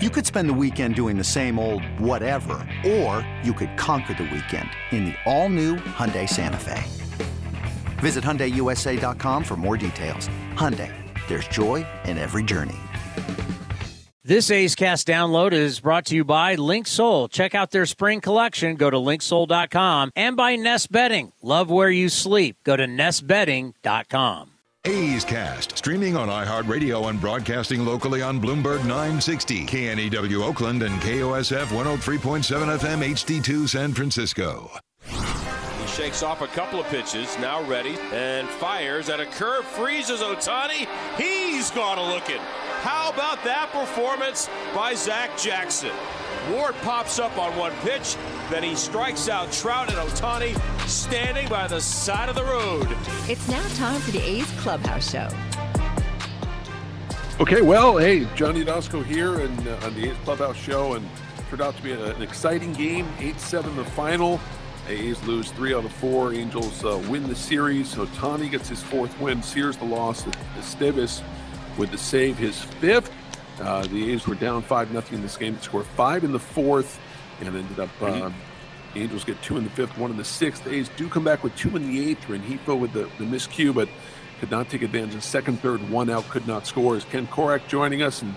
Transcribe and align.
You 0.00 0.10
could 0.10 0.24
spend 0.24 0.48
the 0.48 0.54
weekend 0.54 0.94
doing 0.94 1.18
the 1.18 1.24
same 1.24 1.58
old 1.58 1.82
whatever, 1.98 2.64
or 2.86 3.28
you 3.42 3.52
could 3.52 3.76
conquer 3.76 4.14
the 4.14 4.30
weekend 4.32 4.70
in 4.92 5.06
the 5.06 5.14
all-new 5.26 5.74
Hyundai 5.74 6.28
Santa 6.28 6.56
Fe. 6.56 6.84
Visit 7.98 8.22
HyundaiUSA.com 8.22 9.42
for 9.42 9.56
more 9.56 9.76
details. 9.76 10.28
Hyundai, 10.54 10.94
there's 11.26 11.48
joy 11.48 11.84
in 12.04 12.16
every 12.16 12.44
journey. 12.44 12.78
This 14.22 14.52
A's 14.52 14.76
Cast 14.76 15.08
download 15.08 15.50
is 15.52 15.80
brought 15.80 16.04
to 16.06 16.14
you 16.14 16.24
by 16.24 16.54
Link 16.54 16.86
Linksoul. 16.86 17.28
Check 17.28 17.56
out 17.56 17.72
their 17.72 17.86
spring 17.86 18.20
collection. 18.20 18.76
Go 18.76 18.90
to 18.90 18.96
linksoul.com 18.98 20.12
and 20.14 20.36
by 20.36 20.54
Nest 20.54 20.92
Bedding. 20.92 21.32
Love 21.42 21.72
where 21.72 21.90
you 21.90 22.08
sleep. 22.08 22.58
Go 22.62 22.76
to 22.76 22.86
nestbedding.com. 22.86 24.57
A's 24.88 25.22
Cast, 25.22 25.76
streaming 25.76 26.16
on 26.16 26.28
iHeartRadio 26.28 27.10
and 27.10 27.20
broadcasting 27.20 27.84
locally 27.84 28.22
on 28.22 28.40
Bloomberg 28.40 28.78
960, 28.86 29.66
KNEW 29.66 30.42
Oakland, 30.42 30.82
and 30.82 30.98
KOSF 31.02 31.66
103.7 31.66 32.78
FM 32.78 33.06
HD2 33.06 33.68
San 33.68 33.92
Francisco. 33.92 34.70
He 35.04 35.86
shakes 35.88 36.22
off 36.22 36.40
a 36.40 36.46
couple 36.46 36.80
of 36.80 36.86
pitches, 36.86 37.38
now 37.38 37.62
ready, 37.64 37.98
and 38.12 38.48
fires 38.48 39.10
at 39.10 39.20
a 39.20 39.26
curve, 39.26 39.66
freezes 39.66 40.20
Ohtani. 40.20 40.88
He's 41.18 41.70
gone 41.72 41.98
a 41.98 42.08
looking. 42.08 42.40
How 42.80 43.10
about 43.10 43.44
that 43.44 43.68
performance 43.70 44.48
by 44.74 44.94
Zach 44.94 45.36
Jackson? 45.36 45.92
Ward 46.52 46.74
pops 46.76 47.18
up 47.18 47.36
on 47.38 47.56
one 47.56 47.72
pitch, 47.82 48.16
then 48.50 48.62
he 48.62 48.74
strikes 48.74 49.28
out 49.28 49.52
Trout 49.52 49.88
and 49.88 49.98
Ohtani 49.98 50.56
standing 50.88 51.48
by 51.48 51.66
the 51.66 51.80
side 51.80 52.28
of 52.28 52.34
the 52.34 52.44
road. 52.44 52.88
It's 53.28 53.48
now 53.48 53.66
time 53.74 54.00
for 54.00 54.10
the 54.10 54.20
A's 54.20 54.50
Clubhouse 54.60 55.10
Show. 55.10 55.28
Okay, 57.40 57.62
well, 57.62 57.98
hey, 57.98 58.26
Johnny 58.34 58.64
Doskow 58.64 59.04
here 59.04 59.40
and 59.40 59.68
uh, 59.68 59.78
on 59.82 59.94
the 59.94 60.10
A's 60.10 60.16
Clubhouse 60.24 60.56
Show, 60.56 60.94
and 60.94 61.08
turned 61.50 61.62
out 61.62 61.76
to 61.76 61.82
be 61.82 61.92
a, 61.92 62.14
an 62.14 62.22
exciting 62.22 62.72
game. 62.72 63.06
8-7 63.18 63.76
the 63.76 63.84
final. 63.84 64.40
A's 64.88 65.22
lose 65.24 65.50
three 65.52 65.74
out 65.74 65.84
of 65.84 65.92
four. 65.92 66.32
Angels 66.32 66.84
uh, 66.84 67.02
win 67.08 67.28
the 67.28 67.36
series. 67.36 67.94
Ohtani 67.94 68.50
gets 68.50 68.68
his 68.68 68.82
fourth 68.82 69.18
win. 69.20 69.42
Sears 69.42 69.76
the 69.76 69.84
loss. 69.84 70.24
Estevez 70.58 71.22
with 71.76 71.90
the 71.90 71.98
save, 71.98 72.38
his 72.38 72.60
fifth. 72.60 73.12
Uh, 73.60 73.82
the 73.86 74.12
A's 74.12 74.26
were 74.26 74.34
down 74.34 74.62
5 74.62 74.92
nothing 74.92 75.16
in 75.16 75.22
this 75.22 75.36
game. 75.36 75.54
They 75.54 75.60
scored 75.60 75.86
five 75.86 76.24
in 76.24 76.32
the 76.32 76.38
fourth 76.38 77.00
and 77.40 77.54
ended 77.54 77.80
up. 77.80 77.90
Uh, 78.00 78.30
Angels 78.96 79.24
get 79.24 79.40
two 79.42 79.56
in 79.56 79.64
the 79.64 79.70
fifth, 79.70 79.96
one 79.98 80.10
in 80.10 80.16
the 80.16 80.24
sixth. 80.24 80.64
The 80.64 80.74
A's 80.74 80.88
do 80.96 81.08
come 81.08 81.24
back 81.24 81.44
with 81.44 81.54
two 81.56 81.74
in 81.76 81.86
the 81.88 82.10
eighth. 82.10 82.26
Rengifo 82.26 82.78
with 82.78 82.92
the, 82.92 83.08
the 83.18 83.24
miscue, 83.24 83.74
but 83.74 83.88
could 84.40 84.50
not 84.50 84.70
take 84.70 84.82
advantage 84.82 85.14
of 85.14 85.24
second, 85.24 85.60
third, 85.60 85.88
one 85.90 86.08
out, 86.08 86.28
could 86.28 86.46
not 86.46 86.66
score. 86.66 86.96
Is 86.96 87.04
Ken 87.04 87.26
Korach 87.26 87.66
joining 87.68 88.02
us? 88.02 88.22
And 88.22 88.34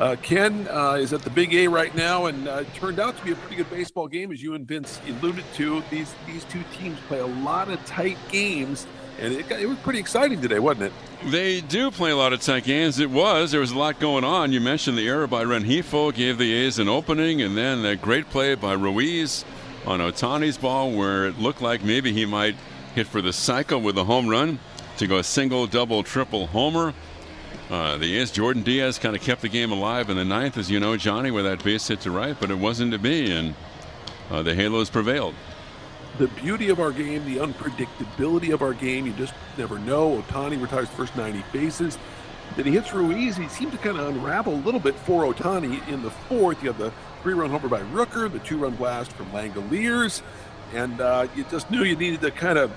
uh, 0.00 0.16
Ken 0.22 0.66
uh, 0.68 0.94
is 0.94 1.12
at 1.12 1.22
the 1.22 1.30
Big 1.30 1.54
A 1.54 1.68
right 1.68 1.94
now, 1.94 2.26
and 2.26 2.48
uh, 2.48 2.64
turned 2.74 2.98
out 2.98 3.16
to 3.16 3.24
be 3.24 3.32
a 3.32 3.36
pretty 3.36 3.56
good 3.56 3.70
baseball 3.70 4.08
game, 4.08 4.32
as 4.32 4.42
you 4.42 4.54
and 4.54 4.66
Vince 4.66 5.00
alluded 5.06 5.44
to. 5.54 5.82
These 5.90 6.14
these 6.26 6.44
two 6.44 6.62
teams 6.72 6.98
play 7.06 7.20
a 7.20 7.26
lot 7.26 7.68
of 7.68 7.84
tight 7.86 8.18
games, 8.30 8.86
and 9.18 9.32
it, 9.34 9.48
got, 9.48 9.60
it 9.60 9.66
was 9.66 9.78
pretty 9.78 9.98
exciting 9.98 10.40
today, 10.40 10.58
wasn't 10.58 10.84
it? 10.84 10.92
They 11.30 11.60
do 11.60 11.90
play 11.90 12.10
a 12.10 12.16
lot 12.16 12.32
of 12.32 12.40
tight 12.40 12.64
games. 12.64 12.98
It 12.98 13.10
was. 13.10 13.50
There 13.50 13.60
was 13.60 13.72
a 13.72 13.78
lot 13.78 13.98
going 13.98 14.24
on. 14.24 14.52
You 14.52 14.60
mentioned 14.60 14.98
the 14.98 15.08
error 15.08 15.26
by 15.26 15.44
Rengifo 15.44 16.14
gave 16.14 16.38
the 16.38 16.52
A's 16.52 16.78
an 16.78 16.88
opening, 16.88 17.42
and 17.42 17.56
then 17.56 17.84
a 17.84 17.96
great 17.96 18.28
play 18.30 18.54
by 18.54 18.74
Ruiz 18.74 19.44
on 19.86 20.00
Ohtani's 20.00 20.58
ball 20.58 20.92
where 20.92 21.26
it 21.26 21.38
looked 21.38 21.62
like 21.62 21.82
maybe 21.82 22.12
he 22.12 22.26
might 22.26 22.56
hit 22.94 23.06
for 23.06 23.22
the 23.22 23.32
cycle 23.32 23.80
with 23.80 23.96
a 23.98 24.04
home 24.04 24.28
run 24.28 24.58
to 24.98 25.06
go 25.06 25.18
a 25.18 25.24
single, 25.24 25.66
double, 25.66 26.02
triple 26.02 26.46
homer. 26.48 26.94
Uh, 27.70 27.96
the 27.96 28.18
A's 28.18 28.30
Jordan 28.30 28.62
Diaz 28.62 28.98
kind 28.98 29.16
of 29.16 29.22
kept 29.22 29.42
the 29.42 29.48
game 29.48 29.72
alive 29.72 30.08
in 30.08 30.16
the 30.16 30.24
ninth, 30.24 30.56
as 30.56 30.70
you 30.70 30.78
know, 30.78 30.96
Johnny, 30.96 31.30
with 31.30 31.44
that 31.44 31.62
base 31.64 31.88
hit 31.88 32.00
to 32.02 32.10
right, 32.10 32.36
but 32.38 32.50
it 32.50 32.58
wasn't 32.58 32.92
to 32.92 32.98
be, 32.98 33.30
and 33.32 33.54
uh, 34.30 34.42
the 34.42 34.54
Halos 34.54 34.88
prevailed. 34.88 35.34
The 36.18 36.28
beauty 36.28 36.70
of 36.70 36.80
our 36.80 36.92
game, 36.92 37.26
the 37.26 37.36
unpredictability 37.36 38.54
of 38.54 38.62
our 38.62 38.72
game, 38.72 39.06
you 39.06 39.12
just 39.12 39.34
never 39.58 39.78
know. 39.78 40.22
Ohtani 40.22 40.60
retires 40.60 40.88
first 40.88 41.14
90 41.14 41.44
bases. 41.52 41.98
Then 42.56 42.64
he 42.64 42.72
hits 42.72 42.94
Ruiz. 42.94 43.36
He 43.36 43.48
seemed 43.48 43.72
to 43.72 43.78
kind 43.78 43.98
of 43.98 44.08
unravel 44.08 44.54
a 44.54 44.62
little 44.62 44.80
bit 44.80 44.94
for 44.94 45.24
Ohtani 45.24 45.86
in 45.88 46.02
the 46.02 46.10
fourth. 46.10 46.62
You 46.62 46.68
have 46.68 46.78
the 46.78 46.90
three-run 47.22 47.50
homer 47.50 47.68
by 47.68 47.80
Rooker, 47.80 48.32
the 48.32 48.38
two-run 48.38 48.76
blast 48.76 49.12
from 49.12 49.26
Langeliers, 49.26 50.22
and 50.72 51.00
uh, 51.02 51.26
you 51.36 51.44
just 51.50 51.70
knew 51.70 51.82
you 51.82 51.96
needed 51.96 52.22
to 52.22 52.30
kind 52.30 52.58
of 52.58 52.72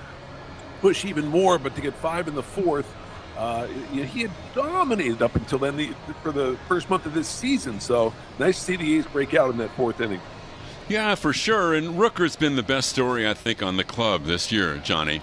push 0.82 1.06
even 1.06 1.26
more. 1.26 1.58
But 1.58 1.74
to 1.76 1.80
get 1.80 1.94
five 1.94 2.28
in 2.28 2.34
the 2.34 2.42
fourth, 2.42 2.94
uh, 3.38 3.68
you 3.90 4.00
know, 4.00 4.06
he 4.06 4.20
had 4.20 4.30
dominated 4.54 5.22
up 5.22 5.34
until 5.34 5.60
then 5.60 5.78
the, 5.78 5.94
for 6.22 6.30
the 6.30 6.58
first 6.68 6.90
month 6.90 7.06
of 7.06 7.14
this 7.14 7.28
season. 7.28 7.80
So 7.80 8.12
nice 8.38 8.58
to 8.58 8.64
see 8.64 8.76
the 8.76 8.98
A's 8.98 9.06
break 9.06 9.32
out 9.32 9.50
in 9.50 9.56
that 9.58 9.70
fourth 9.76 10.02
inning. 10.02 10.20
Yeah, 10.90 11.14
for 11.14 11.32
sure. 11.32 11.72
And 11.72 12.00
Rooker's 12.00 12.34
been 12.34 12.56
the 12.56 12.64
best 12.64 12.88
story, 12.90 13.28
I 13.28 13.32
think, 13.32 13.62
on 13.62 13.76
the 13.76 13.84
club 13.84 14.24
this 14.24 14.50
year, 14.50 14.76
Johnny. 14.78 15.22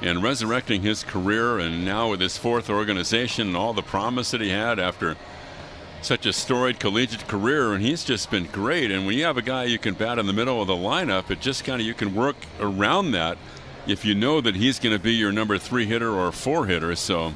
And 0.00 0.22
resurrecting 0.22 0.82
his 0.82 1.02
career, 1.02 1.58
and 1.58 1.84
now 1.84 2.10
with 2.10 2.20
his 2.20 2.38
fourth 2.38 2.70
organization 2.70 3.48
and 3.48 3.56
all 3.56 3.72
the 3.72 3.82
promise 3.82 4.30
that 4.30 4.40
he 4.40 4.50
had 4.50 4.78
after 4.78 5.16
such 6.02 6.24
a 6.24 6.32
storied 6.32 6.78
collegiate 6.78 7.26
career, 7.26 7.72
and 7.72 7.82
he's 7.82 8.04
just 8.04 8.30
been 8.30 8.44
great. 8.44 8.92
And 8.92 9.04
when 9.04 9.18
you 9.18 9.24
have 9.24 9.36
a 9.36 9.42
guy 9.42 9.64
you 9.64 9.76
can 9.76 9.94
bat 9.94 10.20
in 10.20 10.26
the 10.26 10.32
middle 10.32 10.60
of 10.60 10.68
the 10.68 10.74
lineup, 10.74 11.32
it 11.32 11.40
just 11.40 11.64
kind 11.64 11.80
of 11.80 11.86
you 11.86 11.94
can 11.94 12.14
work 12.14 12.36
around 12.60 13.10
that 13.10 13.38
if 13.88 14.04
you 14.04 14.14
know 14.14 14.40
that 14.40 14.54
he's 14.54 14.78
going 14.78 14.96
to 14.96 15.02
be 15.02 15.14
your 15.14 15.32
number 15.32 15.58
three 15.58 15.86
hitter 15.86 16.12
or 16.12 16.30
four 16.30 16.66
hitter. 16.66 16.94
So, 16.94 17.34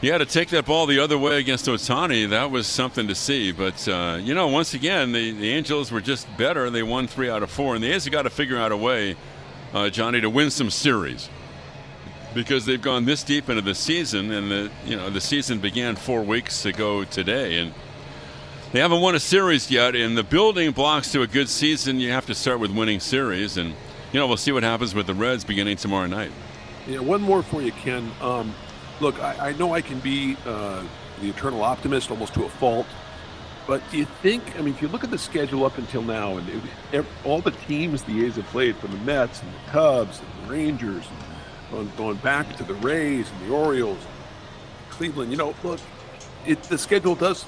yeah, 0.00 0.18
to 0.18 0.26
take 0.26 0.48
that 0.50 0.64
ball 0.64 0.86
the 0.86 1.00
other 1.00 1.18
way 1.18 1.38
against 1.38 1.66
Ohtani, 1.66 2.30
that 2.30 2.50
was 2.50 2.66
something 2.66 3.08
to 3.08 3.14
see. 3.14 3.50
But, 3.50 3.88
uh, 3.88 4.18
you 4.20 4.34
know, 4.34 4.46
once 4.46 4.74
again, 4.74 5.12
the, 5.12 5.32
the 5.32 5.50
Angels 5.50 5.90
were 5.90 6.00
just 6.00 6.28
better. 6.36 6.70
They 6.70 6.84
won 6.84 7.08
three 7.08 7.28
out 7.28 7.42
of 7.42 7.50
four, 7.50 7.74
and 7.74 7.82
the 7.82 7.90
A's 7.92 8.04
have 8.04 8.12
got 8.12 8.22
to 8.22 8.30
figure 8.30 8.56
out 8.56 8.70
a 8.70 8.76
way, 8.76 9.16
uh, 9.74 9.90
Johnny, 9.90 10.20
to 10.20 10.30
win 10.30 10.50
some 10.50 10.70
series 10.70 11.28
because 12.34 12.66
they've 12.66 12.80
gone 12.80 13.04
this 13.04 13.24
deep 13.24 13.48
into 13.48 13.62
the 13.62 13.74
season, 13.74 14.30
and 14.30 14.50
the 14.50 14.70
you 14.86 14.96
know 14.96 15.10
the 15.10 15.20
season 15.20 15.58
began 15.58 15.96
four 15.96 16.22
weeks 16.22 16.64
ago 16.66 17.04
today, 17.04 17.58
and 17.58 17.74
they 18.72 18.80
haven't 18.80 19.00
won 19.00 19.14
a 19.14 19.20
series 19.20 19.70
yet. 19.70 19.96
And 19.96 20.16
the 20.16 20.22
building 20.22 20.72
blocks 20.72 21.10
to 21.12 21.22
a 21.22 21.26
good 21.26 21.48
season, 21.48 21.98
you 22.00 22.12
have 22.12 22.26
to 22.26 22.34
start 22.34 22.60
with 22.60 22.70
winning 22.70 23.00
series, 23.00 23.56
and 23.56 23.70
you 24.12 24.20
know 24.20 24.26
we'll 24.26 24.36
see 24.36 24.52
what 24.52 24.62
happens 24.62 24.94
with 24.94 25.06
the 25.06 25.14
Reds 25.14 25.44
beginning 25.44 25.76
tomorrow 25.76 26.06
night. 26.06 26.30
Yeah, 26.86 27.00
one 27.00 27.20
more 27.20 27.42
for 27.42 27.60
you, 27.60 27.72
Ken. 27.72 28.10
Um, 28.20 28.54
look, 29.00 29.20
I, 29.22 29.48
I, 29.48 29.52
know 29.52 29.74
I 29.74 29.80
can 29.80 29.98
be 30.00 30.36
uh, 30.46 30.82
the 31.20 31.28
eternal 31.28 31.62
optimist 31.62 32.10
almost 32.10 32.34
to 32.34 32.44
a 32.44 32.48
fault. 32.48 32.86
But 33.66 33.82
do 33.90 33.98
you 33.98 34.06
think? 34.22 34.58
I 34.58 34.62
mean, 34.62 34.72
if 34.72 34.80
you 34.80 34.88
look 34.88 35.04
at 35.04 35.10
the 35.10 35.18
schedule 35.18 35.66
up 35.66 35.76
until 35.76 36.00
now, 36.00 36.38
and 36.38 36.62
it, 36.90 37.04
all 37.22 37.42
the 37.42 37.50
teams 37.50 38.02
the 38.02 38.24
A's 38.24 38.36
have 38.36 38.46
played, 38.46 38.76
from 38.76 38.92
the 38.92 38.98
Mets 38.98 39.42
and 39.42 39.52
the 39.52 39.70
Cubs 39.70 40.20
and 40.20 40.48
the 40.48 40.52
Rangers, 40.52 41.04
and 41.72 41.94
going, 41.98 42.16
back 42.16 42.56
to 42.56 42.64
the 42.64 42.72
Rays 42.74 43.30
and 43.30 43.48
the 43.50 43.54
Orioles, 43.54 43.98
Cleveland. 44.88 45.30
You 45.30 45.36
know, 45.36 45.54
look, 45.62 45.80
it, 46.46 46.62
the 46.62 46.78
schedule 46.78 47.14
does 47.14 47.44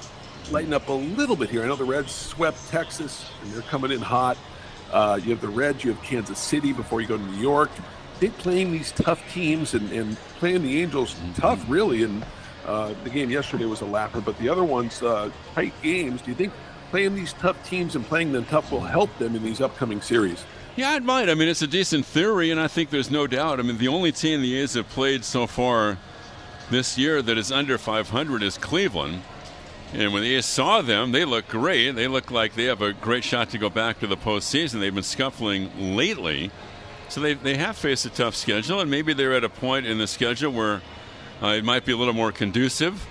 lighten 0.51 0.73
up 0.73 0.89
a 0.89 0.93
little 0.93 1.35
bit 1.35 1.49
here. 1.49 1.63
I 1.63 1.67
know 1.67 1.75
the 1.75 1.85
Reds 1.85 2.11
swept 2.11 2.69
Texas, 2.69 3.25
and 3.41 3.51
they're 3.51 3.63
coming 3.63 3.91
in 3.91 4.01
hot. 4.01 4.37
Uh, 4.91 5.19
you 5.23 5.31
have 5.31 5.41
the 5.41 5.49
Reds, 5.49 5.83
you 5.83 5.91
have 5.91 6.03
Kansas 6.03 6.37
City 6.37 6.71
before 6.71 7.01
you 7.01 7.07
go 7.07 7.17
to 7.17 7.23
New 7.23 7.41
York. 7.41 7.71
They 8.21 8.29
playing 8.29 8.71
these 8.71 8.91
tough 8.91 9.19
teams 9.33 9.73
and, 9.73 9.91
and 9.91 10.15
playing 10.37 10.61
the 10.61 10.79
Angels 10.79 11.15
tough, 11.35 11.65
really. 11.67 12.03
And 12.03 12.23
uh, 12.67 12.93
the 13.03 13.09
game 13.09 13.31
yesterday 13.31 13.65
was 13.65 13.81
a 13.81 13.85
lapper, 13.85 14.23
but 14.23 14.37
the 14.37 14.47
other 14.47 14.63
ones, 14.63 15.01
uh, 15.01 15.31
tight 15.55 15.73
games. 15.81 16.21
Do 16.21 16.29
you 16.29 16.35
think 16.35 16.53
playing 16.91 17.15
these 17.15 17.33
tough 17.33 17.57
teams 17.67 17.95
and 17.95 18.05
playing 18.05 18.31
them 18.31 18.45
tough 18.45 18.71
will 18.71 18.81
help 18.81 19.09
them 19.17 19.35
in 19.35 19.43
these 19.43 19.59
upcoming 19.59 20.01
series? 20.01 20.45
Yeah, 20.75 20.95
it 20.95 21.03
might. 21.03 21.29
I 21.29 21.33
mean, 21.33 21.47
it's 21.47 21.63
a 21.63 21.67
decent 21.67 22.05
theory, 22.05 22.51
and 22.51 22.59
I 22.59 22.67
think 22.67 22.91
there's 22.91 23.09
no 23.09 23.25
doubt. 23.25 23.59
I 23.59 23.63
mean, 23.63 23.79
the 23.79 23.87
only 23.87 24.11
team 24.11 24.43
the 24.43 24.55
A's 24.55 24.75
have 24.75 24.87
played 24.89 25.25
so 25.25 25.47
far 25.47 25.97
this 26.69 26.99
year 26.99 27.23
that 27.23 27.39
is 27.39 27.51
under 27.51 27.79
500 27.79 28.43
is 28.43 28.55
Cleveland. 28.59 29.23
And 29.93 30.13
when 30.13 30.21
the 30.21 30.35
A's 30.35 30.45
saw 30.45 30.83
them, 30.83 31.11
they 31.11 31.25
look 31.25 31.47
great. 31.47 31.91
They 31.91 32.07
look 32.07 32.29
like 32.29 32.53
they 32.53 32.65
have 32.65 32.83
a 32.83 32.93
great 32.93 33.23
shot 33.23 33.49
to 33.49 33.57
go 33.57 33.69
back 33.69 33.99
to 34.01 34.07
the 34.07 34.15
postseason. 34.15 34.79
They've 34.79 34.93
been 34.93 35.01
scuffling 35.01 35.95
lately. 35.97 36.51
So 37.11 37.19
they, 37.21 37.33
they 37.33 37.55
have 37.57 37.77
faced 37.77 38.05
a 38.05 38.09
tough 38.09 38.35
schedule, 38.35 38.79
and 38.79 38.89
maybe 38.89 39.13
they're 39.13 39.33
at 39.33 39.43
a 39.43 39.49
point 39.49 39.85
in 39.85 39.97
the 39.97 40.07
schedule 40.07 40.51
where 40.51 40.81
uh, 41.43 41.47
it 41.47 41.65
might 41.65 41.85
be 41.85 41.91
a 41.91 41.97
little 41.97 42.13
more 42.13 42.31
conducive 42.31 43.05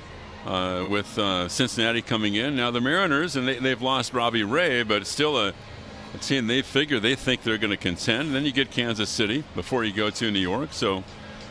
uh, 0.47 0.87
with 0.89 1.19
uh, 1.19 1.49
Cincinnati 1.49 2.01
coming 2.01 2.35
in. 2.35 2.57
Now, 2.57 2.71
the 2.71 2.81
Mariners, 2.81 3.37
and 3.37 3.47
they, 3.47 3.59
they've 3.59 3.83
lost 3.83 4.15
Robbie 4.15 4.43
Ray, 4.43 4.83
but 4.85 5.07
still 5.07 5.39
a 5.39 5.53
a 6.15 6.19
team 6.19 6.47
they 6.47 6.63
figure 6.63 6.99
they 6.99 7.15
think 7.15 7.43
they're 7.43 7.59
going 7.59 7.71
to 7.71 7.77
contend. 7.77 8.29
And 8.29 8.35
then 8.35 8.45
you 8.45 8.53
get 8.53 8.71
Kansas 8.71 9.09
City 9.09 9.45
before 9.55 9.85
you 9.85 9.93
go 9.93 10.11
to 10.11 10.31
New 10.31 10.41
York. 10.41 10.73
So, 10.73 11.05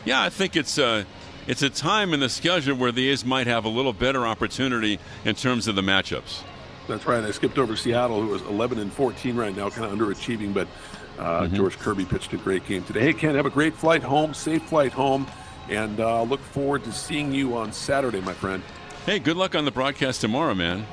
yeah, 0.04 0.22
I 0.22 0.28
think 0.28 0.56
it's 0.56 0.78
uh, 0.78 1.04
it's 1.46 1.62
a 1.62 1.70
time 1.70 2.12
in 2.12 2.20
the 2.20 2.28
schedule 2.28 2.76
where 2.76 2.92
the 2.92 3.08
A's 3.10 3.24
might 3.24 3.46
have 3.46 3.64
a 3.64 3.68
little 3.68 3.92
better 3.92 4.26
opportunity 4.26 4.98
in 5.24 5.34
terms 5.34 5.68
of 5.68 5.76
the 5.76 5.82
matchups. 5.82 6.42
That's 6.88 7.06
right. 7.06 7.22
I 7.22 7.30
skipped 7.30 7.58
over 7.58 7.76
Seattle, 7.76 8.20
who 8.20 8.34
is 8.34 8.42
11 8.42 8.78
and 8.80 8.92
14 8.92 9.36
right 9.36 9.56
now, 9.56 9.70
kind 9.70 9.90
of 9.90 9.96
underachieving, 9.96 10.52
but 10.52 10.66
uh, 11.20 11.42
mm-hmm. 11.42 11.54
George 11.54 11.78
Kirby 11.78 12.06
pitched 12.06 12.32
a 12.32 12.38
great 12.38 12.66
game 12.66 12.82
today. 12.84 13.00
Hey, 13.00 13.12
Ken, 13.12 13.34
have 13.34 13.46
a 13.46 13.50
great 13.50 13.74
flight 13.74 14.02
home, 14.02 14.32
safe 14.32 14.62
flight 14.62 14.92
home, 14.92 15.26
and 15.68 16.00
uh, 16.00 16.22
look 16.22 16.40
forward 16.40 16.82
to 16.84 16.92
seeing 16.92 17.32
you 17.32 17.56
on 17.56 17.72
Saturday, 17.72 18.20
my 18.22 18.32
friend. 18.32 18.62
Hey, 19.04 19.18
good 19.18 19.36
luck 19.36 19.54
on 19.54 19.64
the 19.64 19.70
broadcast 19.70 20.22
tomorrow, 20.22 20.54
man. 20.54 20.86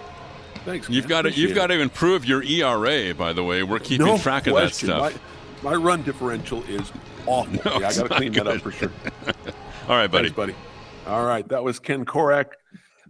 Thanks. 0.66 0.90
You've 0.90 1.08
got 1.08 1.22
to 1.22 1.32
you've 1.32 1.56
got 1.56 1.68
to 1.68 1.80
improve 1.80 2.26
your 2.26 2.44
ERA. 2.44 3.16
By 3.16 3.32
the 3.32 3.44
way, 3.44 3.64
we're 3.64 3.80
keeping 3.80 4.06
no 4.06 4.18
track 4.18 4.44
question. 4.44 4.90
of 4.90 5.02
that 5.02 5.14
stuff. 5.14 5.64
My, 5.64 5.72
my 5.72 5.76
run 5.78 6.04
differential 6.04 6.62
is 6.64 6.92
awful. 7.26 7.54
No, 7.66 7.80
yeah, 7.80 7.88
I 7.88 7.94
got 7.94 7.94
to 7.94 8.10
clean 8.10 8.34
that 8.34 8.48
up 8.48 8.62
for 8.62 8.72
sure. 8.72 8.92
All 9.88 9.96
right, 9.96 10.12
buddy. 10.12 10.30
Thanks, 10.30 10.36
buddy. 10.36 10.56
All 11.06 11.26
right, 11.26 11.48
that 11.48 11.64
was 11.64 11.80
Ken 11.80 12.04
Korach 12.04 12.52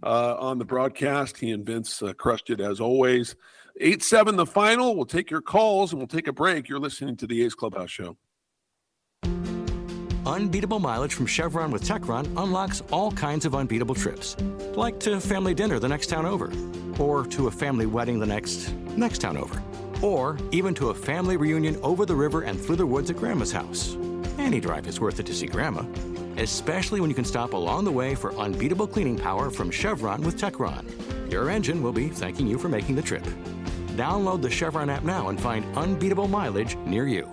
uh, 0.04 0.36
on 0.36 0.58
the 0.58 0.64
broadcast. 0.64 1.36
He 1.36 1.50
and 1.50 1.66
Vince 1.66 2.00
uh, 2.00 2.12
crushed 2.12 2.50
it 2.50 2.60
as 2.60 2.80
always. 2.80 3.34
Eight 3.80 4.02
seven, 4.02 4.34
the 4.34 4.44
final. 4.44 4.96
We'll 4.96 5.06
take 5.06 5.30
your 5.30 5.40
calls 5.40 5.92
and 5.92 6.00
we'll 6.00 6.08
take 6.08 6.26
a 6.26 6.32
break. 6.32 6.68
You're 6.68 6.80
listening 6.80 7.16
to 7.18 7.28
the 7.28 7.44
A's 7.44 7.54
Clubhouse 7.54 7.90
Show. 7.90 8.16
Unbeatable 10.26 10.80
mileage 10.80 11.14
from 11.14 11.26
Chevron 11.26 11.70
with 11.70 11.84
Techron 11.84 12.26
unlocks 12.42 12.82
all 12.90 13.12
kinds 13.12 13.46
of 13.46 13.54
unbeatable 13.54 13.94
trips. 13.94 14.36
Like 14.74 14.98
to 15.00 15.20
family 15.20 15.54
dinner 15.54 15.78
the 15.78 15.88
next 15.88 16.08
town 16.08 16.26
over, 16.26 16.52
or 16.98 17.24
to 17.26 17.46
a 17.46 17.50
family 17.52 17.86
wedding 17.86 18.18
the 18.18 18.26
next 18.26 18.72
next 18.96 19.18
town 19.18 19.36
over, 19.36 19.62
or 20.02 20.38
even 20.50 20.74
to 20.74 20.90
a 20.90 20.94
family 20.94 21.36
reunion 21.36 21.78
over 21.84 22.04
the 22.04 22.16
river 22.16 22.42
and 22.42 22.60
through 22.60 22.76
the 22.76 22.86
woods 22.86 23.10
at 23.10 23.16
Grandma's 23.16 23.52
house. 23.52 23.96
Any 24.38 24.58
drive 24.58 24.88
is 24.88 25.00
worth 25.00 25.20
it 25.20 25.26
to 25.26 25.34
see 25.34 25.46
Grandma, 25.46 25.84
especially 26.36 27.00
when 27.00 27.10
you 27.10 27.16
can 27.16 27.24
stop 27.24 27.52
along 27.52 27.84
the 27.84 27.92
way 27.92 28.16
for 28.16 28.34
unbeatable 28.34 28.88
cleaning 28.88 29.16
power 29.16 29.50
from 29.50 29.70
Chevron 29.70 30.22
with 30.22 30.36
Techron. 30.36 31.30
Your 31.30 31.48
engine 31.48 31.80
will 31.80 31.92
be 31.92 32.08
thanking 32.08 32.48
you 32.48 32.58
for 32.58 32.68
making 32.68 32.96
the 32.96 33.02
trip. 33.02 33.24
Download 33.98 34.40
the 34.40 34.48
Chevron 34.48 34.88
app 34.90 35.02
now 35.02 35.28
and 35.28 35.40
find 35.40 35.66
unbeatable 35.76 36.28
mileage 36.28 36.76
near 36.86 37.08
you. 37.08 37.28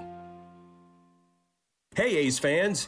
Hey, 1.96 2.18
A's 2.18 2.40
fans! 2.40 2.88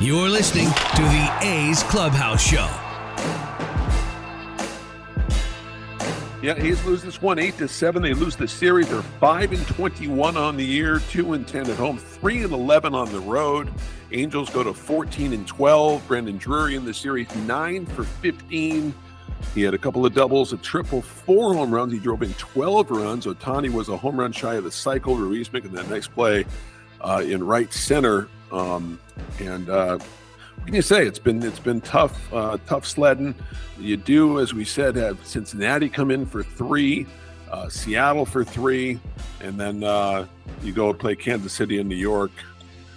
You're 0.00 0.28
listening 0.28 0.66
to 0.66 1.02
the 1.02 1.38
A's 1.42 1.82
Clubhouse 1.84 2.42
Show. 2.42 2.68
Yeah, 6.42 6.54
A's 6.56 6.84
lose 6.84 7.02
this 7.02 7.22
one 7.22 7.38
eight 7.38 7.56
to 7.58 7.68
seven. 7.68 8.02
They 8.02 8.14
lose 8.14 8.34
the 8.34 8.48
series. 8.48 8.88
They're 8.88 9.02
five 9.02 9.52
and 9.52 9.64
twenty-one 9.68 10.36
on 10.36 10.56
the 10.56 10.64
year, 10.64 10.98
two 11.10 11.34
and 11.34 11.46
ten 11.46 11.70
at 11.70 11.76
home, 11.76 11.98
three 11.98 12.42
and 12.42 12.52
eleven 12.52 12.94
on 12.94 13.12
the 13.12 13.20
road. 13.20 13.72
Angels 14.10 14.50
go 14.50 14.64
to 14.64 14.74
fourteen 14.74 15.32
and 15.32 15.46
twelve. 15.46 16.06
Brandon 16.08 16.36
Drury 16.36 16.74
in 16.74 16.84
the 16.84 16.94
series 16.94 17.32
nine 17.36 17.86
for 17.86 18.02
fifteen. 18.02 18.92
He 19.54 19.62
had 19.62 19.74
a 19.74 19.78
couple 19.78 20.06
of 20.06 20.14
doubles, 20.14 20.52
a 20.52 20.56
triple, 20.58 21.02
four 21.02 21.54
home 21.54 21.72
runs. 21.72 21.92
He 21.92 21.98
drove 21.98 22.22
in 22.22 22.32
twelve 22.34 22.90
runs. 22.90 23.26
Ohtani 23.26 23.70
was 23.70 23.88
a 23.88 23.96
home 23.96 24.18
run 24.18 24.32
shy 24.32 24.54
of 24.54 24.64
the 24.64 24.72
cycle. 24.72 25.16
Ruiz 25.16 25.52
making 25.52 25.72
that 25.72 25.88
nice 25.90 26.06
play 26.06 26.44
uh, 27.00 27.22
in 27.24 27.44
right 27.44 27.72
center. 27.72 28.28
Um, 28.50 28.98
and 29.40 29.68
uh, 29.68 29.98
what 29.98 30.66
can 30.66 30.74
you 30.74 30.82
say? 30.82 31.06
It's 31.06 31.18
been 31.18 31.42
it's 31.42 31.58
been 31.58 31.80
tough, 31.80 32.32
uh, 32.32 32.58
tough 32.66 32.86
sledding. 32.86 33.34
You 33.78 33.96
do, 33.96 34.40
as 34.40 34.54
we 34.54 34.64
said, 34.64 34.96
have 34.96 35.24
Cincinnati 35.26 35.88
come 35.88 36.10
in 36.10 36.24
for 36.24 36.42
three, 36.42 37.06
uh, 37.50 37.68
Seattle 37.68 38.24
for 38.24 38.44
three, 38.44 39.00
and 39.40 39.58
then 39.58 39.82
uh, 39.82 40.26
you 40.62 40.72
go 40.72 40.94
play 40.94 41.16
Kansas 41.16 41.52
City 41.52 41.80
and 41.80 41.88
New 41.88 41.96
York. 41.96 42.30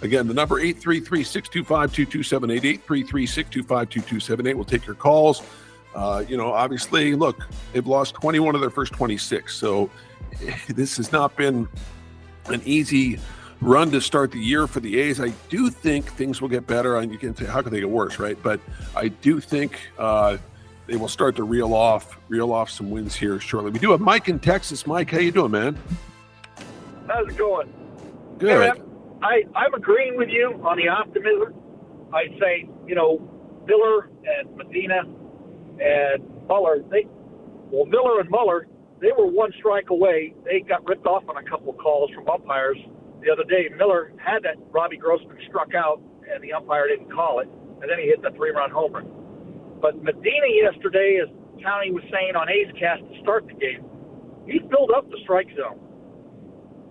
Again, 0.02 0.28
the 0.28 0.34
number 0.34 0.60
833-625-2278, 0.60 2.82
833-625-2278. 2.86 4.54
We'll 4.54 4.64
take 4.64 4.86
your 4.86 4.94
calls. 4.94 5.42
Uh, 5.96 6.22
you 6.28 6.36
know, 6.36 6.52
obviously, 6.52 7.14
look, 7.14 7.48
they've 7.72 7.86
lost 7.86 8.14
21 8.14 8.54
of 8.54 8.60
their 8.60 8.70
first 8.70 8.92
26. 8.92 9.54
So 9.54 9.90
this 10.68 10.98
has 10.98 11.10
not 11.10 11.34
been 11.36 11.66
an 12.46 12.60
easy 12.64 13.18
run 13.62 13.90
to 13.90 14.00
start 14.02 14.30
the 14.30 14.38
year 14.38 14.66
for 14.66 14.80
the 14.80 15.00
A's. 15.00 15.20
I 15.20 15.32
do 15.48 15.70
think 15.70 16.04
things 16.12 16.42
will 16.42 16.50
get 16.50 16.66
better. 16.66 16.98
And 16.98 17.10
you 17.10 17.18
can 17.18 17.34
say, 17.34 17.46
how 17.46 17.62
could 17.62 17.72
they 17.72 17.80
get 17.80 17.88
worse, 17.88 18.18
right? 18.18 18.36
But 18.42 18.60
I 18.94 19.08
do 19.08 19.40
think 19.40 19.80
uh, 19.98 20.36
they 20.86 20.96
will 20.96 21.08
start 21.08 21.34
to 21.36 21.44
reel 21.44 21.72
off, 21.72 22.18
reel 22.28 22.52
off 22.52 22.68
some 22.68 22.90
wins 22.90 23.16
here 23.16 23.40
shortly. 23.40 23.70
We 23.70 23.78
do 23.78 23.90
have 23.92 24.00
Mike 24.00 24.28
in 24.28 24.38
Texas. 24.38 24.86
Mike, 24.86 25.10
how 25.10 25.18
you 25.18 25.32
doing, 25.32 25.52
man? 25.52 25.78
How's 27.08 27.28
it 27.28 27.38
going? 27.38 27.72
Good. 28.36 28.76
Hey, 28.76 28.82
I, 29.22 29.44
I'm 29.54 29.72
agreeing 29.72 30.18
with 30.18 30.28
you 30.28 30.60
on 30.62 30.76
the 30.76 30.88
optimism. 30.88 31.54
I'd 32.12 32.38
say, 32.38 32.68
you 32.86 32.94
know, 32.94 33.18
Miller 33.66 34.10
and 34.26 34.54
Medina 34.56 35.02
and 35.80 36.22
Muller, 36.48 36.82
they, 36.90 37.06
well, 37.70 37.86
Miller 37.86 38.20
and 38.20 38.30
Muller, 38.30 38.66
they 39.00 39.12
were 39.16 39.26
one 39.26 39.52
strike 39.58 39.90
away. 39.90 40.34
They 40.44 40.60
got 40.60 40.86
ripped 40.86 41.06
off 41.06 41.24
on 41.28 41.36
a 41.36 41.42
couple 41.42 41.70
of 41.70 41.78
calls 41.78 42.10
from 42.14 42.28
umpires 42.28 42.78
the 43.20 43.30
other 43.30 43.44
day. 43.44 43.68
Miller 43.76 44.12
had 44.16 44.42
that 44.44 44.56
Robbie 44.70 44.96
Grossman 44.96 45.36
struck 45.48 45.74
out, 45.74 46.00
and 46.32 46.42
the 46.42 46.52
umpire 46.52 46.88
didn't 46.88 47.12
call 47.12 47.40
it, 47.40 47.48
and 47.82 47.90
then 47.90 47.98
he 47.98 48.06
hit 48.06 48.22
the 48.22 48.30
three-run 48.36 48.70
homer. 48.70 49.02
But 49.80 50.02
Medina 50.02 50.48
yesterday, 50.48 51.20
as 51.22 51.28
Tony 51.62 51.92
was 51.92 52.04
saying 52.10 52.36
on 52.36 52.48
A's 52.48 52.72
Cast 52.78 53.02
to 53.04 53.20
start 53.20 53.46
the 53.46 53.54
game, 53.54 53.84
he 54.46 54.60
filled 54.70 54.92
up 54.96 55.10
the 55.10 55.18
strike 55.24 55.48
zone, 55.56 55.78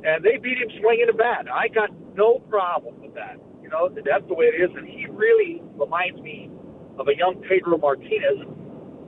and 0.04 0.24
they 0.24 0.38
beat 0.38 0.58
him 0.60 0.70
swinging 0.82 1.08
a 1.10 1.14
bat. 1.14 1.48
I 1.52 1.68
got 1.70 1.90
no 2.16 2.40
problem 2.40 3.02
with 3.02 3.16
that. 3.16 3.38
You 3.64 3.70
know, 3.70 3.90
that's 3.90 4.28
the 4.28 4.36
way 4.36 4.46
it 4.46 4.62
is, 4.62 4.70
and 4.78 4.86
he 4.88 5.08
really 5.10 5.64
reminds 5.74 6.22
me 6.22 6.52
of 7.00 7.08
a 7.08 7.16
young 7.18 7.42
Pedro 7.50 7.78
Martinez 7.78 8.46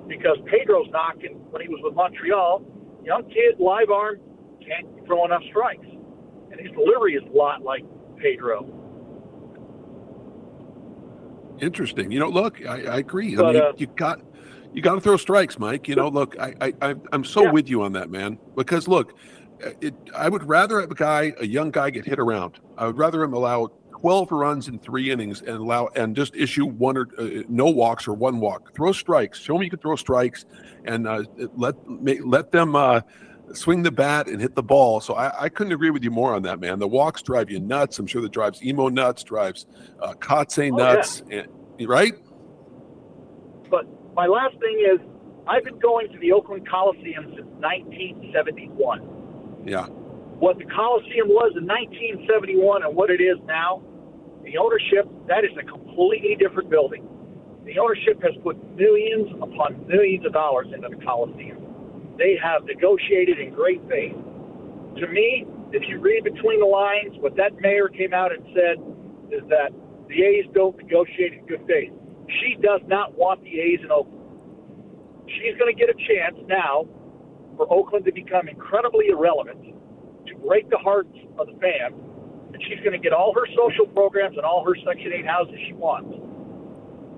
because 0.08 0.38
Pedro's 0.46 0.88
knocking 0.92 1.36
when 1.52 1.62
he 1.62 1.68
was 1.68 1.80
with 1.84 1.94
Montreal, 1.96 2.64
young 3.04 3.24
kid, 3.30 3.60
live 3.60 3.90
arm, 3.90 4.18
can't 4.66 4.88
throw 5.06 5.26
enough 5.26 5.44
strikes 5.50 5.86
and 6.52 6.60
his 6.60 6.72
delivery 6.72 7.14
is 7.14 7.24
a 7.24 7.38
lot 7.38 7.62
like 7.62 7.84
Pedro. 8.18 8.66
Interesting. 11.60 12.12
You 12.12 12.20
know, 12.20 12.30
look, 12.30 12.66
I, 12.66 12.84
I 12.84 12.98
agree. 13.00 13.38
I 13.38 13.42
mean, 13.42 13.56
uh, 13.58 13.72
you 13.78 13.88
got 13.88 14.20
you 14.74 14.82
got 14.82 14.96
to 14.96 15.02
throw 15.02 15.18
strikes, 15.18 15.58
Mike. 15.58 15.88
You 15.88 15.96
know, 15.96 16.08
look, 16.08 16.38
I, 16.40 16.54
I 16.62 16.74
I- 16.82 16.96
I'm 17.12 17.24
so 17.24 17.44
Yeah. 17.44 17.52
with 17.52 17.68
you 17.70 17.82
on 17.82 17.94
that, 17.94 18.10
man. 18.10 18.38
Because 18.56 18.88
look, 18.88 19.14
it, 19.82 19.96
I 20.16 20.30
would 20.30 20.48
rather 20.48 20.80
have 20.82 20.92
a 20.92 20.96
guy, 20.96 21.34
a 21.40 21.48
young 21.48 21.72
guy, 21.72 21.90
get 21.90 22.06
hit 22.06 22.20
around. 22.20 22.60
I 22.78 22.86
would 22.86 22.98
rather 22.98 23.24
him 23.24 23.34
allow 23.34 23.70
12 24.00 24.32
runs 24.32 24.68
in 24.68 24.78
three 24.78 25.12
innings 25.12 25.42
and 25.42 25.58
allow 25.58 25.88
and 25.96 26.16
just 26.16 26.36
issue 26.36 26.66
one 26.66 26.98
or 26.98 27.08
uh, 27.18 27.42
no 27.48 27.66
walks 27.66 28.08
or 28.08 28.14
one 28.14 28.40
walk. 28.40 28.74
Throw 28.76 28.92
strikes. 28.92 29.40
Show 29.40 29.58
me 29.58 29.66
you 29.66 29.72
can 29.72 29.80
throw 29.80 29.96
strikes, 29.96 30.46
and 30.86 31.08
uh, 31.08 31.24
let 31.56 31.76
let 32.26 32.52
them. 32.52 32.76
Uh, 32.76 33.02
swing 33.54 33.82
the 33.82 33.90
bat 33.90 34.28
and 34.28 34.42
hit 34.42 34.56
the 34.56 34.62
ball. 34.62 35.00
So 35.00 35.14
I, 35.14 35.44
I 35.44 35.48
couldn't 35.48 35.72
agree 35.72 35.90
with 35.90 36.04
you 36.04 36.12
more 36.12 36.34
on 36.34 36.42
that, 36.42 36.60
man. 36.60 36.80
The 36.80 36.88
walks 36.88 37.22
drive 37.22 37.50
you 37.50 37.62
nuts. 37.62 37.98
I'm 37.98 38.06
sure 38.06 38.22
that 38.22 38.34
drives 38.34 38.62
emo 38.62 38.90
nuts, 38.90 39.24
drives 39.24 39.66
uh, 40.02 40.12
Kotsay 40.16 40.70
Oh, 40.74 40.78
yeah. 40.78 40.96
nuts, 40.96 41.24
and, 41.32 41.48
right? 41.88 42.12
But 43.70 43.86
my 44.16 44.26
last 44.26 44.60
thing 44.60 44.86
is, 44.94 45.00
I've 45.48 45.64
been 45.64 45.80
going 45.80 46.12
to 46.12 46.20
the 46.20 46.34
Oakland 46.34 46.68
Coliseum 46.70 47.24
since 47.38 47.48
1971. 47.62 49.64
Yeah. 49.66 49.88
What 50.40 50.58
the 50.58 50.66
Coliseum 50.66 51.30
was 51.30 51.58
in 51.58 51.66
1971 51.66 52.84
and 52.84 52.96
what 52.96 53.10
it 53.10 53.22
is 53.22 53.38
now, 53.46 53.82
the 54.44 54.58
ownership, 54.58 55.10
that 55.28 55.44
is 55.44 55.52
a 55.58 55.66
completely 55.66 56.38
different 56.38 56.70
building. 56.70 57.08
The 57.66 57.80
ownership 57.80 58.22
has 58.22 58.32
put 58.44 58.56
millions 58.78 59.34
upon 59.42 59.86
millions 59.88 60.26
of 60.26 60.34
dollars 60.34 60.68
into 60.74 60.88
the 60.88 61.02
Coliseum. 61.04 61.58
They 62.18 62.38
have 62.42 62.66
negotiated 62.66 63.40
in 63.40 63.54
great 63.54 63.82
faith. 63.90 64.16
To 65.02 65.08
me, 65.08 65.46
if 65.74 65.84
you 65.90 66.00
read 66.00 66.24
between 66.24 66.60
the 66.60 66.66
lines, 66.66 67.18
what 67.20 67.36
that 67.36 67.60
mayor 67.60 67.90
came 67.90 68.14
out 68.14 68.32
and 68.32 68.46
said 68.54 68.78
is 69.34 69.44
that 69.50 69.74
the 70.08 70.24
A's 70.24 70.46
don't 70.54 70.78
negotiate 70.78 71.34
in 71.34 71.46
good 71.46 71.66
faith. 71.68 71.92
She 72.42 72.56
does 72.62 72.82
not 72.88 73.18
want 73.18 73.44
the 73.44 73.60
A's 73.60 73.80
in 73.84 73.92
Oakland. 73.92 74.18
She's 75.28 75.58
going 75.60 75.74
to 75.74 75.78
get 75.78 75.90
a 75.90 75.98
chance 76.08 76.38
now 76.48 76.88
for 77.58 77.68
Oakland 77.72 78.06
to 78.06 78.14
become 78.14 78.48
incredibly 78.48 79.08
irrelevant, 79.10 79.60
to 80.28 80.36
break 80.48 80.70
the 80.70 80.78
hearts 80.78 81.16
of 81.40 81.48
the 81.48 81.54
fan, 81.54 81.94
and 82.54 82.64
she's 82.68 82.80
going 82.80 82.94
to 82.94 83.00
get 83.00 83.14
all 83.14 83.34
her 83.34 83.48
social 83.56 83.88
programs 83.88 84.38
and 84.38 84.46
all 84.46 84.64
her 84.66 84.76
Section 84.86 85.14
8 85.14 85.26
houses 85.26 85.56
she 85.68 85.74
wants. 85.74 86.16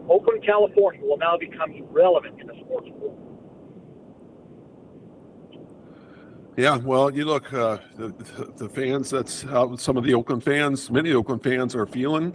Oakland, 0.09 0.43
California 0.45 1.01
will 1.03 1.17
now 1.17 1.37
become 1.37 1.71
irrelevant 1.71 2.39
in 2.41 2.47
the 2.47 2.55
sports 2.65 2.89
world. 2.91 3.17
Yeah, 6.57 6.77
well, 6.77 7.09
you 7.15 7.25
look, 7.25 7.53
uh, 7.53 7.77
the, 7.95 8.09
the 8.57 8.69
fans, 8.69 9.09
that's 9.09 9.43
how 9.43 9.75
some 9.77 9.97
of 9.97 10.03
the 10.03 10.13
Oakland 10.13 10.43
fans, 10.43 10.91
many 10.91 11.13
Oakland 11.13 11.43
fans 11.43 11.75
are 11.75 11.85
feeling. 11.87 12.33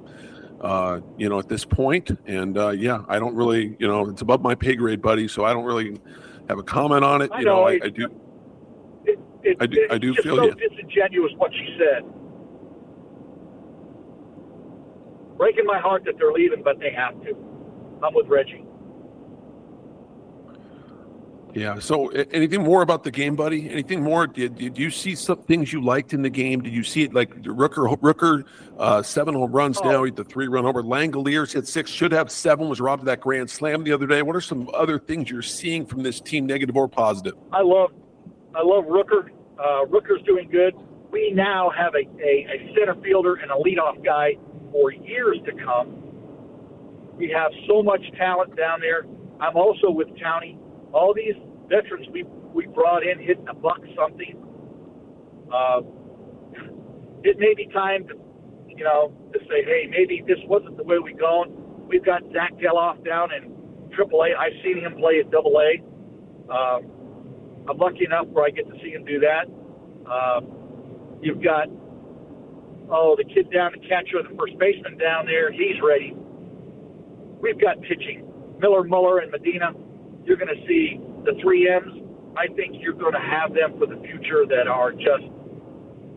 uh, 0.61 1.01
you 1.19 1.29
know, 1.29 1.39
at 1.39 1.49
this 1.49 1.65
point. 1.65 2.11
And 2.27 2.57
uh, 2.57 2.71
yeah, 2.71 3.03
I 3.09 3.19
don't 3.19 3.35
really, 3.35 3.77
you 3.79 3.87
know, 3.87 4.09
it's 4.09 4.23
above 4.23 4.43
my 4.43 4.55
pay 4.55 4.75
grade, 4.77 5.03
buddy. 5.03 5.29
So 5.29 5.45
I 5.45 5.53
don't 5.53 5.65
really 5.65 6.01
have 6.49 6.59
a 6.59 6.63
comment 6.63 7.05
on 7.05 7.23
it. 7.23 7.31
I 7.33 7.41
you 7.41 7.45
know, 7.45 7.57
know, 7.57 7.69
I, 7.69 7.81
I 7.85 7.89
do. 7.91 8.09
It, 9.45 9.57
I 9.61 9.67
do- 9.67 9.87
I 9.91 9.99
do 9.99 10.15
feel 10.15 10.37
so 10.37 10.45
you. 10.45 10.55
disingenuous 10.55 11.33
what 11.37 11.53
she 11.53 11.77
said. 11.79 12.03
Breaking 15.37 15.67
my 15.67 15.79
heart 15.79 16.05
that 16.05 16.15
they're 16.19 16.33
leaving, 16.33 16.63
but 16.63 16.79
they 16.79 16.91
have 16.93 17.21
to. 17.23 17.37
I'm 18.03 18.15
with 18.15 18.27
Reggie. 18.29 18.65
Yeah. 21.55 21.79
So, 21.79 22.09
anything 22.09 22.65
more 22.65 22.83
about 22.83 23.05
the 23.05 23.13
game, 23.13 23.37
buddy? 23.37 23.71
Anything 23.71 24.03
more? 24.03 24.27
Did, 24.27 24.57
did 24.57 24.77
you 24.77 24.91
see 24.91 25.15
some 25.15 25.41
things 25.43 25.73
you 25.73 25.81
liked 25.81 26.13
in 26.13 26.23
the 26.23 26.31
game? 26.31 26.61
Did 26.63 26.73
you 26.73 26.83
see 26.83 27.03
it 27.05 27.15
like 27.15 27.31
the 27.45 27.51
Rooker? 27.51 27.97
Rooker, 28.01 28.45
uh, 28.77 29.03
seven 29.03 29.35
home 29.35 29.53
runs 29.53 29.79
Oh. 29.81 29.89
now. 29.89 30.03
He 30.05 30.09
had 30.09 30.17
the 30.17 30.25
three 30.25 30.49
run 30.49 30.65
homer. 30.65 30.83
Langeliers 30.83 31.53
hit 31.53 31.69
six. 31.69 31.91
Should 31.93 32.11
have 32.11 32.31
seven. 32.31 32.69
Was 32.69 32.81
robbed 32.81 33.03
of 33.03 33.07
that 33.07 33.21
grand 33.21 33.49
slam 33.51 33.85
the 33.85 33.93
other 33.93 34.07
day. 34.07 34.23
What 34.23 34.35
are 34.35 34.41
some 34.41 34.69
other 34.75 34.99
things 34.99 35.31
you're 35.31 35.43
seeing 35.43 35.87
from 35.87 36.03
this 36.03 36.21
team, 36.21 36.45
negative 36.45 36.77
or 36.77 36.89
positive? 36.89 37.35
I 37.53 37.63
love, 37.63 37.93
I 38.57 38.63
love 38.63 38.85
Rooker. 38.85 39.31
Uh, 39.59 39.87
Rooker's 39.87 40.23
doing 40.27 40.49
good. 40.51 40.75
We 41.11 41.33
now 41.35 41.71
have 41.77 41.95
a, 41.95 42.07
a, 42.23 42.47
a 42.51 42.75
center 42.75 42.95
fielder 43.03 43.37
and 43.37 43.51
a 43.51 43.55
leadoff 43.55 44.05
guy 44.05 44.33
for 44.73 44.93
years 44.93 45.39
to 45.47 45.53
come. 45.65 46.13
We 47.17 47.31
have 47.37 47.53
so 47.69 47.83
much 47.83 48.03
talent 48.19 48.57
down 48.57 48.81
there. 48.81 49.07
I'm 49.41 49.57
also 49.57 49.91
with 49.91 50.09
County. 50.21 50.59
All 50.93 51.15
these 51.15 51.35
veterans 51.69 52.07
we 52.13 52.25
we 52.55 52.67
brought 52.67 53.03
in 53.05 53.19
hitting 53.19 53.47
a 53.49 53.55
buck 53.55 53.81
something. 53.97 54.43
Uh, 55.53 55.81
it 57.25 57.39
may 57.39 57.55
be 57.57 57.67
time 57.73 58.07
to, 58.09 58.15
you 58.69 58.85
know, 58.85 59.13
to 59.33 59.39
say, 59.41 59.65
hey, 59.65 59.89
maybe 59.91 60.23
this 60.27 60.39
wasn't 60.47 60.77
the 60.77 60.85
way 60.85 60.99
we 60.99 61.15
going. 61.15 61.53
We've 61.89 62.05
got 62.05 62.23
Zack 62.33 62.55
Gelof 62.55 63.05
down 63.05 63.31
in 63.33 63.51
AAA. 63.91 64.37
I've 64.37 64.53
seen 64.65 64.81
him 64.81 64.97
play 64.99 65.21
at 65.21 65.31
Double 65.31 65.57
A. 65.59 65.83
Um, 66.53 66.91
I'm 67.69 67.79
lucky 67.79 68.05
enough 68.05 68.27
where 68.29 68.45
I 68.45 68.51
get 68.51 68.67
to 68.69 68.77
see 68.83 68.91
him 68.91 69.05
do 69.05 69.21
that. 69.21 69.49
Um, 70.11 71.19
you've 71.21 71.43
got 71.43 71.69
oh 72.91 73.17
the 73.17 73.25
kid 73.25 73.51
down 73.51 73.73
the 73.73 73.81
catcher, 73.89 74.23
the 74.23 74.37
first 74.37 74.59
baseman 74.59 74.99
down 74.99 75.27
there. 75.27 75.51
He's 75.53 75.81
ready. 75.83 76.15
We've 77.41 77.61
got 77.61 77.81
pitching. 77.83 78.31
Miller, 78.59 78.85
Muller, 78.85 79.19
and 79.19 79.31
Medina. 79.31 79.73
You're 80.25 80.37
going 80.37 80.55
to 80.55 80.67
see 80.67 81.01
the 81.25 81.33
three 81.43 81.69
M's. 81.69 81.93
I 82.37 82.49
think 82.55 82.77
you're 82.81 82.95
going 82.95 83.13
to 83.13 83.21
have 83.21 83.55
them 83.55 83.79
for 83.79 83.87
the 83.87 84.01
future 84.03 84.47
that 84.49 84.67
are 84.67 84.93
just 84.93 85.29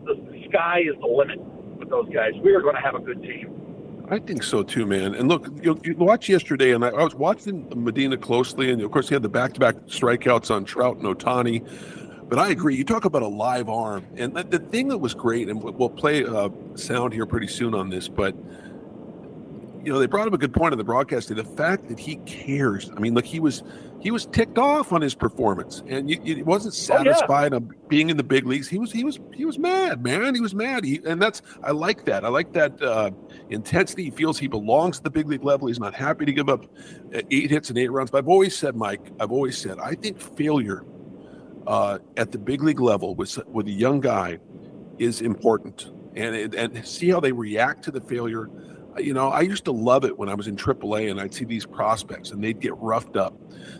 the, 0.04 0.16
sky 0.48 0.80
is 0.80 0.98
the 1.00 1.06
limit 1.06 1.38
with 1.78 1.90
those 1.90 2.08
guys. 2.08 2.32
We 2.42 2.54
are 2.54 2.62
going 2.62 2.74
to 2.74 2.80
have 2.80 2.94
a 2.94 3.00
good 3.04 3.22
team. 3.22 3.67
I 4.10 4.18
think 4.18 4.42
so 4.42 4.62
too, 4.62 4.86
man. 4.86 5.14
And 5.14 5.28
look, 5.28 5.48
you, 5.62 5.78
you 5.84 5.94
watch 5.94 6.28
yesterday, 6.28 6.72
and 6.72 6.84
I, 6.84 6.88
I 6.88 7.04
was 7.04 7.14
watching 7.14 7.70
Medina 7.76 8.16
closely, 8.16 8.70
and 8.70 8.80
of 8.80 8.90
course 8.90 9.08
he 9.08 9.14
had 9.14 9.22
the 9.22 9.28
back-to-back 9.28 9.76
strikeouts 9.86 10.50
on 10.50 10.64
Trout 10.64 10.96
and 10.96 11.04
Ohtani. 11.04 11.62
But 12.28 12.38
I 12.38 12.48
agree. 12.50 12.76
You 12.76 12.84
talk 12.84 13.04
about 13.04 13.22
a 13.22 13.28
live 13.28 13.68
arm, 13.68 14.06
and 14.16 14.34
the, 14.34 14.44
the 14.44 14.58
thing 14.58 14.88
that 14.88 14.98
was 14.98 15.14
great, 15.14 15.48
and 15.48 15.62
we'll 15.62 15.88
play 15.90 16.24
uh, 16.24 16.48
sound 16.74 17.12
here 17.12 17.26
pretty 17.26 17.48
soon 17.48 17.74
on 17.74 17.90
this, 17.90 18.08
but 18.08 18.34
you 19.84 19.92
know 19.92 19.98
they 19.98 20.06
brought 20.06 20.26
up 20.26 20.32
a 20.34 20.38
good 20.38 20.52
point 20.52 20.72
on 20.72 20.78
the 20.78 20.84
broadcast. 20.84 21.28
The 21.34 21.44
fact 21.44 21.88
that 21.88 21.98
he 21.98 22.16
cares. 22.26 22.90
I 22.96 23.00
mean, 23.00 23.14
look, 23.14 23.24
he 23.24 23.40
was 23.40 23.62
he 24.00 24.10
was 24.10 24.26
ticked 24.26 24.58
off 24.58 24.92
on 24.92 25.00
his 25.00 25.14
performance, 25.14 25.82
and 25.86 26.08
you, 26.10 26.20
you, 26.22 26.36
he 26.36 26.42
wasn't 26.42 26.74
Oh, 26.74 27.02
yeah. 27.02 27.12
satisfied 27.14 27.52
on 27.52 27.70
being 27.88 28.10
in 28.10 28.16
the 28.16 28.22
big 28.22 28.46
leagues. 28.46 28.68
He 28.68 28.78
was 28.78 28.92
he 28.92 29.04
was 29.04 29.18
he 29.34 29.44
was 29.44 29.58
mad, 29.58 30.02
man. 30.02 30.34
He 30.34 30.40
was 30.40 30.54
mad. 30.54 30.84
He, 30.84 31.00
and 31.04 31.20
that's 31.20 31.42
I 31.62 31.70
like 31.72 32.04
that. 32.06 32.24
I 32.24 32.28
like 32.28 32.52
that 32.52 32.80
uh, 32.82 33.10
intensity. 33.50 34.04
He 34.04 34.10
feels 34.10 34.38
he 34.38 34.48
belongs 34.48 34.98
at 34.98 35.04
the 35.04 35.10
big 35.10 35.26
league 35.28 35.44
level. 35.44 35.68
He's 35.68 35.80
not 35.80 35.94
happy 35.94 36.24
to 36.24 36.32
give 36.32 36.48
up 36.48 36.64
uh, 37.14 37.20
eight 37.30 37.50
hits 37.50 37.68
and 37.70 37.78
eight 37.78 37.90
runs. 37.90 38.10
But 38.10 38.18
I've 38.18 38.28
always 38.28 38.56
said, 38.56 38.76
Mike, 38.76 39.10
I've 39.20 39.32
always 39.32 39.56
said, 39.58 39.78
I 39.78 39.94
think 39.94 40.20
failure 40.20 40.84
uh, 41.66 41.98
at 42.16 42.32
the 42.32 42.38
big 42.38 42.62
league 42.62 42.80
level 42.80 43.14
with 43.14 43.38
with 43.48 43.66
a 43.66 43.72
young 43.72 44.00
guy 44.00 44.38
is 44.98 45.20
important, 45.20 45.92
and 46.16 46.34
it, 46.34 46.54
and 46.54 46.86
see 46.86 47.08
how 47.10 47.20
they 47.20 47.32
react 47.32 47.84
to 47.84 47.90
the 47.90 48.00
failure. 48.00 48.48
You 48.98 49.14
know, 49.14 49.28
I 49.28 49.40
used 49.42 49.64
to 49.66 49.72
love 49.72 50.04
it 50.04 50.18
when 50.18 50.28
I 50.28 50.34
was 50.34 50.46
in 50.46 50.56
AAA 50.56 51.10
and 51.10 51.20
I'd 51.20 51.34
see 51.34 51.44
these 51.44 51.66
prospects 51.66 52.30
and 52.30 52.42
they'd 52.42 52.60
get 52.60 52.76
roughed 52.76 53.16
up. 53.16 53.34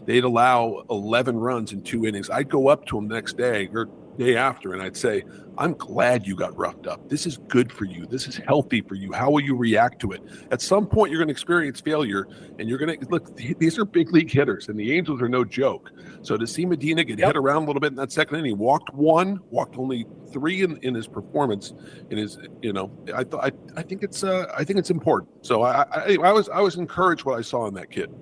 They'd 0.04 0.24
allow 0.24 0.84
11 0.90 1.36
runs 1.36 1.72
in 1.72 1.82
two 1.82 2.06
innings. 2.06 2.30
I'd 2.30 2.48
go 2.48 2.68
up 2.68 2.86
to 2.86 2.96
them 2.96 3.08
the 3.08 3.14
next 3.14 3.36
day 3.36 3.68
or 3.72 3.88
day 4.18 4.36
after 4.36 4.72
and 4.74 4.82
I'd 4.82 4.96
say, 4.96 5.24
I'm 5.56 5.74
glad 5.74 6.26
you 6.26 6.36
got 6.36 6.56
roughed 6.56 6.86
up. 6.86 7.08
This 7.08 7.26
is 7.26 7.38
good 7.48 7.72
for 7.72 7.84
you. 7.84 8.06
This 8.06 8.26
is 8.26 8.36
healthy 8.36 8.80
for 8.80 8.94
you. 8.94 9.12
How 9.12 9.30
will 9.30 9.40
you 9.40 9.56
react 9.56 10.00
to 10.00 10.12
it? 10.12 10.22
At 10.50 10.60
some 10.60 10.86
point, 10.86 11.10
you're 11.10 11.18
going 11.18 11.28
to 11.28 11.32
experience 11.32 11.80
failure 11.80 12.28
and 12.58 12.68
you're 12.68 12.78
going 12.78 12.98
to 12.98 13.06
look, 13.08 13.34
these 13.36 13.78
are 13.78 13.84
big 13.84 14.12
league 14.12 14.30
hitters 14.30 14.68
and 14.68 14.78
the 14.78 14.96
Angels 14.96 15.22
are 15.22 15.28
no 15.28 15.44
joke. 15.44 15.90
So 16.22 16.36
to 16.36 16.46
see 16.46 16.66
Medina 16.66 17.04
get 17.04 17.18
hit 17.18 17.36
around 17.36 17.64
a 17.64 17.66
little 17.66 17.80
bit 17.80 17.88
in 17.88 17.96
that 17.96 18.12
second 18.12 18.38
inning, 18.38 18.58
walked 18.58 18.92
one, 18.92 19.40
walked 19.50 19.78
only 19.78 20.06
three 20.32 20.62
in, 20.62 20.76
in 20.78 20.94
his 20.94 21.06
performance, 21.06 21.72
in 22.10 22.18
his, 22.18 22.38
you 22.60 22.72
know, 22.72 22.90
I 23.14 23.24
thought, 23.24 23.44
I, 23.44 23.52
I 23.80 23.82
think 23.82 24.02
it's, 24.02 24.24
uh, 24.24 24.46
I 24.56 24.64
think 24.64 24.78
it's 24.78 24.90
important. 24.90 25.46
So 25.46 25.62
I, 25.62 25.82
I, 25.90 26.16
I 26.22 26.32
was, 26.32 26.48
I 26.48 26.60
was 26.60 26.76
encouraged 26.76 27.24
what 27.24 27.38
I 27.38 27.42
saw 27.42 27.66
in 27.66 27.74
that 27.74 27.90
kid. 27.90 28.12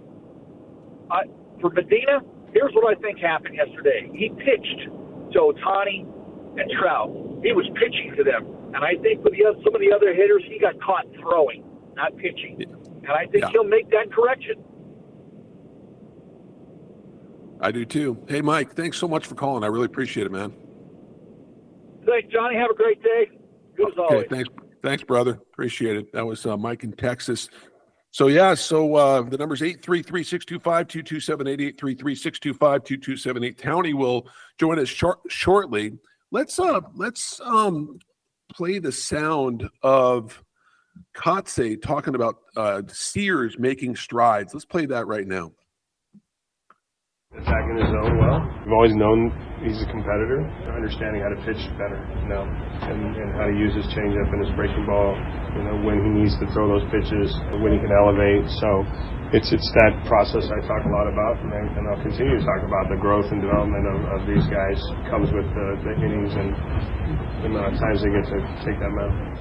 I, 1.11 1.23
for 1.61 1.71
Medina, 1.71 2.21
here's 2.53 2.73
what 2.75 2.97
I 2.97 3.01
think 3.01 3.19
happened 3.19 3.57
yesterday. 3.57 4.11
He 4.15 4.29
pitched 4.31 4.89
to 5.33 5.39
Ohtani 5.39 6.03
and 6.59 6.71
Trout. 6.81 7.11
He 7.43 7.53
was 7.53 7.67
pitching 7.75 8.15
to 8.17 8.25
them, 8.25 8.47
and 8.75 8.85
I 8.85 8.95
think 9.03 9.23
with 9.25 9.33
the 9.35 9.45
oth- 9.47 9.63
some 9.65 9.75
of 9.75 9.81
the 9.81 9.93
other 9.93 10.15
hitters, 10.15 10.43
he 10.49 10.59
got 10.59 10.81
caught 10.81 11.07
throwing, 11.21 11.65
not 11.97 12.17
pitching. 12.17 12.63
And 13.03 13.11
I 13.13 13.27
think 13.27 13.45
Yeah. 13.45 13.51
he'll 13.51 13.65
make 13.65 13.89
that 13.91 14.11
correction. 14.13 14.57
I 17.61 17.71
do 17.73 17.85
too. 17.85 18.19
Hey, 18.29 18.43
Mike, 18.43 18.73
thanks 18.75 18.99
so 18.99 19.09
much 19.09 19.27
for 19.27 19.35
calling. 19.35 19.65
I 19.65 19.69
really 19.69 19.87
appreciate 19.87 20.27
it, 20.27 20.33
man. 20.33 20.53
Thanks, 22.07 22.29
Johnny. 22.33 22.57
Have 22.57 22.71
a 22.71 22.75
great 22.75 23.03
day. 23.03 23.31
Good 23.77 23.89
as 23.93 23.99
Okay, 23.99 24.03
always. 24.15 24.27
thanks, 24.31 24.49
thanks, 24.83 25.03
brother. 25.05 25.33
Appreciate 25.53 25.97
it. 25.97 26.13
That 26.13 26.27
was 26.27 26.45
uh, 26.47 26.57
Mike 26.57 26.85
in 26.85 26.93
Texas. 26.93 27.49
So 28.17 28.29
yeah, 28.29 28.55
so 28.55 28.95
uh, 28.95 29.21
the 29.21 29.37
number's 29.37 29.61
833-625-2278, 29.61 31.77
833-625-2278. 31.77 33.61
Townie 33.61 33.93
will 33.93 34.27
join 34.59 34.79
us 34.79 34.89
short, 34.89 35.19
shortly. 35.29 35.99
Let's 36.31 36.59
uh 36.59 36.81
let's 36.95 37.39
um 37.45 37.99
play 38.51 38.79
the 38.79 38.91
sound 38.91 39.69
of 39.83 40.43
Kotsay 41.15 41.83
talking 41.83 42.15
about 42.15 42.37
uh 42.57 42.81
Sears 42.89 43.59
making 43.59 43.97
strides. 43.97 44.55
Let's 44.55 44.65
play 44.65 44.87
that 44.87 45.07
right 45.07 45.27
now. 45.27 45.53
Attacking 47.41 47.77
his 47.79 47.89
zone 47.93 48.17
well. 48.19 48.41
I've 48.43 48.73
always 48.73 48.95
known 48.97 49.31
he's 49.61 49.81
a 49.83 49.89
competitor, 49.89 50.45
understanding 50.73 51.21
how 51.21 51.31
to 51.33 51.41
pitch 51.45 51.61
better, 51.81 52.01
you 52.23 52.29
know, 52.29 52.45
and, 52.45 53.17
and 53.17 53.29
how 53.37 53.47
to 53.49 53.55
use 53.57 53.73
his 53.77 53.87
changeup 53.93 54.29
and 54.33 54.41
his 54.45 54.53
breaking 54.57 54.85
ball, 54.85 55.17
you 55.57 55.63
know, 55.65 55.77
when 55.85 56.01
he 56.01 56.11
needs 56.25 56.37
to 56.41 56.47
throw 56.53 56.69
those 56.69 56.87
pitches, 56.93 57.33
when 57.61 57.73
he 57.73 57.81
can 57.81 57.93
elevate. 57.93 58.45
So 58.61 58.85
it's 59.33 59.51
it's 59.53 59.69
that 59.81 59.93
process 60.07 60.49
I 60.49 60.61
talk 60.65 60.83
a 60.85 60.93
lot 60.93 61.09
about, 61.09 61.41
and, 61.43 61.51
I, 61.53 61.61
and 61.77 61.85
I'll 61.89 62.03
continue 62.03 62.39
to 62.39 62.45
talk 62.45 62.63
about 62.65 62.89
the 62.89 62.99
growth 63.01 63.29
and 63.33 63.41
development 63.41 63.85
of, 63.89 63.99
of 64.17 64.21
these 64.29 64.45
guys 64.49 64.79
comes 65.11 65.33
with 65.33 65.49
the, 65.51 65.67
the 65.83 65.93
innings 66.01 66.33
and 66.37 66.53
the 67.43 67.47
amount 67.53 67.75
of 67.75 67.81
times 67.81 68.03
they 68.05 68.13
get 68.13 68.25
to 68.33 68.39
take 68.65 68.79
that 68.81 68.93
mound. 68.93 69.39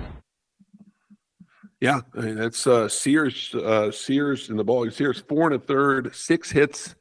Yeah, 1.82 2.02
I 2.18 2.22
mean, 2.22 2.36
that's 2.36 2.66
uh, 2.66 2.88
Sears. 2.88 3.54
Uh, 3.54 3.92
Sears 3.92 4.50
in 4.50 4.56
the 4.56 4.64
ball. 4.64 4.90
Sears 4.90 5.22
four 5.28 5.52
and 5.52 5.62
a 5.62 5.64
third, 5.64 6.16
six 6.16 6.50
hits, 6.50 6.96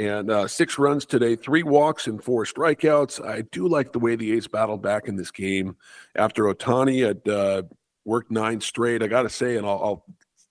and 0.00 0.30
uh, 0.30 0.48
six 0.48 0.78
runs 0.78 1.04
today. 1.04 1.36
Three 1.36 1.62
walks 1.62 2.06
and 2.06 2.24
four 2.24 2.46
strikeouts. 2.46 3.22
I 3.24 3.42
do 3.52 3.68
like 3.68 3.92
the 3.92 3.98
way 3.98 4.16
the 4.16 4.32
A's 4.32 4.48
battled 4.48 4.80
back 4.80 5.08
in 5.08 5.16
this 5.16 5.30
game 5.30 5.76
after 6.16 6.44
Ohtani 6.44 7.06
had 7.06 7.28
uh, 7.30 7.62
worked 8.06 8.30
nine 8.30 8.62
straight. 8.62 9.02
I 9.02 9.08
got 9.08 9.24
to 9.24 9.28
say, 9.28 9.58
and 9.58 9.66
I'll, 9.66 9.82
I'll 9.84 10.04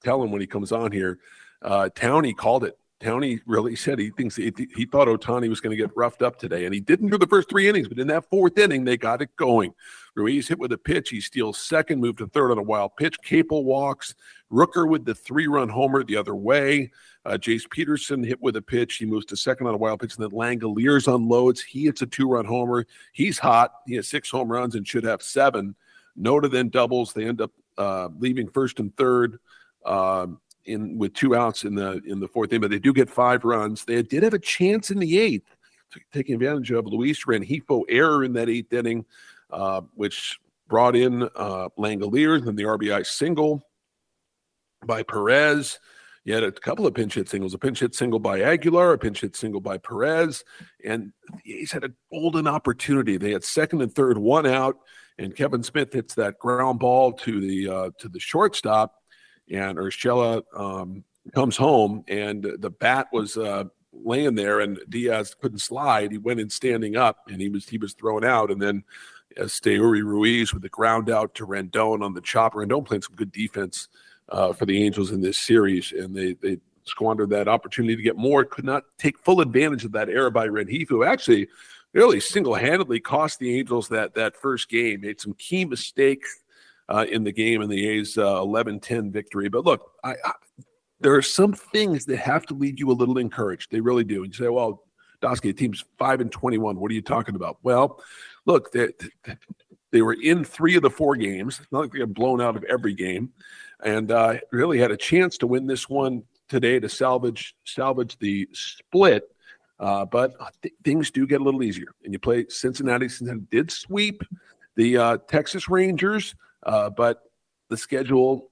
tell 0.03 0.21
him 0.21 0.31
when 0.31 0.39
he 0.39 0.45
comes 0.45 0.71
on 0.71 0.91
here. 0.91 1.17
Uh, 1.63 1.89
Towney 1.95 2.35
called 2.35 2.63
it. 2.63 2.77
Towney 2.99 3.39
really 3.47 3.75
said 3.77 3.97
he 3.97 4.11
thinks 4.11 4.35
he, 4.35 4.53
he 4.75 4.85
thought 4.85 5.07
Ohtani 5.07 5.49
was 5.49 5.61
going 5.61 5.75
to 5.75 5.83
get 5.83 5.97
roughed 5.97 6.21
up 6.21 6.37
today, 6.37 6.65
and 6.65 6.73
he 6.73 6.79
didn't 6.79 7.09
through 7.09 7.17
the 7.17 7.25
first 7.25 7.49
three 7.49 7.67
innings. 7.67 7.87
But 7.87 7.97
in 7.97 8.07
that 8.07 8.29
fourth 8.29 8.55
inning, 8.59 8.83
they 8.83 8.97
got 8.97 9.23
it 9.23 9.35
going. 9.35 9.73
Ruiz 10.15 10.47
hit 10.47 10.59
with 10.59 10.73
a 10.73 10.77
pitch. 10.77 11.09
He 11.09 11.21
steals 11.21 11.57
second, 11.57 12.01
moved 12.01 12.19
to 12.19 12.27
third 12.27 12.51
on 12.51 12.59
a 12.59 12.63
wild 12.63 12.95
pitch. 12.97 13.17
Capel 13.23 13.63
walks. 13.63 14.13
Rooker 14.51 14.87
with 14.87 15.05
the 15.05 15.15
three-run 15.15 15.69
homer 15.69 16.03
the 16.03 16.17
other 16.17 16.35
way. 16.35 16.91
Uh, 17.29 17.37
Jace 17.37 17.69
Peterson 17.69 18.23
hit 18.23 18.41
with 18.41 18.55
a 18.55 18.61
pitch. 18.61 18.95
He 18.95 19.05
moves 19.05 19.25
to 19.27 19.37
second 19.37 19.67
on 19.67 19.75
a 19.75 19.77
wild 19.77 19.99
pitch, 19.99 20.15
and 20.15 20.23
then 20.23 20.31
Langeliers 20.31 21.13
unloads. 21.13 21.61
He 21.61 21.85
hits 21.85 22.01
a 22.01 22.07
two-run 22.07 22.45
homer. 22.45 22.87
He's 23.13 23.37
hot. 23.37 23.71
He 23.85 23.95
has 23.95 24.07
six 24.07 24.31
home 24.31 24.51
runs 24.51 24.73
and 24.73 24.87
should 24.87 25.03
have 25.03 25.21
seven. 25.21 25.75
Noda 26.19 26.49
then 26.49 26.69
doubles. 26.69 27.13
They 27.13 27.25
end 27.25 27.39
up 27.39 27.51
uh, 27.77 28.09
leaving 28.17 28.49
first 28.49 28.79
and 28.79 28.95
third. 28.97 29.39
Um, 29.85 30.41
in 30.65 30.97
with 30.97 31.13
two 31.13 31.35
outs 31.35 31.63
in 31.63 31.73
the 31.73 32.01
in 32.05 32.19
the 32.19 32.27
fourth 32.27 32.51
inning, 32.51 32.61
but 32.61 32.69
they 32.71 32.79
do 32.79 32.93
get 32.93 33.09
five 33.09 33.43
runs. 33.43 33.85
They 33.85 34.01
did 34.01 34.23
have 34.23 34.33
a 34.33 34.39
chance 34.39 34.91
in 34.91 34.99
the 34.99 35.17
eighth, 35.19 35.55
taking 36.13 36.35
advantage 36.35 36.71
of 36.71 36.85
Luis 36.85 37.25
Rengifo 37.25 37.83
error 37.89 38.23
in 38.23 38.33
that 38.33 38.49
eighth 38.49 38.73
inning, 38.73 39.05
uh, 39.51 39.81
which 39.95 40.39
brought 40.67 40.95
in 40.95 41.23
uh, 41.23 41.69
Langeliers 41.77 42.47
and 42.47 42.57
the 42.57 42.63
RBI 42.63 43.05
single. 43.05 43.63
by 44.85 45.03
Perez. 45.03 45.79
You 46.25 46.33
had 46.33 46.43
a 46.43 46.51
couple 46.51 46.85
of 46.85 46.93
pinch 46.93 47.15
hit 47.15 47.29
singles, 47.29 47.53
a 47.53 47.57
pinch 47.57 47.79
hit 47.79 47.95
single 47.95 48.19
by 48.19 48.41
Aguilar, 48.41 48.93
a 48.93 48.97
pinch 48.97 49.21
hit 49.21 49.35
single 49.35 49.61
by 49.61 49.77
Perez, 49.77 50.43
and 50.83 51.13
the 51.43 51.59
A's 51.59 51.71
had 51.71 51.83
a 51.83 51.91
golden 52.11 52.47
opportunity. 52.47 53.17
They 53.17 53.31
had 53.31 53.43
second 53.43 53.81
and 53.81 53.93
third, 53.93 54.17
one 54.17 54.45
out, 54.45 54.77
and 55.17 55.35
Kevin 55.35 55.63
Smith 55.63 55.93
hits 55.93 56.15
that 56.15 56.37
ground 56.39 56.79
ball 56.79 57.13
to 57.13 57.39
the 57.39 57.69
uh, 57.69 57.89
to 57.99 58.09
the 58.09 58.19
shortstop, 58.19 58.95
and 59.49 59.77
Urshela 59.77 60.43
um, 60.55 61.03
comes 61.33 61.57
home, 61.57 62.03
and 62.07 62.45
the 62.59 62.69
bat 62.69 63.07
was 63.13 63.37
uh, 63.37 63.65
laying 63.93 64.35
there, 64.35 64.59
and 64.59 64.79
Diaz 64.89 65.35
couldn't 65.39 65.59
slide. 65.59 66.11
He 66.11 66.17
went 66.17 66.39
in 66.39 66.49
standing 66.49 66.95
up, 66.95 67.23
and 67.27 67.41
he 67.41 67.49
was 67.49 67.67
he 67.67 67.77
was 67.77 67.93
thrown 67.93 68.23
out, 68.23 68.51
and 68.51 68.61
then. 68.61 68.83
Esteury 69.37 70.03
Ruiz 70.03 70.53
with 70.53 70.63
the 70.63 70.69
ground 70.69 71.07
out 71.07 71.35
to 71.35 71.45
Rendon 71.45 72.03
on 72.03 72.15
the 72.15 72.19
chopper. 72.19 72.65
Rendon 72.65 72.83
playing 72.83 73.03
some 73.03 73.15
good 73.15 73.31
defense 73.31 73.87
uh, 74.31 74.53
for 74.53 74.65
the 74.65 74.83
Angels 74.83 75.11
in 75.11 75.21
this 75.21 75.37
series, 75.37 75.91
and 75.91 76.15
they 76.15 76.33
they 76.33 76.57
squandered 76.83 77.29
that 77.29 77.47
opportunity 77.47 77.95
to 77.95 78.01
get 78.01 78.17
more. 78.17 78.45
Could 78.45 78.65
not 78.65 78.83
take 78.97 79.17
full 79.19 79.41
advantage 79.41 79.85
of 79.85 79.91
that 79.93 80.09
error 80.09 80.29
by 80.29 80.47
Rengifo, 80.47 80.89
who 80.89 81.03
actually 81.03 81.47
really 81.93 82.19
single-handedly 82.19 82.99
cost 82.99 83.39
the 83.39 83.57
Angels 83.57 83.87
that 83.89 84.15
that 84.15 84.35
first 84.35 84.69
game. 84.69 85.01
Made 85.01 85.19
some 85.19 85.33
key 85.33 85.65
mistakes 85.65 86.43
uh, 86.89 87.05
in 87.09 87.23
the 87.23 87.31
game 87.31 87.61
in 87.61 87.69
the 87.69 87.87
A's 87.87 88.17
uh, 88.17 88.35
11-10 88.41 89.11
victory. 89.11 89.49
But 89.49 89.65
look, 89.65 89.91
I, 90.03 90.15
I, 90.25 90.31
there 90.99 91.15
are 91.15 91.21
some 91.21 91.53
things 91.53 92.05
that 92.05 92.17
have 92.17 92.45
to 92.47 92.53
leave 92.53 92.79
you 92.79 92.91
a 92.91 92.93
little 92.93 93.17
encouraged. 93.17 93.71
They 93.71 93.79
really 93.79 94.03
do. 94.03 94.23
And 94.23 94.33
you 94.33 94.45
say, 94.45 94.49
well, 94.49 94.83
Dosky, 95.21 95.55
team's 95.55 95.83
five 95.97 96.21
and 96.21 96.31
21. 96.31 96.79
What 96.79 96.91
are 96.91 96.95
you 96.95 97.01
talking 97.01 97.35
about? 97.35 97.57
Well, 97.63 98.01
look, 98.45 98.71
they, 98.71 98.89
they 99.91 100.01
were 100.01 100.17
in 100.21 100.43
three 100.43 100.75
of 100.75 100.81
the 100.81 100.89
four 100.89 101.15
games. 101.15 101.59
It's 101.59 101.71
not 101.71 101.81
like 101.81 101.91
they 101.91 101.99
got 101.99 102.13
blown 102.13 102.41
out 102.41 102.55
of 102.55 102.63
every 102.65 102.93
game 102.93 103.31
and 103.83 104.11
uh, 104.11 104.35
really 104.51 104.79
had 104.79 104.91
a 104.91 104.97
chance 104.97 105.37
to 105.39 105.47
win 105.47 105.67
this 105.67 105.89
one 105.89 106.23
today 106.47 106.79
to 106.79 106.89
salvage 106.89 107.55
salvage 107.65 108.17
the 108.19 108.47
split. 108.53 109.23
Uh, 109.79 110.03
but 110.05 110.33
th- 110.61 110.73
things 110.83 111.09
do 111.09 111.25
get 111.25 111.39
a 111.39 111.43
little 111.43 111.63
easier, 111.63 111.87
and 112.03 112.11
you 112.11 112.19
play 112.19 112.45
Cincinnati. 112.49 113.07
Cincinnati 113.07 113.45
did 113.49 113.71
sweep 113.71 114.23
the 114.75 114.97
uh, 114.97 115.17
Texas 115.27 115.69
Rangers, 115.69 116.35
uh, 116.63 116.89
but 116.89 117.23
the 117.69 117.77
schedule 117.77 118.49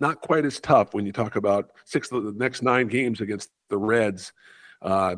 not 0.00 0.20
quite 0.22 0.44
as 0.44 0.58
tough 0.58 0.94
when 0.94 1.06
you 1.06 1.12
talk 1.12 1.36
about 1.36 1.70
six 1.84 2.10
of 2.10 2.24
the 2.24 2.32
next 2.32 2.62
nine 2.62 2.88
games 2.88 3.20
against 3.20 3.50
the 3.68 3.76
Reds. 3.76 4.32
Uh, 4.82 5.16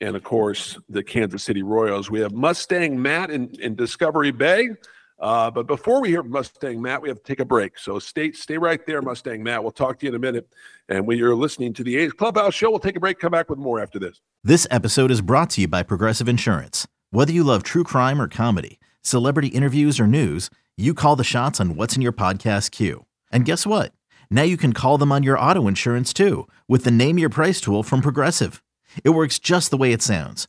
and 0.00 0.14
of 0.14 0.22
course, 0.22 0.78
the 0.88 1.02
Kansas 1.02 1.42
City 1.42 1.62
Royals. 1.62 2.10
We 2.10 2.20
have 2.20 2.32
Mustang 2.32 3.00
Matt 3.00 3.30
in, 3.30 3.48
in 3.60 3.74
Discovery 3.74 4.30
Bay. 4.30 4.70
Uh, 5.18 5.50
but 5.50 5.66
before 5.66 6.00
we 6.00 6.08
hear 6.08 6.22
Mustang 6.22 6.82
Matt, 6.82 7.00
we 7.00 7.08
have 7.08 7.18
to 7.18 7.24
take 7.24 7.40
a 7.40 7.44
break. 7.44 7.78
So 7.78 7.98
stay 7.98 8.32
stay 8.32 8.58
right 8.58 8.84
there, 8.86 9.00
Mustang 9.00 9.42
Matt. 9.42 9.62
We'll 9.62 9.72
talk 9.72 9.98
to 10.00 10.06
you 10.06 10.10
in 10.10 10.16
a 10.16 10.18
minute. 10.18 10.48
And 10.88 11.06
when 11.06 11.18
you're 11.18 11.36
listening 11.36 11.72
to 11.74 11.84
the 11.84 11.96
A's 11.96 12.12
Clubhouse 12.12 12.54
Show, 12.54 12.70
we'll 12.70 12.80
take 12.80 12.96
a 12.96 13.00
break. 13.00 13.18
Come 13.18 13.32
back 13.32 13.48
with 13.48 13.58
more 13.58 13.80
after 13.80 13.98
this. 13.98 14.20
This 14.42 14.66
episode 14.70 15.10
is 15.10 15.20
brought 15.20 15.50
to 15.50 15.62
you 15.62 15.68
by 15.68 15.82
Progressive 15.82 16.28
Insurance. 16.28 16.86
Whether 17.10 17.32
you 17.32 17.44
love 17.44 17.62
true 17.62 17.84
crime 17.84 18.20
or 18.20 18.28
comedy, 18.28 18.80
celebrity 19.02 19.48
interviews 19.48 20.00
or 20.00 20.06
news, 20.06 20.50
you 20.76 20.94
call 20.94 21.16
the 21.16 21.24
shots 21.24 21.60
on 21.60 21.76
what's 21.76 21.94
in 21.94 22.02
your 22.02 22.12
podcast 22.12 22.72
queue. 22.72 23.06
And 23.30 23.44
guess 23.44 23.66
what? 23.66 23.92
Now 24.30 24.42
you 24.42 24.56
can 24.56 24.72
call 24.72 24.98
them 24.98 25.12
on 25.12 25.22
your 25.22 25.38
auto 25.38 25.68
insurance 25.68 26.12
too, 26.12 26.48
with 26.66 26.84
the 26.84 26.90
Name 26.90 27.18
Your 27.18 27.28
Price 27.28 27.60
tool 27.60 27.82
from 27.84 28.00
Progressive. 28.00 28.62
It 29.04 29.10
works 29.10 29.38
just 29.38 29.70
the 29.70 29.76
way 29.76 29.92
it 29.92 30.02
sounds 30.02 30.48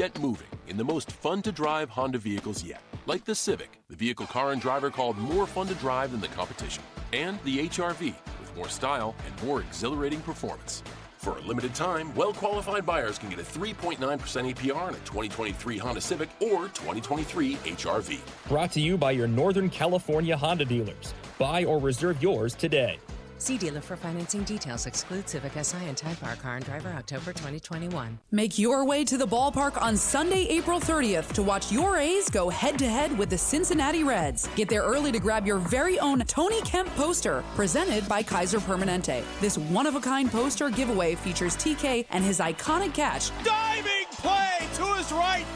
Get 0.00 0.18
moving 0.18 0.46
in 0.66 0.78
the 0.78 0.84
most 0.84 1.12
fun 1.12 1.42
to 1.42 1.52
drive 1.52 1.90
Honda 1.90 2.16
vehicles 2.16 2.64
yet, 2.64 2.80
like 3.04 3.26
the 3.26 3.34
Civic, 3.34 3.82
the 3.90 3.96
vehicle 3.96 4.24
car 4.24 4.52
and 4.52 4.58
driver 4.62 4.88
called 4.88 5.18
more 5.18 5.46
fun 5.46 5.66
to 5.66 5.74
drive 5.74 6.12
than 6.12 6.22
the 6.22 6.28
competition, 6.28 6.82
and 7.12 7.38
the 7.44 7.68
HRV 7.68 8.14
with 8.40 8.56
more 8.56 8.70
style 8.70 9.14
and 9.26 9.46
more 9.46 9.60
exhilarating 9.60 10.22
performance. 10.22 10.82
For 11.18 11.36
a 11.36 11.40
limited 11.42 11.74
time, 11.74 12.14
well 12.14 12.32
qualified 12.32 12.86
buyers 12.86 13.18
can 13.18 13.28
get 13.28 13.40
a 13.40 13.42
3.9% 13.42 13.98
APR 13.98 14.74
on 14.74 14.94
a 14.94 15.00
2023 15.00 15.76
Honda 15.76 16.00
Civic 16.00 16.30
or 16.40 16.68
2023 16.68 17.56
HRV. 17.56 18.20
Brought 18.48 18.72
to 18.72 18.80
you 18.80 18.96
by 18.96 19.10
your 19.10 19.28
Northern 19.28 19.68
California 19.68 20.34
Honda 20.34 20.64
dealers. 20.64 21.12
Buy 21.38 21.66
or 21.66 21.78
reserve 21.78 22.22
yours 22.22 22.54
today. 22.54 22.98
See 23.40 23.56
dealer 23.56 23.80
for 23.80 23.96
financing 23.96 24.44
details. 24.44 24.84
Exclude 24.84 25.26
Civic 25.26 25.52
Si 25.64 25.78
and 25.78 25.96
Type 25.96 26.22
R 26.22 26.36
car 26.36 26.56
and 26.56 26.64
driver 26.64 26.90
October 26.90 27.32
2021. 27.32 28.18
Make 28.30 28.58
your 28.58 28.84
way 28.84 29.02
to 29.02 29.16
the 29.16 29.26
ballpark 29.26 29.80
on 29.80 29.96
Sunday, 29.96 30.46
April 30.50 30.78
30th 30.78 31.32
to 31.32 31.42
watch 31.42 31.72
your 31.72 31.96
A's 31.96 32.28
go 32.28 32.50
head 32.50 32.78
to 32.80 32.86
head 32.86 33.16
with 33.16 33.30
the 33.30 33.38
Cincinnati 33.38 34.04
Reds. 34.04 34.46
Get 34.56 34.68
there 34.68 34.82
early 34.82 35.10
to 35.10 35.18
grab 35.18 35.46
your 35.46 35.56
very 35.56 35.98
own 36.00 36.18
Tony 36.26 36.60
Kemp 36.62 36.94
poster 36.96 37.42
presented 37.54 38.06
by 38.06 38.22
Kaiser 38.22 38.58
Permanente. 38.58 39.24
This 39.40 39.56
one 39.56 39.86
of 39.86 39.94
a 39.94 40.00
kind 40.00 40.30
poster 40.30 40.68
giveaway 40.68 41.14
features 41.14 41.56
TK 41.56 42.04
and 42.10 42.22
his 42.22 42.40
iconic 42.40 42.92
catch. 42.92 43.30
Diving 43.42 44.06
play 44.18 44.58
to 44.74 44.84
his 44.96 45.10
right. 45.12 45.46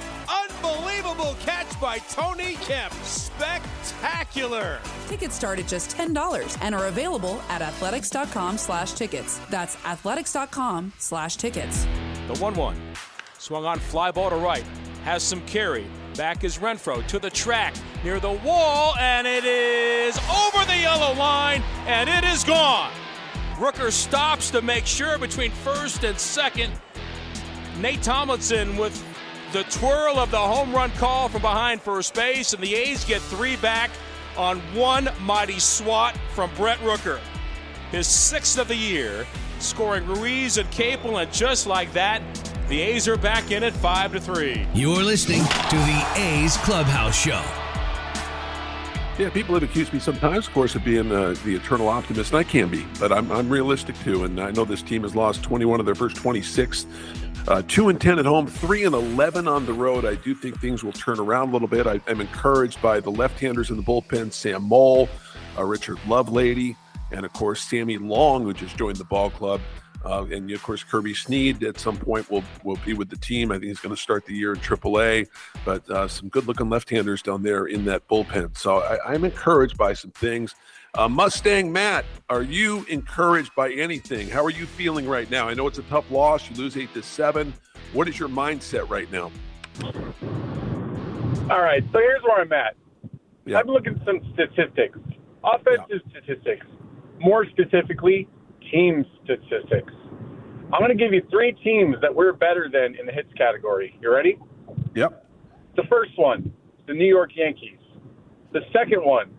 Unbelievable 0.43 1.37
catch 1.41 1.81
by 1.81 1.99
Tony 1.99 2.55
Kemp. 2.57 2.93
Spectacular. 3.05 4.81
Tickets 5.07 5.35
start 5.35 5.59
at 5.59 5.69
just 5.69 5.97
$10 5.97 6.59
and 6.63 6.75
are 6.75 6.87
available 6.87 7.41
at 7.49 7.63
athletics.com 7.63 8.59
slash 8.59 8.93
tickets. 8.93 9.41
That's 9.51 9.77
athletics.com 9.85 10.93
slash 10.99 11.37
tickets. 11.37 11.87
The 12.27 12.35
1 12.39 12.55
1. 12.55 12.77
Swung 13.39 13.65
on 13.65 13.79
fly 13.79 14.11
ball 14.11 14.31
to 14.31 14.37
right. 14.37 14.65
Has 15.05 15.23
some 15.23 15.41
carry. 15.43 15.87
Back 16.17 16.45
is 16.45 16.59
Renfroe 16.59 17.07
to 17.09 17.19
the 17.19 17.29
track 17.29 17.75
near 18.03 18.21
the 18.21 18.33
wall, 18.33 18.95
and 18.99 19.27
it 19.27 19.45
is 19.45 20.17
over 20.31 20.65
the 20.65 20.79
yellow 20.79 21.13
line, 21.15 21.63
and 21.87 22.09
it 22.09 22.25
is 22.25 22.45
gone. 22.45 22.93
Rooker 23.57 23.93
stops 23.93 24.51
to 24.53 24.63
make 24.63 24.87
sure 24.87 25.19
between 25.19 25.51
first 25.51 26.05
and 26.05 26.19
second. 26.19 26.73
Nate 27.81 28.03
Tomlinson 28.03 28.77
with 28.77 29.05
the 29.55 29.63
twirl 29.71 30.19
of 30.19 30.33
the 30.33 30.37
home 30.37 30.75
run 30.75 30.91
call 30.93 31.29
from 31.29 31.41
behind 31.41 31.81
first 31.81 32.13
base, 32.13 32.55
and 32.55 32.63
the 32.63 32.75
A's 32.75 33.05
get 33.05 33.23
three 33.23 33.55
back 33.55 33.89
on 34.37 34.59
one 34.75 35.09
mighty 35.21 35.61
swat 35.61 36.19
from 36.31 36.51
Brent 36.57 36.81
Rooker. 36.81 37.21
His 37.93 38.09
sixth 38.09 38.59
of 38.59 38.67
the 38.67 38.75
year, 38.75 39.25
scoring 39.61 40.05
Ruiz 40.09 40.59
and 40.59 40.69
Capel, 40.73 41.19
and 41.19 41.33
just 41.33 41.69
like 41.69 41.93
that, 41.93 42.21
the 42.69 42.81
A's 42.81 43.07
are 43.07 43.17
back 43.17 43.53
in 43.53 43.63
at 43.63 43.73
five 43.75 44.13
to 44.15 44.21
three. 44.21 44.67
You're 44.75 45.05
listening 45.05 45.45
to 45.45 45.77
the 45.77 46.05
A's 46.17 46.57
Clubhouse 46.57 47.17
Show. 47.17 47.45
Yeah, 49.17 49.31
people 49.31 49.55
have 49.55 49.63
accused 49.63 49.93
me 49.93 50.01
sometimes, 50.01 50.49
of 50.49 50.53
course, 50.53 50.75
of 50.75 50.83
being 50.83 51.13
uh, 51.13 51.37
the 51.45 51.55
eternal 51.55 51.87
optimist, 51.87 52.33
and 52.33 52.41
I 52.41 52.43
can 52.43 52.69
be, 52.69 52.85
but 52.99 53.13
I'm, 53.13 53.31
I'm 53.31 53.49
realistic 53.49 53.97
too. 54.01 54.25
And 54.25 54.41
I 54.41 54.51
know 54.51 54.65
this 54.65 54.83
team 54.83 55.03
has 55.03 55.15
lost 55.15 55.45
21 55.45 55.79
of 55.79 55.87
their 55.87 55.95
first 55.95 56.17
26. 56.17 56.87
Uh, 57.47 57.61
two 57.69 57.91
and 57.91 58.01
10 58.01 58.19
at 58.19 58.25
home, 58.25 58.47
three 58.47 58.85
and 58.85 58.95
11 58.95 59.47
on 59.47 59.67
the 59.67 59.73
road. 59.73 60.07
I 60.07 60.15
do 60.15 60.35
think 60.35 60.59
things 60.61 60.83
will 60.83 60.93
turn 60.93 61.21
around 61.21 61.51
a 61.51 61.53
little 61.53 61.69
bit. 61.69 61.87
I, 61.87 62.01
am 62.11 62.23
encouraged 62.23 62.81
by 62.81 63.01
the 63.01 63.11
left 63.11 63.39
handers 63.39 63.69
in 63.69 63.77
the 63.77 63.83
bullpen, 63.83 64.33
Sam 64.33 64.63
Moll, 64.63 65.11
uh, 65.59 65.65
Richard 65.65 65.99
Lovelady, 66.07 66.75
and 67.13 67.27
of 67.27 67.33
course, 67.35 67.63
Sammy 67.63 67.99
Long, 67.99 68.45
who 68.45 68.55
just 68.55 68.79
joined 68.79 68.97
the 68.97 69.05
ball 69.05 69.29
club. 69.29 69.61
Uh, 70.07 70.25
and 70.31 70.51
of 70.51 70.63
course, 70.63 70.83
Kirby 70.83 71.13
Snead 71.15 71.63
at 71.65 71.79
some 71.79 71.97
point 71.97 72.31
will 72.31 72.45
will 72.63 72.79
be 72.85 72.93
with 72.93 73.09
the 73.09 73.17
team. 73.17 73.51
I 73.51 73.55
think 73.55 73.67
he's 73.67 73.81
going 73.81 73.95
to 73.95 74.01
start 74.01 74.27
the 74.27 74.35
year 74.35 74.53
in 74.53 74.61
AAA. 74.61 75.29
But 75.65 75.89
uh, 75.91 76.09
some 76.09 76.29
good 76.29 76.47
looking 76.47 76.69
left 76.69 76.91
handers 76.91 77.23
down 77.23 77.43
there 77.43 77.67
in 77.67 77.85
that 77.87 78.07
bullpen. 78.09 78.57
So 78.57 78.79
I, 78.79 79.15
am 79.15 79.25
encouraged 79.25 79.79
by 79.79 79.95
some 79.95 80.11
things. 80.11 80.55
Uh, 80.97 81.09
Mustang 81.09 81.73
Matt, 81.73 82.05
are 82.29 82.43
you 82.43 82.87
encouraged 82.89 83.53
by 83.57 83.73
anything? 83.73 84.29
How 84.29 84.45
are 84.45 84.51
you 84.51 84.65
feeling 84.65 85.09
right 85.09 85.29
now? 85.29 85.49
I 85.49 85.55
know 85.55 85.67
it's 85.67 85.79
a 85.79 85.83
tough 85.83 86.09
loss. 86.09 86.49
You 86.49 86.55
lose 86.55 86.77
eight 86.77 86.95
to 86.95 87.03
seven. 87.03 87.53
What 87.93 88.09
is 88.09 88.17
your 88.17 88.29
mindset 88.29 88.89
right 88.89 89.11
now? 89.11 89.33
All 91.51 91.63
right. 91.63 91.83
So 91.93 91.99
here's 91.99 92.23
where 92.23 92.41
I'm 92.41 92.53
at. 92.53 92.77
Yeah. 93.45 93.59
I'm 93.59 93.67
looking 93.67 93.99
at 93.99 94.07
some 94.07 94.21
statistics, 94.35 94.97
offensive 95.43 96.01
yeah. 96.07 96.21
statistics. 96.21 96.67
More 97.19 97.45
specifically, 97.47 98.29
team 98.71 99.05
statistics. 99.25 99.93
I'm 100.73 100.81
going 100.81 100.97
to 100.97 101.05
give 101.05 101.13
you 101.13 101.23
three 101.29 101.53
teams 101.65 101.97
that 102.03 102.15
we're 102.15 102.33
better 102.33 102.69
than 102.73 102.95
in 102.95 103.05
the 103.05 103.13
hits 103.13 103.33
category. 103.37 103.99
You 104.01 104.13
ready? 104.13 104.39
Yep. 104.95 105.27
The 105.75 105.83
first 105.91 106.13
one, 106.17 106.53
the 106.87 106.95
New 106.95 107.05
York 107.05 107.33
Yankees. 107.35 107.79
The 108.53 108.61
second 108.73 109.05
one 109.05 109.31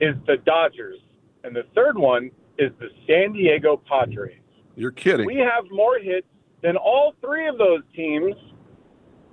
is 0.00 0.16
the 0.26 0.38
Dodgers. 0.44 0.98
And 1.44 1.54
the 1.54 1.64
third 1.74 1.96
one 1.96 2.30
is 2.58 2.72
the 2.80 2.88
San 3.06 3.32
Diego 3.32 3.80
Padres. 3.88 4.38
You're 4.74 4.90
kidding. 4.90 5.26
We 5.26 5.36
have 5.36 5.64
more 5.70 5.98
hits 5.98 6.26
than 6.62 6.76
all 6.76 7.14
three 7.20 7.46
of 7.46 7.58
those 7.58 7.82
teams, 7.94 8.34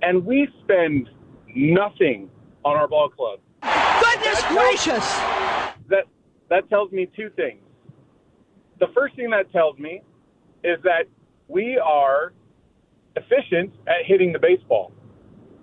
and 0.02 0.24
we 0.24 0.46
spend 0.62 1.08
nothing 1.56 2.30
on 2.64 2.76
our 2.76 2.86
ball 2.86 3.08
club. 3.08 3.40
Goodness 3.62 4.40
that 4.42 4.50
gracious! 4.52 5.88
that 5.88 6.04
that 6.48 6.68
tells 6.68 6.92
me 6.92 7.08
two 7.16 7.30
things 7.30 7.62
the 8.82 8.88
first 8.92 9.14
thing 9.14 9.30
that 9.30 9.50
tells 9.52 9.78
me 9.78 10.02
is 10.64 10.76
that 10.82 11.04
we 11.46 11.78
are 11.78 12.32
efficient 13.14 13.72
at 13.86 14.04
hitting 14.04 14.32
the 14.32 14.40
baseball. 14.40 14.92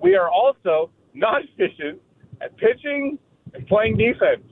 We 0.01 0.15
are 0.15 0.29
also 0.29 0.89
not 1.13 1.41
efficient 1.57 1.99
at 2.41 2.55
pitching 2.55 3.19
and 3.53 3.67
playing 3.67 3.97
defense. 3.97 4.47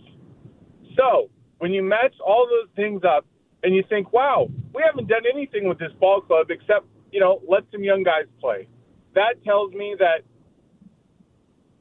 So 0.97 1.29
when 1.59 1.73
you 1.73 1.83
match 1.83 2.13
all 2.25 2.47
those 2.47 2.69
things 2.75 3.01
up 3.03 3.25
and 3.63 3.75
you 3.75 3.83
think, 3.89 4.13
wow, 4.13 4.47
we 4.73 4.83
haven't 4.85 5.07
done 5.07 5.23
anything 5.31 5.67
with 5.67 5.79
this 5.79 5.91
ball 5.99 6.21
club 6.21 6.47
except, 6.49 6.85
you 7.11 7.19
know, 7.19 7.41
let 7.47 7.63
some 7.71 7.83
young 7.83 8.03
guys 8.03 8.25
play. 8.39 8.67
That 9.15 9.43
tells 9.43 9.73
me 9.73 9.95
that 9.99 10.21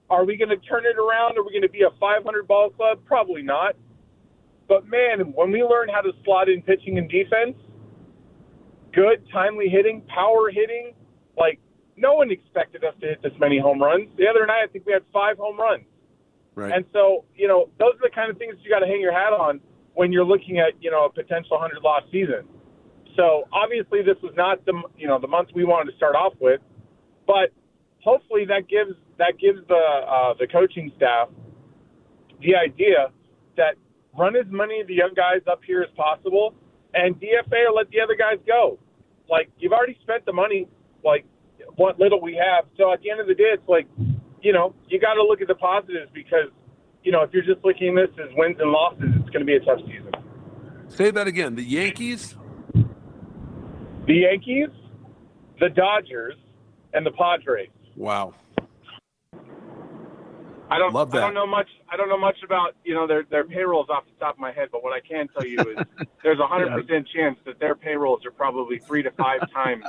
are 0.09 0.25
we 0.25 0.37
going 0.37 0.51
to 0.51 0.57
turn 0.57 0.85
it 0.87 0.99
around? 0.99 1.37
Are 1.37 1.45
we 1.45 1.51
going 1.51 1.63
to 1.63 1.69
be 1.69 1.83
a 1.83 1.91
500 1.99 2.47
ball 2.47 2.71
club? 2.71 3.01
Probably 3.07 3.43
not. 3.43 3.75
But 4.69 4.87
man, 4.87 5.33
when 5.35 5.51
we 5.51 5.63
learn 5.63 5.89
how 5.89 6.01
to 6.01 6.13
slot 6.25 6.49
in 6.49 6.63
pitching 6.63 6.99
and 6.99 7.09
defense, 7.11 7.57
good, 8.93 9.27
timely 9.33 9.69
hitting, 9.69 10.03
power 10.03 10.51
hitting, 10.51 10.95
like 11.37 11.61
no 11.97 12.15
one 12.15 12.31
expected 12.31 12.85
us 12.85 12.95
to 13.01 13.07
hit 13.09 13.23
this 13.23 13.33
many 13.39 13.59
home 13.59 13.83
runs. 13.83 14.09
The 14.17 14.27
other 14.29 14.47
night, 14.47 14.63
I 14.65 14.67
think 14.69 14.87
we 14.87 14.93
had 14.93 15.03
five 15.13 15.39
home 15.39 15.59
runs. 15.59 15.85
Right. 16.57 16.73
And 16.73 16.85
so, 16.93 17.25
you 17.37 17.47
know, 17.47 17.69
those 17.79 17.95
are 17.95 18.09
the 18.09 18.15
kind 18.15 18.31
of 18.31 18.39
things 18.39 18.57
you 18.65 18.71
got 18.71 18.81
to 18.81 18.87
hang 18.87 19.01
your 19.01 19.13
hat 19.13 19.33
on 19.33 19.61
when 19.95 20.11
you're 20.11 20.25
looking 20.25 20.59
at, 20.59 20.73
you 20.81 20.91
know, 20.91 21.05
a 21.05 21.11
potential 21.11 21.61
100 21.61 21.83
loss 21.83 22.03
season. 22.11 22.49
So 23.15 23.45
obviously, 23.53 24.03
this 24.03 24.17
was 24.23 24.33
not 24.37 24.65
the, 24.67 24.75
you 24.97 25.07
know, 25.07 25.21
the 25.21 25.29
month 25.29 25.51
we 25.55 25.65
wanted 25.65 25.93
to 25.93 25.97
start 25.97 26.17
off 26.17 26.33
with, 26.41 26.61
but 27.27 27.53
hopefully 28.01 28.45
that 28.47 28.69
gives 28.69 28.93
that 29.19 29.39
gives 29.41 29.61
the 29.69 29.75
uh, 29.75 30.35
the 30.39 30.47
coaching 30.47 30.93
staff 30.97 31.29
the 32.41 32.55
idea 32.55 33.09
that 33.57 33.77
run 34.19 34.37
as 34.37 34.45
many 34.51 34.81
of 34.81 34.87
the 34.87 34.95
young 34.95 35.13
guys 35.15 35.41
up 35.51 35.61
here 35.67 35.83
as 35.83 35.89
possible, 35.97 36.55
and 36.95 37.15
DFA 37.17 37.69
or 37.69 37.73
let 37.73 37.89
the 37.91 38.01
other 38.01 38.17
guys 38.17 38.39
go. 38.47 38.79
Like 39.29 39.51
you've 39.59 39.73
already 39.73 39.99
spent 40.03 40.25
the 40.25 40.33
money, 40.33 40.69
like 41.05 41.25
what 41.77 41.99
little 41.99 42.21
we 42.21 42.35
have. 42.35 42.67
So 42.77 42.93
at 42.93 43.01
the 43.03 43.11
end 43.11 43.21
of 43.21 43.27
the 43.27 43.35
day, 43.35 43.53
it's 43.53 43.69
like, 43.69 43.87
you 44.43 44.53
know, 44.53 44.75
you 44.89 45.01
got 45.01 45.15
to 45.15 45.23
look 45.23 45.41
at 45.41 45.49
the 45.49 45.55
positives 45.55 46.11
because, 46.13 46.51
you 47.03 47.13
know, 47.13 47.23
if 47.23 47.33
you're 47.33 47.43
just 47.43 47.65
looking 47.65 47.99
at 47.99 48.17
this 48.17 48.27
as 48.29 48.37
wins 48.37 48.57
and 48.61 48.71
losses, 48.71 49.09
it's 49.17 49.31
going 49.31 49.41
to 49.41 49.45
be 49.45 49.57
a 49.57 49.61
tough 49.61 49.81
season. 49.87 50.13
Say 50.89 51.11
that 51.11 51.27
again. 51.27 51.55
The 51.55 51.63
Yankees. 51.63 52.37
The 54.07 54.15
Yankees, 54.15 54.69
the 55.59 55.69
Dodgers, 55.69 56.35
and 56.93 57.05
the 57.05 57.11
Padres. 57.11 57.69
Wow. 57.97 58.35
I 60.69 60.79
don't 60.79 60.93
love 60.93 61.11
that. 61.13 61.19
I 61.19 61.27
don't 61.27 61.35
know 61.35 61.47
much. 61.47 61.69
I 61.91 61.97
don't 61.97 62.09
know 62.09 62.19
much 62.19 62.39
about 62.45 62.75
you 62.85 62.95
know 62.95 63.07
their 63.07 63.25
their 63.31 63.45
payrolls 63.45 63.87
off 63.89 64.05
the 64.05 64.19
top 64.19 64.35
of 64.35 64.41
my 64.41 64.53
head, 64.53 64.69
but 64.73 64.83
what 64.83 64.93
I 64.93 65.01
can 65.01 65.29
tell 65.29 65.47
you 65.47 65.59
is 65.61 65.79
there's 66.25 66.41
a 66.41 66.47
hundred 66.47 66.71
percent 66.71 67.07
chance 67.15 67.39
that 67.47 67.61
their 67.61 67.77
payrolls 67.77 68.25
are 68.27 68.33
probably 68.33 68.81
three 68.81 69.03
to 69.03 69.11
five 69.13 69.41
times 69.55 69.85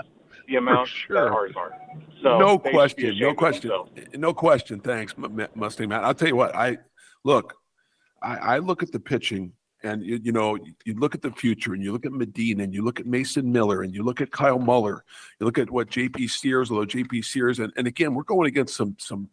the 0.47 0.55
amount 0.55 0.88
sure. 0.88 1.15
that 1.15 1.31
ours 1.31 1.53
are. 1.55 1.73
So 2.21 2.39
no 2.39 2.57
question, 2.57 3.17
no 3.19 3.33
question, 3.33 3.71
no 4.15 4.33
question. 4.33 4.79
Thanks, 4.79 5.15
Mustang 5.17 5.89
Matt. 5.89 6.03
I'll 6.03 6.13
tell 6.13 6.27
you 6.27 6.36
what. 6.36 6.55
I 6.55 6.77
look. 7.23 7.53
I, 8.21 8.36
I 8.38 8.57
look 8.57 8.81
at 8.81 8.91
the 8.91 8.99
pitching, 8.99 9.53
and 9.83 10.03
you, 10.03 10.19
you 10.23 10.31
know, 10.31 10.57
you 10.86 10.95
look 10.95 11.13
at 11.13 11.21
the 11.21 11.31
future, 11.31 11.73
and 11.73 11.83
you 11.83 11.91
look 11.91 12.05
at 12.05 12.12
Medina, 12.12 12.63
and 12.63 12.73
you 12.73 12.83
look 12.83 12.99
at 12.99 13.05
Mason 13.05 13.51
Miller, 13.51 13.83
and 13.83 13.93
you 13.93 14.03
look 14.03 14.21
at 14.21 14.31
Kyle 14.31 14.57
Muller. 14.57 15.03
You 15.39 15.45
look 15.45 15.60
at 15.60 15.69
what 15.69 15.89
JP 15.89 16.29
Sears, 16.29 16.71
although 16.71 16.86
JP 16.86 17.23
Sears, 17.23 17.60
and, 17.60 17.71
and 17.77 17.86
again, 17.86 18.15
we're 18.15 18.23
going 18.23 18.47
against 18.47 18.75
some 18.75 18.95
some 18.99 19.29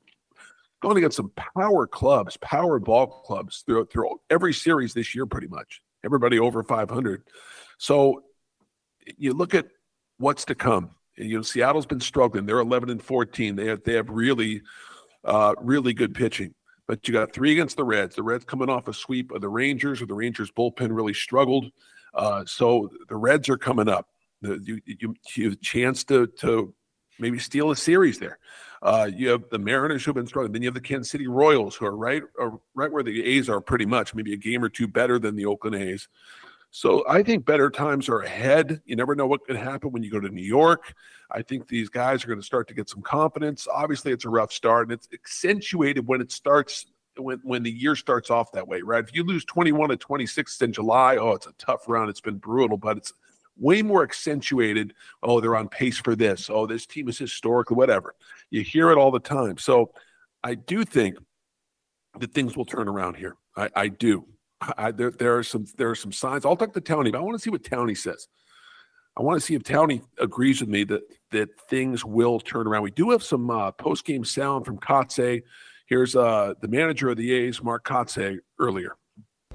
going 0.84 0.98
against 0.98 1.16
some 1.16 1.32
power 1.34 1.86
clubs, 1.86 2.36
power 2.38 2.78
ball 2.78 3.06
clubs 3.06 3.62
through, 3.64 3.86
through 3.86 4.20
every 4.28 4.52
series 4.52 4.92
this 4.92 5.14
year, 5.14 5.24
pretty 5.24 5.46
much. 5.46 5.80
Everybody 6.04 6.38
over 6.38 6.62
500. 6.62 7.22
So 7.78 8.22
you 9.16 9.32
look 9.32 9.54
at 9.54 9.66
what's 10.18 10.44
to 10.46 10.54
come. 10.54 10.90
You 11.16 11.36
know, 11.36 11.42
Seattle's 11.42 11.86
been 11.86 12.00
struggling. 12.00 12.46
They're 12.46 12.58
11 12.58 12.90
and 12.90 13.02
14. 13.02 13.56
They 13.56 13.66
have 13.66 13.82
they 13.84 13.94
have 13.94 14.10
really, 14.10 14.62
uh, 15.24 15.54
really 15.60 15.94
good 15.94 16.14
pitching. 16.14 16.54
But 16.86 17.06
you 17.08 17.14
got 17.14 17.32
three 17.32 17.52
against 17.52 17.76
the 17.76 17.84
Reds. 17.84 18.16
The 18.16 18.22
Reds 18.22 18.44
coming 18.44 18.68
off 18.68 18.88
a 18.88 18.92
sweep 18.92 19.30
of 19.30 19.40
the 19.40 19.48
Rangers, 19.48 20.02
or 20.02 20.06
the 20.06 20.14
Rangers 20.14 20.50
bullpen 20.50 20.94
really 20.94 21.14
struggled. 21.14 21.70
Uh, 22.12 22.44
so 22.44 22.90
the 23.08 23.16
Reds 23.16 23.48
are 23.48 23.56
coming 23.56 23.88
up. 23.88 24.08
The, 24.42 24.60
you, 24.62 24.80
you, 24.84 25.14
you 25.34 25.44
have 25.44 25.54
a 25.54 25.56
chance 25.56 26.04
to 26.04 26.26
to 26.38 26.74
maybe 27.18 27.38
steal 27.38 27.70
a 27.70 27.76
series 27.76 28.18
there. 28.18 28.38
Uh, 28.82 29.08
you 29.14 29.30
have 29.30 29.48
the 29.50 29.58
Mariners 29.58 30.04
who've 30.04 30.14
been 30.14 30.26
struggling. 30.26 30.52
Then 30.52 30.62
you 30.62 30.68
have 30.68 30.74
the 30.74 30.80
Kansas 30.80 31.10
City 31.10 31.26
Royals 31.26 31.74
who 31.74 31.86
are 31.86 31.96
right, 31.96 32.22
are 32.38 32.60
right 32.74 32.92
where 32.92 33.02
the 33.02 33.24
A's 33.24 33.48
are, 33.48 33.60
pretty 33.62 33.86
much, 33.86 34.14
maybe 34.14 34.34
a 34.34 34.36
game 34.36 34.62
or 34.62 34.68
two 34.68 34.86
better 34.86 35.18
than 35.18 35.36
the 35.36 35.46
Oakland 35.46 35.76
A's. 35.76 36.06
So 36.76 37.04
I 37.08 37.22
think 37.22 37.46
better 37.46 37.70
times 37.70 38.08
are 38.08 38.22
ahead. 38.22 38.82
You 38.84 38.96
never 38.96 39.14
know 39.14 39.28
what 39.28 39.46
could 39.46 39.54
happen 39.54 39.92
when 39.92 40.02
you 40.02 40.10
go 40.10 40.18
to 40.18 40.28
New 40.28 40.42
York. 40.42 40.92
I 41.30 41.40
think 41.40 41.68
these 41.68 41.88
guys 41.88 42.24
are 42.24 42.26
going 42.26 42.40
to 42.40 42.44
start 42.44 42.66
to 42.66 42.74
get 42.74 42.88
some 42.90 43.00
confidence. 43.00 43.68
Obviously, 43.72 44.10
it's 44.10 44.24
a 44.24 44.28
rough 44.28 44.52
start, 44.52 44.88
and 44.88 44.92
it's 44.92 45.08
accentuated 45.12 46.04
when 46.08 46.20
it 46.20 46.32
starts 46.32 46.86
when 47.16 47.38
when 47.44 47.62
the 47.62 47.70
year 47.70 47.94
starts 47.94 48.28
off 48.28 48.50
that 48.50 48.66
way, 48.66 48.80
right? 48.80 49.04
If 49.04 49.14
you 49.14 49.22
lose 49.22 49.44
21 49.44 49.90
to 49.90 49.96
26 49.96 50.62
in 50.62 50.72
July, 50.72 51.16
oh, 51.16 51.30
it's 51.30 51.46
a 51.46 51.52
tough 51.58 51.88
run. 51.88 52.08
It's 52.08 52.20
been 52.20 52.38
brutal, 52.38 52.76
but 52.76 52.96
it's 52.96 53.12
way 53.56 53.80
more 53.80 54.02
accentuated. 54.02 54.94
Oh, 55.22 55.40
they're 55.40 55.54
on 55.54 55.68
pace 55.68 55.98
for 55.98 56.16
this. 56.16 56.50
Oh, 56.50 56.66
this 56.66 56.86
team 56.86 57.08
is 57.08 57.16
historically 57.16 57.76
whatever. 57.76 58.16
You 58.50 58.62
hear 58.62 58.90
it 58.90 58.98
all 58.98 59.12
the 59.12 59.20
time. 59.20 59.58
So 59.58 59.92
I 60.42 60.56
do 60.56 60.84
think 60.84 61.18
that 62.18 62.34
things 62.34 62.56
will 62.56 62.64
turn 62.64 62.88
around 62.88 63.14
here. 63.14 63.36
I, 63.56 63.70
I 63.76 63.86
do. 63.86 64.26
I, 64.76 64.90
there, 64.90 65.10
there 65.10 65.36
are 65.36 65.42
some 65.42 65.66
there 65.76 65.90
are 65.90 65.94
some 65.94 66.12
signs. 66.12 66.44
I'll 66.44 66.56
talk 66.56 66.72
to 66.74 66.80
Townie, 66.80 67.12
but 67.12 67.18
I 67.18 67.22
want 67.22 67.36
to 67.36 67.42
see 67.42 67.50
what 67.50 67.62
Townie 67.62 67.96
says. 67.96 68.28
I 69.16 69.22
want 69.22 69.40
to 69.40 69.46
see 69.46 69.54
if 69.54 69.62
Townie 69.62 70.02
agrees 70.18 70.60
with 70.60 70.68
me 70.68 70.84
that 70.84 71.02
that 71.30 71.48
things 71.68 72.04
will 72.04 72.40
turn 72.40 72.66
around. 72.66 72.82
We 72.82 72.90
do 72.90 73.10
have 73.10 73.22
some 73.22 73.50
uh, 73.50 73.70
post 73.72 74.04
game 74.04 74.24
sound 74.24 74.64
from 74.64 74.78
Kotsay. 74.78 75.42
Here's 75.86 76.16
uh, 76.16 76.54
the 76.60 76.68
manager 76.68 77.10
of 77.10 77.16
the 77.16 77.32
A's, 77.32 77.62
Mark 77.62 77.84
Kotsay, 77.86 78.38
earlier. 78.58 78.96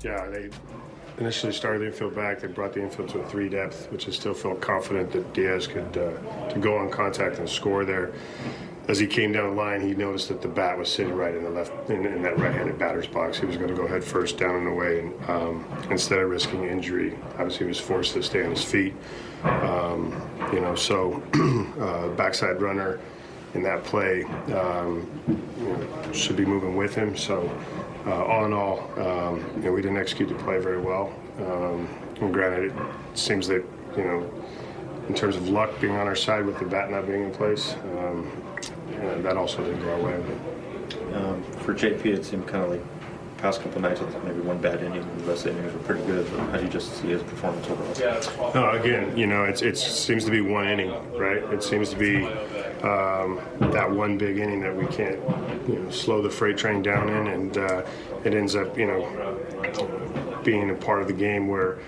Yeah, 0.02 0.28
they 0.30 0.50
initially 1.17 1.52
started 1.52 1.82
the 1.82 1.88
infield 1.88 2.15
back. 2.15 2.39
They 2.39 2.48
brought 2.48 2.74
the 2.74 2.82
infield 2.82 3.10
to 3.10 3.19
a 3.19 3.28
three 3.28 3.50
depth, 3.50 3.91
which 3.91 4.08
I 4.08 4.12
still 4.12 4.34
felt 4.34 4.62
confident 4.62 5.12
that 5.12 5.34
Diaz 5.34 5.67
could 5.67 5.98
uh, 5.98 6.50
to 6.50 6.60
go 6.60 6.78
on 6.78 6.89
contact 6.89 7.39
and 7.39 7.50
score 7.50 7.84
there. 7.84 8.13
As 8.89 8.97
he 8.97 9.06
came 9.06 9.32
down 9.32 9.52
the 9.52 9.56
line, 9.56 9.82
he 9.82 9.93
noticed 9.93 10.30
that 10.30 10.41
the 10.41 10.47
bat 10.47 10.75
was 10.75 10.91
sitting 10.91 11.13
right 11.13 11.36
in 11.36 11.43
the 11.43 11.49
left 11.52 11.91
in, 11.91 12.08
in 12.08 12.23
that 12.23 12.39
right-handed 12.39 12.80
batter's 12.80 13.06
box. 13.06 13.38
He 13.38 13.45
was 13.45 13.56
going 13.56 13.69
to 13.69 13.75
go 13.75 13.86
head 13.86 14.04
first 14.04 14.39
down 14.39 14.56
and 14.56 14.67
away, 14.67 15.02
and 15.02 15.30
um, 15.30 15.65
instead 15.91 16.17
of 16.17 16.28
risking 16.28 16.63
injury, 16.63 17.15
obviously 17.38 17.60
he 17.60 17.63
was 17.65 17.80
forced 17.80 18.13
to 18.13 18.23
stay 18.23 18.43
on 18.43 18.49
his 18.49 18.63
feet. 18.63 18.95
Um, 19.43 20.19
you 20.52 20.60
know, 20.60 20.73
so 20.73 21.21
uh, 21.80 22.08
backside 22.15 22.63
runner 22.63 22.99
in 23.54 23.62
that 23.62 23.84
play 23.84 24.23
um, 24.23 25.08
you 25.28 25.67
know, 25.67 26.12
should 26.12 26.36
be 26.36 26.45
moving 26.45 26.75
with 26.75 26.95
him. 26.95 27.15
So, 27.15 27.47
uh, 28.08 28.25
all 28.25 28.45
in 28.45 28.54
all, 28.54 28.89
um, 28.97 29.45
you 29.58 29.65
know, 29.65 29.71
we 29.71 29.84
didn't 29.84 29.97
execute 29.97 30.30
the 30.30 30.36
play 30.36 30.58
very 30.58 30.82
well. 30.82 31.13
Um, 31.38 31.88
and 32.21 32.34
granted, 32.34 32.73
it 32.75 33.17
seems 33.17 33.47
that 33.49 33.63
you 33.95 34.04
know, 34.04 34.43
in 35.08 35.13
terms 35.13 35.36
of 35.36 35.47
luck 35.47 35.80
being 35.80 35.95
on 35.95 36.08
our 36.08 36.15
side 36.15 36.43
with 36.43 36.58
the 36.58 36.65
bat 36.65 36.89
not 36.89 37.06
being 37.06 37.23
in 37.25 37.32
place, 37.32 37.75
um, 39.02 39.24
that 39.24 39.38
also 39.38 39.64
didn't 39.64 39.82
go 39.82 39.92
our 39.92 40.02
way. 40.02 40.16
Um, 41.14 41.44
for 41.62 41.74
JP, 41.74 42.06
it 42.06 42.26
seemed 42.26 42.48
kind 42.48 42.64
of 42.64 42.72
like 42.72 42.82
past 43.40 43.62
couple 43.62 43.80
nights 43.82 44.02
with 44.02 44.24
maybe 44.26 44.42
one 44.42 44.58
bad 44.58 44.84
inning, 44.84 45.02
the 45.20 45.24
rest 45.24 45.46
of 45.46 45.56
the 45.56 45.60
innings 45.60 45.74
were 45.74 45.80
pretty 45.80 46.06
good. 46.06 46.28
How 46.28 46.58
do 46.58 46.64
you 46.64 46.70
just 46.70 46.94
see 47.02 47.08
his 47.08 47.24
performance 47.24 47.68
overall? 47.68 48.54
No, 48.54 48.72
again, 48.72 49.18
you 49.18 49.28
know, 49.28 49.46
it's 49.46 49.62
it 49.62 49.78
seems 49.78 50.26
to 50.26 50.32
be 50.32 50.42
one 50.42 50.68
inning, 50.68 50.92
right? 51.18 51.42
It 51.54 51.64
seems 51.64 51.90
to 51.92 51.96
be 51.96 52.26
um, 52.84 53.40
that 53.72 53.90
one 53.90 54.18
big 54.18 54.40
inning 54.40 54.60
that 54.62 54.76
we 54.76 54.86
can't, 54.88 55.20
you 55.70 55.80
know, 55.80 55.90
slow 55.90 56.22
the 56.22 56.30
freight 56.30 56.58
train 56.58 56.82
down 56.82 57.10
in, 57.10 57.28
and 57.28 57.58
uh, 57.58 57.86
it 58.26 58.34
ends 58.34 58.56
up, 58.56 58.78
you 58.78 58.88
know, 58.88 60.42
being 60.44 60.70
a 60.70 60.76
part 60.76 61.02
of 61.02 61.08
the 61.08 61.14
game 61.14 61.48
where. 61.48 61.80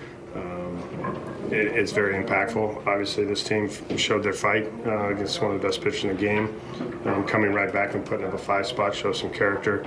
It, 1.51 1.67
it's 1.77 1.91
very 1.91 2.21
impactful. 2.23 2.87
Obviously, 2.87 3.25
this 3.25 3.43
team 3.43 3.69
showed 3.97 4.23
their 4.23 4.33
fight 4.33 4.71
uh, 4.85 5.09
against 5.09 5.41
one 5.41 5.51
of 5.51 5.61
the 5.61 5.67
best 5.67 5.81
pitchers 5.81 6.03
in 6.03 6.09
the 6.09 6.15
game. 6.15 6.59
Um, 7.05 7.25
coming 7.27 7.51
right 7.53 7.71
back 7.71 7.93
and 7.93 8.05
putting 8.05 8.25
up 8.25 8.33
a 8.33 8.37
five 8.37 8.65
spot 8.65 8.95
shows 8.95 9.19
some 9.19 9.31
character. 9.31 9.85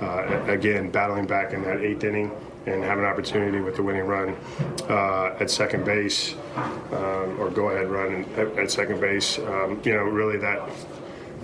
Uh, 0.00 0.44
again, 0.48 0.90
battling 0.90 1.26
back 1.26 1.52
in 1.52 1.62
that 1.62 1.80
eighth 1.80 2.02
inning 2.02 2.32
and 2.66 2.82
have 2.82 2.98
an 2.98 3.04
opportunity 3.04 3.60
with 3.60 3.76
the 3.76 3.82
winning 3.82 4.06
run 4.06 4.36
uh, 4.88 5.36
at 5.38 5.50
second 5.50 5.84
base 5.84 6.34
um, 6.92 7.38
or 7.38 7.50
go 7.50 7.68
ahead 7.68 7.88
run 7.88 8.24
at, 8.36 8.58
at 8.58 8.70
second 8.70 9.00
base. 9.00 9.38
Um, 9.38 9.80
you 9.84 9.92
know, 9.92 10.02
really 10.04 10.38
that 10.38 10.68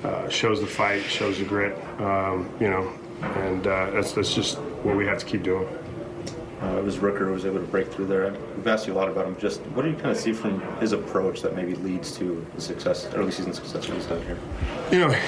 uh, 0.03 0.29
shows 0.29 0.61
the 0.61 0.67
fight, 0.67 1.03
shows 1.05 1.39
the 1.39 1.45
grit. 1.45 1.77
Um, 2.01 2.51
you 2.59 2.71
know, 2.71 2.93
and 3.23 3.67
uh, 3.67 3.91
that's 3.91 4.13
that's 4.13 4.35
just 4.35 4.59
what 4.83 4.97
we 4.97 5.07
have 5.07 5.19
to 5.19 5.27
keep 5.27 5.43
doing. 5.43 5.69
Uh, 6.63 6.77
it 6.77 6.85
was 6.85 6.99
Rooker 6.99 7.21
who 7.21 7.33
was 7.33 7.47
able 7.47 7.59
to 7.59 7.67
break 7.67 7.91
through 7.91 8.07
there. 8.07 8.33
We've 8.57 8.67
asked 8.67 8.87
you 8.87 8.93
a 8.93 8.95
lot 8.95 9.09
about 9.09 9.27
him. 9.27 9.37
Just 9.39 9.61
what 9.73 9.83
do 9.83 9.89
you 9.89 9.97
kind 9.97 10.11
of 10.11 10.19
see 10.19 10.33
from 10.33 10.61
his 10.77 10.93
approach 10.93 11.41
that 11.41 11.57
maybe 11.57 11.75
leads 11.77 12.15
to 12.19 12.47
the 12.55 12.61
success, 12.61 13.09
early 13.15 13.31
season 13.31 13.55
success 13.55 13.87
that 13.87 13.95
he's 13.95 14.07
done 14.07 14.23
here? 14.23 14.39
You 14.93 14.99
know, 14.99 15.21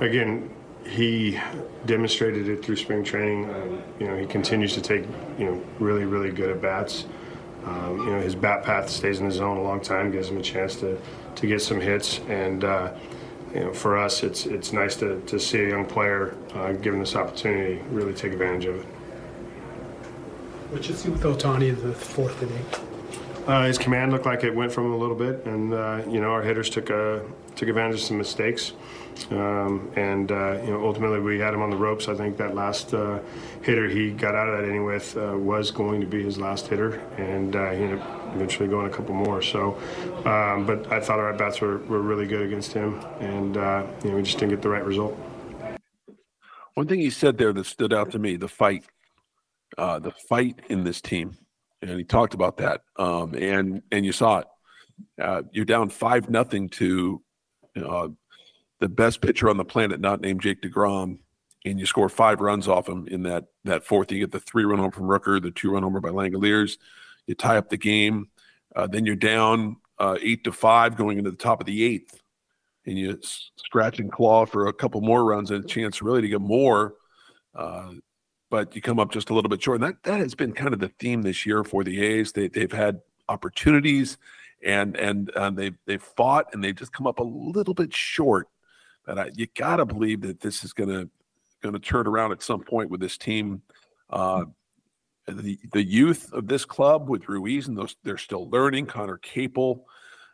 again, 0.00 0.48
he 0.88 1.40
demonstrated 1.86 2.48
it 2.48 2.64
through 2.64 2.76
spring 2.76 3.02
training. 3.02 3.50
Um, 3.50 3.82
you 3.98 4.06
know, 4.06 4.16
he 4.16 4.26
continues 4.26 4.74
to 4.74 4.80
take 4.80 5.04
you 5.38 5.46
know 5.46 5.62
really 5.80 6.04
really 6.04 6.30
good 6.30 6.50
at 6.50 6.62
bats. 6.62 7.06
Um, 7.64 7.98
you 7.98 8.12
know, 8.12 8.20
his 8.20 8.36
bat 8.36 8.62
path 8.62 8.88
stays 8.88 9.18
in 9.18 9.26
the 9.26 9.34
zone 9.34 9.56
a 9.56 9.62
long 9.62 9.80
time, 9.80 10.12
gives 10.12 10.28
him 10.28 10.38
a 10.38 10.42
chance 10.42 10.76
to 10.76 11.00
to 11.34 11.46
get 11.48 11.60
some 11.60 11.80
hits, 11.80 12.20
and 12.28 12.62
uh, 12.62 12.92
you 13.52 13.60
know, 13.60 13.72
for 13.72 13.98
us, 13.98 14.22
it's 14.22 14.46
it's 14.46 14.72
nice 14.72 14.96
to, 14.96 15.20
to 15.22 15.40
see 15.40 15.60
a 15.60 15.68
young 15.68 15.84
player 15.84 16.36
uh, 16.54 16.72
given 16.72 17.00
this 17.00 17.16
opportunity 17.16 17.82
really 17.90 18.14
take 18.14 18.32
advantage 18.32 18.66
of 18.66 18.76
it. 18.76 18.86
What 20.70 20.88
you 20.88 20.94
see 20.94 21.10
with 21.10 21.22
Ohtani 21.22 21.68
in 21.68 21.88
the 21.88 21.94
fourth 21.94 22.42
inning? 22.42 22.64
Uh, 23.46 23.66
his 23.66 23.78
command 23.78 24.10
looked 24.10 24.26
like 24.26 24.42
it 24.42 24.52
went 24.52 24.72
from 24.72 24.86
him 24.86 24.92
a 24.92 24.96
little 24.96 25.14
bit, 25.14 25.46
and 25.46 25.72
uh, 25.72 26.02
you 26.08 26.20
know 26.20 26.30
our 26.30 26.42
hitters 26.42 26.68
took 26.68 26.90
uh, 26.90 27.20
took 27.54 27.68
advantage 27.68 28.00
of 28.00 28.00
some 28.00 28.18
mistakes, 28.18 28.72
um, 29.30 29.88
and 29.94 30.32
uh, 30.32 30.60
you 30.64 30.70
know 30.72 30.84
ultimately 30.84 31.20
we 31.20 31.38
had 31.38 31.54
him 31.54 31.62
on 31.62 31.70
the 31.70 31.76
ropes. 31.76 32.08
I 32.08 32.16
think 32.16 32.36
that 32.38 32.56
last 32.56 32.92
uh, 32.92 33.20
hitter 33.62 33.88
he 33.88 34.10
got 34.10 34.34
out 34.34 34.48
of 34.48 34.58
that 34.58 34.68
inning 34.68 34.84
with 34.84 35.16
uh, 35.16 35.38
was 35.38 35.70
going 35.70 36.00
to 36.00 36.06
be 36.08 36.24
his 36.24 36.38
last 36.38 36.66
hitter, 36.66 36.98
and 37.16 37.54
he 37.54 37.84
ended 37.84 38.00
up 38.00 38.34
eventually 38.34 38.68
going 38.68 38.88
a 38.88 38.90
couple 38.90 39.14
more. 39.14 39.42
So, 39.42 39.78
um, 40.24 40.66
but 40.66 40.90
I 40.90 40.98
thought 40.98 41.20
our 41.20 41.30
at 41.30 41.38
bats 41.38 41.60
were, 41.60 41.78
were 41.78 42.00
really 42.00 42.26
good 42.26 42.42
against 42.42 42.72
him, 42.72 43.00
and 43.20 43.54
you 43.54 44.10
know 44.10 44.16
we 44.16 44.22
just 44.22 44.38
didn't 44.38 44.50
get 44.50 44.62
the 44.62 44.70
right 44.70 44.84
result. 44.84 45.16
One 46.74 46.88
thing 46.88 46.98
he 46.98 47.10
said 47.10 47.38
there 47.38 47.52
that 47.52 47.66
stood 47.66 47.92
out 47.92 48.10
to 48.10 48.18
me: 48.18 48.34
the 48.34 48.48
fight, 48.48 48.84
the 49.76 50.12
fight 50.28 50.60
in 50.68 50.84
this 50.84 51.00
team 51.00 51.36
and 51.82 51.98
he 51.98 52.04
talked 52.04 52.34
about 52.34 52.56
that. 52.58 52.82
Um, 52.96 53.34
and 53.34 53.82
and 53.90 54.04
you 54.04 54.12
saw 54.12 54.38
it. 54.38 54.46
Uh, 55.20 55.42
you're 55.52 55.64
down 55.64 55.90
five 55.90 56.30
nothing 56.30 56.68
to 56.70 57.22
uh, 57.76 58.08
the 58.80 58.88
best 58.88 59.20
pitcher 59.20 59.48
on 59.48 59.56
the 59.56 59.64
planet, 59.64 60.00
not 60.00 60.20
named 60.20 60.40
Jake 60.40 60.62
Degrom, 60.62 61.18
and 61.64 61.78
you 61.78 61.86
score 61.86 62.08
five 62.08 62.40
runs 62.40 62.68
off 62.68 62.88
him 62.88 63.06
in 63.08 63.22
that 63.24 63.46
that 63.64 63.84
fourth. 63.84 64.10
You 64.10 64.20
get 64.20 64.32
the 64.32 64.40
three 64.40 64.64
run 64.64 64.78
home 64.78 64.90
from 64.90 65.04
Rooker, 65.04 65.40
the 65.40 65.50
two 65.50 65.72
run 65.72 65.82
homer 65.82 66.00
by 66.00 66.10
Langeliers. 66.10 66.78
You 67.26 67.34
tie 67.34 67.58
up 67.58 67.68
the 67.68 67.76
game. 67.76 68.28
Uh, 68.74 68.86
then 68.86 69.06
you're 69.06 69.16
down 69.16 69.76
uh, 69.98 70.16
eight 70.22 70.44
to 70.44 70.52
five 70.52 70.96
going 70.96 71.18
into 71.18 71.30
the 71.30 71.36
top 71.36 71.60
of 71.60 71.66
the 71.66 71.84
eighth, 71.84 72.20
and 72.86 72.98
you 72.98 73.18
scratch 73.56 73.98
and 73.98 74.12
claw 74.12 74.46
for 74.46 74.68
a 74.68 74.72
couple 74.72 75.00
more 75.00 75.24
runs 75.24 75.50
and 75.50 75.64
a 75.64 75.68
chance 75.68 76.02
really 76.02 76.22
to 76.22 76.28
get 76.28 76.40
more. 76.40 76.94
Uh, 77.54 77.92
but 78.56 78.74
you 78.74 78.80
come 78.80 78.98
up 78.98 79.12
just 79.12 79.28
a 79.28 79.34
little 79.34 79.50
bit 79.50 79.62
short. 79.62 79.82
And 79.82 79.90
that 79.90 80.02
that 80.04 80.18
has 80.18 80.34
been 80.34 80.52
kind 80.52 80.72
of 80.72 80.80
the 80.80 80.88
theme 80.88 81.20
this 81.20 81.44
year 81.44 81.62
for 81.62 81.84
the 81.84 82.02
A's. 82.02 82.32
They 82.32 82.48
they've 82.48 82.72
had 82.72 83.02
opportunities 83.28 84.16
and 84.64 84.96
and 84.96 85.28
uh, 85.32 85.50
they've 85.50 85.76
they've 85.84 86.02
fought 86.02 86.46
and 86.54 86.64
they've 86.64 86.74
just 86.74 86.90
come 86.90 87.06
up 87.06 87.18
a 87.18 87.22
little 87.22 87.74
bit 87.74 87.92
short. 87.92 88.48
But 89.04 89.18
I, 89.18 89.30
you 89.34 89.46
got 89.54 89.76
to 89.76 89.84
believe 89.84 90.22
that 90.22 90.40
this 90.40 90.64
is 90.64 90.72
going 90.72 90.88
to 90.88 91.10
going 91.60 91.74
to 91.74 91.78
turn 91.78 92.06
around 92.06 92.32
at 92.32 92.42
some 92.42 92.60
point 92.60 92.88
with 92.88 92.98
this 92.98 93.18
team. 93.18 93.60
Uh, 94.08 94.46
the 95.28 95.58
the 95.74 95.84
youth 95.84 96.32
of 96.32 96.48
this 96.48 96.64
club 96.64 97.10
with 97.10 97.28
Ruiz 97.28 97.68
and 97.68 97.76
those 97.76 97.96
they're 98.04 98.16
still 98.16 98.48
learning. 98.48 98.86
Conner 98.86 99.18
Capel, 99.18 99.84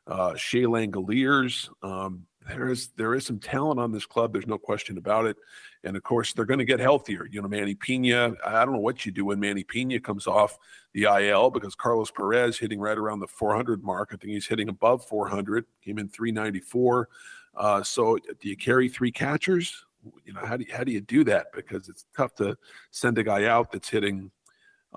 uh, 0.07 0.37
Shea 0.37 0.63
Langeliers. 0.63 1.69
Um, 1.83 2.27
there 2.49 2.69
is 2.69 2.91
there 2.97 3.15
is 3.15 3.27
some 3.27 3.39
talent 3.39 3.79
on 3.79 3.93
this 3.93 4.07
club. 4.07 4.33
There's 4.33 4.47
no 4.47 4.59
question 4.59 4.99
about 4.99 5.27
it. 5.27 5.37
And 5.85 5.97
of 5.97 6.03
course, 6.03 6.33
they're 6.33 6.45
going 6.45 6.59
to 6.59 6.65
get 6.65 6.81
healthier. 6.81 7.27
You 7.31 7.43
know, 7.43 7.49
Manny 7.49 7.75
Pena. 7.75 8.35
I 8.45 8.65
don't 8.65 8.75
know 8.75 8.81
what 8.81 9.05
you 9.05 9.13
do 9.13 9.27
when 9.27 9.41
Manny 9.41 9.65
Pena 9.65 10.01
comes 10.01 10.27
off 10.27 10.59
the 10.93 11.05
IL 11.05 11.51
because 11.51 11.75
Carlos 11.75 12.11
Perez 12.11 12.59
hitting 12.59 12.81
right 12.81 12.99
around 12.99 13.21
the 13.21 13.27
400 13.27 13.83
mark. 13.83 14.11
I 14.13 14.17
think 14.17 14.33
he's 14.33 14.47
hitting 14.47 14.69
above 14.69 15.05
400. 15.07 15.65
Came 15.85 15.99
in 15.99 16.09
394. 16.09 17.09
Uh, 17.55 17.83
so, 17.83 18.17
do 18.41 18.49
you 18.49 18.57
carry 18.57 18.89
three 18.89 19.13
catchers? 19.13 19.85
You 20.25 20.33
know, 20.33 20.45
how 20.45 20.57
do 20.57 20.65
you, 20.67 20.75
how 20.75 20.85
do 20.85 20.93
you 20.93 21.01
do 21.01 21.25
that? 21.25 21.47
Because 21.55 21.89
it's 21.89 22.07
tough 22.17 22.35
to 22.37 22.57
send 22.91 23.19
a 23.19 23.25
guy 23.25 23.45
out 23.47 23.73
that's 23.73 23.89
hitting. 23.89 24.31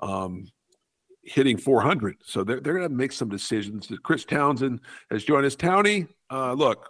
Um, 0.00 0.46
hitting 1.22 1.56
400. 1.56 2.18
So 2.24 2.44
they're, 2.44 2.60
they're 2.60 2.74
going 2.74 2.88
to 2.88 2.94
make 2.94 3.10
some 3.10 3.28
decisions. 3.28 3.90
Chris 4.04 4.24
Townsend 4.24 4.78
has 5.10 5.24
joined 5.24 5.44
us. 5.44 5.56
Townie, 5.56 6.06
uh, 6.30 6.52
look, 6.52 6.88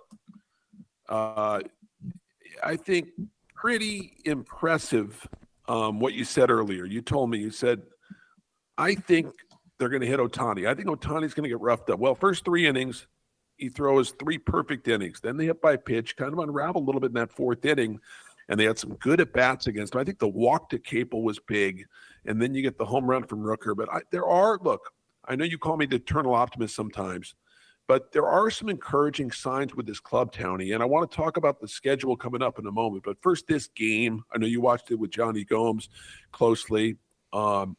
uh, 1.09 1.61
I 2.63 2.77
think 2.77 3.09
pretty 3.55 4.19
impressive 4.25 5.27
um, 5.69 6.01
what 6.01 6.15
you 6.15 6.25
said 6.25 6.51
earlier. 6.51 6.85
You 6.85 7.03
told 7.03 7.31
me, 7.31 7.39
you 7.39 7.51
said, 7.51 7.83
I 8.79 8.95
think 8.95 9.33
they're 9.79 9.89
going 9.89 10.03
to 10.03 10.07
hit 10.07 10.21
Ohtani. 10.21 10.69
I 10.69 10.75
think 10.75 10.89
Ohtani's 10.89 11.35
going 11.35 11.45
to 11.45 11.49
get 11.49 11.61
roughed 11.61 11.91
up. 11.91 11.99
Well, 11.99 12.15
first 12.15 12.45
three 12.45 12.67
innings, 12.67 13.07
he 13.57 13.69
throws 13.69 14.13
three 14.13 14.39
perfect 14.39 14.87
innings. 14.89 15.21
Then 15.21 15.37
they 15.37 15.47
hit 15.47 15.61
by 15.61 15.77
pitch, 15.77 16.17
kind 16.17 16.33
of 16.33 16.39
unravel 16.39 16.83
a 16.83 16.85
little 16.85 17.01
bit 17.01 17.09
in 17.09 17.15
that 17.15 17.33
fourth 17.33 17.65
inning, 17.65 17.99
and 18.49 18.61
they 18.61 18.65
had 18.65 18.79
some 18.79 18.95
good 18.97 19.21
at 19.21 19.33
bats 19.33 19.67
against 19.67 19.95
him. 19.95 20.01
I 20.01 20.05
think 20.05 20.19
the 20.19 20.29
walk 20.29 20.71
to 20.71 20.79
Capel 20.79 21.23
was 21.23 21.39
big, 21.41 21.85
and 22.27 22.41
then 22.41 22.55
you 22.55 22.63
get 22.63 22.79
the 22.79 22.85
home 22.85 23.07
run 23.07 23.25
from 23.25 23.41
Rooker. 23.41 23.77
But 23.77 23.93
I, 23.93 24.01
there 24.11 24.27
are, 24.27 24.59
look, 24.63 24.93
I 25.27 25.37
know 25.37 25.45
you 25.45 25.59
call 25.59 25.77
me 25.77 25.87
the 25.87 25.97
eternal 25.97 26.35
optimist 26.35 26.75
sometimes. 26.75 27.35
But 27.89 28.11
there 28.11 28.27
are 28.27 28.51
some 28.51 28.69
encouraging 28.69 29.31
signs 29.31 29.75
with 29.75 29.87
this 29.87 30.01
club, 30.01 30.33
Townie, 30.33 30.75
and 30.75 30.83
I 30.83 30.87
want 30.87 31.09
to 31.09 31.17
talk 31.17 31.37
about 31.37 31.61
the 31.61 31.69
schedule 31.69 32.17
coming 32.17 32.43
up 32.43 32.59
in 32.59 32.67
a 32.67 32.73
moment. 32.73 33.05
But 33.05 33.23
first, 33.23 33.47
this 33.47 33.69
game. 33.69 34.25
I 34.35 34.39
know 34.39 34.47
you 34.47 34.61
watched 34.61 34.91
it 34.91 34.97
with 34.97 35.11
Jonny 35.11 35.45
Gomes 35.45 35.89
closely. 36.33 36.97
Um, 37.33 37.77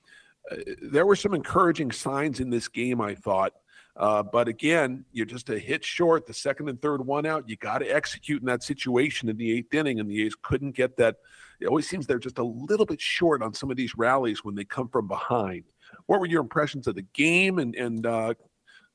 uh, 0.50 0.56
there 0.82 1.06
were 1.06 1.16
some 1.16 1.34
encouraging 1.34 1.92
signs 1.92 2.40
in 2.40 2.50
this 2.50 2.70
game, 2.70 3.02
I 3.02 3.16
thought. 3.16 3.54
Uh, 3.98 4.22
but 4.22 4.48
again, 4.48 5.04
you're 5.12 5.26
just 5.26 5.50
a 5.50 5.58
hit 5.58 5.84
short. 5.84 6.28
The 6.28 6.34
second 6.34 6.70
and 6.70 6.80
third 6.82 7.06
one 7.06 7.26
out, 7.26 7.50
you 7.50 7.58
got 7.58 7.80
to 7.80 7.88
execute 7.88 8.42
in 8.42 8.46
that 8.46 8.64
situation 8.64 9.28
in 9.28 9.38
the 9.38 9.52
eighth 9.52 9.74
inning, 9.74 10.00
and 10.00 10.10
the 10.10 10.24
A's 10.24 10.36
couldn't 10.42 10.76
get 10.76 10.96
that. 10.98 11.18
It 11.60 11.68
always 11.68 11.90
seems 11.90 12.06
they're 12.06 12.20
just 12.20 12.38
a 12.38 12.44
little 12.44 12.86
bit 12.86 13.02
short 13.02 13.42
on 13.42 13.54
some 13.54 13.72
of 13.72 13.78
these 13.78 13.98
rallies 13.98 14.46
when 14.46 14.54
they 14.54 14.64
come 14.64 14.88
from 14.88 15.08
behind. 15.08 15.64
What 16.06 16.20
were 16.20 16.28
your 16.28 16.42
impressions 16.42 16.86
of 16.86 16.96
the 16.96 17.06
game, 17.14 17.58
and 17.58 17.76
and 17.76 18.06
uh, 18.06 18.36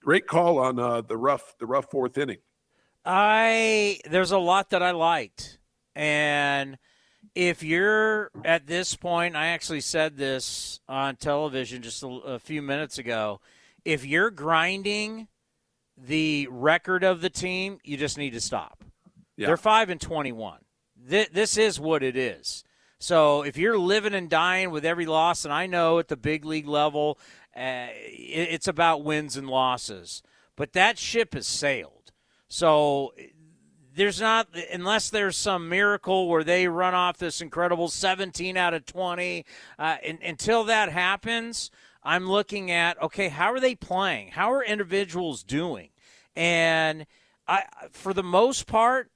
Great 0.04 0.26
call 0.26 0.58
on 0.58 0.78
uh, 0.78 1.00
the 1.00 1.16
rough 1.16 1.54
the 1.58 1.66
rough 1.66 1.90
fourth 1.90 2.18
inning. 2.18 2.38
I 3.04 4.00
there's 4.08 4.32
a 4.32 4.38
lot 4.38 4.70
that 4.70 4.82
I 4.82 4.90
liked, 4.90 5.58
and 5.94 6.76
if 7.34 7.62
you're 7.62 8.30
at 8.44 8.66
this 8.66 8.96
point, 8.96 9.36
I 9.36 9.48
actually 9.48 9.80
said 9.80 10.16
this 10.16 10.80
on 10.88 11.16
television 11.16 11.82
just 11.82 12.02
a, 12.02 12.08
a 12.08 12.38
few 12.38 12.62
minutes 12.62 12.98
ago. 12.98 13.40
If 13.84 14.04
you're 14.04 14.30
grinding 14.30 15.28
the 15.96 16.48
record 16.50 17.04
of 17.04 17.20
the 17.20 17.30
team, 17.30 17.78
you 17.84 17.96
just 17.96 18.18
need 18.18 18.32
to 18.32 18.40
stop. 18.40 18.84
Yeah. 19.36 19.46
They're 19.46 19.56
five 19.56 19.88
and 19.88 20.00
twenty-one. 20.00 20.60
This, 20.96 21.28
this 21.32 21.56
is 21.56 21.78
what 21.78 22.02
it 22.02 22.16
is. 22.16 22.64
So 22.98 23.42
if 23.42 23.56
you're 23.56 23.78
living 23.78 24.14
and 24.14 24.30
dying 24.30 24.70
with 24.70 24.84
every 24.84 25.06
loss, 25.06 25.44
and 25.44 25.52
I 25.52 25.66
know 25.66 25.98
at 25.98 26.06
the 26.06 26.16
big 26.16 26.44
league 26.44 26.68
level, 26.68 27.18
uh, 27.56 27.88
it's 27.94 28.68
about 28.68 29.04
wins 29.04 29.36
and 29.36 29.48
losses. 29.48 30.22
But 30.56 30.72
that 30.72 30.98
ship 30.98 31.34
has 31.34 31.46
sailed. 31.46 32.12
So 32.48 33.12
there's 33.94 34.20
not 34.20 34.48
unless 34.72 35.10
there's 35.10 35.36
some 35.36 35.68
miracle 35.68 36.28
where 36.28 36.44
they 36.44 36.68
run 36.68 36.94
off 36.94 37.18
this 37.18 37.40
incredible 37.40 37.88
17 37.88 38.56
out 38.56 38.74
of 38.74 38.86
20. 38.86 39.44
Uh, 39.78 39.96
until 40.22 40.64
that 40.64 40.90
happens, 40.90 41.70
I'm 42.02 42.26
looking 42.26 42.70
at 42.70 43.00
okay, 43.02 43.28
how 43.28 43.52
are 43.52 43.60
they 43.60 43.74
playing? 43.74 44.28
How 44.28 44.52
are 44.52 44.64
individuals 44.64 45.42
doing? 45.42 45.90
And 46.34 47.06
I, 47.46 47.64
for 47.90 48.14
the 48.14 48.22
most 48.22 48.66
part, 48.66 49.10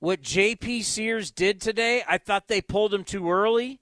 what 0.00 0.22
JP 0.22 0.82
Sears 0.82 1.30
did 1.30 1.60
today, 1.60 2.02
I 2.08 2.18
thought 2.18 2.48
they 2.48 2.60
pulled 2.60 2.92
him 2.92 3.04
too 3.04 3.30
early. 3.30 3.81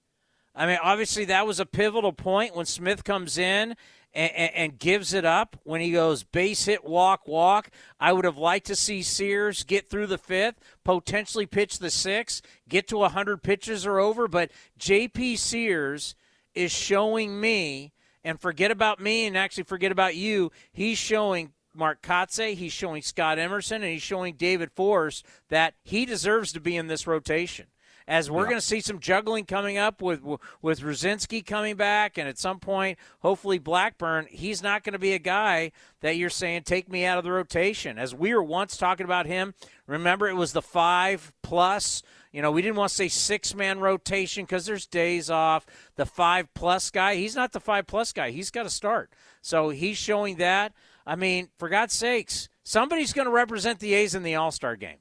I 0.60 0.66
mean, 0.66 0.78
obviously 0.82 1.24
that 1.24 1.46
was 1.46 1.58
a 1.58 1.64
pivotal 1.64 2.12
point 2.12 2.54
when 2.54 2.66
Smith 2.66 3.02
comes 3.02 3.38
in 3.38 3.76
and, 4.12 4.32
and, 4.32 4.54
and, 4.54 4.78
gives 4.78 5.14
it 5.14 5.24
up 5.24 5.56
when 5.64 5.80
he 5.80 5.90
goes 5.90 6.22
base 6.22 6.66
hit, 6.66 6.84
walk, 6.84 7.26
walk. 7.26 7.70
I 7.98 8.12
would 8.12 8.26
have 8.26 8.36
liked 8.36 8.66
to 8.66 8.76
see 8.76 9.00
Sears 9.00 9.64
get 9.64 9.88
through 9.88 10.08
the 10.08 10.18
fifth, 10.18 10.56
potentially 10.84 11.46
pitch 11.46 11.78
the 11.78 11.88
sixth, 11.88 12.42
get 12.68 12.88
to 12.88 12.98
100 12.98 13.42
pitches 13.42 13.86
or 13.86 14.00
over. 14.00 14.28
But 14.28 14.50
JP 14.78 15.38
Sears 15.38 16.14
is 16.54 16.70
showing 16.70 17.40
me, 17.40 17.94
and 18.22 18.38
forget 18.38 18.70
about 18.70 19.00
me 19.00 19.26
and 19.26 19.38
actually 19.38 19.64
forget 19.64 19.90
about 19.90 20.14
you, 20.14 20.52
he's 20.74 20.98
showing 20.98 21.54
Mark 21.72 22.02
Kotsay, 22.02 22.54
he's 22.54 22.74
showing 22.74 23.00
Scott 23.00 23.38
Emerson, 23.38 23.82
and 23.82 23.92
he's 23.92 24.02
showing 24.02 24.34
David 24.34 24.72
Forst 24.72 25.24
that 25.48 25.72
he 25.84 26.04
deserves 26.04 26.52
to 26.52 26.60
be 26.60 26.76
in 26.76 26.86
this 26.86 27.06
rotation 27.06 27.68
as 28.08 28.30
we're 28.30 28.42
yeah. 28.42 28.48
going 28.48 28.60
to 28.60 28.66
see 28.66 28.80
some 28.80 28.98
juggling 28.98 29.44
coming 29.44 29.78
up 29.78 30.02
with 30.02 30.20
with 30.62 30.80
Rucinski 30.80 31.44
coming 31.44 31.76
back, 31.76 32.18
and 32.18 32.28
at 32.28 32.38
some 32.38 32.58
point, 32.58 32.98
hopefully 33.20 33.58
Blackburn. 33.58 34.26
He's 34.30 34.62
not 34.62 34.84
going 34.84 34.92
to 34.94 34.98
be 34.98 35.12
a 35.12 35.18
guy 35.18 35.72
that 36.00 36.16
you're 36.16 36.30
saying 36.30 36.62
take 36.62 36.90
me 36.90 37.04
out 37.04 37.18
of 37.18 37.24
the 37.24 37.32
rotation. 37.32 37.98
As 37.98 38.14
we 38.14 38.34
were 38.34 38.42
once 38.42 38.76
talking 38.76 39.04
about 39.04 39.26
him, 39.26 39.54
remember 39.86 40.28
it 40.28 40.34
was 40.34 40.52
the 40.52 40.62
five 40.62 41.32
plus. 41.42 42.02
You 42.32 42.42
know, 42.42 42.52
we 42.52 42.62
didn't 42.62 42.76
want 42.76 42.90
to 42.90 42.94
say 42.94 43.08
six 43.08 43.54
man 43.54 43.80
rotation 43.80 44.44
because 44.44 44.64
there's 44.64 44.86
days 44.86 45.30
off. 45.30 45.66
The 45.96 46.06
five 46.06 46.52
plus 46.54 46.90
guy, 46.90 47.16
he's 47.16 47.34
not 47.34 47.52
the 47.52 47.60
five 47.60 47.86
plus 47.86 48.12
guy. 48.12 48.30
He's 48.30 48.50
got 48.50 48.62
to 48.62 48.70
start. 48.70 49.10
So 49.42 49.70
he's 49.70 49.96
showing 49.96 50.36
that. 50.36 50.72
I 51.06 51.16
mean, 51.16 51.48
for 51.58 51.68
God's 51.68 51.94
sakes, 51.94 52.48
somebody's 52.62 53.12
going 53.12 53.26
to 53.26 53.32
represent 53.32 53.80
the 53.80 53.94
A's 53.94 54.14
in 54.14 54.22
the 54.22 54.36
All 54.36 54.52
Star 54.52 54.76
game. 54.76 54.98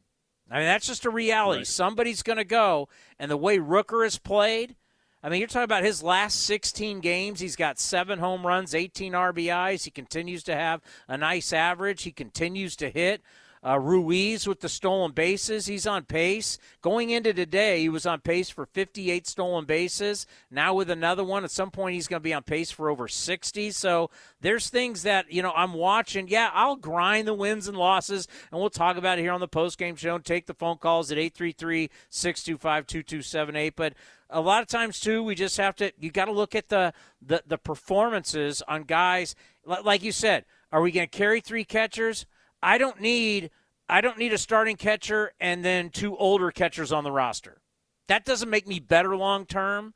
I 0.52 0.58
mean, 0.58 0.66
that's 0.66 0.88
just 0.88 1.06
a 1.06 1.10
reality. 1.10 1.60
Right. 1.60 1.68
Somebody's 1.68 2.24
going 2.24 2.38
to 2.38 2.44
go, 2.44 2.90
and 3.20 3.30
the 3.30 3.38
way 3.38 3.58
Rooker 3.60 4.04
has 4.04 4.18
played, 4.18 4.76
I 5.22 5.30
mean, 5.30 5.40
you're 5.40 5.48
talking 5.48 5.64
about 5.64 5.84
his 5.84 6.02
last 6.02 6.44
16 6.46 7.02
games. 7.02 7.42
He's 7.42 7.58
got 7.58 7.78
seven 7.78 8.20
home 8.20 8.48
runs, 8.48 8.74
18 8.74 9.14
RBIs. 9.14 9.84
He 9.84 9.92
continues 9.92 10.44
to 10.44 10.56
have 10.56 10.82
a 11.10 11.18
nice 11.18 11.52
average. 11.52 12.04
He 12.04 12.12
continues 12.12 12.76
to 12.78 12.90
hit. 12.90 13.22
Uh, 13.66 13.78
Ruiz 13.78 14.48
with 14.48 14.62
the 14.62 14.70
stolen 14.70 15.12
bases, 15.12 15.66
he's 15.66 15.86
on 15.86 16.06
pace. 16.06 16.58
Going 16.82 17.10
into 17.10 17.34
today, 17.34 17.82
he 17.82 17.90
was 17.90 18.06
on 18.06 18.22
pace 18.22 18.50
for 18.50 18.66
58 18.66 19.28
stolen 19.28 19.66
bases. 19.66 20.26
Now 20.50 20.74
with 20.74 20.90
another 20.90 21.26
one, 21.26 21.44
at 21.44 21.52
some 21.52 21.70
point 21.70 21.96
he's 21.96 22.08
going 22.08 22.22
to 22.22 22.24
be 22.24 22.34
on 22.34 22.44
pace 22.44 22.72
for 22.72 22.90
over 22.90 23.10
60. 23.10 23.72
So 23.72 24.10
there's 24.40 24.70
things 24.70 25.04
that 25.04 25.30
you 25.30 25.42
know 25.42 25.52
I'm 25.54 25.74
watching. 25.74 26.30
Yeah, 26.30 26.52
I'll 26.54 26.78
grind 26.78 27.28
the 27.28 27.34
wins 27.34 27.68
and 27.68 27.76
losses, 27.76 28.30
and 28.50 28.62
we'll 28.62 28.70
talk 28.70 28.96
about 28.96 29.20
it 29.20 29.24
here 29.24 29.34
on 29.34 29.42
the 29.42 29.48
post 29.50 29.78
game 29.78 29.98
show. 29.98 30.16
And 30.16 30.24
take 30.24 30.46
the 30.46 30.54
phone 30.54 30.78
calls 30.78 31.12
at 31.12 31.18
833-625-2278. 31.18 33.74
But 33.76 33.94
a 34.30 34.40
lot 34.40 34.62
of 34.62 34.70
times 34.70 35.02
too, 35.02 35.22
we 35.22 35.36
just 35.36 35.58
have 35.58 35.76
to. 35.78 35.92
You 36.00 36.12
got 36.12 36.26
to 36.26 36.32
look 36.32 36.54
at 36.56 36.70
the 36.70 36.94
the 37.22 37.44
the 37.46 37.58
performances 37.58 38.62
on 38.70 38.84
guys. 38.84 39.36
Like 39.66 40.02
you 40.02 40.14
said, 40.14 40.46
are 40.72 40.82
we 40.82 40.94
going 40.94 41.10
to 41.10 41.18
carry 41.18 41.42
three 41.42 41.66
catchers? 41.66 42.26
I 42.62 42.78
don't 42.78 43.00
need 43.00 43.52
I 43.88 44.02
don't 44.02 44.18
need 44.18 44.34
a 44.34 44.38
starting 44.38 44.76
catcher 44.76 45.34
and 45.40 45.66
then 45.66 45.90
two 45.90 46.16
older 46.18 46.52
catchers 46.52 46.92
on 46.92 47.04
the 47.04 47.12
roster. 47.12 47.62
That 48.08 48.26
doesn't 48.26 48.50
make 48.50 48.68
me 48.68 48.80
better 48.80 49.16
long 49.16 49.46
term. 49.46 49.94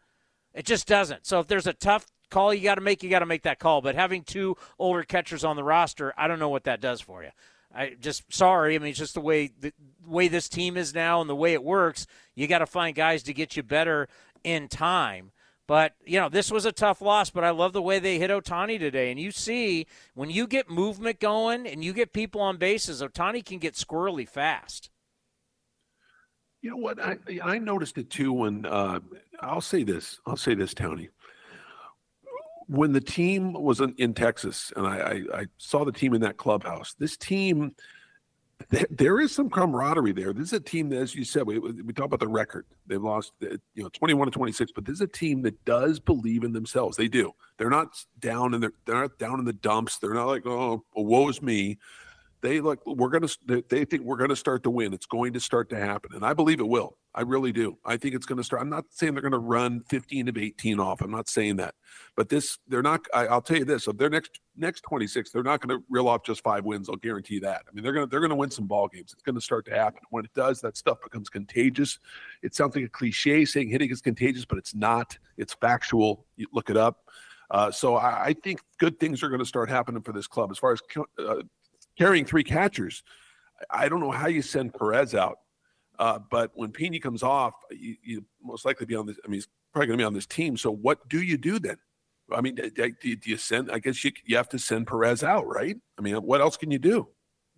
It 0.53 0.65
just 0.65 0.87
doesn't. 0.87 1.25
So 1.25 1.39
if 1.39 1.47
there's 1.47 1.67
a 1.67 1.73
tough 1.73 2.07
call 2.29 2.53
you 2.53 2.63
got 2.63 2.75
to 2.75 2.81
make, 2.81 3.03
you 3.03 3.09
got 3.09 3.19
to 3.19 3.25
make 3.25 3.43
that 3.43 3.59
call. 3.59 3.81
But 3.81 3.95
having 3.95 4.23
two 4.23 4.57
older 4.79 5.03
catchers 5.03 5.43
on 5.43 5.55
the 5.55 5.63
roster, 5.63 6.13
I 6.17 6.27
don't 6.27 6.39
know 6.39 6.49
what 6.49 6.63
that 6.65 6.81
does 6.81 7.01
for 7.01 7.23
you. 7.23 7.29
I 7.73 7.95
just 7.99 8.31
sorry. 8.31 8.75
I 8.75 8.79
mean, 8.79 8.89
it's 8.89 8.99
just 8.99 9.15
the 9.15 9.21
way 9.21 9.51
the 9.59 9.73
way 10.07 10.27
this 10.27 10.47
team 10.47 10.77
is 10.77 10.93
now 10.93 11.21
and 11.21 11.29
the 11.29 11.35
way 11.35 11.53
it 11.53 11.63
works. 11.63 12.05
You 12.35 12.47
got 12.47 12.59
to 12.59 12.65
find 12.65 12.95
guys 12.95 13.23
to 13.23 13.33
get 13.33 13.55
you 13.55 13.63
better 13.63 14.07
in 14.43 14.67
time. 14.67 15.31
But, 15.67 15.93
you 16.05 16.19
know, 16.19 16.27
this 16.27 16.51
was 16.51 16.65
a 16.65 16.71
tough 16.71 17.01
loss, 17.01 17.29
but 17.29 17.43
I 17.43 17.51
love 17.51 17.71
the 17.71 17.81
way 17.81 17.99
they 17.99 18.19
hit 18.19 18.29
Ohtani 18.29 18.77
today. 18.77 19.11
And 19.11 19.19
you 19.19 19.31
see, 19.31 19.87
when 20.13 20.29
you 20.29 20.45
get 20.45 20.69
movement 20.69 21.19
going 21.19 21.65
and 21.65 21.83
you 21.83 21.93
get 21.93 22.11
people 22.11 22.41
on 22.41 22.57
bases, 22.57 23.01
Ohtani 23.01 23.45
can 23.45 23.59
get 23.59 23.75
squirrely 23.75 24.27
fast. 24.27 24.89
You 26.61 26.71
know 26.71 26.77
what? 26.77 27.01
I, 27.01 27.17
I 27.41 27.59
noticed 27.59 27.97
it 27.97 28.09
too 28.09 28.33
when 28.33 28.65
uh, 28.65 28.99
I'll 29.39 29.61
say 29.61 29.83
this. 29.83 30.19
I'll 30.25 30.37
say 30.37 30.53
this, 30.53 30.73
Tony. 30.73 31.09
When 32.67 32.91
the 32.91 33.01
team 33.01 33.53
was 33.53 33.79
in, 33.79 33.93
in 33.97 34.13
Texas 34.13 34.73
and 34.75 34.85
I, 34.85 34.97
I, 34.97 35.39
I 35.41 35.45
saw 35.57 35.85
the 35.85 35.91
team 35.91 36.13
in 36.13 36.21
that 36.21 36.37
clubhouse, 36.37 36.93
this 36.99 37.17
team– 37.17 37.75
there 38.89 39.19
is 39.19 39.33
some 39.33 39.49
camaraderie 39.49 40.11
there. 40.11 40.33
This 40.33 40.47
is 40.47 40.53
a 40.53 40.59
team 40.59 40.89
that, 40.89 40.99
as 40.99 41.15
you 41.15 41.23
said, 41.23 41.45
we, 41.45 41.59
we 41.59 41.93
talk 41.93 42.05
about 42.05 42.19
the 42.19 42.27
record. 42.27 42.65
They've 42.87 43.01
lost, 43.01 43.33
uh, 43.43 43.57
you 43.75 43.83
know, 43.83 43.89
21 43.89 44.27
to 44.27 44.31
26, 44.31 44.71
but 44.73 44.85
this 44.85 44.95
is 44.95 45.01
a 45.01 45.07
team 45.07 45.41
that 45.43 45.63
does 45.65 45.99
believe 45.99 46.43
in 46.43 46.53
themselves. 46.53 46.97
They 46.97 47.07
do. 47.07 47.33
They're 47.57 47.69
not 47.69 47.89
down 48.19 48.53
in 48.53 48.61
their, 48.61 48.73
they're 48.85 49.01
not 49.01 49.17
down 49.17 49.39
in 49.39 49.45
the 49.45 49.53
dumps. 49.53 49.97
They're 49.97 50.13
not 50.13 50.27
like, 50.27 50.45
oh, 50.45 50.83
woe's 50.95 51.41
me. 51.41 51.77
They 52.41 52.59
like, 52.59 52.79
we're 52.85 53.09
going 53.09 53.27
to, 53.27 53.63
they 53.69 53.85
think 53.85 54.03
we're 54.03 54.17
going 54.17 54.29
to 54.29 54.35
start 54.35 54.63
to 54.63 54.69
win. 54.69 54.93
It's 54.93 55.05
going 55.05 55.33
to 55.33 55.39
start 55.39 55.69
to 55.69 55.77
happen. 55.77 56.11
And 56.13 56.25
I 56.25 56.33
believe 56.33 56.59
it 56.59 56.67
will. 56.67 56.97
I 57.15 57.21
really 57.21 57.51
do. 57.51 57.77
I 57.85 57.97
think 57.97 58.15
it's 58.15 58.25
going 58.25 58.37
to 58.37 58.43
start. 58.43 58.61
I'm 58.61 58.69
not 58.69 58.85
saying 58.89 59.13
they're 59.13 59.21
going 59.21 59.33
to 59.33 59.37
run 59.37 59.81
15 59.89 60.29
of 60.29 60.37
18 60.37 60.79
off. 60.79 61.01
I'm 61.01 61.11
not 61.11 61.29
saying 61.29 61.57
that, 61.57 61.75
but 62.15 62.29
this 62.29 62.57
they're 62.67 62.81
not. 62.81 63.01
I, 63.13 63.27
will 63.27 63.41
tell 63.41 63.57
you 63.57 63.65
this: 63.65 63.85
of 63.85 63.97
their 63.99 64.09
next 64.09 64.39
next 64.55 64.81
26, 64.81 65.31
they're 65.31 65.43
not 65.43 65.61
going 65.61 65.77
to 65.77 65.85
reel 65.89 66.07
off 66.07 66.23
just 66.23 66.41
five 66.41 66.65
wins. 66.65 66.89
I'll 66.89 66.95
guarantee 66.95 67.39
that. 67.39 67.61
I 67.67 67.73
mean, 67.73 67.83
they're 67.83 67.93
going 67.93 68.07
to 68.07 68.09
they're 68.09 68.19
going 68.19 68.31
to 68.31 68.35
win 68.35 68.49
some 68.49 68.65
ball 68.65 68.87
games. 68.87 69.13
It's 69.13 69.21
going 69.21 69.35
to 69.35 69.41
start 69.41 69.65
to 69.65 69.75
happen. 69.75 69.99
When 70.09 70.25
it 70.25 70.33
does, 70.33 70.59
that 70.61 70.75
stuff 70.75 70.97
becomes 71.03 71.29
contagious. 71.29 71.99
It 72.41 72.55
sounds 72.55 72.75
like 72.75 72.85
a 72.85 72.89
cliche 72.89 73.45
saying 73.45 73.69
hitting 73.69 73.91
is 73.91 74.01
contagious, 74.01 74.45
but 74.45 74.57
it's 74.57 74.73
not. 74.73 75.17
It's 75.37 75.53
factual. 75.53 76.25
You 76.35 76.47
look 76.51 76.71
it 76.71 76.77
up. 76.77 77.03
Uh, 77.51 77.69
so 77.69 77.95
I, 77.95 78.25
I, 78.27 78.33
think 78.33 78.61
good 78.79 78.99
things 78.99 79.21
are 79.21 79.27
going 79.27 79.41
to 79.41 79.45
start 79.45 79.69
happening 79.69 80.01
for 80.01 80.11
this 80.11 80.25
club 80.25 80.49
as 80.49 80.57
far 80.57 80.71
as 80.71 80.81
uh, 81.19 81.35
carrying 81.95 82.25
three 82.25 82.43
catchers. 82.43 83.03
I 83.69 83.89
don't 83.89 83.99
know 83.99 84.09
how 84.09 84.27
you 84.27 84.41
send 84.41 84.73
Perez 84.73 85.13
out 85.13 85.37
uh, 85.99 86.19
but 86.29 86.51
when 86.55 86.71
Pena 86.71 86.99
comes 86.99 87.23
off, 87.23 87.53
you, 87.71 87.95
you, 88.03 88.25
most 88.43 88.65
likely 88.65 88.85
be 88.85 88.95
on 88.95 89.05
this. 89.05 89.17
I 89.23 89.27
mean, 89.27 89.35
he's 89.35 89.47
probably 89.71 89.87
going 89.87 89.97
to 89.97 90.01
be 90.01 90.05
on 90.05 90.13
this 90.13 90.25
team. 90.25 90.57
So 90.57 90.71
what 90.71 91.07
do 91.07 91.21
you 91.21 91.37
do 91.37 91.59
then? 91.59 91.77
I 92.31 92.41
mean, 92.41 92.55
do, 92.55 92.69
do 92.69 93.17
you 93.29 93.37
send? 93.37 93.69
I 93.71 93.79
guess 93.79 94.03
you 94.03 94.11
you 94.25 94.37
have 94.37 94.49
to 94.49 94.59
send 94.59 94.87
Perez 94.87 95.23
out, 95.23 95.45
right? 95.45 95.75
I 95.97 96.01
mean, 96.01 96.15
what 96.15 96.41
else 96.41 96.57
can 96.57 96.71
you 96.71 96.79
do? 96.79 97.09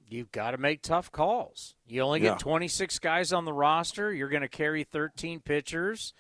You've 0.08 0.32
got 0.32 0.52
to 0.52 0.58
make 0.58 0.82
tough 0.82 1.12
calls. 1.12 1.76
You 1.88 2.02
only 2.02 2.19
get 2.19 2.34
yeah. 2.34 2.38
26 2.38 3.00
guys 3.00 3.34
on 3.34 3.45
the 3.45 3.54
roster. 3.54 4.13
You're 4.13 4.30
going 4.30 4.43
to 4.43 4.48
carry 4.48 4.84
13 4.84 5.39
pitchers, 5.39 6.13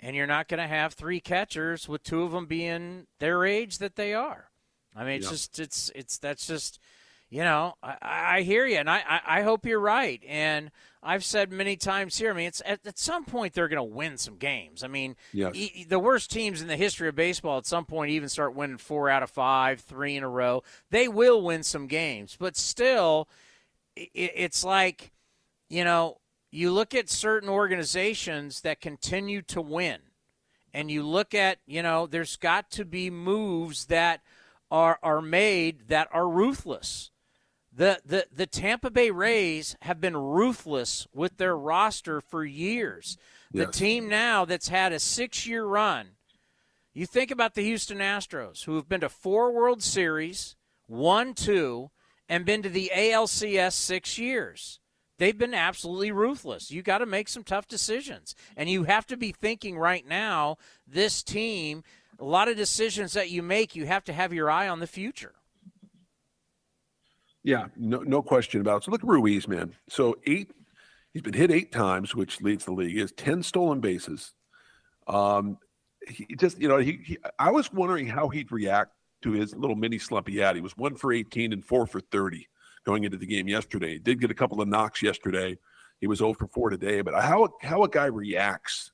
and 0.00 0.16
you're 0.16 0.26
not 0.26 0.48
going 0.48 0.58
to 0.58 0.66
have 0.66 0.94
three 0.94 1.20
catchers 1.20 1.88
with 1.88 2.02
two 2.02 2.22
of 2.22 2.32
them 2.32 2.46
being 2.46 3.06
their 3.20 3.44
age 3.44 3.78
that 3.78 3.96
they 3.96 4.14
are. 4.14 4.50
I 4.96 5.04
mean, 5.04 5.16
it's 5.16 5.26
yeah. 5.26 5.30
just 5.30 5.58
it's 5.58 5.92
it's 5.94 6.18
that's 6.18 6.46
just 6.46 6.80
you 7.30 7.42
know, 7.42 7.74
I, 7.82 7.96
I 8.02 8.42
hear 8.42 8.66
you, 8.66 8.78
and 8.78 8.88
I, 8.88 9.20
I, 9.26 9.42
hope 9.42 9.66
you're 9.66 9.78
right. 9.78 10.22
And 10.26 10.70
I've 11.02 11.24
said 11.24 11.52
many 11.52 11.76
times 11.76 12.16
here, 12.16 12.30
I 12.30 12.34
mean, 12.34 12.46
it's 12.46 12.62
at, 12.64 12.80
at 12.86 12.98
some 12.98 13.24
point 13.26 13.52
they're 13.52 13.68
going 13.68 13.76
to 13.76 13.82
win 13.82 14.16
some 14.16 14.36
games. 14.36 14.82
I 14.82 14.88
mean, 14.88 15.14
yes. 15.32 15.52
e- 15.54 15.84
the 15.86 15.98
worst 15.98 16.30
teams 16.30 16.62
in 16.62 16.68
the 16.68 16.76
history 16.76 17.06
of 17.06 17.14
baseball 17.14 17.58
at 17.58 17.66
some 17.66 17.84
point 17.84 18.12
even 18.12 18.30
start 18.30 18.54
winning 18.54 18.78
four 18.78 19.10
out 19.10 19.22
of 19.22 19.30
five, 19.30 19.80
three 19.80 20.16
in 20.16 20.22
a 20.22 20.28
row. 20.28 20.62
They 20.90 21.06
will 21.06 21.42
win 21.42 21.62
some 21.62 21.86
games, 21.86 22.34
but 22.38 22.56
still, 22.56 23.28
it, 23.94 24.10
it's 24.14 24.64
like, 24.64 25.12
you 25.68 25.84
know, 25.84 26.18
you 26.50 26.72
look 26.72 26.94
at 26.94 27.10
certain 27.10 27.50
organizations 27.50 28.62
that 28.62 28.80
continue 28.80 29.42
to 29.42 29.60
win, 29.60 29.98
and 30.72 30.90
you 30.90 31.02
look 31.02 31.34
at, 31.34 31.58
you 31.66 31.82
know, 31.82 32.06
there's 32.06 32.36
got 32.36 32.70
to 32.70 32.86
be 32.86 33.10
moves 33.10 33.86
that 33.86 34.22
are 34.70 34.98
are 35.02 35.22
made 35.22 35.88
that 35.88 36.08
are 36.12 36.28
ruthless 36.28 37.10
the, 37.78 38.00
the, 38.04 38.26
the 38.34 38.46
Tampa 38.46 38.90
Bay 38.90 39.12
Rays 39.12 39.76
have 39.82 40.00
been 40.00 40.16
ruthless 40.16 41.06
with 41.14 41.36
their 41.36 41.56
roster 41.56 42.20
for 42.20 42.44
years. 42.44 43.16
Yes. 43.52 43.66
The 43.66 43.72
team 43.72 44.08
now 44.08 44.44
that's 44.44 44.66
had 44.66 44.92
a 44.92 44.98
six 44.98 45.46
year 45.46 45.64
run. 45.64 46.08
You 46.92 47.06
think 47.06 47.30
about 47.30 47.54
the 47.54 47.62
Houston 47.62 47.98
Astros, 47.98 48.64
who 48.64 48.74
have 48.74 48.88
been 48.88 49.02
to 49.02 49.08
four 49.08 49.52
World 49.52 49.80
Series, 49.80 50.56
one, 50.88 51.34
two, 51.34 51.90
and 52.28 52.44
been 52.44 52.62
to 52.62 52.68
the 52.68 52.90
ALCS 52.92 53.74
six 53.74 54.18
years. 54.18 54.80
They've 55.18 55.38
been 55.38 55.54
absolutely 55.54 56.10
ruthless. 56.10 56.72
You 56.72 56.82
got 56.82 56.98
to 56.98 57.06
make 57.06 57.28
some 57.28 57.44
tough 57.44 57.68
decisions. 57.68 58.34
And 58.56 58.68
you 58.68 58.84
have 58.84 59.06
to 59.06 59.16
be 59.16 59.30
thinking 59.30 59.78
right 59.78 60.06
now, 60.06 60.58
this 60.84 61.22
team, 61.22 61.84
a 62.18 62.24
lot 62.24 62.48
of 62.48 62.56
decisions 62.56 63.12
that 63.12 63.30
you 63.30 63.40
make, 63.40 63.76
you 63.76 63.86
have 63.86 64.02
to 64.04 64.12
have 64.12 64.32
your 64.32 64.50
eye 64.50 64.66
on 64.66 64.80
the 64.80 64.88
future. 64.88 65.34
Yeah, 67.48 67.66
no, 67.76 68.00
no 68.00 68.20
question 68.20 68.60
about 68.60 68.78
it. 68.78 68.84
So 68.84 68.90
look 68.90 69.02
at 69.02 69.08
Ruiz, 69.08 69.48
man. 69.48 69.74
So 69.88 70.16
eight 70.26 70.50
He's 71.12 71.22
been 71.22 71.34
hit 71.34 71.50
eight 71.50 71.72
times, 71.72 72.14
which 72.14 72.40
leads 72.42 72.64
the 72.64 72.72
league. 72.72 72.92
He 72.92 73.00
has 73.00 73.12
10 73.12 73.42
stolen 73.42 73.80
bases. 73.80 74.34
Um, 75.06 75.58
he 76.06 76.26
just, 76.38 76.60
you 76.60 76.68
know, 76.68 76.78
he, 76.78 77.00
he, 77.04 77.18
I 77.38 77.50
was 77.50 77.72
wondering 77.72 78.06
how 78.06 78.28
he'd 78.28 78.52
react 78.52 78.92
to 79.22 79.32
his 79.32 79.52
little 79.56 79.74
mini 79.74 79.98
slump 79.98 80.28
he 80.28 80.36
had. 80.36 80.54
He 80.54 80.62
was 80.62 80.76
one 80.76 80.94
for 80.94 81.12
18 81.12 81.52
and 81.52 81.64
four 81.64 81.86
for 81.86 82.00
30 82.00 82.46
going 82.84 83.04
into 83.04 83.16
the 83.16 83.26
game 83.26 83.48
yesterday. 83.48 83.94
He 83.94 83.98
did 83.98 84.20
get 84.20 84.30
a 84.30 84.34
couple 84.34 84.60
of 84.60 84.68
knocks 84.68 85.02
yesterday. 85.02 85.58
He 86.00 86.06
was 86.06 86.20
0 86.20 86.34
for 86.34 86.46
4 86.46 86.70
today. 86.70 87.00
But 87.00 87.20
how, 87.20 87.48
how 87.62 87.82
a 87.82 87.88
guy 87.88 88.06
reacts 88.06 88.92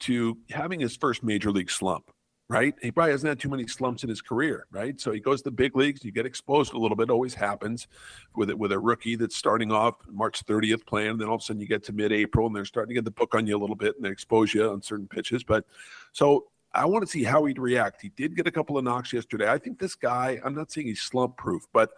to 0.00 0.38
having 0.50 0.80
his 0.80 0.96
first 0.96 1.24
major 1.24 1.50
league 1.50 1.70
slump, 1.70 2.10
right? 2.48 2.74
He 2.80 2.90
probably 2.90 3.12
hasn't 3.12 3.28
had 3.28 3.38
too 3.38 3.50
many 3.50 3.66
slumps 3.66 4.02
in 4.02 4.08
his 4.08 4.22
career, 4.22 4.66
right? 4.70 4.98
So 5.00 5.12
he 5.12 5.20
goes 5.20 5.42
to 5.42 5.44
the 5.44 5.50
big 5.50 5.76
leagues, 5.76 6.04
you 6.04 6.10
get 6.10 6.24
exposed 6.24 6.72
a 6.72 6.78
little 6.78 6.96
bit, 6.96 7.10
always 7.10 7.34
happens 7.34 7.88
with 8.34 8.48
it 8.48 8.58
with 8.58 8.72
a 8.72 8.78
rookie 8.78 9.16
that's 9.16 9.36
starting 9.36 9.70
off 9.70 9.96
March 10.10 10.44
30th 10.46 10.86
playing, 10.86 11.18
then 11.18 11.28
all 11.28 11.34
of 11.34 11.42
a 11.42 11.44
sudden 11.44 11.60
you 11.60 11.68
get 11.68 11.84
to 11.84 11.92
mid-April 11.92 12.46
and 12.46 12.56
they're 12.56 12.64
starting 12.64 12.88
to 12.88 12.94
get 12.94 13.04
the 13.04 13.10
book 13.10 13.34
on 13.34 13.46
you 13.46 13.56
a 13.56 13.60
little 13.60 13.76
bit 13.76 13.96
and 13.96 14.04
they 14.04 14.10
expose 14.10 14.54
you 14.54 14.68
on 14.68 14.80
certain 14.80 15.06
pitches. 15.06 15.44
But 15.44 15.66
so 16.12 16.46
I 16.72 16.86
want 16.86 17.04
to 17.04 17.10
see 17.10 17.22
how 17.22 17.44
he'd 17.44 17.58
react. 17.58 18.00
He 18.02 18.10
did 18.10 18.36
get 18.36 18.46
a 18.46 18.50
couple 18.50 18.78
of 18.78 18.84
knocks 18.84 19.12
yesterday. 19.12 19.50
I 19.50 19.58
think 19.58 19.78
this 19.78 19.94
guy, 19.94 20.40
I'm 20.44 20.54
not 20.54 20.70
saying 20.70 20.86
he's 20.86 21.02
slump 21.02 21.36
proof, 21.36 21.66
but 21.72 21.90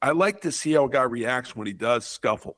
I 0.00 0.12
like 0.12 0.42
to 0.42 0.52
see 0.52 0.72
how 0.72 0.84
a 0.84 0.90
guy 0.90 1.02
reacts 1.02 1.56
when 1.56 1.66
he 1.66 1.72
does 1.72 2.06
scuffle. 2.06 2.56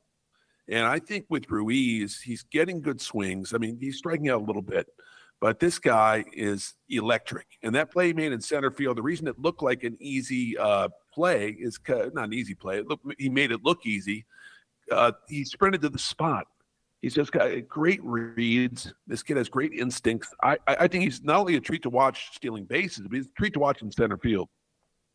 And 0.69 0.87
I 0.87 0.99
think 0.99 1.27
with 1.29 1.51
Ruiz, 1.51 2.21
he's 2.21 2.43
getting 2.45 2.81
good 2.81 3.01
swings. 3.01 3.55
I 3.55 3.59
mean, 3.59 3.79
he's 3.81 3.97
striking 3.97 4.29
out 4.29 4.43
a 4.43 4.45
little 4.45 4.63
bit, 4.63 4.89
but 5.41 5.59
this 5.59 5.79
guy 5.79 6.25
is 6.33 6.75
electric. 6.89 7.47
And 7.63 7.75
that 7.75 7.91
play 7.91 8.13
made 8.13 8.33
in 8.33 8.41
center 8.41 8.71
field, 8.71 8.99
the 8.99 9.03
reason 9.03 9.27
it 9.27 9.39
looked 9.39 9.63
like 9.63 9.85
an 9.85 9.97
easy 9.99 10.57
uh, 10.59 10.89
play 11.13 11.57
is 11.59 11.79
not 11.89 12.25
an 12.25 12.33
easy 12.35 12.55
play. 12.55 12.79
It 12.79 12.89
looked, 12.89 13.07
he 13.19 13.31
made 13.31 13.51
it 13.51 13.65
look 13.65 13.87
easy. 13.87 14.27
Uh, 14.93 15.13
he 15.29 15.45
sprinted 15.45 15.81
to 15.83 15.89
the 15.89 15.99
spot. 15.99 16.47
He's 17.01 17.15
just 17.15 17.33
got 17.33 17.51
great 17.67 18.05
reads. 18.05 18.93
This 19.07 19.23
kid 19.23 19.39
has 19.39 19.49
great 19.49 19.73
instincts. 19.73 20.29
I, 20.43 20.59
I 20.67 20.87
think 20.87 21.05
he's 21.05 21.23
not 21.23 21.41
only 21.41 21.57
a 21.57 21.61
treat 21.61 21.83
to 21.85 21.91
watch 21.91 22.29
stealing 22.35 22.65
bases, 22.67 23.07
but 23.09 23.17
he's 23.17 23.27
a 23.27 23.31
treat 23.39 23.55
to 23.55 23.59
watch 23.59 23.81
in 23.81 23.91
center 23.91 24.19
field. 24.19 24.51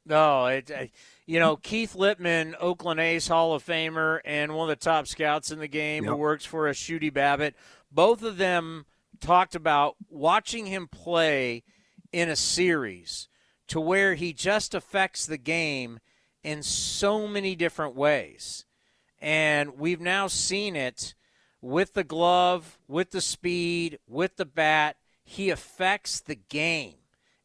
No, 0.07 0.45
it, 0.47 0.71
uh, 0.71 0.85
you 1.25 1.39
know 1.39 1.57
Keith 1.57 1.95
Lieppman, 1.95 2.53
Oakland 2.59 2.99
A's 2.99 3.27
Hall 3.27 3.53
of 3.53 3.65
Famer, 3.65 4.19
and 4.23 4.55
one 4.55 4.69
of 4.69 4.79
the 4.79 4.83
top 4.83 5.07
scouts 5.07 5.51
in 5.51 5.59
the 5.59 5.67
game, 5.67 6.03
yep. 6.03 6.11
who 6.11 6.17
works 6.17 6.45
for 6.45 6.67
a 6.67 6.73
Shooty 6.73 7.11
Babitt. 7.11 7.55
Both 7.91 8.21
of 8.21 8.37
them 8.37 8.85
talked 9.25 9.55
about 9.55 9.95
watching 10.07 10.67
him 10.67 10.87
play 10.87 11.63
in 12.11 12.29
a 12.29 12.35
series 12.35 13.27
to 13.67 13.79
where 13.79 14.13
he 14.13 14.31
just 14.31 14.75
affects 14.75 15.25
the 15.25 15.37
game 15.37 15.99
in 16.43 16.61
so 16.61 17.27
many 17.27 17.55
different 17.55 17.95
ways, 17.95 18.65
and 19.19 19.79
we've 19.79 19.99
now 19.99 20.27
seen 20.27 20.75
it 20.75 21.15
with 21.59 21.93
the 21.93 22.03
glove, 22.03 22.77
with 22.87 23.09
the 23.09 23.21
speed, 23.21 23.97
with 24.07 24.35
the 24.35 24.45
bat. 24.45 24.95
He 25.23 25.49
affects 25.49 26.19
the 26.19 26.35
game, 26.35 26.97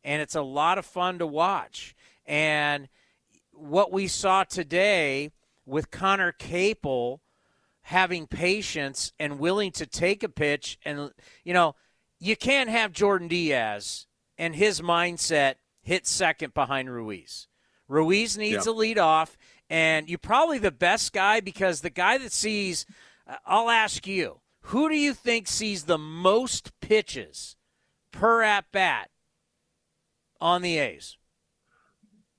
and 0.05 0.20
it's 0.20 0.35
a 0.35 0.43
lot 0.43 0.76
of 0.76 0.85
fun 0.85 1.18
to 1.18 1.26
watch. 1.26 1.97
And 2.26 2.89
what 3.53 3.91
we 3.91 4.07
saw 4.07 4.45
today 4.45 5.31
with 5.64 5.91
Conner 5.91 6.33
Capel 6.33 7.22
having 7.91 8.24
patience 8.24 9.12
and 9.18 9.41
willing 9.41 9.72
to 9.72 9.84
take 9.84 10.22
a 10.22 10.28
pitch 10.28 10.78
and 10.84 11.11
you 11.43 11.53
know 11.53 11.74
you 12.20 12.36
can't 12.36 12.70
have 12.70 12.93
Jordan 12.93 13.26
Diaz 13.26 14.07
and 14.38 14.55
his 14.55 14.80
mindset 14.80 15.55
hit 15.82 16.07
second 16.07 16.55
behind 16.55 16.88
Ruiz. 16.88 17.49
Ruiz 17.88 18.38
needs 18.38 18.64
a 18.68 18.72
lead 18.72 18.97
off 18.97 19.36
and 19.68 20.09
you're 20.09 20.18
probably 20.18 20.59
the 20.59 20.70
best 20.70 21.12
guy 21.12 21.41
because 21.41 21.80
the 21.80 21.91
guy 21.91 22.16
that 22.18 22.30
sees 22.30 22.86
uh, 23.26 23.36
I'll 23.45 23.70
ask 23.70 24.07
you, 24.07 24.41
who 24.61 24.88
do 24.88 24.95
you 24.95 25.12
think 25.12 25.49
sees 25.49 25.84
the 25.84 25.99
most 25.99 26.70
pitches 26.80 27.57
per 28.12 28.41
at 28.41 28.66
bat 28.70 29.11
on 30.41 30.62
the 30.62 30.78
A's? 30.78 31.16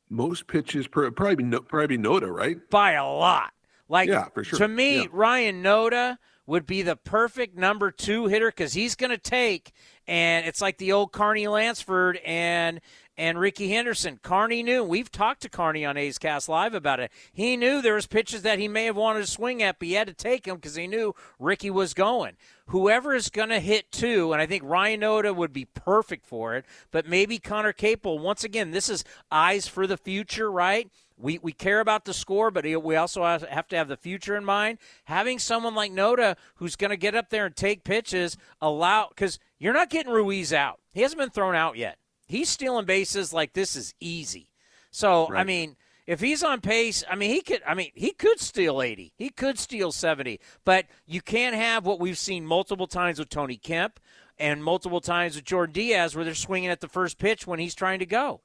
most 0.09 0.47
pitches 0.47 0.87
per 0.87 1.11
probably 1.11 1.59
probably 1.59 1.97
Noda, 1.97 2.33
right? 2.33 2.57
By 2.69 2.93
a 2.93 3.05
lot. 3.05 3.51
Like 3.91 4.07
yeah, 4.07 4.29
for 4.29 4.43
sure. 4.45 4.57
To 4.57 4.69
me, 4.69 4.99
yeah. 4.99 5.05
Ryan 5.11 5.61
Noda 5.61 6.17
would 6.45 6.65
be 6.65 6.81
the 6.81 6.95
perfect 6.95 7.57
number 7.57 7.91
two 7.91 8.27
hitter 8.27 8.47
because 8.47 8.71
he's 8.71 8.95
going 8.95 9.09
to 9.09 9.17
take, 9.17 9.73
and 10.07 10.45
it's 10.45 10.61
like 10.61 10.77
the 10.77 10.93
old 10.93 11.11
Carney 11.11 11.45
Lansford 11.47 12.17
and 12.25 12.79
and 13.17 13.37
Rickey 13.37 13.69
Henderson. 13.69 14.17
Carney 14.23 14.63
knew. 14.63 14.81
We've 14.81 15.11
talked 15.11 15.41
to 15.41 15.49
Carney 15.49 15.85
on 15.85 15.97
A's 15.97 16.17
Cast 16.17 16.47
Live 16.47 16.73
about 16.73 17.01
it. 17.01 17.11
He 17.33 17.57
knew 17.57 17.81
there 17.81 17.95
was 17.95 18.07
pitches 18.07 18.43
that 18.43 18.59
he 18.59 18.69
may 18.69 18.85
have 18.85 18.95
wanted 18.95 19.19
to 19.19 19.27
swing 19.27 19.61
at, 19.61 19.77
but 19.77 19.89
he 19.89 19.95
had 19.95 20.07
to 20.07 20.13
take 20.13 20.45
them 20.45 20.55
because 20.55 20.75
he 20.75 20.87
knew 20.87 21.13
Rickey 21.37 21.69
was 21.69 21.93
going. 21.93 22.37
Whoever 22.67 23.13
is 23.13 23.29
going 23.29 23.49
to 23.49 23.59
hit 23.59 23.91
two, 23.91 24.31
and 24.31 24.41
I 24.41 24.45
think 24.45 24.63
Ryan 24.63 25.01
Noda 25.01 25.35
would 25.35 25.51
be 25.51 25.65
perfect 25.65 26.25
for 26.25 26.55
it, 26.55 26.63
but 26.91 27.05
maybe 27.05 27.39
Conner 27.39 27.73
Capel. 27.73 28.19
Once 28.19 28.45
again, 28.45 28.71
this 28.71 28.87
is 28.87 29.03
eyes 29.29 29.67
for 29.67 29.85
the 29.85 29.97
future, 29.97 30.49
right? 30.49 30.89
We, 31.21 31.37
we 31.39 31.51
care 31.51 31.79
about 31.79 32.05
the 32.05 32.13
score, 32.13 32.51
but 32.51 32.65
we 32.65 32.95
also 32.95 33.23
have 33.23 33.67
to 33.69 33.75
have 33.75 33.87
the 33.87 33.97
future 33.97 34.35
in 34.35 34.43
mind. 34.43 34.79
Having 35.05 35.39
someone 35.39 35.75
like 35.75 35.91
Noda 35.91 36.35
who's 36.55 36.75
going 36.75 36.89
to 36.89 36.97
get 36.97 37.15
up 37.15 37.29
there 37.29 37.45
and 37.45 37.55
take 37.55 37.83
pitches, 37.83 38.37
allow 38.59 39.09
because 39.09 39.39
you're 39.59 39.73
not 39.73 39.89
getting 39.89 40.11
Ruiz 40.11 40.51
out. 40.51 40.79
He 40.91 41.01
hasn't 41.01 41.19
been 41.19 41.29
thrown 41.29 41.55
out 41.55 41.77
yet. 41.77 41.97
He's 42.25 42.49
stealing 42.49 42.85
bases 42.85 43.33
like 43.33 43.53
this 43.53 43.75
is 43.75 43.93
easy. 43.99 44.49
So 44.89 45.27
right. 45.27 45.41
I 45.41 45.43
mean, 45.43 45.75
if 46.07 46.19
he's 46.19 46.43
on 46.43 46.61
pace, 46.61 47.03
I 47.09 47.15
mean 47.15 47.29
he 47.29 47.41
could. 47.41 47.61
I 47.67 47.73
mean 47.73 47.91
he 47.93 48.11
could 48.11 48.39
steal 48.39 48.81
eighty. 48.81 49.13
He 49.15 49.29
could 49.29 49.59
steal 49.59 49.91
seventy. 49.91 50.39
But 50.65 50.85
you 51.05 51.21
can't 51.21 51.55
have 51.55 51.85
what 51.85 51.99
we've 51.99 52.17
seen 52.17 52.45
multiple 52.45 52.87
times 52.87 53.19
with 53.19 53.29
Tony 53.29 53.57
Kemp 53.57 53.99
and 54.39 54.63
multiple 54.63 55.01
times 55.01 55.35
with 55.35 55.45
Jordan 55.45 55.73
Diaz, 55.73 56.15
where 56.15 56.25
they're 56.25 56.33
swinging 56.33 56.69
at 56.69 56.81
the 56.81 56.87
first 56.87 57.17
pitch 57.17 57.45
when 57.45 57.59
he's 57.59 57.75
trying 57.75 57.99
to 57.99 58.05
go. 58.05 58.41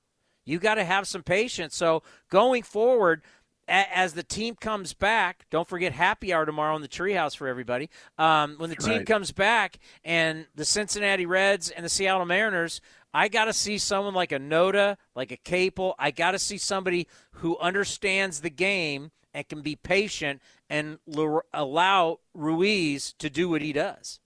You 0.47 0.59
got 0.59 0.77
to 0.77 0.85
have 0.85 1.07
some 1.07 1.23
patience. 1.23 1.77
So 1.77 2.03
going 2.31 2.63
forward, 2.63 3.23
as 3.69 4.15
the 4.15 4.23
team 4.23 4.55
comes 4.55 4.95
back, 4.95 5.45
don't 5.51 5.69
forget 5.69 5.93
happy 5.93 6.33
hour 6.33 6.47
tomorrow 6.47 6.77
in 6.77 6.83
the 6.83 6.89
treehouse 6.89 7.37
for 7.37 7.49
everybody. 7.49 7.91
Um, 8.17 8.55
when 8.59 8.71
the 8.71 8.77
team 8.77 8.99
right. 8.99 9.07
comes 9.07 9.33
back 9.33 9.79
and 10.05 10.47
the 10.55 10.65
Cincinnati 10.65 11.27
Reds 11.27 11.71
and 11.71 11.85
the 11.85 11.89
Seattle 11.89 12.25
Mariners, 12.25 12.81
I 13.13 13.29
got 13.29 13.47
to 13.47 13.53
see 13.53 13.79
someone 13.79 14.15
like 14.15 14.31
a 14.31 14.39
Noda, 14.39 14.97
like 15.15 15.33
a 15.33 15.37
Capel. 15.37 15.95
I 15.99 16.11
got 16.13 16.33
to 16.33 16.39
see 16.39 16.59
somebody 16.59 17.09
who 17.33 17.59
understands 17.59 18.41
the 18.41 18.51
game 18.51 19.11
and 19.35 19.49
can 19.49 19.63
be 19.63 19.75
patient 19.75 20.41
and 20.71 20.99
l- 21.15 21.43
allow 21.53 22.21
Ruiz 22.35 23.15
to 23.19 23.29
do 23.29 23.49
what 23.49 23.63
he 23.63 23.73
does. 23.73 24.21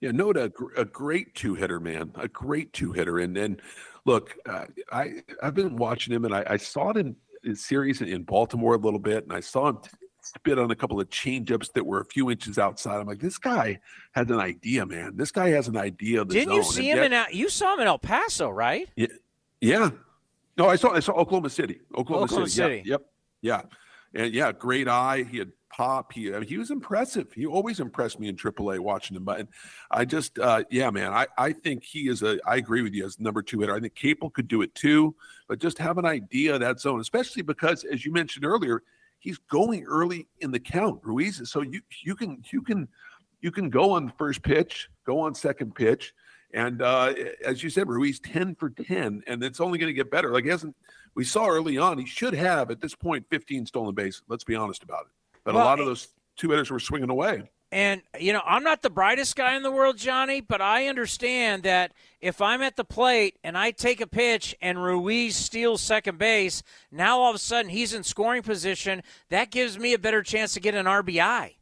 Yeah, 0.00 0.10
Noda, 0.10 0.52
a 0.76 0.84
great 0.84 1.34
two 1.34 1.54
hitter, 1.54 1.80
man, 1.80 2.12
a 2.14 2.28
great 2.28 2.72
two 2.72 2.92
hitter. 2.92 3.18
And 3.18 3.36
then, 3.36 3.60
look, 4.08 4.34
uh, 4.48 4.64
I 4.90 5.22
I've 5.42 5.54
been 5.54 5.76
watching 5.76 6.14
him, 6.14 6.24
and 6.24 6.34
I, 6.34 6.44
I 6.48 6.56
saw 6.56 6.90
it 6.90 6.96
in 6.96 7.14
series 7.54 8.00
in 8.00 8.22
Baltimore 8.24 8.74
a 8.74 8.78
little 8.78 8.98
bit, 8.98 9.24
and 9.24 9.32
I 9.32 9.40
saw 9.40 9.68
him 9.68 9.78
spit 10.22 10.58
on 10.58 10.70
a 10.70 10.74
couple 10.74 10.98
of 11.00 11.08
changeups 11.10 11.72
that 11.74 11.84
were 11.84 12.00
a 12.00 12.04
few 12.06 12.30
inches 12.30 12.58
outside. 12.58 12.98
I'm 12.98 13.06
like, 13.06 13.20
this 13.20 13.38
guy 13.38 13.78
has 14.12 14.28
an 14.30 14.40
idea, 14.40 14.84
man. 14.84 15.16
This 15.16 15.30
guy 15.30 15.50
has 15.50 15.68
an 15.68 15.76
idea. 15.76 16.24
Didn't 16.24 16.48
zone. 16.48 16.56
you 16.56 16.62
see 16.64 16.90
and 16.90 17.00
him 17.00 17.12
yet, 17.12 17.30
in? 17.30 17.38
You 17.38 17.48
saw 17.48 17.74
him 17.74 17.80
in 17.80 17.86
El 17.86 17.98
Paso, 17.98 18.48
right? 18.48 18.88
Yeah. 18.96 19.06
Yeah. 19.60 19.90
No, 20.56 20.68
I 20.68 20.76
saw 20.76 20.92
I 20.92 21.00
saw 21.00 21.12
Oklahoma 21.12 21.50
City. 21.50 21.80
Oklahoma, 21.96 22.24
Oklahoma 22.24 22.48
City. 22.48 22.78
City. 22.78 22.82
Yeah, 22.88 22.92
yep. 22.92 23.02
Yeah. 23.42 23.62
And 24.14 24.32
yeah, 24.32 24.52
great 24.52 24.88
eye. 24.88 25.26
He 25.30 25.38
had 25.38 25.52
pop. 25.70 26.12
He 26.12 26.34
I 26.34 26.40
mean, 26.40 26.48
he 26.48 26.58
was 26.58 26.70
impressive. 26.70 27.32
He 27.32 27.46
always 27.46 27.80
impressed 27.80 28.18
me 28.18 28.28
in 28.28 28.36
AAA 28.36 28.78
watching 28.80 29.16
him. 29.16 29.24
But 29.24 29.48
I 29.90 30.04
just 30.04 30.38
uh, 30.38 30.64
yeah, 30.70 30.90
man. 30.90 31.12
I 31.12 31.26
I 31.36 31.52
think 31.52 31.84
he 31.84 32.08
is 32.08 32.22
a. 32.22 32.38
I 32.46 32.56
agree 32.56 32.82
with 32.82 32.94
you 32.94 33.04
as 33.04 33.20
number 33.20 33.42
two 33.42 33.60
hitter. 33.60 33.74
I 33.74 33.80
think 33.80 33.94
Capel 33.94 34.30
could 34.30 34.48
do 34.48 34.62
it 34.62 34.74
too. 34.74 35.14
But 35.46 35.60
just 35.60 35.78
have 35.78 35.98
an 35.98 36.06
idea 36.06 36.54
of 36.54 36.60
that 36.60 36.80
zone, 36.80 37.00
especially 37.00 37.42
because 37.42 37.84
as 37.84 38.04
you 38.04 38.12
mentioned 38.12 38.44
earlier, 38.44 38.82
he's 39.18 39.38
going 39.50 39.84
early 39.84 40.26
in 40.40 40.50
the 40.50 40.60
count. 40.60 41.00
Ruiz, 41.02 41.40
so 41.50 41.62
you 41.62 41.80
you 42.02 42.14
can 42.14 42.42
you 42.50 42.62
can 42.62 42.88
you 43.40 43.50
can 43.50 43.70
go 43.70 43.92
on 43.92 44.06
the 44.06 44.12
first 44.18 44.42
pitch, 44.42 44.88
go 45.06 45.20
on 45.20 45.34
second 45.34 45.74
pitch, 45.74 46.12
and 46.52 46.82
uh, 46.82 47.14
as 47.44 47.62
you 47.62 47.70
said, 47.70 47.88
Ruiz 47.88 48.20
ten 48.20 48.54
for 48.54 48.70
ten, 48.70 49.22
and 49.26 49.42
it's 49.42 49.60
only 49.60 49.78
going 49.78 49.88
to 49.90 49.94
get 49.94 50.10
better. 50.10 50.32
Like 50.32 50.44
he 50.44 50.50
hasn't. 50.50 50.76
We 51.14 51.24
saw 51.24 51.48
early 51.48 51.78
on 51.78 51.98
he 51.98 52.06
should 52.06 52.34
have 52.34 52.70
at 52.70 52.80
this 52.80 52.94
point 52.94 53.26
15 53.28 53.66
stolen 53.66 53.94
bases. 53.94 54.22
Let's 54.28 54.44
be 54.44 54.54
honest 54.54 54.84
about 54.84 55.06
it. 55.06 55.40
But 55.42 55.54
well, 55.54 55.64
a 55.64 55.66
lot 55.66 55.80
of 55.80 55.86
those 55.86 56.08
two 56.36 56.50
hitters 56.50 56.70
were 56.70 56.78
swinging 56.78 57.10
away. 57.10 57.50
And, 57.70 58.00
you 58.18 58.32
know, 58.32 58.40
I'm 58.46 58.62
not 58.62 58.80
the 58.80 58.88
brightest 58.88 59.36
guy 59.36 59.54
in 59.54 59.62
the 59.62 59.70
world, 59.70 59.98
Johnny, 59.98 60.40
but 60.40 60.62
I 60.62 60.86
understand 60.86 61.64
that 61.64 61.92
if 62.20 62.40
I'm 62.40 62.62
at 62.62 62.76
the 62.76 62.84
plate 62.84 63.38
and 63.44 63.58
I 63.58 63.72
take 63.72 64.00
a 64.00 64.06
pitch 64.06 64.56
and 64.62 64.82
Ruiz 64.82 65.36
steals 65.36 65.82
second 65.82 66.18
base, 66.18 66.62
now 66.90 67.18
all 67.18 67.30
of 67.30 67.36
a 67.36 67.38
sudden 67.38 67.70
he's 67.70 67.92
in 67.92 68.04
scoring 68.04 68.42
position. 68.42 69.02
That 69.28 69.50
gives 69.50 69.78
me 69.78 69.92
a 69.92 69.98
better 69.98 70.22
chance 70.22 70.54
to 70.54 70.60
get 70.60 70.74
an 70.74 70.86
RBI. 70.86 71.56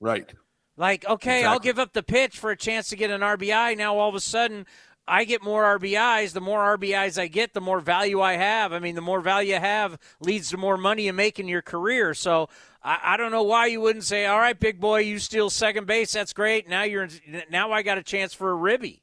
Right. 0.00 0.32
Like, 0.76 1.04
okay, 1.06 1.40
exactly. 1.40 1.44
I'll 1.44 1.58
give 1.58 1.78
up 1.78 1.92
the 1.92 2.02
pitch 2.02 2.38
for 2.38 2.50
a 2.50 2.56
chance 2.56 2.88
to 2.88 2.96
get 2.96 3.10
an 3.10 3.20
RBI. 3.20 3.76
Now 3.76 3.98
all 3.98 4.08
of 4.08 4.14
a 4.14 4.20
sudden, 4.20 4.66
I 5.06 5.24
get 5.24 5.42
more 5.42 5.78
RBIs. 5.78 6.32
The 6.32 6.40
more 6.40 6.76
RBIs 6.78 7.20
I 7.20 7.26
get, 7.26 7.54
the 7.54 7.60
more 7.60 7.80
value 7.80 8.20
I 8.20 8.34
have. 8.34 8.72
I 8.72 8.78
mean, 8.78 8.94
the 8.94 9.00
more 9.00 9.20
value 9.20 9.54
you 9.54 9.60
have 9.60 9.98
leads 10.20 10.50
to 10.50 10.56
more 10.56 10.76
money 10.76 11.06
you 11.06 11.12
make 11.12 11.38
in 11.38 11.48
your 11.48 11.62
career. 11.62 12.14
So 12.14 12.48
I, 12.82 12.98
I 13.02 13.16
don't 13.16 13.32
know 13.32 13.42
why 13.42 13.66
you 13.66 13.80
wouldn't 13.80 14.04
say, 14.04 14.26
"All 14.26 14.38
right, 14.38 14.58
big 14.58 14.80
boy, 14.80 15.00
you 15.00 15.18
steal 15.18 15.50
second 15.50 15.86
base. 15.86 16.12
That's 16.12 16.32
great. 16.32 16.68
Now 16.68 16.84
you're 16.84 17.08
now 17.50 17.72
I 17.72 17.82
got 17.82 17.98
a 17.98 18.02
chance 18.02 18.32
for 18.32 18.50
a 18.50 18.54
ribby." 18.54 19.02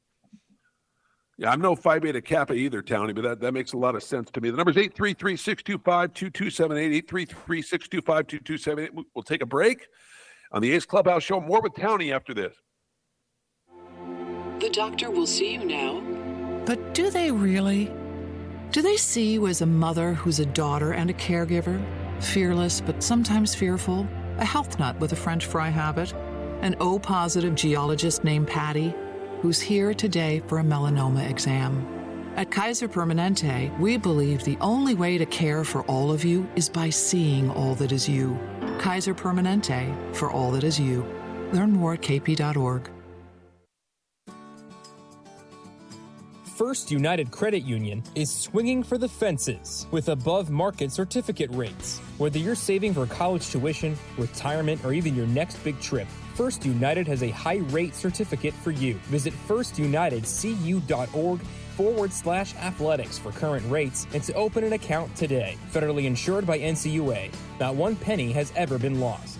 Yeah, 1.36 1.50
I'm 1.50 1.60
no 1.60 1.74
Phi 1.74 1.98
Beta 1.98 2.20
Kappa 2.20 2.52
either, 2.52 2.82
Townie, 2.82 3.14
but 3.14 3.22
that, 3.22 3.40
that 3.40 3.52
makes 3.52 3.72
a 3.72 3.78
lot 3.78 3.94
of 3.94 4.02
sense 4.02 4.30
to 4.32 4.42
me. 4.42 4.50
The 4.50 4.58
number 4.58 4.72
is 4.72 4.76
833 4.76 5.36
625 5.36 6.12
2278. 6.12 6.96
833 6.96 7.62
625 7.62 8.26
2278. 8.26 9.06
We'll 9.14 9.22
take 9.22 9.42
a 9.42 9.46
break 9.46 9.86
on 10.52 10.62
the 10.62 10.72
A's 10.72 10.86
Clubhouse 10.86 11.22
Show. 11.22 11.40
More 11.40 11.60
with 11.60 11.74
Townie 11.74 12.14
after 12.14 12.34
this. 12.34 12.54
The 14.60 14.70
doctor 14.70 15.10
will 15.10 15.26
see 15.26 15.54
you 15.54 15.64
now. 15.64 16.00
But 16.66 16.94
do 16.94 17.10
they 17.10 17.30
really? 17.30 17.92
Do 18.70 18.82
they 18.82 18.96
see 18.96 19.32
you 19.32 19.46
as 19.46 19.62
a 19.62 19.66
mother 19.66 20.14
who's 20.14 20.38
a 20.38 20.46
daughter 20.46 20.92
and 20.92 21.10
a 21.10 21.14
caregiver? 21.14 21.82
Fearless, 22.22 22.80
but 22.80 23.02
sometimes 23.02 23.54
fearful? 23.54 24.06
A 24.38 24.44
health 24.44 24.78
nut 24.78 24.98
with 25.00 25.12
a 25.12 25.16
French 25.16 25.46
fry 25.46 25.68
habit? 25.70 26.12
An 26.62 26.76
O 26.80 26.98
positive 26.98 27.54
geologist 27.54 28.22
named 28.22 28.48
Patty? 28.48 28.94
who's 29.40 29.60
here 29.60 29.94
today 29.94 30.42
for 30.46 30.58
a 30.58 30.62
melanoma 30.62 31.28
exam. 31.28 31.86
At 32.36 32.50
Kaiser 32.50 32.88
Permanente, 32.88 33.76
we 33.78 33.96
believe 33.96 34.44
the 34.44 34.56
only 34.60 34.94
way 34.94 35.18
to 35.18 35.26
care 35.26 35.64
for 35.64 35.82
all 35.82 36.12
of 36.12 36.24
you 36.24 36.48
is 36.54 36.68
by 36.68 36.88
seeing 36.88 37.50
all 37.50 37.74
that 37.74 37.92
is 37.92 38.08
you. 38.08 38.38
Kaiser 38.78 39.14
Permanente, 39.14 39.94
for 40.14 40.30
all 40.30 40.52
that 40.52 40.64
is 40.64 40.78
you. 40.78 41.04
Learn 41.52 41.72
more 41.72 41.94
at 41.94 42.02
kp.org. 42.02 42.88
First 46.56 46.90
United 46.90 47.30
Credit 47.30 47.62
Union 47.62 48.02
is 48.14 48.30
swinging 48.30 48.82
for 48.82 48.98
the 48.98 49.08
fences 49.08 49.86
with 49.90 50.10
above 50.10 50.50
market 50.50 50.92
certificate 50.92 51.50
rates. 51.52 51.98
Whether 52.18 52.38
you're 52.38 52.54
saving 52.54 52.92
for 52.94 53.06
college 53.06 53.48
tuition, 53.50 53.96
retirement, 54.18 54.84
or 54.84 54.92
even 54.92 55.16
your 55.16 55.26
next 55.26 55.56
big 55.64 55.80
trip, 55.80 56.06
First 56.34 56.66
United 56.66 57.08
has 57.08 57.22
a 57.22 57.30
high 57.30 57.62
rate 57.70 57.94
certificate 57.94 58.52
for 58.52 58.72
you. 58.72 58.94
Visit 59.08 59.32
firstunitedcu.org 59.48 61.40
forward 61.70 62.12
slash 62.12 62.54
athletics 62.54 63.18
for 63.18 63.32
current 63.32 63.68
rates 63.68 64.06
and 64.14 64.22
to 64.22 64.32
open 64.34 64.62
an 64.62 64.74
account 64.74 65.14
today. 65.16 65.56
Federally 65.72 66.04
insured 66.04 66.46
by 66.46 66.58
NCUA. 66.60 67.32
Not 67.58 67.74
one 67.74 67.96
penny 67.96 68.30
has 68.32 68.52
ever 68.54 68.78
been 68.78 69.00
lost. 69.00 69.39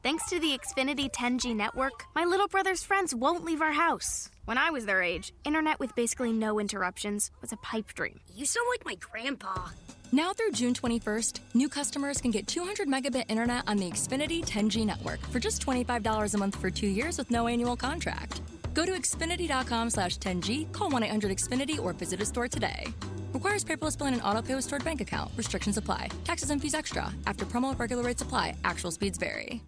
Thanks 0.00 0.28
to 0.30 0.38
the 0.38 0.56
Xfinity 0.56 1.10
10G 1.10 1.56
network, 1.56 2.04
my 2.14 2.24
little 2.24 2.46
brother's 2.46 2.84
friends 2.84 3.14
won't 3.14 3.44
leave 3.44 3.60
our 3.60 3.72
house. 3.72 4.30
When 4.44 4.56
I 4.56 4.70
was 4.70 4.86
their 4.86 5.02
age, 5.02 5.32
internet 5.44 5.80
with 5.80 5.94
basically 5.96 6.32
no 6.32 6.60
interruptions 6.60 7.32
was 7.40 7.52
a 7.52 7.56
pipe 7.58 7.94
dream. 7.94 8.20
You 8.32 8.46
sound 8.46 8.68
like 8.70 8.86
my 8.86 8.94
grandpa. 8.94 9.70
Now 10.12 10.32
through 10.32 10.52
June 10.52 10.72
21st, 10.72 11.40
new 11.54 11.68
customers 11.68 12.20
can 12.20 12.30
get 12.30 12.46
200 12.46 12.86
megabit 12.86 13.24
internet 13.28 13.64
on 13.66 13.76
the 13.76 13.90
Xfinity 13.90 14.46
10G 14.46 14.86
network 14.86 15.20
for 15.32 15.40
just 15.40 15.66
$25 15.66 16.32
a 16.34 16.38
month 16.38 16.54
for 16.56 16.70
two 16.70 16.86
years 16.86 17.18
with 17.18 17.30
no 17.32 17.48
annual 17.48 17.76
contract. 17.76 18.40
Go 18.74 18.86
to 18.86 18.92
Xfinity.com 18.92 19.90
slash 19.90 20.18
10G, 20.18 20.72
call 20.72 20.90
1-800-XFINITY, 20.92 21.80
or 21.80 21.92
visit 21.92 22.22
a 22.22 22.24
store 22.24 22.46
today. 22.46 22.86
Requires 23.32 23.64
paperless 23.64 23.98
billing 23.98 24.14
and 24.14 24.22
auto 24.22 24.42
pay 24.42 24.54
with 24.54 24.64
stored 24.64 24.84
bank 24.84 25.00
account. 25.00 25.32
Restrictions 25.36 25.76
apply. 25.76 26.08
Taxes 26.22 26.50
and 26.50 26.62
fees 26.62 26.74
extra. 26.74 27.12
After 27.26 27.44
promo, 27.44 27.76
regular 27.76 28.04
rates 28.04 28.22
apply. 28.22 28.56
Actual 28.62 28.92
speeds 28.92 29.18
vary. 29.18 29.60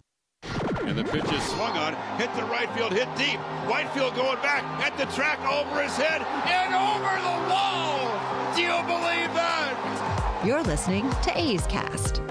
And 0.83 0.97
the 0.97 1.03
pitch 1.03 1.31
is 1.31 1.43
swung 1.43 1.77
on, 1.77 1.93
hit 2.17 2.33
the 2.35 2.43
right 2.43 2.69
field, 2.75 2.91
hit 2.91 3.07
deep. 3.15 3.39
Whitefield 3.69 4.15
going 4.15 4.41
back 4.41 4.63
at 4.81 4.97
the 4.97 5.05
track 5.15 5.39
over 5.45 5.81
his 5.81 5.95
head 5.95 6.21
and 6.47 6.73
over 6.73 7.15
the 7.21 7.49
wall. 7.49 8.55
Do 8.55 8.61
you 8.61 8.75
believe 8.87 9.33
that? 9.35 10.41
You're 10.45 10.63
listening 10.63 11.09
to 11.23 11.39
A's 11.39 11.65
Cast. 11.67 12.21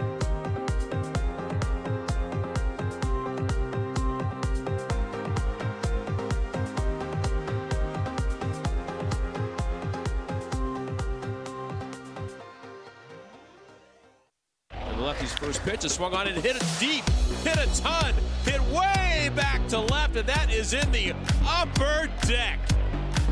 And 15.10 15.18
lefty's 15.18 15.38
first 15.38 15.62
pitch 15.64 15.84
is 15.84 15.92
swung 15.94 16.14
on 16.14 16.28
and 16.28 16.36
hit 16.36 16.54
it 16.54 16.64
deep, 16.78 17.04
hit 17.42 17.56
a 17.56 17.82
ton, 17.82 18.14
hit 18.44 18.60
way 18.68 19.28
back 19.34 19.66
to 19.68 19.80
left, 19.80 20.14
and 20.14 20.28
that 20.28 20.52
is 20.52 20.72
in 20.72 20.88
the 20.92 21.14
upper 21.44 22.08
deck. 22.28 22.60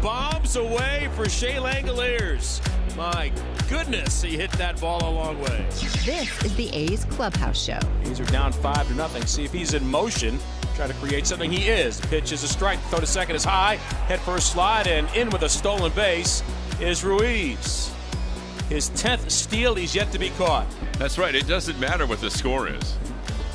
Bombs 0.02 0.56
away 0.56 1.08
for 1.14 1.28
Shea 1.28 1.54
Langeliers. 1.54 2.60
My 2.96 3.30
goodness, 3.68 4.20
he 4.20 4.36
hit 4.36 4.50
that 4.52 4.80
ball 4.80 5.08
a 5.08 5.12
long 5.12 5.40
way. 5.40 5.66
This 6.04 6.44
is 6.44 6.56
the 6.56 6.68
A's 6.72 7.04
Clubhouse 7.04 7.62
Show. 7.62 7.78
A's 8.06 8.18
are 8.18 8.24
down 8.24 8.50
five 8.50 8.88
to 8.88 8.94
nothing. 8.94 9.24
See 9.24 9.44
if 9.44 9.52
he's 9.52 9.74
in 9.74 9.86
motion. 9.86 10.40
Try 10.74 10.88
to 10.88 10.94
create 10.94 11.28
something. 11.28 11.52
He 11.52 11.68
is. 11.68 12.00
Pitch 12.00 12.32
is 12.32 12.42
a 12.42 12.48
strike. 12.48 12.80
Throw 12.90 12.98
to 12.98 13.06
second 13.06 13.36
is 13.36 13.44
high. 13.44 13.76
Head 14.08 14.18
first 14.20 14.50
slide 14.50 14.88
and 14.88 15.08
in 15.14 15.30
with 15.30 15.42
a 15.42 15.48
stolen 15.48 15.92
base 15.92 16.42
is 16.80 17.04
Ruiz. 17.04 17.92
His 18.68 18.90
10th 18.90 19.30
steal. 19.30 19.74
He's 19.74 19.94
yet 19.94 20.12
to 20.12 20.18
be 20.18 20.30
caught. 20.30 20.66
That's 20.98 21.18
right. 21.18 21.34
It 21.34 21.46
doesn't 21.46 21.78
matter 21.80 22.06
what 22.06 22.20
the 22.20 22.30
score 22.30 22.68
is 22.68 22.96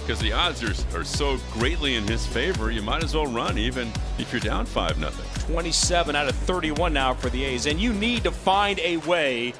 because 0.01 0.19
the 0.19 0.33
odds 0.33 0.63
are, 0.63 0.99
are 0.99 1.03
so 1.03 1.37
greatly 1.51 1.95
in 1.95 2.05
his 2.07 2.25
favor. 2.25 2.71
You 2.71 2.81
might 2.81 3.03
as 3.03 3.15
well 3.15 3.27
run 3.27 3.57
even 3.57 3.91
if 4.17 4.33
you're 4.33 4.41
down 4.41 4.65
5 4.65 4.99
nothing. 4.99 5.53
27 5.53 6.15
out 6.15 6.27
of 6.27 6.35
31 6.35 6.93
now 6.93 7.13
for 7.13 7.29
the 7.29 7.43
A's. 7.45 7.67
And 7.67 7.79
you 7.79 7.93
need 7.93 8.23
to 8.23 8.31
find 8.31 8.79
a 8.79 8.97
way 8.97 9.53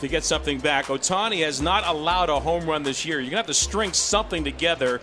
to 0.00 0.08
get 0.08 0.24
something 0.24 0.58
back. 0.58 0.86
Ohtani 0.86 1.42
has 1.44 1.62
not 1.62 1.86
allowed 1.86 2.28
a 2.28 2.38
home 2.38 2.66
run 2.66 2.82
this 2.82 3.04
year. 3.04 3.16
You're 3.16 3.30
going 3.30 3.32
to 3.32 3.36
have 3.38 3.46
to 3.46 3.54
string 3.54 3.92
something 3.92 4.44
together 4.44 5.00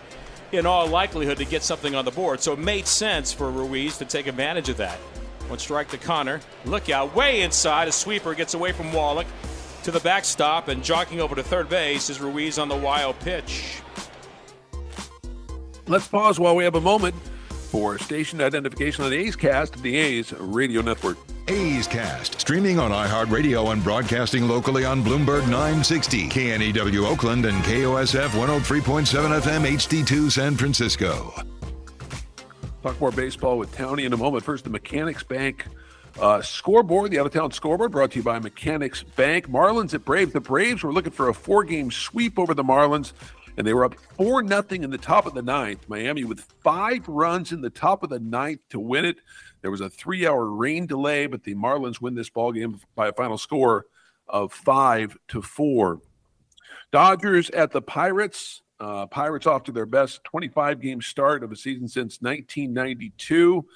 in 0.52 0.66
all 0.66 0.86
likelihood 0.86 1.38
to 1.38 1.44
get 1.44 1.62
something 1.62 1.94
on 1.94 2.04
the 2.04 2.10
board. 2.10 2.40
So 2.40 2.52
it 2.52 2.58
made 2.58 2.86
sense 2.86 3.32
for 3.32 3.50
Ruiz 3.50 3.98
to 3.98 4.04
take 4.04 4.26
advantage 4.26 4.68
of 4.68 4.76
that. 4.78 4.98
One 5.48 5.58
strike 5.58 5.88
to 5.90 5.98
Conner. 5.98 6.40
Look 6.64 6.90
out, 6.90 7.14
way 7.14 7.42
inside. 7.42 7.88
A 7.88 7.92
sweeper 7.92 8.34
gets 8.34 8.54
away 8.54 8.72
from 8.72 8.92
Wallach 8.92 9.26
to 9.82 9.90
the 9.90 10.00
backstop 10.00 10.68
and 10.68 10.82
jogging 10.82 11.20
over 11.20 11.34
to 11.34 11.42
third 11.42 11.68
base 11.68 12.10
is 12.10 12.20
Ruiz 12.20 12.58
on 12.58 12.68
the 12.68 12.76
wild 12.76 13.18
pitch. 13.20 13.80
Let's 15.86 16.06
pause 16.06 16.38
while 16.38 16.54
we 16.54 16.64
have 16.64 16.74
a 16.74 16.80
moment 16.80 17.14
for 17.70 17.98
station 17.98 18.40
identification 18.40 19.04
on 19.04 19.10
the 19.10 19.16
A's 19.16 19.36
Cast 19.36 19.82
the 19.82 19.96
A's 19.96 20.32
Radio 20.32 20.82
Network. 20.82 21.16
A's 21.48 21.88
Cast, 21.88 22.40
streaming 22.40 22.78
on 22.78 22.92
iHeartRadio 22.92 23.72
and 23.72 23.82
broadcasting 23.82 24.46
locally 24.46 24.84
on 24.84 25.02
Bloomberg 25.02 25.42
960, 25.48 26.28
KNEW 26.28 27.06
Oakland, 27.06 27.44
and 27.44 27.56
KOSF 27.64 28.28
103.7 28.28 29.40
FM 29.40 29.66
HD2 29.66 30.30
San 30.30 30.56
Francisco. 30.56 31.34
Talk 32.82 33.00
more 33.00 33.10
baseball 33.10 33.58
with 33.58 33.74
Townie 33.74 34.04
in 34.04 34.12
a 34.12 34.16
moment. 34.16 34.44
First, 34.44 34.64
the 34.64 34.70
Mechanics 34.70 35.22
Bank 35.22 35.66
uh, 36.18 36.42
scoreboard, 36.42 37.10
the 37.10 37.18
out 37.18 37.26
of 37.26 37.32
town 37.32 37.52
scoreboard 37.52 37.92
brought 37.92 38.12
to 38.12 38.16
you 38.16 38.22
by 38.22 38.38
Mechanics 38.38 39.02
Bank. 39.02 39.48
Marlins 39.48 39.94
at 39.94 40.04
Braves. 40.04 40.32
The 40.32 40.40
Braves 40.40 40.82
were 40.82 40.92
looking 40.92 41.12
for 41.12 41.28
a 41.28 41.34
four 41.34 41.64
game 41.64 41.90
sweep 41.90 42.38
over 42.38 42.54
the 42.54 42.64
Marlins, 42.64 43.12
and 43.56 43.66
they 43.66 43.74
were 43.74 43.84
up 43.84 43.94
4 44.16 44.42
nothing 44.42 44.84
in 44.84 44.90
the 44.90 44.98
top 44.98 45.26
of 45.26 45.34
the 45.34 45.42
ninth. 45.42 45.88
Miami 45.88 46.24
with 46.24 46.40
five 46.62 47.06
runs 47.08 47.52
in 47.52 47.60
the 47.60 47.70
top 47.70 48.02
of 48.02 48.10
the 48.10 48.20
ninth 48.20 48.60
to 48.70 48.80
win 48.80 49.04
it. 49.04 49.18
There 49.62 49.70
was 49.70 49.80
a 49.80 49.90
three 49.90 50.26
hour 50.26 50.46
rain 50.46 50.86
delay, 50.86 51.26
but 51.26 51.44
the 51.44 51.54
Marlins 51.54 52.00
win 52.00 52.14
this 52.14 52.30
ball 52.30 52.52
game 52.52 52.80
by 52.94 53.08
a 53.08 53.12
final 53.12 53.38
score 53.38 53.86
of 54.28 54.52
5 54.52 55.16
to 55.28 55.42
4. 55.42 56.00
Dodgers 56.92 57.50
at 57.50 57.72
the 57.72 57.82
Pirates. 57.82 58.62
Uh, 58.78 59.06
Pirates 59.06 59.46
off 59.46 59.64
to 59.64 59.72
their 59.72 59.84
best 59.84 60.24
25 60.24 60.80
game 60.80 61.02
start 61.02 61.44
of 61.44 61.52
a 61.52 61.56
season 61.56 61.86
since 61.86 62.22
1992. 62.22 63.66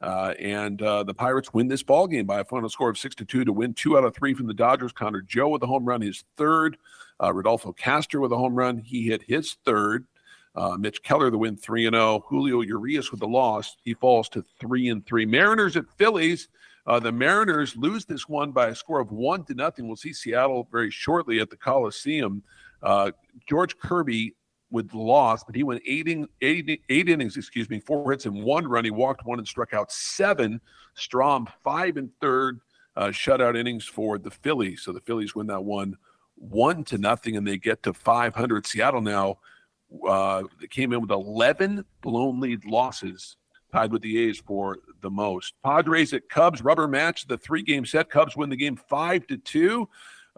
Uh, 0.00 0.32
and 0.38 0.80
uh, 0.82 1.02
the 1.02 1.14
Pirates 1.14 1.52
win 1.52 1.66
this 1.66 1.82
ball 1.82 2.06
game 2.06 2.26
by 2.26 2.40
a 2.40 2.44
final 2.44 2.68
score 2.68 2.88
of 2.88 2.98
six 2.98 3.14
to 3.16 3.24
two 3.24 3.44
to 3.44 3.52
win 3.52 3.74
two 3.74 3.98
out 3.98 4.04
of 4.04 4.14
three 4.14 4.32
from 4.32 4.46
the 4.46 4.54
Dodgers. 4.54 4.92
Connor 4.92 5.22
Joe 5.22 5.48
with 5.48 5.62
a 5.62 5.66
home 5.66 5.84
run, 5.84 6.00
his 6.00 6.24
third. 6.36 6.76
Uh, 7.20 7.32
Rodolfo 7.32 7.72
Castro 7.72 8.22
with 8.22 8.32
a 8.32 8.36
home 8.36 8.54
run, 8.54 8.78
he 8.78 9.06
hit 9.06 9.22
his 9.22 9.56
third. 9.64 10.06
Uh, 10.54 10.76
Mitch 10.76 11.02
Keller 11.02 11.30
the 11.30 11.38
win 11.38 11.56
three 11.56 11.86
and 11.86 11.94
zero. 11.94 12.24
Julio 12.28 12.60
Urias 12.60 13.10
with 13.10 13.20
the 13.20 13.28
loss. 13.28 13.76
He 13.82 13.94
falls 13.94 14.28
to 14.30 14.44
three 14.60 14.88
and 14.88 15.04
three. 15.04 15.26
Mariners 15.26 15.76
at 15.76 15.84
Phillies. 15.96 16.48
Uh, 16.86 16.98
the 16.98 17.12
Mariners 17.12 17.76
lose 17.76 18.04
this 18.04 18.28
one 18.28 18.50
by 18.50 18.68
a 18.68 18.74
score 18.74 19.00
of 19.00 19.12
one 19.12 19.44
to 19.44 19.54
nothing. 19.54 19.86
We'll 19.86 19.96
see 19.96 20.12
Seattle 20.12 20.68
very 20.70 20.90
shortly 20.90 21.40
at 21.40 21.50
the 21.50 21.56
Coliseum. 21.56 22.42
George 23.46 23.76
Kirby 23.78 24.34
with 24.70 24.90
the 24.90 24.98
loss, 24.98 25.42
but 25.44 25.54
he 25.54 25.62
went 25.62 25.82
eight, 25.86 26.08
in, 26.08 26.28
eight, 26.42 26.82
eight 26.88 27.08
innings, 27.08 27.36
excuse 27.36 27.70
me, 27.70 27.80
four 27.80 28.10
hits 28.10 28.26
and 28.26 28.42
one 28.42 28.66
run. 28.66 28.84
He 28.84 28.90
walked 28.90 29.24
one 29.24 29.38
and 29.38 29.48
struck 29.48 29.72
out 29.72 29.90
seven. 29.90 30.60
Strahm, 30.96 31.46
five 31.62 31.96
and 31.96 32.10
third 32.20 32.60
uh, 32.96 33.06
shutout 33.06 33.56
innings 33.56 33.84
for 33.84 34.18
the 34.18 34.30
Phillies. 34.30 34.82
So 34.82 34.92
the 34.92 35.00
Phillies 35.00 35.34
win 35.34 35.46
that 35.46 35.64
one 35.64 35.96
one 36.40 36.84
to 36.84 36.98
nothing, 36.98 37.36
and 37.36 37.46
they 37.46 37.58
get 37.58 37.82
to 37.82 37.92
500. 37.92 38.66
Seattle 38.66 39.00
now 39.00 39.38
uh, 40.06 40.44
came 40.70 40.92
in 40.92 41.00
with 41.00 41.10
11 41.10 41.84
blown 42.00 42.40
lead 42.40 42.64
losses, 42.64 43.36
tied 43.72 43.92
with 43.92 44.02
the 44.02 44.28
A's 44.28 44.38
for 44.38 44.78
the 45.00 45.10
most. 45.10 45.54
Padres 45.64 46.12
at 46.12 46.28
Cubs 46.28 46.62
rubber 46.62 46.88
match 46.88 47.26
the 47.26 47.38
three 47.38 47.62
game 47.62 47.84
set. 47.84 48.10
Cubs 48.10 48.36
win 48.36 48.50
the 48.50 48.56
game 48.56 48.76
five 48.76 49.26
to 49.28 49.36
two. 49.36 49.88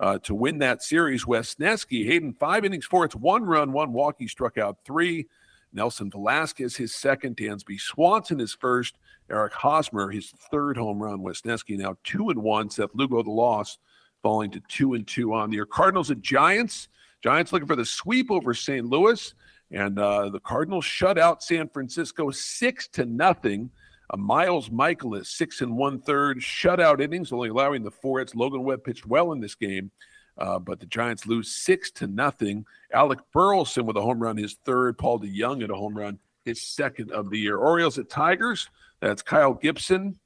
Uh, 0.00 0.18
to 0.20 0.34
win 0.34 0.58
that 0.58 0.82
series, 0.82 1.26
Wesneski, 1.26 2.06
Hayden, 2.06 2.32
five 2.32 2.64
innings, 2.64 2.86
four. 2.86 3.04
It's 3.04 3.14
one 3.14 3.44
run, 3.44 3.70
one 3.70 3.92
walk. 3.92 4.16
He 4.18 4.26
struck 4.26 4.56
out 4.56 4.78
three. 4.86 5.26
Nelson 5.74 6.10
Velázquez, 6.10 6.74
his 6.74 6.94
second. 6.94 7.36
Dansby 7.36 7.78
Swanson, 7.78 8.38
his 8.38 8.54
first. 8.54 8.96
Eric 9.30 9.52
Hosmer, 9.52 10.10
his 10.10 10.30
third 10.50 10.78
home 10.78 11.02
run. 11.02 11.18
Wesneski 11.18 11.76
now 11.76 11.96
two 12.02 12.30
and 12.30 12.42
one. 12.42 12.70
Seth 12.70 12.90
Lugo, 12.94 13.22
the 13.22 13.30
loss, 13.30 13.78
falling 14.22 14.50
to 14.52 14.60
two 14.68 14.94
and 14.94 15.06
two 15.06 15.34
on 15.34 15.50
the 15.50 15.56
year. 15.56 15.66
Cardinals 15.66 16.10
and 16.10 16.22
Giants. 16.22 16.88
Giants 17.22 17.52
looking 17.52 17.68
for 17.68 17.76
the 17.76 17.84
sweep 17.84 18.30
over 18.30 18.54
St. 18.54 18.86
Louis. 18.86 19.34
And 19.70 19.98
uh, 19.98 20.30
the 20.30 20.40
Cardinals 20.40 20.84
shut 20.84 21.18
out 21.18 21.42
San 21.42 21.68
Francisco 21.68 22.30
six 22.30 22.88
to 22.88 23.04
nothing. 23.04 23.70
Uh, 24.12 24.16
Miles 24.16 24.68
Mikolas, 24.68 25.26
six 25.26 25.60
and 25.60 25.76
one 25.76 26.00
third 26.00 26.38
shutout 26.38 27.00
innings, 27.00 27.32
only 27.32 27.48
allowing 27.48 27.82
the 27.82 27.90
four 27.90 28.18
hits. 28.18 28.34
Logan 28.34 28.64
Webb 28.64 28.84
pitched 28.84 29.06
well 29.06 29.32
in 29.32 29.40
this 29.40 29.54
game, 29.54 29.90
uh, 30.38 30.58
but 30.58 30.80
the 30.80 30.86
Giants 30.86 31.26
lose 31.26 31.50
six 31.50 31.90
to 31.92 32.06
nothing. 32.06 32.64
Alec 32.92 33.20
Burleson 33.32 33.86
with 33.86 33.96
a 33.96 34.02
home 34.02 34.20
run, 34.20 34.36
his 34.36 34.56
third. 34.64 34.98
Paul 34.98 35.20
DeJong 35.20 35.62
at 35.62 35.70
a 35.70 35.74
home 35.74 35.96
run, 35.96 36.18
his 36.44 36.60
second 36.60 37.12
of 37.12 37.30
the 37.30 37.38
year. 37.38 37.56
Orioles 37.56 37.98
at 37.98 38.08
Tigers. 38.08 38.68
That's 39.00 39.22
Kyle 39.22 39.54
Gibson 39.54 40.18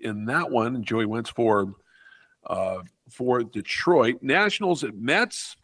in 0.00 0.26
that 0.26 0.50
one. 0.50 0.84
Joey 0.84 1.06
Wentz 1.06 1.30
for 1.30 1.74
uh, 2.46 2.78
for 3.10 3.42
Detroit. 3.42 4.18
Nationals 4.22 4.84
at 4.84 4.96
Mets. 4.96 5.56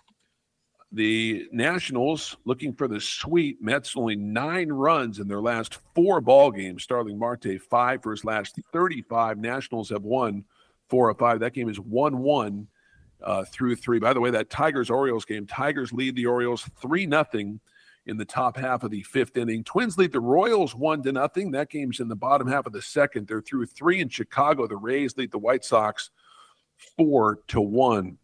The 0.91 1.49
Nationals 1.53 2.37
looking 2.47 2.73
for 2.73 2.89
the 2.89 3.01
sweep. 3.01 3.63
Mets 3.63 3.95
only 3.97 4.17
nine 4.17 4.71
runs 4.71 5.19
in 5.19 5.29
their 5.29 5.43
last 5.43 5.79
four 5.95 6.21
ball 6.21 6.51
games. 6.51 6.83
Starling 6.83 7.19
Marte 7.19 7.61
five 7.71 8.03
for 8.03 8.13
his 8.13 8.25
last 8.25 8.59
35. 8.73 9.39
Nationals 9.39 9.91
have 9.91 10.03
won 10.03 10.45
four 10.89 11.11
of 11.11 11.19
five. 11.19 11.41
That 11.41 11.53
game 11.53 11.69
is 11.69 11.79
1 11.79 12.19
1 12.19 12.67
uh, 13.23 13.45
through 13.45 13.77
three. 13.77 13.99
By 13.99 14.15
the 14.15 14.21
way, 14.21 14.31
that 14.31 14.49
Tigers 14.49 14.89
Orioles 14.89 15.27
game, 15.27 15.47
Tigers 15.47 15.93
lead 15.93 16.17
the 16.17 16.27
Orioles 16.27 16.69
3 16.81 17.07
nothing 17.07 17.61
in 18.07 18.17
the 18.17 18.25
top 18.25 18.57
half 18.57 18.83
of 18.83 18.91
the 18.91 19.03
fifth 19.03 19.37
inning. 19.37 19.63
Twins 19.63 19.99
lead 19.99 20.13
the 20.13 20.21
Royals 20.21 20.75
1 20.75 21.03
to 21.03 21.13
nothing. 21.13 21.51
That 21.51 21.69
game's 21.69 22.01
in 22.01 22.09
the 22.09 22.17
bottom 22.17 22.49
half 22.49 22.65
of 22.65 22.73
the 22.73 22.81
second. 22.81 23.29
They're 23.29 23.43
through 23.43 23.67
three 23.67 24.01
in 24.01 24.09
Chicago. 24.09 24.67
The 24.67 24.77
Rays 24.77 25.17
lead 25.19 25.31
the 25.31 25.39
White 25.39 25.65
Sox 25.65 26.11
4 26.97 27.41
to 27.49 27.61
1. 27.61 28.17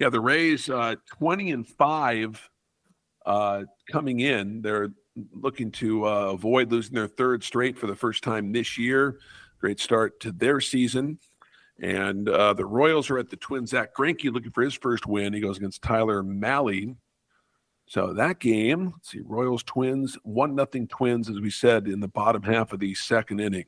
Yeah, 0.00 0.08
the 0.08 0.20
Rays 0.20 0.70
uh, 0.70 0.94
20 1.18 1.50
and 1.50 1.68
5 1.68 2.50
uh, 3.26 3.62
coming 3.92 4.20
in. 4.20 4.62
They're 4.62 4.88
looking 5.34 5.70
to 5.72 6.06
uh, 6.06 6.32
avoid 6.32 6.72
losing 6.72 6.94
their 6.94 7.06
third 7.06 7.44
straight 7.44 7.78
for 7.78 7.86
the 7.86 7.94
first 7.94 8.24
time 8.24 8.50
this 8.50 8.78
year. 8.78 9.18
Great 9.60 9.78
start 9.78 10.18
to 10.20 10.32
their 10.32 10.58
season. 10.58 11.18
And 11.82 12.30
uh, 12.30 12.54
the 12.54 12.64
Royals 12.64 13.10
are 13.10 13.18
at 13.18 13.28
the 13.28 13.36
Twins. 13.36 13.70
Zack 13.70 13.94
Greinke 13.94 14.32
looking 14.32 14.52
for 14.52 14.62
his 14.62 14.74
first 14.74 15.06
win. 15.06 15.34
He 15.34 15.40
goes 15.40 15.58
against 15.58 15.82
Tyler 15.82 16.22
Mahle. 16.22 16.96
So 17.86 18.14
that 18.14 18.38
game, 18.38 18.92
let's 18.94 19.10
see, 19.10 19.20
Royals 19.22 19.64
Twins, 19.64 20.16
one 20.22 20.54
nothing 20.54 20.88
Twins, 20.88 21.28
as 21.28 21.40
we 21.40 21.50
said 21.50 21.86
in 21.86 22.00
the 22.00 22.08
bottom 22.08 22.42
half 22.42 22.72
of 22.72 22.80
the 22.80 22.94
second 22.94 23.40
inning. 23.40 23.66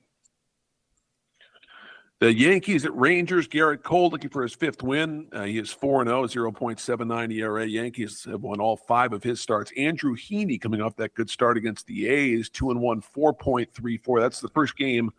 The 2.23 2.33
Yankees 2.33 2.85
at 2.85 2.95
Rangers, 2.95 3.49
Gerrit 3.49 3.83
Cole 3.83 4.09
looking 4.09 4.31
for 4.31 4.45
his 4.45 4.55
fifth 4.55 4.81
win. 4.85 5.27
Uh, 5.33 5.43
he 5.43 5.59
is 5.59 5.73
4 5.73 6.05
0, 6.05 6.23
0.79 6.29 7.33
ERA. 7.35 7.66
Yankees 7.66 8.25
have 8.31 8.43
won 8.43 8.61
all 8.61 8.77
five 8.77 9.12
of 9.12 9.25
his 9.25 9.41
starts. 9.41 9.73
Andrew 9.77 10.14
Heaney 10.14 10.61
coming 10.61 10.81
off 10.81 10.95
that 10.99 11.14
good 11.14 11.29
start 11.29 11.57
against 11.57 11.89
the 11.89 12.07
A's, 12.07 12.49
2 12.49 12.70
and 12.70 12.81
1, 12.81 13.03
4.34. 13.03 14.20
That's 14.20 14.39
the 14.39 14.51
first 14.51 14.77
game 14.77 15.11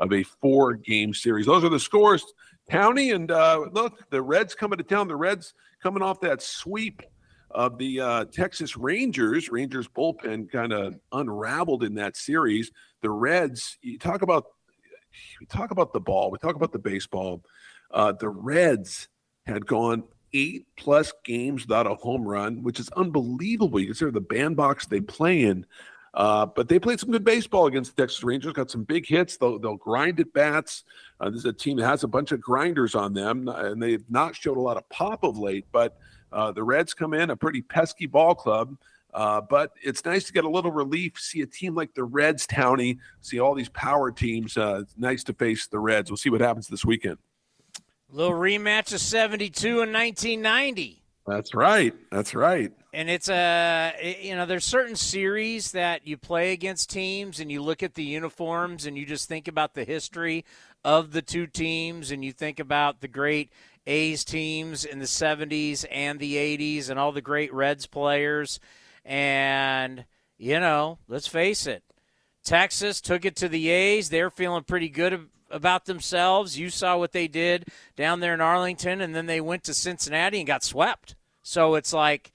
of 0.00 0.12
a 0.12 0.22
four 0.22 0.74
game 0.74 1.14
series. 1.14 1.46
Those 1.46 1.64
are 1.64 1.70
the 1.70 1.80
scores. 1.80 2.26
Townie, 2.70 3.14
and 3.14 3.30
uh, 3.30 3.64
look, 3.72 3.98
the 4.10 4.20
Reds 4.20 4.54
coming 4.54 4.76
to 4.76 4.84
town. 4.84 5.08
The 5.08 5.16
Reds 5.16 5.54
coming 5.82 6.02
off 6.02 6.20
that 6.20 6.42
sweep 6.42 7.00
of 7.52 7.78
the 7.78 8.00
uh, 8.02 8.24
Texas 8.26 8.76
Rangers. 8.76 9.50
Rangers 9.50 9.88
bullpen 9.88 10.52
kind 10.52 10.74
of 10.74 11.00
unraveled 11.10 11.84
in 11.84 11.94
that 11.94 12.18
series. 12.18 12.70
The 13.00 13.08
Reds, 13.08 13.78
you 13.80 13.98
talk 13.98 14.20
about 14.20 14.44
we 15.40 15.46
talk 15.46 15.70
about 15.70 15.92
the 15.92 16.00
ball, 16.00 16.30
we 16.30 16.38
talk 16.38 16.56
about 16.56 16.72
the 16.72 16.78
baseball. 16.78 17.42
Uh, 17.90 18.12
the 18.12 18.28
Reds 18.28 19.08
had 19.46 19.66
gone 19.66 20.04
eight 20.32 20.66
plus 20.76 21.12
games 21.24 21.62
without 21.66 21.86
a 21.86 21.94
home 21.94 22.26
run, 22.26 22.62
which 22.62 22.78
is 22.78 22.88
unbelievable. 22.90 23.80
You 23.80 23.86
consider 23.86 24.12
the 24.12 24.20
bandbox 24.20 24.86
they 24.86 25.00
play 25.00 25.42
in. 25.42 25.66
Uh, 26.12 26.44
but 26.44 26.68
they 26.68 26.78
played 26.78 26.98
some 26.98 27.10
good 27.10 27.24
baseball 27.24 27.66
against 27.66 27.94
the 27.94 28.02
Texas 28.02 28.24
Rangers. 28.24 28.52
Got 28.52 28.70
some 28.70 28.82
big 28.82 29.06
hits. 29.06 29.36
They'll 29.36 29.58
they'll 29.60 29.76
grind 29.76 30.18
at 30.18 30.32
bats. 30.32 30.82
Uh, 31.20 31.30
this 31.30 31.40
is 31.40 31.44
a 31.44 31.52
team 31.52 31.76
that 31.76 31.86
has 31.86 32.02
a 32.02 32.08
bunch 32.08 32.32
of 32.32 32.40
grinders 32.40 32.96
on 32.96 33.12
them, 33.12 33.46
and 33.46 33.80
they've 33.80 34.04
not 34.10 34.34
showed 34.34 34.56
a 34.56 34.60
lot 34.60 34.76
of 34.76 34.88
pop 34.88 35.22
of 35.22 35.38
late. 35.38 35.66
But 35.70 35.96
uh, 36.32 36.50
the 36.50 36.64
Reds 36.64 36.94
come 36.94 37.14
in 37.14 37.30
a 37.30 37.36
pretty 37.36 37.62
pesky 37.62 38.06
ball 38.06 38.34
club. 38.34 38.76
Uh, 39.12 39.40
but 39.40 39.72
it's 39.82 40.04
nice 40.04 40.24
to 40.24 40.32
get 40.32 40.44
a 40.44 40.48
little 40.48 40.70
relief. 40.70 41.18
See 41.18 41.40
a 41.40 41.46
team 41.46 41.74
like 41.74 41.94
the 41.94 42.04
Reds, 42.04 42.46
Townie. 42.46 42.98
See 43.20 43.40
all 43.40 43.54
these 43.54 43.68
power 43.68 44.10
teams. 44.10 44.56
Uh, 44.56 44.80
it's 44.82 44.94
nice 44.96 45.24
to 45.24 45.32
face 45.32 45.66
the 45.66 45.78
Reds. 45.78 46.10
We'll 46.10 46.16
see 46.16 46.30
what 46.30 46.40
happens 46.40 46.68
this 46.68 46.84
weekend. 46.84 47.18
A 48.12 48.16
little 48.16 48.36
rematch 48.36 48.92
of 48.92 49.00
72 49.00 49.68
and 49.82 49.92
1990. 49.92 51.02
That's 51.26 51.54
right. 51.54 51.94
That's 52.10 52.34
right. 52.34 52.72
And 52.92 53.08
it's 53.08 53.28
a, 53.28 54.18
you 54.20 54.34
know, 54.34 54.46
there's 54.46 54.64
certain 54.64 54.96
series 54.96 55.72
that 55.72 56.06
you 56.06 56.16
play 56.16 56.52
against 56.52 56.90
teams 56.90 57.38
and 57.38 57.52
you 57.52 57.62
look 57.62 57.84
at 57.84 57.94
the 57.94 58.02
uniforms 58.02 58.86
and 58.86 58.98
you 58.98 59.06
just 59.06 59.28
think 59.28 59.46
about 59.46 59.74
the 59.74 59.84
history 59.84 60.44
of 60.84 61.12
the 61.12 61.22
two 61.22 61.46
teams 61.46 62.10
and 62.10 62.24
you 62.24 62.32
think 62.32 62.58
about 62.58 63.00
the 63.00 63.06
great 63.06 63.52
A's 63.86 64.24
teams 64.24 64.84
in 64.84 64.98
the 64.98 65.04
70s 65.04 65.84
and 65.90 66.18
the 66.18 66.34
80s 66.34 66.90
and 66.90 66.98
all 66.98 67.12
the 67.12 67.20
great 67.20 67.52
Reds 67.54 67.86
players. 67.86 68.58
And, 69.04 70.04
you 70.38 70.60
know, 70.60 70.98
let's 71.08 71.26
face 71.26 71.66
it, 71.66 71.82
Texas 72.44 73.00
took 73.00 73.24
it 73.24 73.36
to 73.36 73.48
the 73.48 73.68
A's. 73.68 74.08
They're 74.08 74.30
feeling 74.30 74.64
pretty 74.64 74.88
good 74.88 75.28
about 75.50 75.86
themselves. 75.86 76.58
You 76.58 76.70
saw 76.70 76.96
what 76.96 77.12
they 77.12 77.28
did 77.28 77.66
down 77.96 78.20
there 78.20 78.34
in 78.34 78.40
Arlington, 78.40 79.00
and 79.00 79.14
then 79.14 79.26
they 79.26 79.40
went 79.40 79.64
to 79.64 79.74
Cincinnati 79.74 80.38
and 80.38 80.46
got 80.46 80.64
swept. 80.64 81.16
So 81.42 81.74
it's 81.74 81.92
like, 81.92 82.32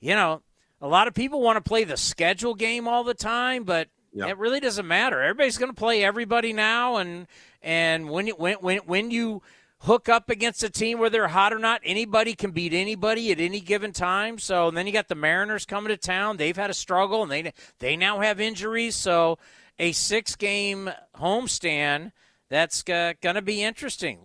you 0.00 0.14
know, 0.14 0.42
a 0.80 0.88
lot 0.88 1.08
of 1.08 1.14
people 1.14 1.40
want 1.40 1.62
to 1.62 1.68
play 1.68 1.84
the 1.84 1.96
schedule 1.96 2.54
game 2.54 2.88
all 2.88 3.04
the 3.04 3.14
time, 3.14 3.64
but 3.64 3.88
it 4.28 4.38
really 4.38 4.60
doesn't 4.60 4.86
matter. 4.86 5.20
Everybody's 5.22 5.58
going 5.58 5.70
to 5.70 5.76
play 5.76 6.02
everybody 6.02 6.52
now, 6.52 6.96
and 6.96 7.26
and 7.62 8.10
when 8.10 8.26
you 8.26 8.34
when 8.34 8.54
when 8.56 8.78
when 8.78 9.10
you 9.10 9.42
hook 9.80 10.08
up 10.08 10.28
against 10.28 10.62
a 10.62 10.70
team 10.70 10.98
where 10.98 11.10
they're 11.10 11.28
hot 11.28 11.52
or 11.52 11.58
not. 11.58 11.80
Anybody 11.84 12.34
can 12.34 12.50
beat 12.50 12.72
anybody 12.72 13.32
at 13.32 13.40
any 13.40 13.60
given 13.60 13.92
time. 13.92 14.38
So 14.38 14.68
and 14.68 14.76
then 14.76 14.86
you 14.86 14.92
got 14.92 15.08
the 15.08 15.14
Mariners 15.14 15.64
coming 15.64 15.88
to 15.88 15.96
town. 15.96 16.36
They've 16.36 16.56
had 16.56 16.70
a 16.70 16.74
struggle 16.74 17.22
and 17.22 17.30
they 17.30 17.52
they 17.78 17.96
now 17.96 18.20
have 18.20 18.40
injuries. 18.40 18.94
So 18.94 19.38
a 19.78 19.92
six 19.92 20.36
game 20.36 20.90
homestand 21.16 22.12
that's 22.48 22.86
uh, 22.88 23.14
going 23.22 23.36
to 23.36 23.42
be 23.42 23.62
interesting. 23.62 24.18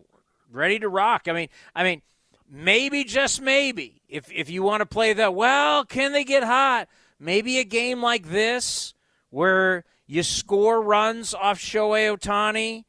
Ready 0.52 0.80
to 0.80 0.90
rock. 0.90 1.28
I 1.28 1.34
mean, 1.34 1.50
I 1.76 1.84
mean, 1.84 2.02
maybe 2.50 3.04
just 3.04 3.42
maybe 3.42 4.02
if 4.10 4.32
if 4.32 4.50
you 4.50 4.64
want 4.64 4.82
to 4.82 4.86
play 4.86 5.14
the 5.14 5.32
well, 5.32 5.86
can 5.86 6.12
they 6.12 6.24
get 6.24 6.44
hot? 6.44 6.90
Maybe 7.20 7.60
a 7.60 7.64
game 7.64 8.02
like 8.02 8.30
this 8.30 8.94
where 9.30 9.86
you 10.06 10.22
score 10.22 10.82
runs 10.82 11.34
off 11.34 11.60
Shohei 11.60 12.16
Ohtani 12.16 12.84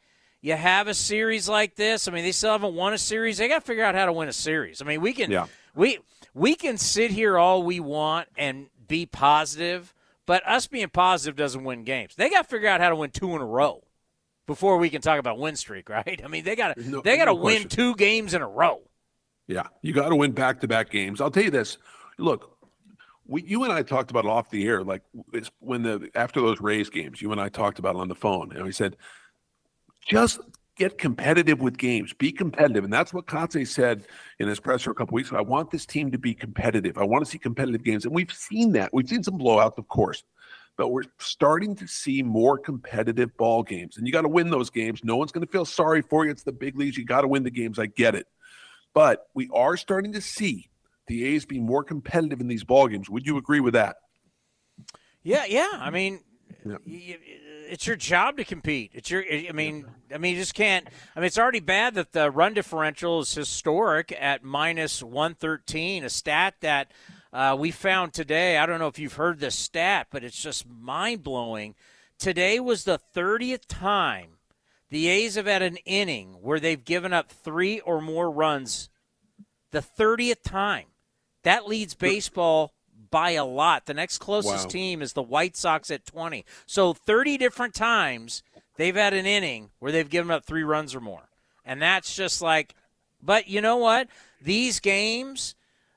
you 0.47 0.55
have 0.55 0.87
a 0.87 0.95
series 0.95 1.49
like 1.49 1.75
this. 1.75 2.07
I 2.07 2.13
mean, 2.13 2.23
they 2.23 2.31
still 2.31 2.53
haven't 2.53 2.75
won 2.75 2.93
a 2.93 2.99
series. 2.99 3.39
They 3.39 3.49
got 3.49 3.63
to 3.63 3.67
figure 3.67 3.83
out 3.83 3.97
how 3.97 4.07
to 4.07 4.13
win 4.13 4.29
a 4.29 4.33
series. 4.33 4.81
I 4.81 4.85
mean, 4.85 5.01
we 5.01 5.13
can 5.13 5.29
yeah. 5.29 5.47
we 5.75 5.99
we 6.35 6.55
can 6.55 6.79
sit 6.79 7.11
here 7.11 7.37
all 7.37 7.65
we 7.65 7.81
want 7.81 8.29
and 8.39 8.69
be 8.87 9.07
positive, 9.07 9.93
but 10.25 10.47
us 10.47 10.69
being 10.69 10.89
positive 10.89 11.35
doesn't 11.35 11.65
win 11.65 11.83
games. 11.83 12.15
They 12.15 12.31
got 12.31 12.43
to 12.43 12.49
figure 12.49 12.69
out 12.69 12.81
how 12.81 12.91
to 12.91 12.95
win 12.95 13.11
two 13.11 13.35
in 13.35 13.43
a 13.43 13.45
row 13.45 13.83
before 14.47 14.77
we 14.77 14.89
can 14.89 15.03
talk 15.03 15.19
about 15.19 15.37
win 15.37 15.57
streak, 15.57 15.89
right? 15.89 16.21
I 16.25 16.29
mean, 16.29 16.45
they 16.45 16.55
got 16.55 16.77
to 16.77 16.91
no, 16.91 17.01
they 17.01 17.17
got 17.17 17.25
to 17.25 17.33
no 17.33 17.41
win 17.41 17.63
question. 17.63 17.69
two 17.69 17.97
games 17.97 18.33
in 18.33 18.41
a 18.41 18.49
row. 18.49 18.83
Yeah, 19.49 19.67
you 19.83 19.93
got 19.93 20.11
to 20.11 20.17
win 20.17 20.31
back 20.31 20.61
to 20.61 20.69
back 20.69 20.91
games. 20.91 21.21
I'll 21.21 21.33
tell 21.33 21.43
you 21.43 21.51
this. 21.51 21.77
Look, 22.19 22.57
we, 23.27 23.43
you 23.43 23.65
and 23.65 23.73
I 23.73 23.83
talked 23.83 24.13
about 24.13 24.25
it 24.25 24.31
off 24.31 24.51
the 24.51 24.65
air, 24.65 24.85
like 24.85 25.03
it's 25.33 25.51
when 25.59 25.83
the 25.83 26.09
after 26.15 26.41
those 26.41 26.61
Rays 26.61 26.89
games, 26.89 27.21
you 27.21 27.33
and 27.33 27.41
I 27.41 27.49
talked 27.49 27.81
about 27.81 27.97
it 27.97 27.99
on 27.99 28.07
the 28.07 28.15
phone, 28.15 28.53
and 28.55 28.65
we 28.65 28.71
said, 28.71 28.97
just 30.07 30.41
get 30.77 30.99
competitive 30.99 31.61
with 31.61 31.79
games, 31.79 32.13
be 32.13 32.31
competitive, 32.31 32.85
and 32.85 32.93
that's 32.93 33.13
what 33.13 33.27
Kotsay 33.27 33.67
said 33.67 34.05
in 34.39 34.47
his 34.47 34.61
presser 34.61 34.91
a 34.91 34.95
couple 34.95 35.15
weeks 35.15 35.31
ago. 35.31 35.39
I 35.39 35.43
want 35.43 35.71
this 35.71 35.87
team 35.87 36.11
to 36.13 36.19
be 36.19 36.35
competitive. 36.35 36.99
I 36.99 37.05
want 37.05 37.25
to 37.25 37.31
see 37.31 37.39
competitive 37.39 37.83
games, 37.83 38.05
and 38.05 38.15
we've 38.15 38.33
seen 38.33 38.73
that. 38.73 38.93
We've 38.93 39.09
seen 39.09 39.23
some 39.23 39.39
blowouts, 39.39 39.79
of 39.79 39.89
course, 39.89 40.23
but 40.77 40.89
we're 40.89 41.05
starting 41.19 41.75
to 41.77 41.89
see 41.89 42.23
more 42.23 42.59
competitive 42.59 43.37
ball 43.37 43.63
games, 43.63 43.97
and 43.97 44.07
you 44.07 44.13
got 44.13 44.23
to 44.23 44.29
win 44.29 44.51
those 44.51 44.71
games. 44.71 45.03
No 45.03 45.17
one's 45.17 45.33
going 45.33 45.47
to 45.47 45.51
feel 45.51 45.65
sorry 45.65 46.03
for 46.03 46.25
you. 46.25 46.31
It's 46.31 46.43
the 46.43 46.53
big 46.53 46.77
leagues. 46.77 46.97
You 46.97 47.05
got 47.05 47.23
to 47.23 47.29
win 47.29 47.43
the 47.43 47.51
games. 47.51 47.79
I 47.79 47.87
get 47.87 48.15
it, 48.15 48.27
but 48.95 49.29
we 49.35 49.49
are 49.55 49.77
starting 49.77 50.13
to 50.13 50.21
see 50.21 50.69
the 51.07 51.25
A's 51.25 51.47
be 51.47 51.59
more 51.59 51.85
competitive 51.85 52.41
in 52.41 52.49
these 52.49 52.65
ball 52.65 52.87
games. 52.89 53.09
Would 53.09 53.27
you 53.27 53.39
agree 53.39 53.61
with 53.61 53.75
that? 53.75 53.97
Yeah, 55.23 55.45
yeah. 55.47 55.71
I 55.73 55.91
mean, 55.91 56.21
yeah. 56.65 56.77
It's 57.69 57.87
your 57.87 57.97
job 57.97 58.37
to 58.37 58.45
compete. 58.45 58.93
It's 58.95 59.11
your. 59.11 59.25
I 59.31 59.53
mean, 59.53 59.87
I 60.15 60.19
mean, 60.19 60.35
you 60.35 60.41
just 60.41 60.55
can't. 60.55 60.87
I 61.15 61.21
mean, 61.21 61.27
it's 61.27 61.39
already 61.39 61.61
bad 61.61 61.95
that 61.95 62.13
the 62.13 62.31
run 62.31 62.55
differential 62.55 63.21
is 63.21 63.35
historic 63.35 64.17
at 64.19 64.45
minus 64.45 65.03
one 65.03 65.35
thirteen, 65.35 66.05
a 66.05 66.11
stat 66.11 66.55
that 66.61 66.93
uh, 67.33 67.57
we 67.59 67.71
found 67.71 68.13
today. 68.13 68.59
I 68.59 68.67
don't 68.67 68.79
know 68.79 68.87
if 68.87 68.99
you've 68.99 69.15
heard 69.15 69.41
this 69.41 69.55
stat, 69.55 70.09
but 70.11 70.25
it's 70.25 70.41
just 70.41 70.69
mind 70.69 71.23
blowing. 71.23 71.75
Today 72.19 72.61
was 72.61 72.85
the 72.85 72.99
thirtieth 72.99 73.69
time 73.69 74.37
the 74.91 75.09
A's 75.09 75.35
have 75.35 75.47
had 75.47 75.63
an 75.63 75.77
inning 75.85 76.39
where 76.41 76.61
they've 76.61 76.85
given 76.85 77.13
up 77.13 77.31
three 77.31 77.81
or 77.81 78.01
more 78.01 78.31
runs. 78.31 78.89
The 79.73 79.83
thirtieth 79.83 80.43
time. 80.43 80.87
That 81.43 81.69
leads 81.69 81.95
baseball 81.95 82.73
by 83.17 83.31
a 83.31 83.47
lot. 83.47 83.87
The 83.87 83.95
next 83.95 84.19
closest 84.19 84.67
wow. 84.67 84.69
team 84.71 85.01
is 85.01 85.15
the 85.15 85.23
White 85.23 85.57
Sox 85.57 85.91
at 85.91 86.05
20. 86.05 86.45
So 86.67 86.93
30 86.93 87.39
different 87.39 87.73
times 87.73 88.43
they've 88.77 88.95
had 88.95 89.15
an 89.15 89.25
inning 89.25 89.71
where 89.79 89.91
they've 89.91 90.11
given 90.11 90.31
up 90.31 90.45
three 90.45 90.65
runs 90.65 90.95
or 90.95 91.01
more. 91.01 91.31
And 91.65 91.81
that's 91.81 92.15
just 92.15 92.43
like, 92.43 92.75
but 93.23 93.49
you 93.49 93.63
know 93.63 93.79
what? 93.79 94.09
These 94.43 94.81
games, 94.81 95.55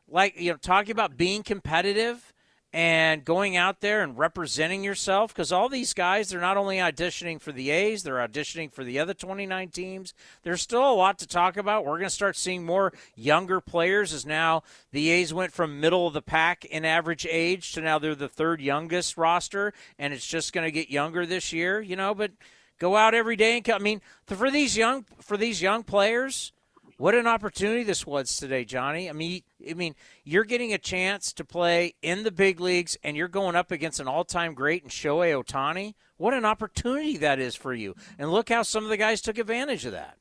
like, 0.07 0.39
you 0.39 0.51
know, 0.51 0.57
talking 0.61 0.91
about 0.91 1.17
being 1.17 1.43
competitive, 1.43 2.32
and 2.72 3.26
going 3.26 3.57
out 3.57 3.82
there 3.82 4.03
and 4.03 4.17
representing 4.17 4.84
yourself 4.84 5.34
because 5.34 5.51
all 5.51 5.70
these 5.70 5.93
guys 5.93 6.30
they're 6.30 6.39
not 6.39 6.57
only 6.57 6.78
auditioning 6.78 7.41
for 7.41 7.51
the 7.51 7.72
A's 7.72 8.03
they're 8.03 8.15
auditioning 8.15 8.72
for 8.72 8.84
the 8.84 8.99
other 8.99 9.13
29 9.13 9.70
teams. 9.70 10.13
There's 10.43 10.61
still 10.61 10.91
a 10.91 10.93
lot 10.93 11.17
to 11.20 11.28
talk 11.28 11.57
about. 11.57 11.84
We're 11.84 11.97
going 11.97 12.03
to 12.03 12.09
start 12.09 12.38
seeing 12.38 12.65
more 12.65 12.93
younger 13.15 13.59
players 13.59 14.13
as 14.13 14.26
now 14.26 14.63
the 14.91 15.09
A's 15.09 15.34
went 15.34 15.51
from 15.51 15.80
middle 15.80 16.05
of 16.05 16.13
the 16.13 16.22
pack 16.22 16.63
in 16.65 16.86
average 16.86 17.26
age 17.30 17.72
to 17.74 17.82
now 17.82 17.97
they're 17.97 18.13
the 18.13 18.30
third 18.30 18.61
youngest 18.61 19.17
roster 19.17 19.74
and 19.97 20.13
it's 20.13 20.28
just 20.28 20.53
going 20.53 20.65
to 20.65 20.72
get 20.72 20.91
younger 20.91 21.26
this 21.26 21.51
year 21.51 21.82
you 21.82 21.95
know 21.95 22.13
but 22.13 22.32
go 22.78 22.95
out 22.95 23.15
every 23.15 23.36
day 23.36 23.57
and 23.57 23.65
come, 23.65 23.82
I 23.82 23.84
mean 23.84 24.01
for 24.28 24.51
these 24.51 24.78
young 24.78 25.05
for 25.20 25.38
these 25.38 25.61
young 25.61 25.84
players 25.84 26.51
what 27.00 27.16
an 27.16 27.28
opportunity 27.28 27.84
this 27.84 28.06
was 28.06 28.36
today, 28.36 28.66
Johnny. 28.66 29.10
I 29.10 29.14
mean, 29.14 29.41
I 29.68 29.74
mean, 29.74 29.95
you're 30.26 30.43
getting 30.43 30.74
a 30.74 30.78
chance 30.78 31.32
to 31.34 31.45
play 31.45 31.95
in 32.02 32.24
the 32.24 32.32
big 32.32 32.60
leagues, 32.60 32.97
and 33.06 33.16
you're 33.16 33.30
going 33.30 33.56
up 33.56 33.72
against 33.72 34.02
an 34.02 34.08
all-time 34.10 34.54
great 34.54 34.84
in 34.84 34.89
Shohei 34.89 35.41
Ohtani. 35.41 35.93
What 36.18 36.34
an 36.34 36.43
opportunity 36.43 37.16
that 37.18 37.39
is 37.39 37.56
for 37.56 37.74
you! 37.74 37.95
And 38.18 38.32
look 38.32 38.50
how 38.50 38.64
some 38.64 38.84
of 38.84 38.89
the 38.89 38.97
guys 38.97 39.22
took 39.22 39.38
advantage 39.38 39.86
of 39.86 39.93
that. 39.93 40.18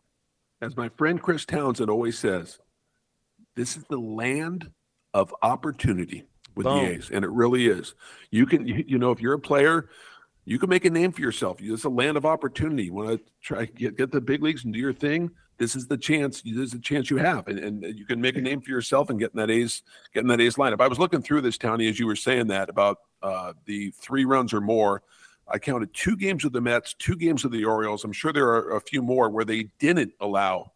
As 0.63 0.77
my 0.77 0.89
friend 0.89 1.21
Chris 1.21 1.45
Townsend 1.45 1.91
always 1.91 2.17
says, 2.17 2.61
this 3.57 3.77
is 3.77 3.83
the 3.91 3.99
land 3.99 4.71
of 5.13 5.35
opportunity 5.43 6.27
with 6.55 6.65
Boom. 6.65 6.85
the 6.85 6.91
A's, 6.93 7.11
and 7.11 7.25
it 7.25 7.31
really 7.31 7.67
is. 7.67 7.97
You 8.31 8.47
can, 8.47 8.69
you, 8.69 8.85
you 8.87 8.99
know, 8.99 9.11
if 9.11 9.21
you're 9.21 9.35
a 9.35 9.41
player 9.41 9.89
you 10.49 10.59
can 10.59 10.71
make 10.71 10.87
a 10.87 10.91
name 10.91 11.13
for 11.13 11.21
yourself. 11.21 11.59
It's 11.61 11.85
a 11.85 11.91
land 11.91 12.17
of 12.17 12.25
opportunity. 12.25 12.85
You 12.85 12.95
want 12.95 13.11
to 13.11 13.33
try 13.43 13.67
get 13.67 13.99
get 13.99 14.11
the 14.11 14.21
big 14.23 14.43
leagues 14.43 14.65
and 14.65 14.73
do 14.73 14.81
your 14.81 14.95
thing. 14.95 15.31
This 15.59 15.75
is 15.75 15.87
the 15.87 15.99
chance. 15.99 16.41
This 16.43 16.57
is 16.57 16.71
the 16.73 16.79
chance 16.79 17.11
you 17.11 17.17
have, 17.17 17.49
and, 17.49 17.59
and 17.59 17.99
you 17.99 18.07
can 18.07 18.21
make 18.21 18.37
a 18.37 18.41
name 18.41 18.61
for 18.61 18.71
yourself 18.71 19.11
and 19.11 19.19
getting 19.19 19.39
that 19.39 19.51
A's 19.51 19.83
getting 20.15 20.29
that 20.29 20.41
A's 20.41 20.55
lineup. 20.55 20.81
I 20.81 20.89
was 20.89 20.99
looking 20.99 21.21
through 21.21 21.41
this, 21.41 21.59
Tony, 21.59 21.89
as 21.89 21.99
you 21.99 22.07
were 22.07 22.17
saying 22.17 22.47
that 22.49 22.69
about 22.69 22.99
uh, 23.23 23.53
the 23.65 23.91
three 23.91 24.25
runs 24.25 24.55
or 24.55 24.61
more. 24.61 25.03
I 25.51 25.59
counted 25.59 25.93
two 25.95 26.17
games 26.17 26.45
with 26.45 26.53
the 26.53 26.61
Mets, 26.61 26.95
two 26.95 27.17
games 27.17 27.43
with 27.43 27.53
the 27.53 27.65
Orioles. 27.65 28.05
I'm 28.05 28.13
sure 28.13 28.33
there 28.33 28.49
are 28.49 28.77
a 28.77 28.81
few 28.81 29.03
more 29.03 29.31
where 29.31 29.47
they 29.47 29.71
didn't 29.79 30.13
allow 30.21 30.73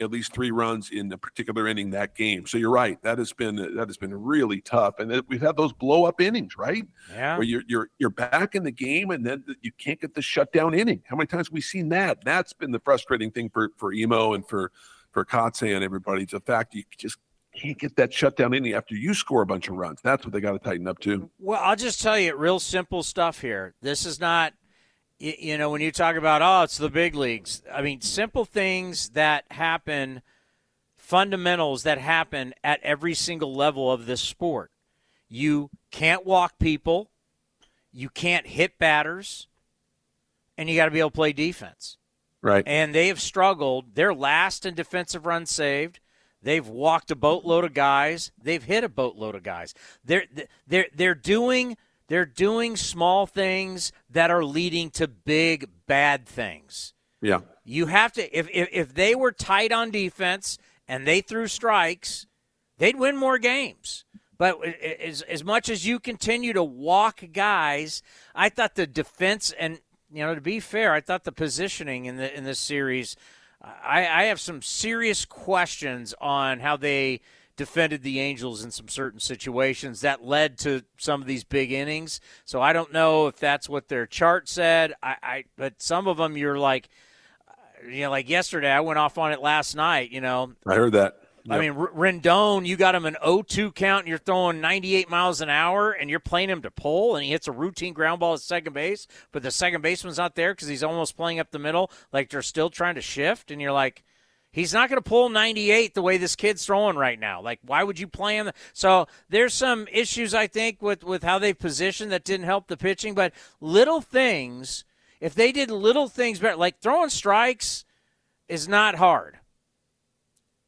at 0.00 0.10
least 0.10 0.32
three 0.32 0.50
runs 0.50 0.90
in 0.90 1.12
a 1.12 1.18
particular 1.18 1.68
inning 1.68 1.90
that 1.90 2.14
game. 2.14 2.46
So 2.46 2.58
you're 2.58 2.70
right. 2.70 3.00
That 3.02 3.18
has 3.18 3.32
been 3.32 3.56
that 3.56 3.88
has 3.88 3.96
been 3.96 4.14
really 4.14 4.60
tough, 4.60 4.98
and 4.98 5.22
we've 5.28 5.40
had 5.40 5.56
those 5.56 5.72
blow 5.72 6.04
up 6.04 6.20
innings, 6.20 6.56
right? 6.56 6.84
Yeah. 7.12 7.36
Where 7.36 7.44
you're 7.44 7.62
you're 7.68 7.90
you're 7.98 8.10
back 8.10 8.54
in 8.54 8.64
the 8.64 8.70
game, 8.70 9.10
and 9.10 9.24
then 9.24 9.44
you 9.62 9.72
can't 9.78 10.00
get 10.00 10.14
the 10.14 10.22
shutdown 10.22 10.74
inning. 10.74 11.02
How 11.06 11.16
many 11.16 11.26
times 11.26 11.48
have 11.48 11.52
we 11.52 11.60
seen 11.60 11.90
that? 11.90 12.24
That's 12.24 12.52
been 12.52 12.72
the 12.72 12.80
frustrating 12.80 13.30
thing 13.30 13.50
for 13.50 13.70
for 13.76 13.92
Emo 13.92 14.34
and 14.34 14.46
for 14.48 14.72
for 15.12 15.24
Kotsay 15.24 15.74
and 15.74 15.84
everybody. 15.84 16.22
It's 16.22 16.32
a 16.32 16.40
fact 16.40 16.74
you 16.74 16.84
just 16.96 17.18
can't 17.54 17.78
get 17.78 17.96
that 17.96 18.12
shutdown 18.12 18.54
inning 18.54 18.74
after 18.74 18.94
you 18.94 19.12
score 19.14 19.42
a 19.42 19.46
bunch 19.46 19.68
of 19.68 19.74
runs. 19.74 20.00
That's 20.02 20.24
what 20.24 20.32
they 20.32 20.40
got 20.40 20.52
to 20.52 20.58
tighten 20.58 20.86
up 20.86 20.98
to. 21.00 21.28
Well, 21.38 21.60
I'll 21.62 21.76
just 21.76 22.00
tell 22.00 22.18
you, 22.18 22.36
real 22.36 22.58
simple 22.58 23.02
stuff 23.02 23.40
here. 23.40 23.74
This 23.82 24.06
is 24.06 24.20
not 24.20 24.54
you 25.20 25.58
know, 25.58 25.68
when 25.68 25.82
you 25.82 25.92
talk 25.92 26.16
about, 26.16 26.40
oh, 26.40 26.62
it's 26.62 26.78
the 26.78 26.88
big 26.88 27.14
leagues, 27.14 27.62
I 27.72 27.82
mean, 27.82 28.00
simple 28.00 28.46
things 28.46 29.10
that 29.10 29.44
happen, 29.50 30.22
fundamentals 30.96 31.82
that 31.82 31.98
happen 31.98 32.54
at 32.64 32.80
every 32.82 33.12
single 33.12 33.54
level 33.54 33.92
of 33.92 34.06
this 34.06 34.22
sport. 34.22 34.70
You 35.28 35.68
can't 35.90 36.24
walk 36.24 36.58
people, 36.58 37.10
you 37.92 38.08
can't 38.08 38.46
hit 38.46 38.78
batters, 38.78 39.46
and 40.56 40.70
you 40.70 40.76
got 40.76 40.86
to 40.86 40.90
be 40.90 41.00
able 41.00 41.10
to 41.10 41.16
play 41.16 41.34
defense. 41.34 41.98
Right. 42.40 42.64
And 42.66 42.94
they 42.94 43.08
have 43.08 43.20
struggled. 43.20 43.94
They're 43.94 44.14
last 44.14 44.64
in 44.64 44.74
defensive 44.74 45.26
runs 45.26 45.50
saved. 45.50 46.00
They've 46.42 46.66
walked 46.66 47.10
a 47.10 47.16
boatload 47.16 47.64
of 47.64 47.74
guys. 47.74 48.32
They've 48.42 48.64
hit 48.64 48.82
a 48.82 48.88
boatload 48.88 49.34
of 49.34 49.42
guys. 49.42 49.74
They're 50.02 50.24
they're 50.66 50.86
they're 50.94 51.14
doing– 51.14 51.76
they're 52.10 52.26
doing 52.26 52.76
small 52.76 53.24
things 53.24 53.92
that 54.10 54.32
are 54.32 54.44
leading 54.44 54.90
to 54.90 55.06
big 55.06 55.68
bad 55.86 56.26
things. 56.26 56.92
Yeah. 57.22 57.42
You 57.64 57.86
have 57.86 58.12
to 58.14 58.36
if 58.36 58.48
if, 58.52 58.68
if 58.72 58.94
they 58.94 59.14
were 59.14 59.30
tight 59.30 59.70
on 59.70 59.92
defense 59.92 60.58
and 60.88 61.06
they 61.06 61.20
threw 61.20 61.46
strikes, 61.46 62.26
they'd 62.78 62.98
win 62.98 63.16
more 63.16 63.38
games. 63.38 64.04
But 64.36 64.58
as, 64.64 65.22
as 65.22 65.44
much 65.44 65.68
as 65.68 65.86
you 65.86 66.00
continue 66.00 66.52
to 66.52 66.64
walk 66.64 67.22
guys, 67.32 68.02
I 68.34 68.48
thought 68.48 68.74
the 68.74 68.88
defense 68.88 69.54
and 69.56 69.78
you 70.10 70.26
know 70.26 70.34
to 70.34 70.40
be 70.40 70.58
fair, 70.58 70.92
I 70.92 71.00
thought 71.00 71.22
the 71.22 71.30
positioning 71.30 72.06
in 72.06 72.16
the 72.16 72.36
in 72.36 72.42
this 72.42 72.58
series, 72.58 73.14
I, 73.62 74.00
I 74.00 74.22
have 74.24 74.40
some 74.40 74.62
serious 74.62 75.24
questions 75.24 76.12
on 76.20 76.58
how 76.58 76.76
they 76.76 77.20
defended 77.60 78.02
the 78.02 78.20
Angels 78.20 78.64
in 78.64 78.70
some 78.70 78.88
certain 78.88 79.20
situations 79.20 80.00
that 80.00 80.24
led 80.24 80.56
to 80.56 80.82
some 80.96 81.20
of 81.20 81.26
these 81.26 81.44
big 81.44 81.72
innings. 81.72 82.18
So 82.46 82.62
I 82.62 82.72
don't 82.72 82.90
know 82.90 83.26
if 83.26 83.36
that's 83.36 83.68
what 83.68 83.88
their 83.88 84.06
chart 84.06 84.48
said. 84.48 84.94
I, 85.02 85.16
I 85.22 85.44
but 85.58 85.82
some 85.82 86.08
of 86.08 86.16
them 86.16 86.38
you're 86.38 86.58
like, 86.58 86.88
uh, 87.46 87.86
you 87.86 88.00
know, 88.04 88.10
like 88.10 88.30
yesterday 88.30 88.70
I 88.70 88.80
went 88.80 88.98
off 88.98 89.18
on 89.18 89.32
it 89.32 89.42
last 89.42 89.76
night. 89.76 90.10
You 90.10 90.22
know, 90.22 90.54
I 90.66 90.74
heard 90.74 90.92
that. 90.92 91.18
Yep. 91.44 91.54
I 91.54 91.60
mean, 91.60 91.74
Rendon, 91.74 92.64
you 92.64 92.78
got 92.78 92.94
him 92.94 93.04
an 93.04 93.18
0-2 93.22 93.74
count, 93.74 94.00
and 94.00 94.08
you're 94.08 94.18
throwing 94.18 94.62
98 94.62 95.10
miles 95.10 95.42
an 95.42 95.50
hour, 95.50 95.90
and 95.90 96.08
you're 96.08 96.18
playing 96.18 96.48
him 96.48 96.62
to 96.62 96.70
pull, 96.70 97.16
and 97.16 97.24
he 97.24 97.30
hits 97.30 97.48
a 97.48 97.52
routine 97.52 97.92
ground 97.94 98.20
ball 98.20 98.34
at 98.34 98.40
second 98.40 98.74
base, 98.74 99.06
but 99.32 99.42
the 99.42 99.50
second 99.50 99.80
baseman's 99.80 100.18
not 100.18 100.34
there 100.34 100.52
because 100.52 100.68
he's 100.68 100.82
almost 100.82 101.16
playing 101.16 101.40
up 101.40 101.50
the 101.50 101.58
middle, 101.58 101.90
like 102.12 102.28
they're 102.28 102.42
still 102.42 102.68
trying 102.68 102.94
to 102.94 103.00
shift, 103.00 103.50
and 103.50 103.60
you're 103.60 103.72
like, 103.72 104.02
He's 104.52 104.74
not 104.74 104.88
going 104.88 105.00
to 105.00 105.08
pull 105.08 105.28
98 105.28 105.94
the 105.94 106.02
way 106.02 106.16
this 106.16 106.34
kid's 106.34 106.66
throwing 106.66 106.96
right 106.96 107.18
now. 107.18 107.40
Like, 107.40 107.60
why 107.64 107.84
would 107.84 108.00
you 108.00 108.08
play 108.08 108.36
him? 108.36 108.50
So 108.72 109.06
there's 109.28 109.54
some 109.54 109.86
issues 109.92 110.34
I 110.34 110.48
think 110.48 110.82
with 110.82 111.04
with 111.04 111.22
how 111.22 111.38
they 111.38 111.54
positioned 111.54 112.10
that 112.10 112.24
didn't 112.24 112.46
help 112.46 112.66
the 112.66 112.76
pitching. 112.76 113.14
But 113.14 113.32
little 113.60 114.00
things, 114.00 114.84
if 115.20 115.34
they 115.34 115.52
did 115.52 115.70
little 115.70 116.08
things 116.08 116.40
better, 116.40 116.56
like 116.56 116.80
throwing 116.80 117.10
strikes, 117.10 117.84
is 118.48 118.66
not 118.66 118.96
hard. 118.96 119.38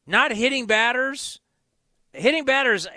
Not 0.07 0.31
hitting 0.31 0.65
batters, 0.65 1.41
hitting 2.13 2.45
batters. 2.45 2.87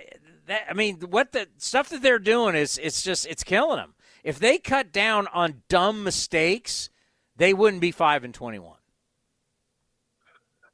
That, 0.47 0.67
I 0.71 0.75
mean, 0.75 1.01
what 1.11 1.33
the 1.33 1.49
stuff 1.59 1.89
that 1.89 2.03
they're 2.03 2.21
doing 2.21 2.55
is 2.55 2.79
it's 2.79 3.03
just 3.03 3.27
it's 3.27 3.43
killing 3.43 3.79
them. 3.79 3.95
If 4.23 4.39
they 4.39 4.59
cut 4.59 4.93
down 4.93 5.27
on 5.29 5.63
dumb 5.69 6.05
mistakes, 6.05 6.91
they 7.37 7.53
wouldn't 7.53 7.81
be 7.81 7.91
five 7.91 8.23
and 8.23 8.33
twenty-one. 8.33 8.76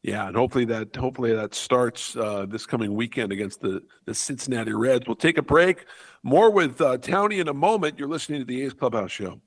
Yeah, 0.02 0.26
and 0.26 0.36
hopefully 0.36 0.64
that 0.66 0.96
hopefully 0.96 1.32
that 1.32 1.54
starts 1.54 2.16
uh, 2.16 2.46
this 2.48 2.66
coming 2.66 2.94
weekend 2.94 3.30
against 3.30 3.60
the 3.60 3.82
the 4.04 4.14
Cincinnati 4.14 4.72
Reds. 4.72 5.06
We'll 5.06 5.16
take 5.16 5.38
a 5.38 5.42
break. 5.42 5.84
More 6.24 6.50
with 6.50 6.80
uh, 6.80 6.98
Townie 6.98 7.40
in 7.40 7.48
a 7.48 7.54
moment. 7.54 7.98
You're 7.98 8.08
listening 8.08 8.40
to 8.40 8.44
the 8.44 8.62
A's 8.62 8.72
Clubhouse 8.72 9.12
Show. 9.12 9.40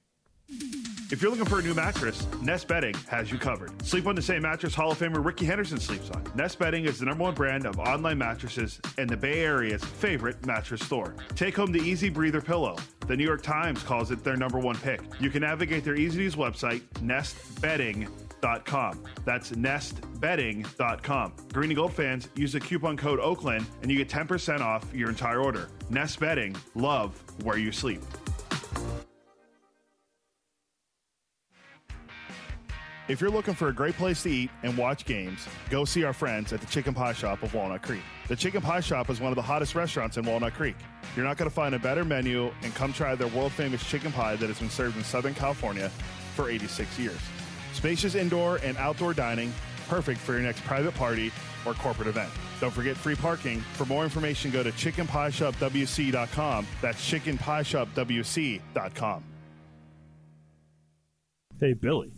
If 1.11 1.21
you're 1.21 1.29
looking 1.29 1.45
for 1.45 1.59
a 1.59 1.61
new 1.61 1.75
mattress, 1.75 2.25
Nest 2.41 2.67
Bedding 2.67 2.95
has 3.09 3.31
you 3.31 3.37
covered. 3.37 3.85
Sleep 3.85 4.07
on 4.07 4.15
the 4.15 4.21
same 4.21 4.41
mattress 4.41 4.73
Hall 4.73 4.91
of 4.91 4.97
Famer 4.97 5.23
Rickey 5.23 5.45
Henderson 5.45 5.79
sleeps 5.79 6.09
on. 6.09 6.23
Nest 6.35 6.57
Bedding 6.57 6.85
is 6.85 6.99
the 6.99 7.05
number 7.05 7.23
one 7.23 7.35
brand 7.35 7.67
of 7.67 7.77
online 7.77 8.17
mattresses 8.17 8.81
and 8.97 9.07
the 9.07 9.17
Bay 9.17 9.41
Area's 9.41 9.83
favorite 9.83 10.43
mattress 10.47 10.83
store. 10.83 11.15
Take 11.35 11.57
home 11.57 11.71
the 11.71 11.79
Easy 11.79 12.09
Breather 12.09 12.41
pillow. 12.41 12.75
The 13.07 13.15
New 13.15 13.23
York 13.23 13.43
Times 13.43 13.83
calls 13.83 14.09
it 14.09 14.23
their 14.23 14.35
number 14.35 14.57
one 14.57 14.77
pick. 14.77 15.01
You 15.19 15.29
can 15.29 15.41
navigate 15.41 15.83
their 15.83 15.95
easy 15.95 16.17
to 16.17 16.23
use 16.23 16.35
website, 16.35 16.81
nestbedding.com. 18.41 19.03
That's 19.23 19.51
nestbedding.com. 19.51 21.33
Green 21.53 21.69
and 21.69 21.75
Gold 21.75 21.93
fans 21.93 22.29
use 22.35 22.53
the 22.53 22.59
coupon 22.59 22.97
code 22.97 23.19
Oakland 23.19 23.65
and 23.81 23.91
you 23.91 23.97
get 23.97 24.09
10% 24.09 24.61
off 24.61 24.85
your 24.93 25.09
entire 25.09 25.41
order. 25.41 25.69
Nest 25.89 26.19
Bedding, 26.19 26.55
love 26.73 27.21
where 27.43 27.57
you 27.57 27.71
sleep. 27.71 28.01
If 33.07 33.21
you're 33.21 33.29
looking 33.29 33.53
for 33.53 33.67
a 33.67 33.73
great 33.73 33.95
place 33.97 34.23
to 34.23 34.31
eat 34.31 34.49
and 34.63 34.75
watch 34.75 35.05
games, 35.05 35.47
go 35.69 35.85
see 35.85 36.03
our 36.03 36.13
friends 36.13 36.51
at 36.53 36.59
the 36.59 36.65
Chicken 36.65 36.95
Pie 36.95 37.13
Shop 37.13 37.43
of 37.43 37.53
Walnut 37.53 37.83
Creek. 37.83 38.01
The 38.27 38.35
Chicken 38.35 38.61
Pie 38.61 38.79
Shop 38.79 39.11
is 39.11 39.21
one 39.21 39.31
of 39.31 39.35
the 39.35 39.43
hottest 39.43 39.75
restaurants 39.75 40.17
in 40.17 40.25
Walnut 40.25 40.55
Creek. 40.55 40.75
You're 41.15 41.23
not 41.23 41.37
going 41.37 41.47
to 41.47 41.53
find 41.53 41.75
a 41.75 41.79
better 41.79 42.03
menu, 42.03 42.51
and 42.63 42.73
come 42.73 42.91
try 42.91 43.13
their 43.13 43.27
world 43.27 43.51
famous 43.51 43.87
chicken 43.87 44.11
pie 44.11 44.35
that 44.37 44.47
has 44.47 44.57
been 44.57 44.71
served 44.71 44.97
in 44.97 45.03
Southern 45.03 45.35
California 45.35 45.89
for 46.35 46.49
86 46.49 46.97
years. 46.97 47.19
Spacious 47.75 48.15
indoor 48.15 48.57
and 48.63 48.75
outdoor 48.77 49.13
dining, 49.13 49.53
perfect 49.89 50.19
for 50.19 50.33
your 50.33 50.41
next 50.41 50.63
private 50.63 50.95
party 50.95 51.31
or 51.65 51.73
corporate 51.73 52.07
event. 52.07 52.31
Don't 52.61 52.71
forget 52.71 52.95
free 52.95 53.15
parking. 53.15 53.59
For 53.73 53.85
more 53.85 54.03
information, 54.03 54.49
go 54.49 54.63
to 54.63 54.71
chickenpieshopwc.com. 54.71 56.67
That's 56.81 57.11
chickenpieshopwc.com. 57.11 59.23
Hey, 61.59 61.73
Billy, 61.73 62.11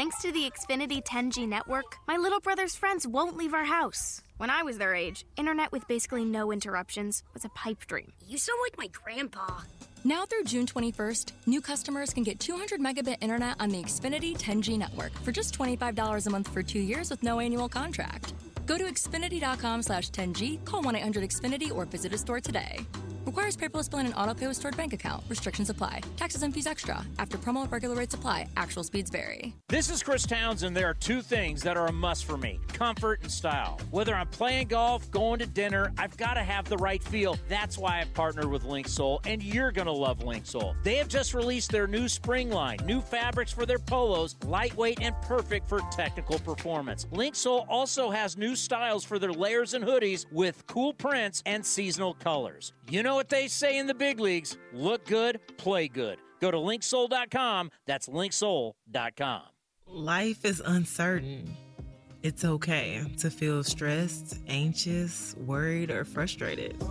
Thanks 0.00 0.22
to 0.22 0.32
the 0.32 0.50
Xfinity 0.50 1.04
10G 1.04 1.46
network, 1.46 1.98
my 2.08 2.16
little 2.16 2.40
brother's 2.40 2.74
friends 2.74 3.06
won't 3.06 3.36
leave 3.36 3.52
our 3.52 3.66
house. 3.66 4.22
When 4.38 4.48
I 4.48 4.62
was 4.62 4.78
their 4.78 4.94
age, 4.94 5.26
internet 5.36 5.72
with 5.72 5.86
basically 5.88 6.24
no 6.24 6.52
interruptions 6.52 7.22
was 7.34 7.44
a 7.44 7.50
pipe 7.50 7.86
dream. 7.86 8.10
You 8.26 8.38
sound 8.38 8.60
like 8.62 8.78
my 8.78 8.86
grandpa. 8.86 9.60
Now 10.02 10.24
through 10.24 10.44
June 10.44 10.64
21st, 10.64 11.32
new 11.44 11.60
customers 11.60 12.14
can 12.14 12.22
get 12.22 12.40
200 12.40 12.80
megabit 12.80 13.18
internet 13.20 13.56
on 13.60 13.68
the 13.68 13.82
Xfinity 13.82 14.34
10G 14.38 14.78
network 14.78 15.12
for 15.22 15.32
just 15.32 15.54
$25 15.58 16.26
a 16.26 16.30
month 16.30 16.48
for 16.48 16.62
two 16.62 16.80
years 16.80 17.10
with 17.10 17.22
no 17.22 17.38
annual 17.38 17.68
contract. 17.68 18.32
Go 18.64 18.78
to 18.78 18.84
Xfinity.com 18.84 19.82
slash 19.82 20.08
10G, 20.12 20.64
call 20.64 20.80
1 20.80 20.96
800 20.96 21.28
Xfinity, 21.28 21.70
or 21.70 21.84
visit 21.84 22.14
a 22.14 22.16
store 22.16 22.40
today. 22.40 22.78
Requires 23.30 23.56
paperless 23.56 23.88
billing 23.88 24.06
and 24.06 24.14
auto 24.16 24.34
pay 24.34 24.48
with 24.48 24.56
stored 24.56 24.76
bank 24.76 24.92
account. 24.92 25.22
Restrictions 25.28 25.70
apply. 25.70 26.00
Taxes 26.16 26.42
and 26.42 26.52
fees 26.52 26.66
extra. 26.66 27.06
After 27.20 27.38
promo, 27.38 27.70
regular 27.70 27.94
rates 27.94 28.12
apply. 28.12 28.48
Actual 28.56 28.82
speeds 28.82 29.08
vary. 29.08 29.54
This 29.68 29.88
is 29.88 30.02
Chris 30.02 30.26
Townsend. 30.26 30.76
There 30.76 30.88
are 30.88 30.94
two 30.94 31.22
things 31.22 31.62
that 31.62 31.76
are 31.76 31.86
a 31.86 31.92
must 31.92 32.24
for 32.24 32.36
me 32.36 32.58
comfort 32.72 33.20
and 33.22 33.30
style. 33.30 33.78
Whether 33.92 34.16
I'm 34.16 34.26
playing 34.26 34.66
golf, 34.66 35.08
going 35.12 35.38
to 35.38 35.46
dinner, 35.46 35.92
I've 35.96 36.16
got 36.16 36.34
to 36.34 36.42
have 36.42 36.68
the 36.68 36.78
right 36.78 37.00
feel. 37.04 37.38
That's 37.48 37.78
why 37.78 38.00
I've 38.00 38.12
partnered 38.14 38.46
with 38.46 38.64
Linksoul, 38.64 39.20
and 39.24 39.40
you're 39.40 39.70
going 39.70 39.86
to 39.86 39.92
love 39.92 40.20
Linksoul. 40.20 40.74
They 40.82 40.96
have 40.96 41.06
just 41.06 41.32
released 41.32 41.70
their 41.70 41.86
new 41.86 42.08
spring 42.08 42.50
line, 42.50 42.78
new 42.84 43.00
fabrics 43.00 43.52
for 43.52 43.64
their 43.64 43.78
polos, 43.78 44.34
lightweight 44.44 45.02
and 45.02 45.14
perfect 45.22 45.68
for 45.68 45.80
technical 45.92 46.40
performance. 46.40 47.04
Linksoul 47.12 47.64
also 47.68 48.10
has 48.10 48.36
new 48.36 48.56
styles 48.56 49.04
for 49.04 49.20
their 49.20 49.32
layers 49.32 49.74
and 49.74 49.84
hoodies 49.84 50.26
with 50.32 50.66
cool 50.66 50.92
prints 50.92 51.44
and 51.46 51.64
seasonal 51.64 52.14
colors. 52.14 52.72
You 52.88 53.04
know 53.04 53.19
what 53.20 53.28
they 53.28 53.48
say 53.48 53.76
in 53.76 53.86
the 53.86 53.92
big 53.92 54.18
leagues 54.18 54.56
look 54.72 55.04
good, 55.04 55.40
play 55.58 55.88
good. 55.88 56.16
Go 56.40 56.50
to 56.50 56.56
linksoul.com. 56.56 57.70
That's 57.86 58.08
linksoul.com. 58.08 59.42
Life 59.86 60.46
is 60.46 60.62
uncertain. 60.64 61.54
It's 62.22 62.46
okay 62.46 63.04
to 63.18 63.30
feel 63.30 63.62
stressed, 63.62 64.38
anxious, 64.48 65.34
worried, 65.36 65.90
or 65.90 66.06
frustrated. 66.06 66.82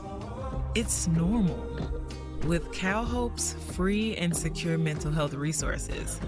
It's 0.75 1.07
normal. 1.07 1.65
With 2.45 2.71
CalHope's 2.73 3.55
free 3.75 4.15
and 4.17 4.35
secure 4.37 4.77
mental 4.77 5.11
health 5.11 5.33
resources, 5.33 6.19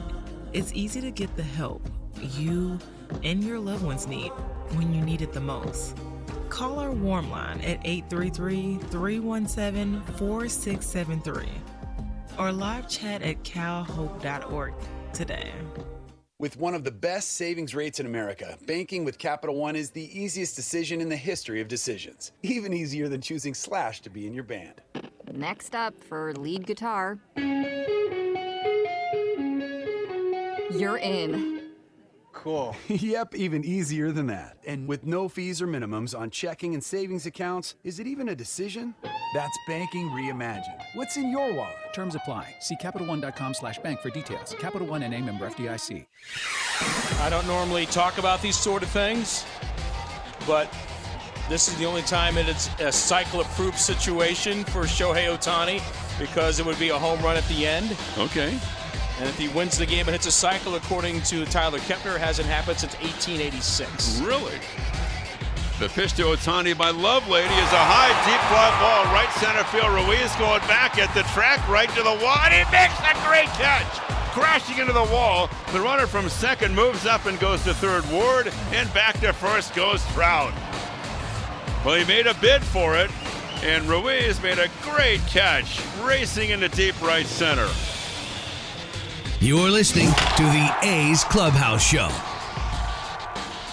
it's 0.52 0.74
easy 0.74 1.00
to 1.02 1.12
get 1.12 1.36
the 1.36 1.44
help 1.44 1.88
you 2.20 2.80
and 3.24 3.44
your 3.44 3.60
loved 3.60 3.84
ones 3.84 4.08
need 4.08 4.30
when 4.72 4.96
you 4.96 5.02
need 5.02 5.22
it 5.22 5.32
the 5.32 5.40
most. 5.40 5.96
Call 6.52 6.80
our 6.80 6.92
warm 6.92 7.32
line 7.32 7.62
at 7.62 7.80
833 7.86 8.78
317 8.90 10.02
4673 10.18 11.48
or 12.38 12.52
live 12.52 12.90
chat 12.90 13.22
at 13.22 13.42
calhope.org 13.46 14.74
today. 15.14 15.50
With 16.40 16.58
one 16.58 16.74
of 16.76 16.84
the 16.84 16.92
best 16.92 17.38
savings 17.38 17.74
rates 17.74 18.02
in 18.02 18.06
America, 18.06 18.58
banking 18.68 19.06
with 19.06 19.18
Capital 19.18 19.56
One 19.56 19.78
is 19.78 19.92
the 19.92 20.20
easiest 20.20 20.58
decision 20.58 21.00
in 21.00 21.08
the 21.08 21.16
history 21.16 21.62
of 21.62 21.70
decisions. 21.70 22.34
Even 22.44 22.74
easier 22.74 23.08
than 23.08 23.22
choosing 23.22 23.54
Slash 23.54 24.02
to 24.02 24.10
be 24.10 24.28
in 24.28 24.34
your 24.34 24.44
band. 24.44 24.82
Next 25.32 25.74
up 25.74 25.94
for 26.04 26.34
lead 26.34 26.68
guitar. 26.68 27.18
You're 30.70 30.98
in. 30.98 31.61
Cool. 32.34 32.76
yep, 32.88 33.36
even 33.36 33.64
easier 33.64 34.12
than 34.12 34.28
that. 34.28 34.58
And 34.66 34.88
with 34.88 35.06
no 35.06 35.30
fees 35.30 35.62
or 35.62 35.68
minimums 35.68 36.18
on 36.18 36.30
checking 36.30 36.74
and 36.74 36.84
savings 36.84 37.26
accounts, 37.26 37.76
is 37.84 38.00
it 38.00 38.08
even 38.08 38.30
a 38.30 38.36
decision? 38.36 38.96
That's 39.34 39.58
banking 39.68 40.10
reimagined. 40.10 40.82
What's 40.94 41.18
in 41.18 41.32
your 41.32 41.54
wallet? 41.54 41.76
Terms 41.94 42.16
apply. 42.16 42.56
See 42.60 42.76
CapitalOne.com 42.76 43.54
slash 43.54 43.80
bank 43.80 44.00
for 44.02 44.10
details. 44.10 44.56
Capital 44.60 44.88
One 44.88 45.04
and 45.04 45.14
a 45.14 45.20
member 45.20 45.50
FDIC. 45.50 46.06
I 47.22 47.30
don't 47.30 47.48
normally 47.48 47.86
talk 47.86 48.18
about 48.18 48.42
these 48.42 48.58
sort 48.58 48.84
of 48.84 48.90
things, 48.90 49.46
but 50.48 50.74
this 51.50 51.68
is 51.68 51.76
the 51.76 51.86
only 51.86 52.02
time 52.04 52.38
it's 52.38 52.70
a 52.80 52.92
cycle-approved 52.92 53.78
situation 53.78 54.64
for 54.66 54.84
Shohei 54.84 55.28
Ohtani 55.36 55.82
because 56.20 56.60
it 56.60 56.66
would 56.66 56.80
be 56.80 56.90
a 56.90 56.98
home 56.98 57.22
run 57.22 57.36
at 57.36 57.46
the 57.48 57.68
end. 57.68 57.96
Okay. 58.18 58.58
And 59.22 59.30
if 59.30 59.38
he 59.38 59.50
wins 59.50 59.78
the 59.78 59.86
game 59.86 60.08
and 60.08 60.10
hits 60.10 60.26
a 60.26 60.32
cycle, 60.32 60.74
according 60.74 61.22
to 61.30 61.46
Tyler 61.46 61.78
Kepner, 61.78 62.18
hasn't 62.18 62.48
happened 62.48 62.80
since 62.80 62.96
1886. 62.96 64.20
Really? 64.22 64.58
The 65.78 65.90
pitch 65.90 66.14
to 66.14 66.24
Ohtani 66.24 66.76
by 66.76 66.92
Lovelady 66.92 67.46
is 67.46 67.72
a 67.72 67.86
high, 67.86 68.10
deep 68.26 68.42
fly 68.50 68.74
ball, 68.82 69.06
right 69.14 69.30
center 69.38 69.64
field. 69.66 69.94
Ruiz 69.94 70.36
going 70.38 70.62
back 70.62 70.98
at 70.98 71.14
the 71.14 71.22
track, 71.34 71.62
right 71.70 71.88
to 71.90 72.02
the 72.02 72.18
wall, 72.26 72.38
and 72.42 72.52
he 72.52 72.66
makes 72.74 72.98
a 72.98 73.14
great 73.30 73.46
catch. 73.62 73.86
Crashing 74.34 74.80
into 74.80 74.94
the 74.94 75.14
wall, 75.14 75.52
the 75.72 75.80
runner 75.80 76.08
from 76.08 76.28
second 76.28 76.74
moves 76.74 77.06
up 77.06 77.28
and 77.28 77.40
goes 77.40 77.64
to 77.66 77.76
third 77.76 78.04
ward, 78.10 78.52
and 78.72 78.92
back 78.92 79.20
to 79.20 79.34
first 79.34 79.76
goes 79.76 80.04
Trout. 80.14 80.52
Well, 81.86 81.94
he 81.94 82.06
made 82.06 82.26
a 82.26 82.34
bid 82.42 82.64
for 82.64 82.98
it, 82.98 83.12
and 83.62 83.86
Ruiz 83.86 84.42
made 84.42 84.58
a 84.58 84.70
great 84.82 85.22
catch, 85.28 85.80
racing 86.02 86.50
into 86.50 86.70
deep 86.70 87.00
right 87.04 87.28
center. 87.28 87.70
You're 89.44 89.72
listening 89.72 90.06
to 90.06 90.44
the 90.44 90.72
A's 90.84 91.24
Clubhouse 91.24 91.84
Show. 91.84 92.10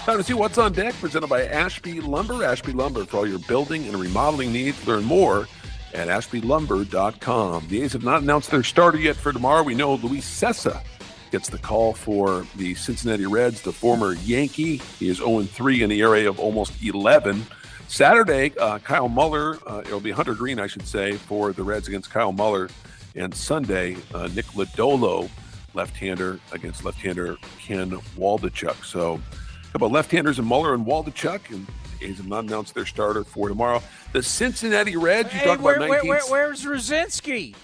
Time 0.03 0.17
to 0.17 0.23
see 0.23 0.33
what's 0.33 0.57
on 0.57 0.73
deck, 0.73 0.95
presented 0.95 1.27
by 1.27 1.45
Ashby 1.45 2.01
Lumber. 2.01 2.43
Ashby 2.43 2.71
Lumber 2.71 3.05
for 3.05 3.17
all 3.17 3.27
your 3.27 3.37
building 3.37 3.85
and 3.85 3.95
remodeling 3.95 4.51
needs. 4.51 4.87
Learn 4.87 5.03
more 5.03 5.47
at 5.93 6.07
ashbylumber.com. 6.07 7.67
The 7.67 7.83
A's 7.83 7.93
have 7.93 8.03
not 8.03 8.23
announced 8.23 8.49
their 8.49 8.63
starter 8.63 8.97
yet 8.97 9.15
for 9.15 9.31
tomorrow. 9.31 9.61
We 9.61 9.75
know 9.75 9.93
Luis 9.93 10.27
Cessa 10.27 10.81
gets 11.29 11.49
the 11.49 11.59
call 11.59 11.93
for 11.93 12.47
the 12.55 12.73
Cincinnati 12.73 13.27
Reds, 13.27 13.61
the 13.61 13.71
former 13.71 14.13
Yankee. 14.13 14.77
He 14.97 15.07
is 15.09 15.17
0 15.17 15.43
3 15.43 15.83
in 15.83 15.91
the 15.91 16.01
area 16.01 16.27
of 16.27 16.39
almost 16.39 16.83
11. 16.83 17.45
Saturday, 17.87 18.57
uh, 18.57 18.79
Kyle 18.79 19.07
Muller, 19.07 19.59
uh, 19.67 19.83
it'll 19.85 19.99
be 19.99 20.09
Hunter 20.09 20.33
Greene, 20.33 20.59
I 20.59 20.65
should 20.65 20.87
say, 20.87 21.11
for 21.11 21.53
the 21.53 21.61
Reds 21.61 21.87
against 21.87 22.09
Kyle 22.09 22.31
Muller. 22.31 22.69
And 23.15 23.35
Sunday, 23.35 23.97
uh, 24.15 24.29
Nick 24.33 24.45
Lodolo, 24.47 25.29
left-hander 25.75 26.39
against 26.51 26.83
left-hander 26.85 27.37
Ken 27.59 27.91
Waldichuk. 28.17 28.83
So, 28.85 29.15
a 29.15 29.71
couple 29.71 29.87
of 29.87 29.93
left-handers 29.93 30.39
and 30.39 30.47
Muller 30.47 30.73
and 30.73 30.85
Waldichuk, 30.85 31.49
and 31.49 31.67
A's 32.01 32.17
have 32.17 32.27
not 32.27 32.45
announced 32.45 32.73
their 32.73 32.85
starter 32.85 33.23
for 33.23 33.49
tomorrow. 33.49 33.81
The 34.13 34.23
Cincinnati 34.23 34.95
Reds, 34.95 35.33
you 35.33 35.39
hey, 35.39 35.45
talk 35.45 35.61
where, 35.61 35.75
about 35.75 35.89
where, 35.89 36.03
19... 36.03 36.09
where, 36.09 36.21
where's 36.29 36.65
Rucinski? 36.65 37.55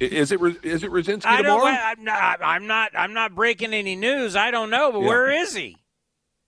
Is 0.00 0.32
it 0.32 0.40
is 0.64 0.82
it 0.82 0.90
Rucinski 0.90 1.26
I 1.26 1.42
don't. 1.42 1.58
tomorrow? 1.60 1.76
I'm 1.76 2.04
not. 2.04 2.40
I'm 2.42 2.66
not. 2.66 2.92
I'm 2.96 3.12
not 3.12 3.34
breaking 3.34 3.74
any 3.74 3.96
news. 3.96 4.34
I 4.34 4.50
don't 4.50 4.70
know. 4.70 4.92
But 4.92 5.00
Yeah. 5.00 5.08
where 5.08 5.30
is 5.30 5.54
he? 5.54 5.76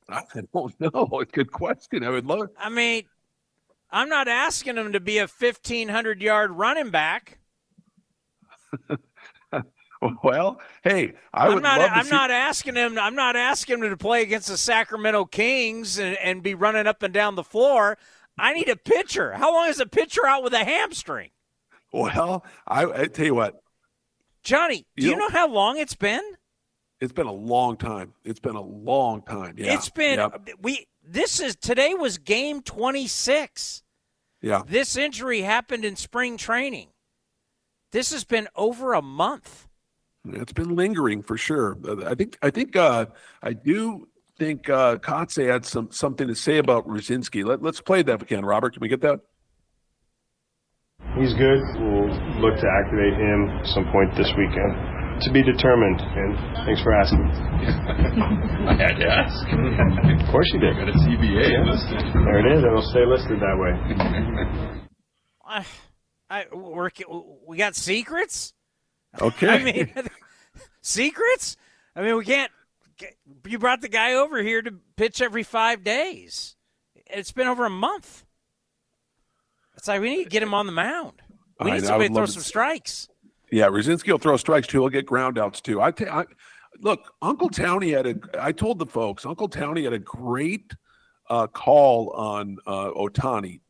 I 0.08 0.22
don't 0.54 0.80
know. 0.80 1.22
Good 1.30 1.52
question. 1.52 2.02
I 2.02 2.08
would 2.08 2.26
love. 2.26 2.48
I 2.58 2.70
mean, 2.70 3.04
I'm 3.90 4.08
not 4.08 4.26
asking 4.26 4.76
him 4.76 4.92
to 4.92 5.00
be 5.00 5.18
a 5.18 5.26
1500 5.26 6.22
yard 6.22 6.52
running 6.52 6.90
back. 6.90 7.38
Well, 10.24 10.60
hey, 10.82 11.12
I 11.32 11.46
am 11.46 11.54
would 11.54 11.62
not. 11.62 11.78
love 11.80 11.90
I'm 11.92 12.04
see. 12.04 12.10
not 12.10 12.30
asking 12.30 12.74
him. 12.74 12.98
I'm 12.98 13.14
not 13.14 13.36
asking 13.36 13.78
him 13.82 13.90
to 13.90 13.96
play 13.96 14.22
against 14.22 14.48
the 14.48 14.56
Sacramento 14.58 15.26
Kings 15.26 15.98
and, 15.98 16.16
and 16.18 16.42
be 16.42 16.54
running 16.54 16.86
up 16.86 17.02
and 17.02 17.14
down 17.14 17.36
the 17.36 17.44
floor. 17.44 17.98
I 18.38 18.52
need 18.52 18.68
a 18.68 18.76
pitcher. 18.76 19.32
How 19.32 19.52
long 19.52 19.68
is 19.68 19.78
a 19.80 19.86
pitcher 19.86 20.26
out 20.26 20.42
with 20.42 20.54
a 20.54 20.64
hamstring? 20.64 21.30
Well, 21.92 22.44
I, 22.66 22.84
I 22.86 23.06
tell 23.06 23.26
you 23.26 23.34
what, 23.34 23.62
Johnny, 24.42 24.86
do 24.96 25.04
You 25.04 25.10
you, 25.10 25.16
know- 25.16 25.26
know 25.26 25.30
how 25.30 25.48
long 25.48 25.78
it's 25.78 25.94
been? 25.94 26.22
it's 27.00 27.12
been 27.12 27.26
a 27.26 27.32
long 27.32 27.76
time. 27.76 28.14
It's 28.24 28.40
been 28.40 28.54
a 28.56 28.60
long 28.62 29.22
time. 29.22 29.54
Yeah, 29.58 29.74
It's 29.74 29.90
been 29.90 30.18
yeah, 30.18 30.28
we. 30.60 30.86
This 31.04 31.40
is 31.40 31.56
today 31.56 31.94
was 31.94 32.18
game 32.18 32.62
26. 32.62 33.82
yeah. 34.40 34.62
This 34.66 34.96
injury 34.96 35.42
happened 35.42 35.84
in 35.84 35.96
spring 35.96 36.36
training. 36.36 36.88
This 37.90 38.12
has 38.12 38.24
been 38.24 38.48
over 38.56 38.94
a 38.94 39.02
month. 39.02 39.66
It's 40.24 40.52
been 40.52 40.76
lingering 40.76 41.22
for 41.22 41.36
sure. 41.36 41.76
I 42.06 42.14
think. 42.14 42.38
I 42.42 42.50
think. 42.50 42.76
Uh, 42.76 43.06
I 43.42 43.52
do 43.54 44.08
think 44.38 44.68
uh, 44.68 44.96
Kotsay 44.96 45.50
had 45.50 45.66
some 45.66 45.90
something 45.90 46.28
to 46.28 46.34
say 46.34 46.58
about 46.58 46.86
Rucinski. 46.86 47.44
Let, 47.44 47.62
let's 47.62 47.80
play 47.80 48.02
that 48.02 48.14
if 48.14 48.20
we 48.20 48.26
can. 48.26 48.44
Robert, 48.44 48.74
can 48.74 48.80
we 48.80 48.88
get 48.88 49.00
that? 49.02 49.20
He's 51.18 51.34
good. 51.34 51.60
We'll 51.76 52.08
look 52.40 52.54
to 52.58 52.68
activate 52.80 53.14
him 53.14 53.60
some 53.74 53.84
point 53.92 54.14
this 54.16 54.32
weekend. 54.38 55.22
To 55.22 55.30
be 55.30 55.42
determined, 55.42 56.00
and 56.00 56.66
thanks 56.66 56.82
for 56.82 56.94
asking. 56.94 57.20
I 58.66 58.74
had 58.74 58.96
to 58.96 59.06
ask. 59.06 60.22
of 60.22 60.30
course 60.30 60.50
you 60.54 60.60
did. 60.60 60.74
Got 60.74 60.88
a 60.88 60.92
CBA 60.92 61.66
listed. 61.66 62.00
There 62.14 62.38
it 62.38 62.56
is. 62.56 62.64
It'll 62.64 62.82
stay 62.90 63.04
listed 63.04 63.38
that 63.38 63.58
way. 63.58 64.80
I, 65.44 65.66
I 66.30 66.46
we're, 66.52 66.90
we 67.46 67.56
got 67.58 67.76
secrets. 67.76 68.54
Okay. 69.20 69.48
I 69.48 69.62
mean, 69.62 69.92
secrets. 70.82 71.56
I 71.96 72.02
mean, 72.02 72.16
we 72.16 72.24
can't. 72.24 72.50
You 73.46 73.58
brought 73.58 73.80
the 73.80 73.88
guy 73.88 74.14
over 74.14 74.42
here 74.42 74.60
to 74.62 74.74
pitch 74.96 75.22
every 75.22 75.42
five 75.42 75.82
days. 75.82 76.56
It's 77.06 77.32
been 77.32 77.48
over 77.48 77.64
a 77.64 77.70
month. 77.70 78.24
It's 79.76 79.88
like 79.88 80.00
we 80.00 80.16
need 80.16 80.24
to 80.24 80.30
get 80.30 80.42
him 80.42 80.54
on 80.54 80.66
the 80.66 80.72
mound. 80.72 81.22
We 81.60 81.70
need 81.72 81.84
I 81.84 81.86
somebody 81.86 82.04
would 82.04 82.08
to 82.08 82.14
throw 82.14 82.20
love 82.20 82.28
to 82.28 82.32
some 82.34 82.42
strikes. 82.42 83.08
Yeah, 83.50 83.66
Rucinski 83.66 84.10
will 84.10 84.18
throw 84.18 84.36
strikes 84.36 84.66
too. 84.66 84.80
He'll 84.80 84.88
get 84.88 85.06
ground 85.06 85.38
outs 85.38 85.60
too. 85.60 85.80
I, 85.80 85.90
ta- 85.90 86.24
look, 86.80 87.12
Uncle 87.20 87.50
Townie 87.50 87.94
had 87.96 88.06
a. 88.06 88.14
I 88.40 88.52
told 88.52 88.78
the 88.78 88.86
folks, 88.86 89.26
Uncle 89.26 89.48
Townie 89.48 89.84
had 89.84 89.92
a 89.92 89.98
great 89.98 90.72
uh, 91.28 91.46
call 91.48 92.10
on 92.10 92.58
uh, 92.66 92.90
Ohtani. 92.90 93.60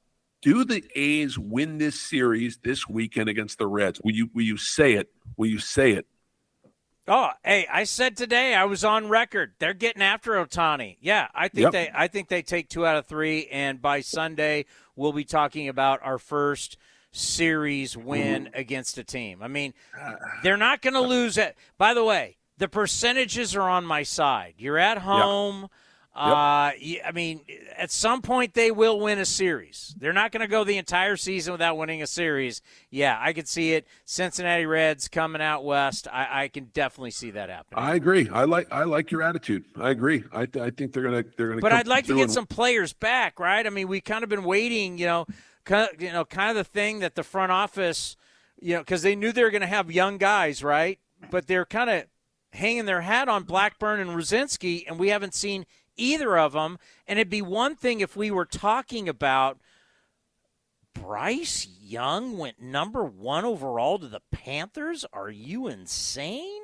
Do 0.41 0.65
the 0.65 0.85
A's 0.95 1.39
win 1.39 1.79
this 1.79 2.01
series 2.01 2.59
this 2.59 2.89
weekend 2.89 3.29
against 3.29 3.59
the 3.59 3.67
Reds? 3.67 4.01
Will 4.05 4.13
you? 4.13 4.29
Will 4.35 4.43
you 4.43 4.57
say 4.57 4.95
it? 4.95 5.09
Will 5.37 5.49
you 5.49 5.59
say 5.59 5.93
it? 5.93 6.07
Oh, 7.09 7.31
hey, 7.45 7.67
I 7.73 7.83
said 7.85 8.17
today 8.17 8.55
I 8.55 8.65
was 8.65 8.85
on 8.85 9.09
record. 9.09 9.55
They're 9.59 9.75
getting 9.75 10.03
after 10.03 10.33
Ohtani. 10.33 10.99
Yeah, 11.01 11.29
I 11.35 11.49
think 11.49 11.65
Yep. 11.65 11.73
they 11.73 11.91
I 11.93 12.07
think 12.07 12.29
they 12.29 12.43
take 12.43 12.69
2 12.69 12.87
out 12.87 12.97
of 12.97 13.07
3 13.07 13.49
and 13.49 13.83
by 13.83 14.01
Sunday 14.01 14.67
we'll 14.95 15.13
be 15.13 15.25
talking 15.25 15.69
about 15.69 16.01
our 16.03 16.19
first 16.19 16.77
series 17.11 17.97
win 17.97 18.45
mm-hmm. 18.45 18.55
against 18.55 18.99
a 18.99 19.05
team. 19.05 19.43
I 19.43 19.49
mean, 19.49 19.75
uh, 20.01 20.15
they're 20.43 20.57
not 20.57 20.81
going 20.81 20.95
to 20.95 21.01
lose 21.01 21.37
it. 21.37 21.57
By 21.77 21.93
the 21.93 22.05
way, 22.05 22.37
the 22.59 22.69
percentages 22.69 23.57
are 23.57 23.69
on 23.69 23.85
my 23.85 24.05
side. 24.05 24.55
You're 24.59 24.79
at 24.79 24.99
home. 24.99 25.69
Uh, 26.15 26.77
y- 26.79 27.01
I 27.07 27.11
mean, 27.13 27.41
at 27.77 27.91
some 27.91 28.21
point 28.21 28.53
they 28.53 28.71
will 28.71 29.01
win 29.01 29.19
a 29.19 29.25
series. 29.25 29.95
They're 29.99 30.13
not 30.13 30.31
going 30.31 30.43
to 30.43 30.47
go 30.47 30.63
the 30.63 30.77
entire 30.77 31.17
season 31.17 31.53
without 31.53 31.79
winning 31.79 32.03
a 32.03 32.07
series. 32.07 32.61
Yeah, 32.91 33.19
I 33.19 33.33
could 33.33 33.49
see 33.49 33.73
it. 33.73 33.87
Cincinnati 34.05 34.67
Reds 34.67 35.09
coming 35.09 35.41
out 35.41 35.65
west. 35.65 36.07
I, 36.13 36.45
I 36.45 36.49
can 36.49 36.67
definitely 36.75 37.13
see 37.13 37.31
that 37.31 37.49
happening. 37.49 37.83
I 37.83 37.95
agree. 37.95 38.29
I 38.31 38.45
like. 38.45 38.71
I 38.71 38.85
like 38.85 39.11
your 39.11 39.23
attitude. 39.23 39.65
I 39.81 39.89
agree. 39.91 40.23
I, 40.33 40.45
th- 40.45 40.63
I 40.63 40.71
think 40.71 40.93
they're 40.93 41.03
gonna. 41.03 41.25
They're 41.37 41.49
gonna. 41.49 41.63
But 41.63 41.73
I'd 41.73 41.89
like 41.89 42.07
to 42.09 42.15
get 42.15 42.25
and- 42.25 42.33
some 42.33 42.47
players 42.47 42.93
back, 42.93 43.41
right? 43.41 43.67
I 43.67 43.71
mean, 43.71 43.89
we 43.89 44.03
kind 44.03 44.23
of 44.23 44.29
been 44.29 44.45
waiting, 44.45 44.99
you 44.99 45.07
know, 45.07 45.27
kind 45.65 45.89
of, 45.95 46.03
you 46.03 46.13
know, 46.13 46.27
kind 46.27 46.51
of 46.51 46.57
the 46.57 46.65
thing 46.71 46.99
that 46.99 47.15
the 47.15 47.23
front 47.23 47.53
office, 47.53 48.17
you 48.61 48.75
know, 48.75 48.81
because 48.81 49.01
they 49.01 49.17
knew 49.17 49.33
they 49.33 49.45
were 49.45 49.51
going 49.51 49.63
to 49.63 49.67
have 49.67 49.91
young 49.91 50.19
guys, 50.19 50.63
right? 50.63 50.99
But 51.31 51.47
they're 51.47 51.65
kind 51.65 51.89
of 51.89 52.05
hanging 52.53 52.85
their 52.85 53.01
hat 53.01 53.29
on 53.31 53.45
Blackburn 53.45 53.99
and 53.99 54.11
Rucinski, 54.11 54.85
and 54.87 54.99
we 54.99 55.09
haven't 55.09 55.35
seen 55.35 55.65
either 56.03 56.37
of 56.37 56.53
them. 56.53 56.79
And 57.07 57.19
it'd 57.19 57.31
be 57.31 57.43
one 57.43 57.77
thing 57.77 58.01
if 58.01 58.17
we 58.17 58.31
were 58.31 58.45
talking 58.45 59.09
about 59.09 59.59
Bryce 60.95 61.67
Young 61.81 62.37
went 62.37 62.61
number 62.61 63.05
one 63.05 63.45
overall 63.45 63.99
to 63.99 64.09
the 64.09 64.23
Panthers. 64.31 65.05
Are 65.13 65.31
you 65.31 65.69
insane? 65.69 66.63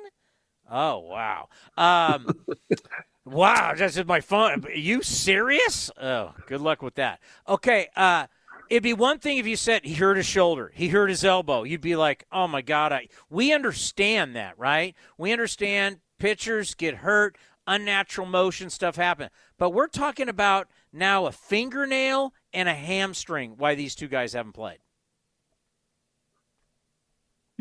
Oh 0.69 0.99
wow. 0.99 1.49
Um, 1.77 2.45
wow, 3.25 3.73
that's 3.75 3.95
just 3.95 4.07
my 4.07 4.21
phone. 4.21 4.65
Are 4.65 4.71
you 4.71 5.01
serious? 5.01 5.89
Oh, 5.99 6.33
good 6.47 6.61
luck 6.61 6.81
with 6.81 6.95
that. 6.95 7.19
Okay, 7.47 7.87
uh, 7.95 8.27
it'd 8.69 8.83
be 8.83 8.93
one 8.93 9.19
thing 9.19 9.37
if 9.37 9.47
you 9.47 9.55
said 9.55 9.83
he 9.83 9.95
hurt 9.95 10.17
his 10.17 10.27
shoulder, 10.27 10.71
he 10.75 10.89
hurt 10.89 11.09
his 11.09 11.25
elbow. 11.25 11.63
You'd 11.63 11.81
be 11.81 11.95
like, 11.95 12.25
oh 12.31 12.47
my 12.47 12.61
god, 12.61 12.91
I. 12.91 13.07
We 13.29 13.51
understand 13.51 14.35
that, 14.35 14.57
right? 14.59 14.95
We 15.17 15.31
understand 15.31 15.99
pitchers 16.19 16.75
get 16.75 16.95
hurt, 16.97 17.37
unnatural 17.69 18.27
motion 18.27 18.69
stuff 18.69 18.95
happen, 18.97 19.29
but 19.57 19.69
we're 19.69 19.87
talking 19.87 20.27
about 20.27 20.67
now 20.91 21.25
a 21.25 21.31
fingernail 21.31 22.33
and 22.53 22.67
a 22.67 22.73
hamstring. 22.73 23.53
Why 23.57 23.75
these 23.75 23.95
two 23.95 24.07
guys 24.07 24.33
haven't 24.33 24.53
played? 24.53 24.79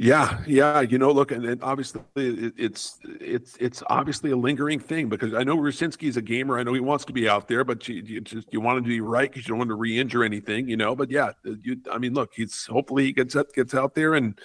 Yeah, 0.01 0.39
yeah. 0.47 0.81
You 0.81 0.97
know, 0.97 1.11
look, 1.11 1.33
and, 1.33 1.45
and 1.45 1.61
obviously 1.61 2.01
it, 2.15 2.55
it's 2.57 3.01
it's 3.05 3.57
it's 3.59 3.83
obviously 3.91 4.31
a 4.31 4.37
lingering 4.37 4.79
thing 4.79 5.09
because 5.09 5.35
I 5.35 5.43
know 5.43 5.57
Rucinski 5.57 6.09
is 6.09 6.17
a 6.17 6.23
gamer. 6.23 6.57
I 6.57 6.63
know 6.63 6.73
he 6.73 6.79
wants 6.79 7.05
to 7.07 7.13
be 7.13 7.29
out 7.29 7.49
there, 7.49 7.65
but 7.65 7.89
you, 7.89 7.97
you 7.97 8.21
just 8.21 8.47
you 8.53 8.61
want 8.61 8.79
him 8.79 8.85
to 8.85 8.91
be 8.91 9.01
right 9.01 9.29
because 9.29 9.49
you 9.49 9.49
don't 9.49 9.59
want 9.59 9.71
to 9.71 9.75
re-injure 9.75 10.23
anything, 10.23 10.69
you 10.69 10.77
know. 10.77 10.95
But 10.95 11.11
yeah, 11.11 11.33
you, 11.43 11.79
I 11.91 11.99
mean, 11.99 12.15
look, 12.15 12.31
he's 12.33 12.65
hopefully 12.67 13.07
he 13.07 13.13
gets 13.13 13.37
gets 13.57 13.75
out 13.75 13.97
there 13.97 14.15
and 14.15 14.39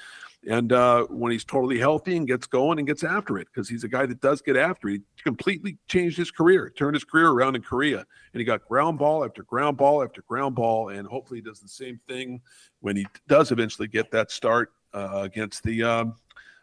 and 0.48 0.74
uh, 0.74 1.06
when 1.06 1.32
he's 1.32 1.46
totally 1.46 1.80
healthy 1.80 2.18
and 2.18 2.28
gets 2.28 2.46
going 2.48 2.78
and 2.78 2.88
gets 2.88 3.04
after 3.04 3.38
it 3.38 3.48
because 3.54 3.70
he's 3.70 3.84
a 3.84 3.88
guy 3.88 4.06
that 4.06 4.20
does 4.20 4.41
get 4.41 4.58
after 4.58 4.89
it. 4.89 5.02
He 5.16 5.22
completely 5.24 5.78
changed 5.88 6.18
his 6.18 6.32
career, 6.32 6.72
turned 6.78 6.96
his 6.96 7.04
career 7.04 7.30
around 7.30 7.56
in 7.56 7.62
Korea, 7.62 8.00
and 8.00 8.39
he 8.39 8.44
got 8.44 8.68
ground 8.68 9.00
ball 9.00 9.24
after 9.24 9.44
ground 9.44 9.78
ball 9.78 10.04
after 10.04 10.22
ground 10.24 10.56
ball, 10.56 10.89
and 10.89 11.08
hopefully 11.08 11.39
he 11.39 11.41
does 11.41 11.60
the 11.60 11.68
same 11.68 12.00
thing 12.08 12.41
when 12.82 12.96
he 12.96 13.06
does 13.28 13.52
eventually 13.52 13.88
get 13.88 14.12
that 14.12 14.32
start 14.32 14.74
uh, 14.94 15.22
against 15.24 15.64
the 15.64 15.84
um, 15.84 16.16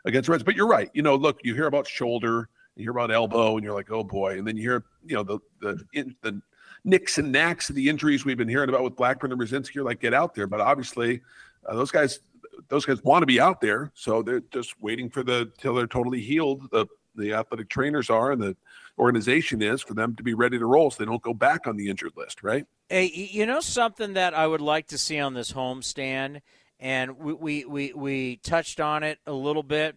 against 0.05 0.29
Reds. 0.29 0.43
But 0.43 0.57
you're 0.57 0.69
right. 0.69 0.91
You 0.93 1.03
know, 1.03 1.17
look, 1.17 1.41
you 1.43 1.55
hear 1.55 1.67
about 1.67 1.87
shoulder, 1.87 2.49
you 2.77 2.85
hear 2.85 2.93
about 2.93 3.11
elbow, 3.11 3.57
and 3.57 3.65
you're 3.65 3.75
like, 3.75 3.91
oh 3.91 4.05
boy. 4.05 4.39
And 4.39 4.47
then 4.47 4.57
you 4.57 4.63
hear, 4.63 4.85
you 5.05 5.17
know, 5.17 5.23
the 5.23 5.39
the 5.61 5.83
in, 5.95 6.15
the 6.23 6.41
nicks 6.85 7.19
and 7.19 7.33
knacks 7.33 7.69
of 7.71 7.77
the 7.77 7.89
injuries 7.89 8.25
we've 8.25 8.39
been 8.39 8.49
hearing 8.49 8.69
about 8.69 8.83
with 8.83 8.97
Blackburn 8.97 9.33
and 9.33 9.41
Rucinski. 9.41 9.75
You're 9.75 9.85
like, 9.85 10.01
get 10.01 10.15
out 10.15 10.35
there. 10.35 10.47
But 10.47 10.61
obviously, 10.61 11.21
uh, 11.67 11.75
those 11.75 11.91
guys 11.91 12.21
those 12.69 12.85
guys 12.85 13.03
want 13.03 13.23
to 13.23 13.27
be 13.27 13.41
out 13.41 13.61
there, 13.61 13.91
so 13.95 14.23
they're 14.23 14.43
just 14.53 14.81
waiting 14.81 15.11
for 15.11 15.23
the 15.23 15.51
till 15.59 15.75
they're 15.75 15.87
totally 15.87 16.21
healed. 16.21 16.71
The 16.71 16.87
the 17.17 17.33
athletic 17.33 17.69
trainers 17.69 18.09
are 18.09 18.31
and 18.33 18.41
the 18.41 18.57
organization 18.99 19.63
is 19.63 19.83
for 19.83 19.95
them 19.95 20.15
to 20.17 20.23
be 20.23 20.35
ready 20.35 20.59
to 20.59 20.67
roll, 20.67 20.91
so 20.91 20.97
they 20.99 21.09
don't 21.09 21.23
go 21.23 21.35
back 21.35 21.67
on 21.67 21.77
the 21.77 21.89
injured 21.89 22.13
list, 22.17 22.43
right? 22.43 22.67
Hey, 22.89 23.07
you 23.07 23.47
know 23.47 23.61
something 23.61 24.15
that 24.15 24.35
I 24.35 24.47
would 24.47 24.61
like 24.61 24.89
to 24.89 24.99
see 24.99 25.19
on 25.19 25.35
this 25.35 25.53
homestand 25.53 26.41
and 26.81 27.19
we, 27.19 27.35
we, 27.35 27.65
we, 27.67 27.93
we 27.95 28.37
touched 28.39 28.81
on 28.81 29.03
it 29.03 29.19
a 29.27 29.33
little 29.33 29.63
bit 29.63 29.97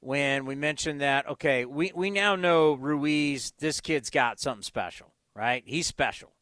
when 0.00 0.44
we 0.44 0.54
mentioned 0.54 1.00
that, 1.00 1.28
okay, 1.28 1.64
we, 1.64 1.92
we 1.94 2.10
now 2.10 2.36
know 2.36 2.74
Ruiz, 2.74 3.52
this 3.58 3.80
kid's 3.80 4.10
got 4.10 4.40
something 4.40 4.62
special, 4.62 5.14
right? 5.34 5.62
He's 5.64 5.86
special. 5.86 6.32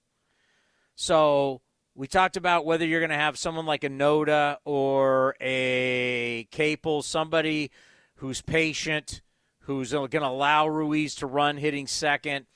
So 0.97 1.61
we 1.95 2.07
talked 2.07 2.37
about 2.37 2.65
whether 2.65 2.87
you're 2.87 3.01
going 3.01 3.11
to 3.11 3.17
have 3.17 3.39
someone 3.39 3.67
like 3.67 3.85
a 3.85 3.89
Noda 3.89 4.57
or 4.65 5.37
a 5.41 6.47
Capel, 6.51 7.03
somebody 7.03 7.71
who's 8.17 8.41
patient, 8.41 9.23
who's 9.61 9.93
going 9.93 10.11
to 10.11 10.27
allow 10.27 10.67
Ruiz 10.67 11.15
to 11.17 11.27
run 11.27 11.57
hitting 11.57 11.87
second. 11.87 12.47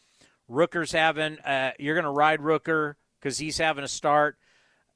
Rooker's 0.50 0.92
having, 0.92 1.38
uh, 1.40 1.72
you're 1.78 1.94
going 1.94 2.04
to 2.04 2.10
ride 2.10 2.40
Rooker 2.40 2.94
because 3.20 3.38
he's 3.38 3.58
having 3.58 3.84
a 3.84 3.88
start. 3.88 4.36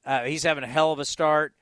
Uh, 0.05 0.23
he's 0.23 0.43
having 0.43 0.63
a 0.63 0.67
hell 0.67 0.91
of 0.91 0.99
a 0.99 1.05
start 1.05 1.53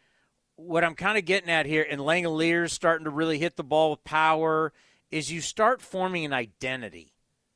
what 0.60 0.84
I'm 0.84 0.96
kind 0.96 1.18
of 1.18 1.26
getting 1.26 1.50
at 1.50 1.66
here, 1.66 1.86
and 1.90 2.02
Langeliers 2.02 2.72
starting 2.72 3.06
to 3.06 3.10
really 3.10 3.40
hit 3.40 3.56
the 3.56 3.64
ball 3.64 3.92
with 3.92 4.04
power, 4.04 4.74
is 5.10 5.32
you 5.32 5.42
start 5.42 5.82
forming 5.82 6.26
an 6.26 6.34
identity, 6.34 7.14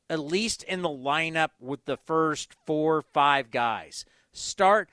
at 0.08 0.18
least 0.18 0.62
in 0.64 0.82
the 0.82 0.88
lineup 0.88 1.50
with 1.60 1.84
the 1.84 1.96
first 1.96 2.54
four, 2.66 3.02
five 3.02 3.50
guys. 3.50 4.04
Start 4.32 4.88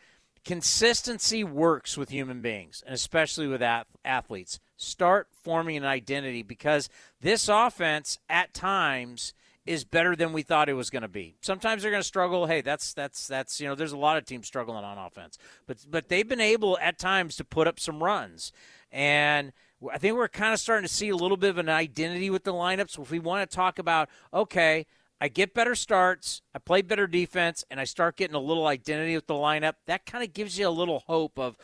consistency 0.46 1.44
works 1.44 1.98
with 1.98 2.10
human 2.10 2.42
beings, 2.42 2.84
and 2.86 2.94
especially 2.94 3.48
with 3.48 3.62
athletes. 4.04 4.60
Start 4.78 5.28
forming 5.44 5.78
an 5.78 5.86
identity 5.86 6.42
because 6.42 6.90
this 7.20 7.48
offense 7.48 8.18
at 8.30 8.54
times 8.54 9.34
is 9.66 9.84
better 9.84 10.16
than 10.16 10.34
we 10.34 10.42
thought 10.42 10.70
it 10.70 10.74
was 10.74 10.90
going 10.90 11.04
to 11.04 11.08
be. 11.08 11.36
Sometimes 11.42 11.82
they're 11.82 11.92
going 11.92 12.02
to 12.02 12.08
struggle. 12.08 12.48
Hey, 12.48 12.62
that's 12.62 12.94
that's 12.94 13.28
that's 13.28 13.62
you 13.62 13.68
know, 13.68 13.76
there's 13.76 13.92
a 13.92 13.98
lot 13.98 14.18
of 14.18 14.26
teams 14.26 14.48
struggling 14.48 14.84
on 14.84 14.98
offense, 14.98 15.38
but 15.68 15.78
but 15.90 16.10
they've 16.10 16.28
been 16.28 16.42
able 16.42 16.78
at 16.80 16.98
times 16.98 17.36
to 17.36 17.44
put 17.44 17.68
up 17.68 17.80
some 17.80 18.04
runs, 18.04 18.52
and 18.92 19.54
I 19.92 19.98
think 19.98 20.16
we're 20.16 20.28
kind 20.28 20.54
of 20.54 20.60
starting 20.60 20.88
to 20.88 20.94
see 20.94 21.10
a 21.10 21.16
little 21.16 21.38
bit 21.38 21.52
of 21.52 21.58
an 21.60 21.70
identity 21.70 22.30
with 22.30 22.44
the 22.44 22.54
lineups. 22.54 23.00
If 23.00 23.12
we 23.12 23.20
want 23.20 23.48
to 23.48 23.56
talk 23.56 23.78
about 23.80 24.10
okay. 24.34 24.88
I 25.22 25.28
get 25.28 25.54
better 25.54 25.76
starts, 25.76 26.42
I 26.56 26.60
play 26.60 26.82
better 26.82 27.06
defense, 27.06 27.64
and 27.70 27.80
I 27.80 27.84
start 27.84 28.18
getting 28.18 28.36
a 28.36 28.40
little 28.40 28.66
identity 28.66 29.14
with 29.14 29.28
the 29.28 29.36
lineup. 29.36 29.76
That 29.86 30.08
kind 30.08 30.24
of 30.24 30.34
gives 30.34 30.58
you 30.58 30.68
a 30.68 30.70
little 30.70 31.04
hope 31.06 31.38
of 31.38 31.58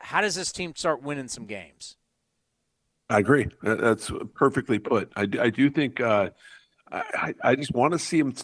how 0.00 0.22
does 0.22 0.34
this 0.34 0.50
team 0.50 0.72
start 0.74 1.02
winning 1.02 1.28
some 1.28 1.44
games. 1.44 1.96
I 3.10 3.18
agree. 3.18 3.48
That's 3.62 4.10
perfectly 4.32 4.78
put. 4.78 5.12
I, 5.14 5.22
I 5.22 5.50
do 5.50 5.68
think 5.68 6.00
uh, 6.00 6.30
I, 6.90 7.34
I 7.44 7.54
just 7.54 7.74
want 7.74 7.92
to 7.92 7.98
see 7.98 8.18
him 8.18 8.34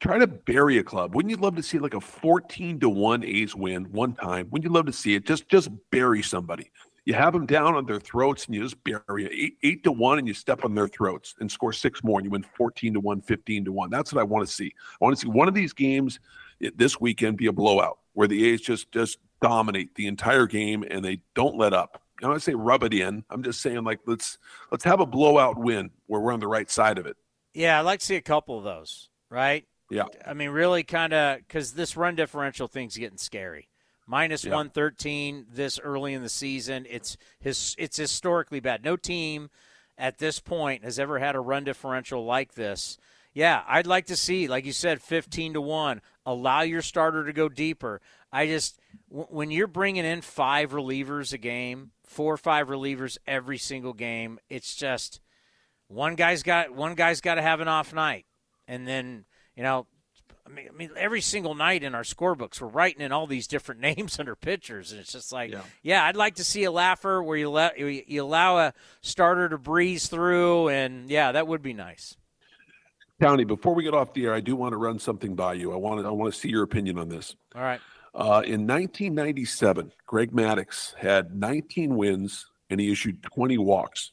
try 0.00 0.18
to 0.18 0.26
bury 0.26 0.78
a 0.78 0.82
club. 0.82 1.14
Wouldn't 1.14 1.30
you 1.30 1.36
love 1.36 1.54
to 1.54 1.62
see 1.62 1.78
like 1.78 1.94
a 1.94 2.00
14 2.00 2.80
to 2.80 2.88
1 2.88 3.24
A's 3.24 3.54
win 3.54 3.84
one 3.92 4.14
time? 4.14 4.48
Wouldn't 4.50 4.68
you 4.68 4.74
love 4.74 4.86
to 4.86 4.92
see 4.92 5.14
it? 5.14 5.24
Just 5.24 5.48
just 5.48 5.70
bury 5.92 6.24
somebody. 6.24 6.72
You 7.06 7.14
have 7.14 7.32
them 7.32 7.46
down 7.46 7.76
on 7.76 7.86
their 7.86 8.00
throats 8.00 8.46
and 8.46 8.54
you 8.54 8.62
just 8.62 8.82
bury 8.82 9.26
it. 9.26 9.32
Eight, 9.32 9.56
eight 9.62 9.84
to 9.84 9.92
1 9.92 10.18
and 10.18 10.26
you 10.26 10.34
step 10.34 10.64
on 10.64 10.74
their 10.74 10.88
throats 10.88 11.36
and 11.38 11.50
score 11.50 11.72
six 11.72 12.02
more 12.02 12.18
and 12.18 12.26
you 12.26 12.30
win 12.32 12.44
14 12.56 12.94
to 12.94 13.00
1, 13.00 13.20
15 13.22 13.64
to 13.66 13.72
1. 13.72 13.90
That's 13.90 14.12
what 14.12 14.20
I 14.20 14.24
want 14.24 14.46
to 14.46 14.52
see. 14.52 14.74
I 15.00 15.04
want 15.04 15.16
to 15.16 15.22
see 15.22 15.28
one 15.28 15.46
of 15.46 15.54
these 15.54 15.72
games 15.72 16.18
eh, 16.60 16.70
this 16.74 17.00
weekend 17.00 17.36
be 17.36 17.46
a 17.46 17.52
blowout 17.52 17.98
where 18.14 18.26
the 18.26 18.48
A's 18.48 18.60
just 18.60 18.90
just 18.90 19.18
dominate 19.40 19.94
the 19.94 20.08
entire 20.08 20.46
game 20.46 20.84
and 20.90 21.04
they 21.04 21.20
don't 21.34 21.56
let 21.56 21.72
up. 21.72 22.02
I 22.18 22.26
don't 22.26 22.42
say 22.42 22.54
rub 22.54 22.82
it 22.82 22.92
in. 22.92 23.24
I'm 23.30 23.42
just 23.42 23.60
saying 23.60 23.84
like 23.84 24.00
let's 24.06 24.38
let's 24.72 24.84
have 24.84 25.00
a 25.00 25.06
blowout 25.06 25.56
win 25.56 25.90
where 26.06 26.20
we're 26.20 26.32
on 26.32 26.40
the 26.40 26.48
right 26.48 26.68
side 26.68 26.98
of 26.98 27.06
it. 27.06 27.16
Yeah, 27.54 27.78
I'd 27.78 27.82
like 27.82 28.00
to 28.00 28.06
see 28.06 28.16
a 28.16 28.22
couple 28.22 28.58
of 28.58 28.64
those, 28.64 29.10
right? 29.30 29.64
Yeah. 29.90 30.04
I 30.26 30.34
mean, 30.34 30.50
really 30.50 30.82
kind 30.82 31.12
of 31.12 31.38
because 31.38 31.72
this 31.72 31.96
run 31.96 32.16
differential 32.16 32.66
thing's 32.66 32.96
getting 32.96 33.18
scary. 33.18 33.68
Minus 34.06 34.44
yeah. 34.44 34.52
113 34.52 35.46
this 35.52 35.78
early 35.78 36.14
in 36.14 36.22
the 36.22 36.28
season. 36.28 36.86
It's 36.88 37.16
his 37.40 37.74
it's 37.78 37.96
historically 37.96 38.60
bad. 38.60 38.84
No 38.84 38.96
team 38.96 39.50
at 39.98 40.18
this 40.18 40.40
point 40.40 40.84
has 40.84 40.98
ever 40.98 41.18
had 41.18 41.34
a 41.34 41.40
run 41.40 41.64
differential 41.64 42.24
like 42.24 42.54
this. 42.54 42.98
Yeah, 43.34 43.62
I'd 43.68 43.86
like 43.86 44.06
to 44.06 44.16
see, 44.16 44.48
like 44.48 44.64
you 44.64 44.72
said, 44.72 45.02
15 45.02 45.54
to 45.54 45.60
1. 45.60 46.00
Allow 46.24 46.62
your 46.62 46.80
starter 46.80 47.24
to 47.24 47.34
go 47.34 47.50
deeper. 47.50 48.00
I 48.32 48.46
just, 48.46 48.80
when 49.08 49.50
you're 49.50 49.66
bringing 49.66 50.06
in 50.06 50.22
five 50.22 50.72
relievers 50.72 51.34
a 51.34 51.38
game, 51.38 51.90
four 52.02 52.32
or 52.32 52.38
five 52.38 52.68
relievers 52.68 53.18
every 53.26 53.58
single 53.58 53.92
game, 53.92 54.38
it's 54.48 54.74
just, 54.74 55.20
one 55.88 56.14
guy's 56.14 56.42
got 56.42 56.74
one 56.74 56.94
guy's 56.94 57.20
got 57.20 57.36
to 57.36 57.42
have 57.42 57.60
an 57.60 57.68
off 57.68 57.94
night, 57.94 58.26
and 58.66 58.86
then 58.86 59.24
you 59.54 59.62
know, 59.62 59.86
I 60.46 60.48
mean, 60.48 60.68
I 60.68 60.76
mean, 60.76 60.90
every 60.96 61.20
single 61.20 61.54
night 61.54 61.82
in 61.82 61.94
our 61.94 62.02
scorebooks, 62.02 62.60
we're 62.60 62.68
writing 62.68 63.00
in 63.00 63.10
all 63.10 63.26
these 63.26 63.46
different 63.46 63.80
names 63.96 64.18
under 64.18 64.36
pitchers, 64.36 64.92
and 64.92 65.00
it's 65.00 65.12
just 65.12 65.32
like, 65.32 65.50
yeah, 65.50 65.62
yeah 65.82 66.04
I'd 66.04 66.16
like 66.16 66.36
to 66.36 66.44
see 66.44 66.64
a 66.64 66.70
laugher 66.70 67.22
where 67.22 67.36
you 67.36 67.50
let 67.50 67.78
you 67.78 68.22
allow 68.22 68.58
a 68.58 68.74
starter 69.00 69.48
to 69.48 69.58
breeze 69.58 70.06
through, 70.06 70.68
and 70.68 71.10
yeah, 71.10 71.32
that 71.32 71.46
would 71.48 71.62
be 71.62 71.72
nice. 71.72 72.16
Townie, 73.20 73.46
before 73.46 73.74
we 73.74 73.82
get 73.82 73.94
off 73.94 74.12
the 74.12 74.26
air, 74.26 74.34
I 74.34 74.40
do 74.40 74.54
want 74.56 74.72
to 74.72 74.76
run 74.76 74.98
something 74.98 75.34
by 75.34 75.54
you. 75.54 75.72
I 75.72 75.76
want 75.76 76.00
to 76.00 76.06
I 76.06 76.10
want 76.10 76.32
to 76.32 76.38
see 76.38 76.50
your 76.50 76.62
opinion 76.62 76.98
on 76.98 77.08
this. 77.08 77.34
All 77.54 77.62
right. 77.62 77.80
Uh, 78.14 78.42
in 78.44 78.66
1997, 78.66 79.92
Greg 80.06 80.32
Maddux 80.32 80.94
had 80.94 81.34
19 81.34 81.96
wins 81.96 82.46
and 82.70 82.80
he 82.80 82.90
issued 82.90 83.22
20 83.22 83.58
walks. 83.58 84.12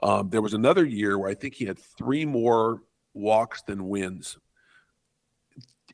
Um, 0.00 0.30
there 0.30 0.40
was 0.40 0.54
another 0.54 0.84
year 0.84 1.18
where 1.18 1.28
I 1.28 1.34
think 1.34 1.54
he 1.54 1.64
had 1.64 1.78
three 1.98 2.24
more 2.24 2.82
walks 3.12 3.62
than 3.62 3.88
wins. 3.88 4.38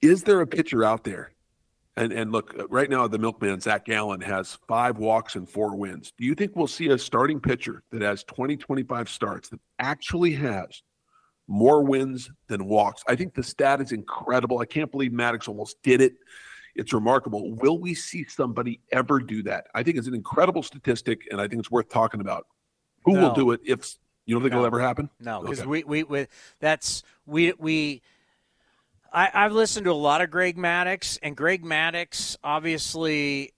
Is 0.03 0.23
there 0.23 0.41
a 0.41 0.47
pitcher 0.47 0.85
out 0.85 1.05
there? 1.05 1.33
And 1.97 2.13
and 2.13 2.31
look, 2.31 2.55
uh, 2.59 2.69
right 2.69 2.91
now 2.91 3.09
the 3.09 3.19
milkman 3.19 3.61
Zac 3.61 3.87
Gallen 3.87 4.21
has 4.21 4.59
five 4.69 4.99
walks 4.99 5.35
and 5.35 5.49
four 5.49 5.75
wins. 5.77 6.13
Do 6.19 6.25
you 6.25 6.35
think 6.35 6.53
we'll 6.55 6.67
see 6.67 6.89
a 6.89 6.99
starting 6.99 7.41
pitcher 7.41 7.83
that 7.91 8.03
has 8.03 8.23
20, 8.25 8.57
25 8.57 9.09
starts 9.09 9.49
that 9.49 9.61
actually 9.79 10.33
has 10.33 10.83
more 11.49 11.83
wins 11.83 12.31
than 12.49 12.67
walks? 12.67 13.03
I 13.09 13.17
think 13.17 13.35
the 13.35 13.43
stat 13.43 13.81
is 13.81 13.93
incredible. 13.93 14.59
I 14.59 14.67
can't 14.67 14.91
believe 14.91 15.13
Maddux 15.13 15.49
almost 15.49 15.83
did 15.83 16.03
it. 16.03 16.15
It's 16.75 16.93
remarkable. 16.93 17.55
Will 17.55 17.79
we 17.79 17.95
see 17.95 18.27
somebody 18.29 18.81
ever 18.93 19.19
do 19.19 19.43
that? 19.45 19.69
I 19.75 19.83
think 19.83 19.97
it's 19.97 20.07
an 20.07 20.15
incredible 20.15 20.63
statistic, 20.63 21.23
and 21.31 21.41
I 21.41 21.49
think 21.49 21.61
it's 21.61 21.71
worth 21.71 21.89
talking 21.89 22.21
about. 22.21 22.47
Who 23.07 23.15
no. 23.15 23.23
will 23.23 23.35
do 23.35 23.53
it 23.53 23.61
if 23.65 23.97
you 24.27 24.35
don't 24.35 24.43
think 24.43 24.53
no. 24.53 24.59
it'll 24.59 24.67
ever 24.67 24.81
happen? 24.81 25.09
No, 25.19 25.41
because 25.41 25.61
okay. 25.61 25.69
we, 25.69 25.85
we, 25.85 26.03
we 26.03 26.27
that's 26.61 27.03
we 27.25 27.55
we 27.59 28.03
I, 29.17 29.31
I've 29.33 29.53
listened 29.53 29.85
to 29.87 29.93
a 29.93 29.95
lot 29.95 30.21
of 30.21 30.31
Greg 30.31 30.59
Maddux, 30.59 31.19
and 31.23 31.35
Greg 31.35 31.65
Maddux 31.65 32.37
obviously 32.45 33.55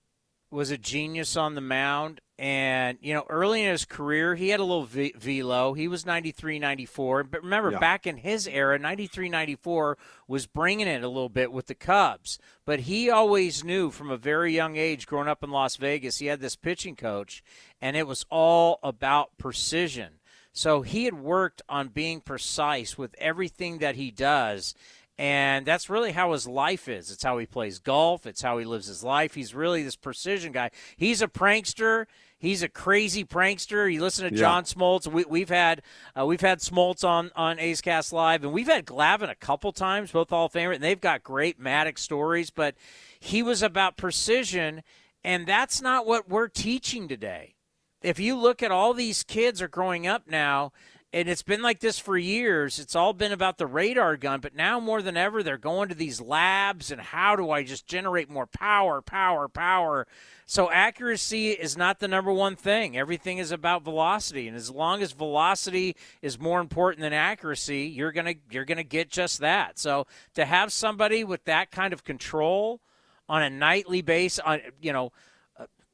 was 0.49 0.71
a 0.71 0.77
genius 0.77 1.35
on 1.35 1.53
the 1.53 1.61
mound. 1.61 2.21
And, 2.37 2.97
you 3.01 3.13
know, 3.13 3.25
early 3.29 3.65
in 3.65 3.71
his 3.71 3.83
career, 3.83 4.35
he 4.35 4.47
had 4.47 4.61
a 4.61 4.63
little 4.63 4.85
v- 4.85 5.13
velo. 5.17 5.73
He 5.73 5.89
was 5.89 6.05
93, 6.05 6.59
94. 6.59 7.25
But 7.25 7.43
remember, 7.43 7.71
yeah. 7.71 7.79
back 7.79 8.07
in 8.07 8.15
his 8.15 8.47
era, 8.47 8.79
93, 8.79 9.27
94 9.27 9.97
was 10.29 10.47
bringing 10.47 10.87
it 10.87 11.03
a 11.03 11.09
little 11.09 11.27
bit 11.27 11.51
with 11.51 11.67
the 11.67 11.75
Cubs. 11.75 12.39
But 12.63 12.81
he 12.81 13.09
always 13.09 13.61
knew 13.61 13.91
from 13.91 14.09
a 14.09 14.15
very 14.15 14.55
young 14.55 14.77
age, 14.77 15.07
growing 15.07 15.27
up 15.27 15.43
in 15.43 15.51
Las 15.51 15.75
Vegas, 15.75 16.19
he 16.19 16.27
had 16.27 16.39
this 16.39 16.55
pitching 16.55 16.95
coach, 16.95 17.43
and 17.81 17.97
it 17.97 18.07
was 18.07 18.25
all 18.29 18.79
about 18.81 19.37
precision. 19.37 20.19
So 20.53 20.81
he 20.81 21.05
had 21.05 21.13
worked 21.13 21.61
on 21.69 21.89
being 21.89 22.21
precise 22.21 22.97
with 22.97 23.15
everything 23.17 23.79
that 23.79 23.95
he 23.95 24.11
does 24.11 24.73
And 25.19 25.65
that's 25.65 25.89
really 25.89 26.13
how 26.13 26.31
his 26.31 26.47
life 26.47 26.87
is. 26.87 27.11
It's 27.11 27.23
how 27.23 27.39
he 27.39 27.45
plays 27.45 27.79
golf. 27.79 28.25
It's 28.25 28.41
how 28.41 28.57
he 28.57 28.63
lives 28.63 28.87
his 28.87 29.03
life. 29.03 29.33
He's 29.33 29.53
really 29.53 29.83
this 29.83 29.97
precision 29.97 30.53
guy. 30.53 30.71
He's 30.95 31.21
a 31.21 31.27
prankster. 31.27 32.05
He's 32.37 32.63
a 32.63 32.69
crazy 32.69 33.25
prankster. 33.25 33.91
You 33.91 34.01
listen 34.01 34.29
to 34.29 34.33
Yeah. 34.33 34.39
John 34.39 34.63
Smoltz. 34.63 35.07
We, 35.11 35.25
we've 35.25 35.49
had 35.49 35.81
uh, 36.17 36.25
we've 36.25 36.39
had 36.39 36.59
Smoltz 36.59 37.03
on 37.03 37.31
on 37.35 37.59
A's 37.59 37.81
Cast 37.81 38.13
Live, 38.13 38.45
and 38.45 38.53
we've 38.53 38.69
had 38.69 38.85
Glavine 38.85 39.29
a 39.29 39.35
couple 39.35 39.73
times, 39.73 40.13
both 40.13 40.29
Hall 40.29 40.45
of 40.45 40.53
Famer, 40.53 40.73
and 40.73 40.81
they've 40.81 41.01
got 41.01 41.21
great 41.21 41.59
Maddux 41.61 41.99
stories. 41.99 42.49
But 42.49 42.75
he 43.19 43.43
was 43.43 43.61
about 43.61 43.97
precision, 43.97 44.83
and 45.21 45.45
that's 45.45 45.81
not 45.81 46.07
what 46.07 46.29
we're 46.29 46.47
teaching 46.47 47.09
today. 47.09 47.55
If 48.01 48.21
you 48.21 48.37
look 48.37 48.63
at 48.63 48.71
all 48.71 48.93
these 48.93 49.23
kids 49.23 49.61
are 49.61 49.67
growing 49.67 50.07
up 50.07 50.29
now, 50.29 50.71
and 51.11 51.27
it's 51.27 51.41
been 51.41 51.63
like 51.63 51.79
this 51.79 51.97
for 51.97 52.17
years. 52.17 52.77
It's 52.77 52.95
all 52.95 53.13
been 53.13 53.31
about 53.31 53.57
the 53.57 53.65
radar 53.65 54.15
gun, 54.15 54.41
but 54.41 54.55
now 54.55 54.79
more 54.79 55.01
than 55.01 55.17
ever, 55.17 55.41
they're 55.41 55.57
going 55.57 55.89
to 55.89 55.95
these 55.95 56.21
labs 56.21 56.91
and 56.91 57.01
how 57.01 57.35
do 57.35 57.49
I 57.49 57.63
just 57.63 57.87
generate 57.87 58.29
more 58.29 58.45
power, 58.45 59.01
power, 59.01 59.47
power. 59.47 60.05
So 60.45 60.69
accuracy 60.71 61.49
is 61.49 61.75
not 61.75 61.99
the 61.99 62.07
number 62.07 62.31
one 62.31 62.55
thing. 62.55 62.95
Everything 62.95 63.39
is 63.39 63.51
about 63.51 63.83
velocity, 63.83 64.47
and 64.47 64.55
as 64.55 64.69
long 64.69 65.01
as 65.01 65.11
velocity 65.11 65.95
is 66.21 66.39
more 66.39 66.59
important 66.59 67.01
than 67.01 67.13
accuracy, 67.13 67.81
you're 67.83 68.11
gonna 68.11 68.35
you're 68.49 68.65
gonna 68.65 68.83
get 68.83 69.09
just 69.09 69.39
that. 69.39 69.77
So 69.79 70.07
to 70.35 70.45
have 70.45 70.71
somebody 70.71 71.23
with 71.23 71.45
that 71.45 71.71
kind 71.71 71.93
of 71.93 72.03
control 72.03 72.81
on 73.27 73.43
a 73.43 73.49
nightly 73.49 74.01
base, 74.01 74.39
on 74.39 74.61
you 74.81 74.91
know 74.91 75.11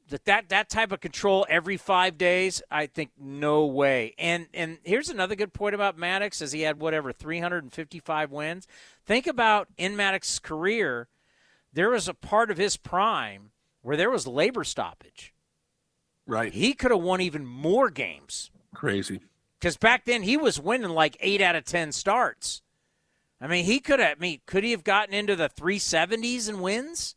that 0.08 0.24
that 0.26 0.48
that 0.50 0.68
type 0.68 0.92
of 0.92 1.00
control 1.00 1.46
every 1.48 1.76
five 1.76 2.16
days, 2.16 2.62
I 2.70 2.86
think 2.86 3.10
no 3.18 3.66
way. 3.66 4.14
And 4.18 4.46
and 4.54 4.78
here's 4.84 5.08
another 5.08 5.34
good 5.34 5.52
point 5.52 5.74
about 5.74 5.98
Maddux: 5.98 6.40
is 6.40 6.52
he 6.52 6.62
had 6.62 6.80
whatever 6.80 7.12
355 7.12 8.30
wins. 8.30 8.66
Think 9.04 9.26
about 9.26 9.68
in 9.76 9.96
Maddux's 9.96 10.38
career, 10.38 11.08
there 11.72 11.90
was 11.90 12.08
a 12.08 12.14
part 12.14 12.50
of 12.50 12.56
his 12.56 12.76
prime 12.76 13.50
where 13.82 13.96
there 13.96 14.10
was 14.10 14.26
labor 14.26 14.64
stoppage. 14.64 15.32
Right. 16.26 16.52
He 16.52 16.72
could 16.72 16.90
have 16.90 17.02
won 17.02 17.20
even 17.20 17.46
more 17.46 17.88
games 17.88 18.50
Crazy. 18.74 19.20
because 19.60 19.76
back 19.76 20.04
then 20.04 20.22
he 20.22 20.36
was 20.36 20.60
winning 20.60 20.90
like 20.90 21.16
eight 21.20 21.40
out 21.40 21.54
of 21.54 21.64
ten 21.64 21.92
starts. 21.92 22.62
I 23.40 23.46
mean, 23.46 23.64
he 23.64 23.80
could 23.80 24.00
have. 24.00 24.16
I 24.16 24.20
mean, 24.20 24.40
could 24.46 24.64
he 24.64 24.70
have 24.70 24.82
gotten 24.84 25.14
into 25.14 25.36
the 25.36 25.48
370s 25.50 26.48
and 26.48 26.62
wins? 26.62 27.16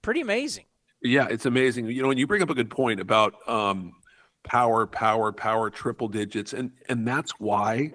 Pretty 0.00 0.20
amazing. 0.20 0.66
Yeah, 1.02 1.26
it's 1.30 1.46
amazing. 1.46 1.86
You 1.86 2.02
know, 2.02 2.10
and 2.10 2.18
you 2.18 2.26
bring 2.26 2.42
up 2.42 2.50
a 2.50 2.54
good 2.54 2.70
point 2.70 3.00
about 3.00 3.34
um, 3.48 3.92
power, 4.44 4.86
power, 4.86 5.32
power, 5.32 5.70
triple 5.70 6.08
digits, 6.08 6.52
and 6.52 6.72
and 6.88 7.06
that's 7.06 7.32
why 7.38 7.92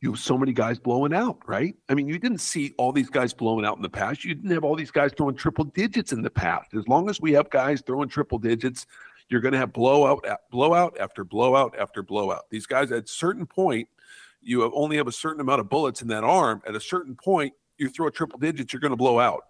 you 0.00 0.10
have 0.10 0.20
so 0.20 0.36
many 0.36 0.52
guys 0.52 0.78
blowing 0.78 1.14
out, 1.14 1.38
right? 1.46 1.74
I 1.88 1.94
mean, 1.94 2.06
you 2.08 2.18
didn't 2.18 2.38
see 2.38 2.74
all 2.76 2.92
these 2.92 3.08
guys 3.08 3.32
blowing 3.32 3.64
out 3.64 3.76
in 3.76 3.82
the 3.82 3.88
past. 3.88 4.22
You 4.22 4.34
didn't 4.34 4.50
have 4.50 4.62
all 4.62 4.76
these 4.76 4.90
guys 4.90 5.12
throwing 5.16 5.34
triple 5.34 5.64
digits 5.64 6.12
in 6.12 6.20
the 6.20 6.30
past. 6.30 6.74
As 6.74 6.86
long 6.88 7.08
as 7.08 7.22
we 7.22 7.32
have 7.32 7.48
guys 7.48 7.80
throwing 7.80 8.08
triple 8.10 8.38
digits, 8.38 8.86
you're 9.30 9.40
going 9.40 9.52
to 9.52 9.58
have 9.58 9.72
blowout, 9.72 10.24
blowout 10.50 10.96
after 11.00 11.24
blowout 11.24 11.74
after 11.78 12.02
blowout. 12.02 12.50
These 12.50 12.66
guys, 12.66 12.92
at 12.92 13.04
a 13.04 13.06
certain 13.06 13.46
point, 13.46 13.88
you 14.42 14.60
have 14.60 14.72
only 14.74 14.98
have 14.98 15.08
a 15.08 15.12
certain 15.12 15.40
amount 15.40 15.60
of 15.60 15.70
bullets 15.70 16.02
in 16.02 16.08
that 16.08 16.22
arm. 16.22 16.60
At 16.66 16.74
a 16.74 16.80
certain 16.80 17.16
point, 17.16 17.54
you 17.78 17.88
throw 17.88 18.06
a 18.06 18.10
triple 18.10 18.38
digits, 18.38 18.74
you're 18.74 18.80
going 18.80 18.90
to 18.90 18.96
blow 18.96 19.18
out. 19.18 19.44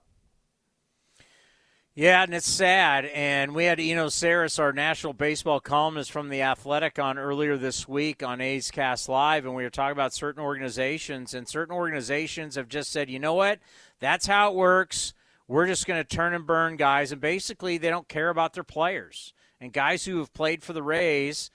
Yeah, 1.96 2.24
and 2.24 2.34
it's 2.34 2.50
sad. 2.50 3.04
And 3.04 3.54
we 3.54 3.66
had 3.66 3.78
Eno 3.78 4.08
Sarris, 4.08 4.58
our 4.58 4.72
national 4.72 5.12
baseball 5.12 5.60
columnist 5.60 6.10
from 6.10 6.28
The 6.28 6.42
Athletic, 6.42 6.98
on 6.98 7.18
earlier 7.18 7.56
this 7.56 7.86
week 7.86 8.20
on 8.20 8.40
A's 8.40 8.72
Cast 8.72 9.08
Live, 9.08 9.44
and 9.44 9.54
we 9.54 9.62
were 9.62 9.70
talking 9.70 9.92
about 9.92 10.12
certain 10.12 10.42
organizations, 10.42 11.34
and 11.34 11.46
certain 11.46 11.72
organizations 11.72 12.56
have 12.56 12.68
just 12.68 12.90
said, 12.90 13.08
you 13.08 13.20
know 13.20 13.34
what, 13.34 13.60
that's 14.00 14.26
how 14.26 14.50
it 14.50 14.56
works. 14.56 15.14
We're 15.46 15.68
just 15.68 15.86
going 15.86 16.02
to 16.02 16.16
turn 16.16 16.34
and 16.34 16.44
burn 16.44 16.74
guys, 16.74 17.12
and 17.12 17.20
basically 17.20 17.78
they 17.78 17.90
don't 17.90 18.08
care 18.08 18.28
about 18.28 18.54
their 18.54 18.64
players. 18.64 19.32
And 19.60 19.72
guys 19.72 20.04
who 20.04 20.18
have 20.18 20.34
played 20.34 20.64
for 20.64 20.72
the 20.72 20.82
Rays 20.82 21.52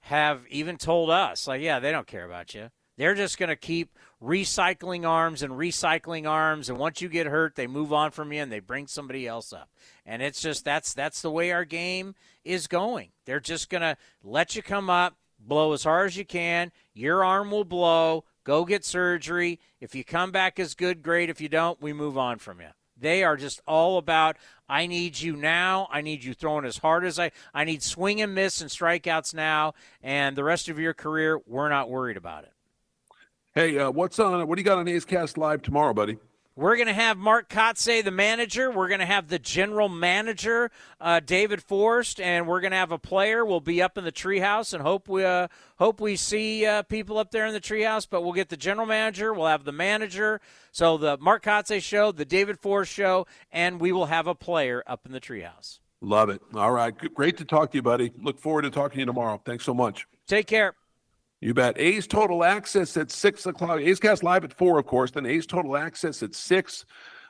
have 0.00 0.46
even 0.48 0.78
told 0.78 1.10
us, 1.10 1.46
like, 1.46 1.60
yeah, 1.60 1.80
they 1.80 1.92
don't 1.92 2.06
care 2.06 2.24
about 2.24 2.54
you. 2.54 2.70
They're 3.02 3.16
just 3.16 3.36
going 3.36 3.48
to 3.48 3.56
keep 3.56 3.98
recycling 4.22 5.04
arms 5.04 5.42
and 5.42 5.54
recycling 5.54 6.24
arms, 6.30 6.68
and 6.68 6.78
once 6.78 7.00
you 7.00 7.08
get 7.08 7.26
hurt, 7.26 7.56
they 7.56 7.66
move 7.66 7.92
on 7.92 8.12
from 8.12 8.32
you 8.32 8.40
and 8.40 8.52
they 8.52 8.60
bring 8.60 8.86
somebody 8.86 9.26
else 9.26 9.52
up. 9.52 9.70
And 10.06 10.22
it's 10.22 10.40
just 10.40 10.64
that's 10.64 10.94
that's 10.94 11.20
the 11.20 11.28
way 11.28 11.50
our 11.50 11.64
game 11.64 12.14
is 12.44 12.68
going. 12.68 13.08
They're 13.24 13.40
just 13.40 13.70
going 13.70 13.80
to 13.80 13.96
let 14.22 14.54
you 14.54 14.62
come 14.62 14.88
up, 14.88 15.16
blow 15.40 15.72
as 15.72 15.82
hard 15.82 16.10
as 16.10 16.16
you 16.16 16.24
can. 16.24 16.70
Your 16.94 17.24
arm 17.24 17.50
will 17.50 17.64
blow. 17.64 18.22
Go 18.44 18.64
get 18.64 18.84
surgery. 18.84 19.58
If 19.80 19.96
you 19.96 20.04
come 20.04 20.30
back 20.30 20.60
as 20.60 20.76
good, 20.76 21.02
great. 21.02 21.28
If 21.28 21.40
you 21.40 21.48
don't, 21.48 21.82
we 21.82 21.92
move 21.92 22.16
on 22.16 22.38
from 22.38 22.60
you. 22.60 22.68
They 22.96 23.24
are 23.24 23.36
just 23.36 23.60
all 23.66 23.98
about 23.98 24.36
I 24.68 24.86
need 24.86 25.18
you 25.18 25.34
now. 25.34 25.88
I 25.90 26.02
need 26.02 26.22
you 26.22 26.34
throwing 26.34 26.64
as 26.64 26.78
hard 26.78 27.04
as 27.04 27.18
I 27.18 27.32
I 27.52 27.64
need 27.64 27.82
swing 27.82 28.22
and 28.22 28.32
miss 28.32 28.60
and 28.60 28.70
strikeouts 28.70 29.34
now 29.34 29.74
and 30.04 30.36
the 30.36 30.44
rest 30.44 30.68
of 30.68 30.78
your 30.78 30.94
career, 30.94 31.40
we're 31.48 31.68
not 31.68 31.90
worried 31.90 32.16
about 32.16 32.44
it. 32.44 32.51
Hey, 33.54 33.76
uh, 33.76 33.90
what's 33.90 34.18
on? 34.18 34.48
What 34.48 34.56
do 34.56 34.62
you 34.62 34.64
got 34.64 34.78
on 34.78 34.88
A's 34.88 35.04
Cast 35.04 35.36
Live 35.36 35.60
tomorrow, 35.60 35.92
buddy? 35.92 36.16
We're 36.56 36.76
going 36.76 36.88
to 36.88 36.94
have 36.94 37.18
Mark 37.18 37.50
Kotsay, 37.50 38.02
the 38.02 38.10
manager. 38.10 38.70
We're 38.70 38.88
going 38.88 39.00
to 39.00 39.06
have 39.06 39.28
the 39.28 39.38
general 39.38 39.90
manager, 39.90 40.70
uh, 40.98 41.20
David 41.20 41.62
Forst, 41.62 42.18
and 42.18 42.46
we're 42.46 42.62
going 42.62 42.70
to 42.70 42.78
have 42.78 42.92
a 42.92 42.98
player. 42.98 43.44
We'll 43.44 43.60
be 43.60 43.82
up 43.82 43.98
in 43.98 44.04
the 44.04 44.12
treehouse 44.12 44.72
and 44.72 44.82
hope 44.82 45.06
we 45.06 45.26
uh, 45.26 45.48
hope 45.76 46.00
we 46.00 46.16
see 46.16 46.64
uh, 46.64 46.82
people 46.84 47.18
up 47.18 47.30
there 47.30 47.44
in 47.44 47.52
the 47.52 47.60
treehouse. 47.60 48.06
But 48.08 48.22
we'll 48.22 48.32
get 48.32 48.48
the 48.48 48.56
general 48.56 48.86
manager. 48.86 49.34
We'll 49.34 49.48
have 49.48 49.64
the 49.64 49.72
manager. 49.72 50.40
So 50.70 50.96
the 50.96 51.18
Mark 51.18 51.44
Kotsay 51.44 51.82
show, 51.82 52.10
the 52.10 52.24
David 52.24 52.58
Forst 52.58 52.90
show, 52.90 53.26
and 53.50 53.78
we 53.80 53.92
will 53.92 54.06
have 54.06 54.26
a 54.26 54.34
player 54.34 54.82
up 54.86 55.04
in 55.04 55.12
the 55.12 55.20
treehouse. 55.20 55.80
Love 56.00 56.30
it. 56.30 56.40
All 56.54 56.72
right. 56.72 56.94
Great 57.14 57.36
to 57.36 57.44
talk 57.44 57.70
to 57.72 57.76
you, 57.76 57.82
buddy. 57.82 58.12
Look 58.18 58.40
forward 58.40 58.62
to 58.62 58.70
talking 58.70 58.94
to 58.94 59.00
you 59.00 59.06
tomorrow. 59.06 59.42
Thanks 59.44 59.64
so 59.64 59.74
much. 59.74 60.06
Take 60.26 60.46
care. 60.46 60.74
You 61.42 61.54
bet. 61.54 61.76
A's 61.76 62.06
Total 62.06 62.44
Access 62.44 62.96
at 62.96 63.10
6 63.10 63.46
o'clock. 63.46 63.80
A's 63.80 63.98
Cast 63.98 64.22
Live 64.22 64.44
at 64.44 64.52
4, 64.52 64.78
of 64.78 64.86
course. 64.86 65.10
Then 65.10 65.26
A's 65.26 65.44
Total 65.44 65.76
Access 65.76 66.22
at 66.22 66.36
6. 66.36 66.84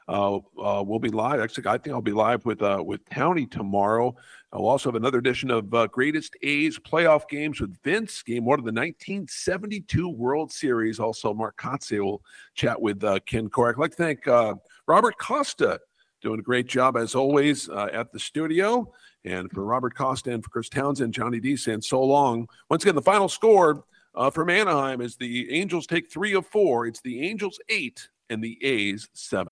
Uh, 0.07 0.37
uh, 0.63 0.83
we'll 0.87 0.99
be 0.99 1.09
live. 1.09 1.41
Actually, 1.41 1.67
I 1.67 1.79
think 1.79 1.95
I'll 1.95 2.03
be 2.03 2.13
live 2.13 2.45
with 2.45 2.61
uh, 2.61 2.83
with 2.85 3.03
Townie 3.07 3.51
tomorrow. 3.51 4.15
I'll 4.53 4.67
also 4.67 4.91
have 4.91 4.97
another 4.97 5.17
edition 5.17 5.51
of 5.51 5.73
uh, 5.73 5.87
Greatest 5.87 6.37
A's 6.43 6.79
Playoff 6.79 7.27
Games 7.27 7.59
with 7.59 7.81
Vince, 7.83 8.23
game 8.23 8.45
one 8.45 8.59
of 8.59 8.67
the 8.67 8.73
1972 8.73 10.09
World 10.11 10.53
Series. 10.53 11.01
Also, 11.01 11.33
Mark 11.33 11.57
Kotsay 11.57 12.05
will 12.05 12.21
chat 12.55 12.79
with 12.79 13.03
uh, 13.05 13.21
Ken 13.25 13.49
Korach. 13.49 13.75
I'd 13.75 13.79
like 13.79 13.93
to 13.93 13.97
thank 13.97 14.29
uh, 14.29 14.57
Robert 14.87 15.17
Costa, 15.19 15.81
doing 16.21 16.41
a 16.41 16.43
great 16.43 16.67
job 16.67 16.99
as 16.99 17.15
always 17.15 17.71
uh, 17.71 17.89
at 17.93 18.13
the 18.13 18.19
studio. 18.19 18.93
And 19.25 19.51
for 19.53 19.65
Robert 19.65 19.95
Costa 19.95 20.33
and 20.33 20.43
for 20.45 20.51
Chris 20.51 20.69
Townsend, 20.69 21.15
Johnny 21.15 21.41
D 21.41 21.57
saying 21.57 21.83
so 21.83 22.03
long. 22.03 22.49
Once 22.69 22.83
again, 22.83 22.97
the 22.97 23.01
final 23.01 23.29
score 23.29 23.85
uh, 24.15 24.31
from 24.31 24.51
Anaheim 24.51 25.01
is 25.01 25.17
the 25.17 25.53
Angels 25.53 25.87
take 25.87 26.11
three 26.11 26.35
of 26.35 26.47
four. 26.47 26.87
It's 26.87 27.01
the 27.01 27.23
Angels 27.23 27.59
eight 27.69 28.09
and 28.31 28.43
the 28.43 28.59
A's 28.65 29.09
seven. 29.13 29.52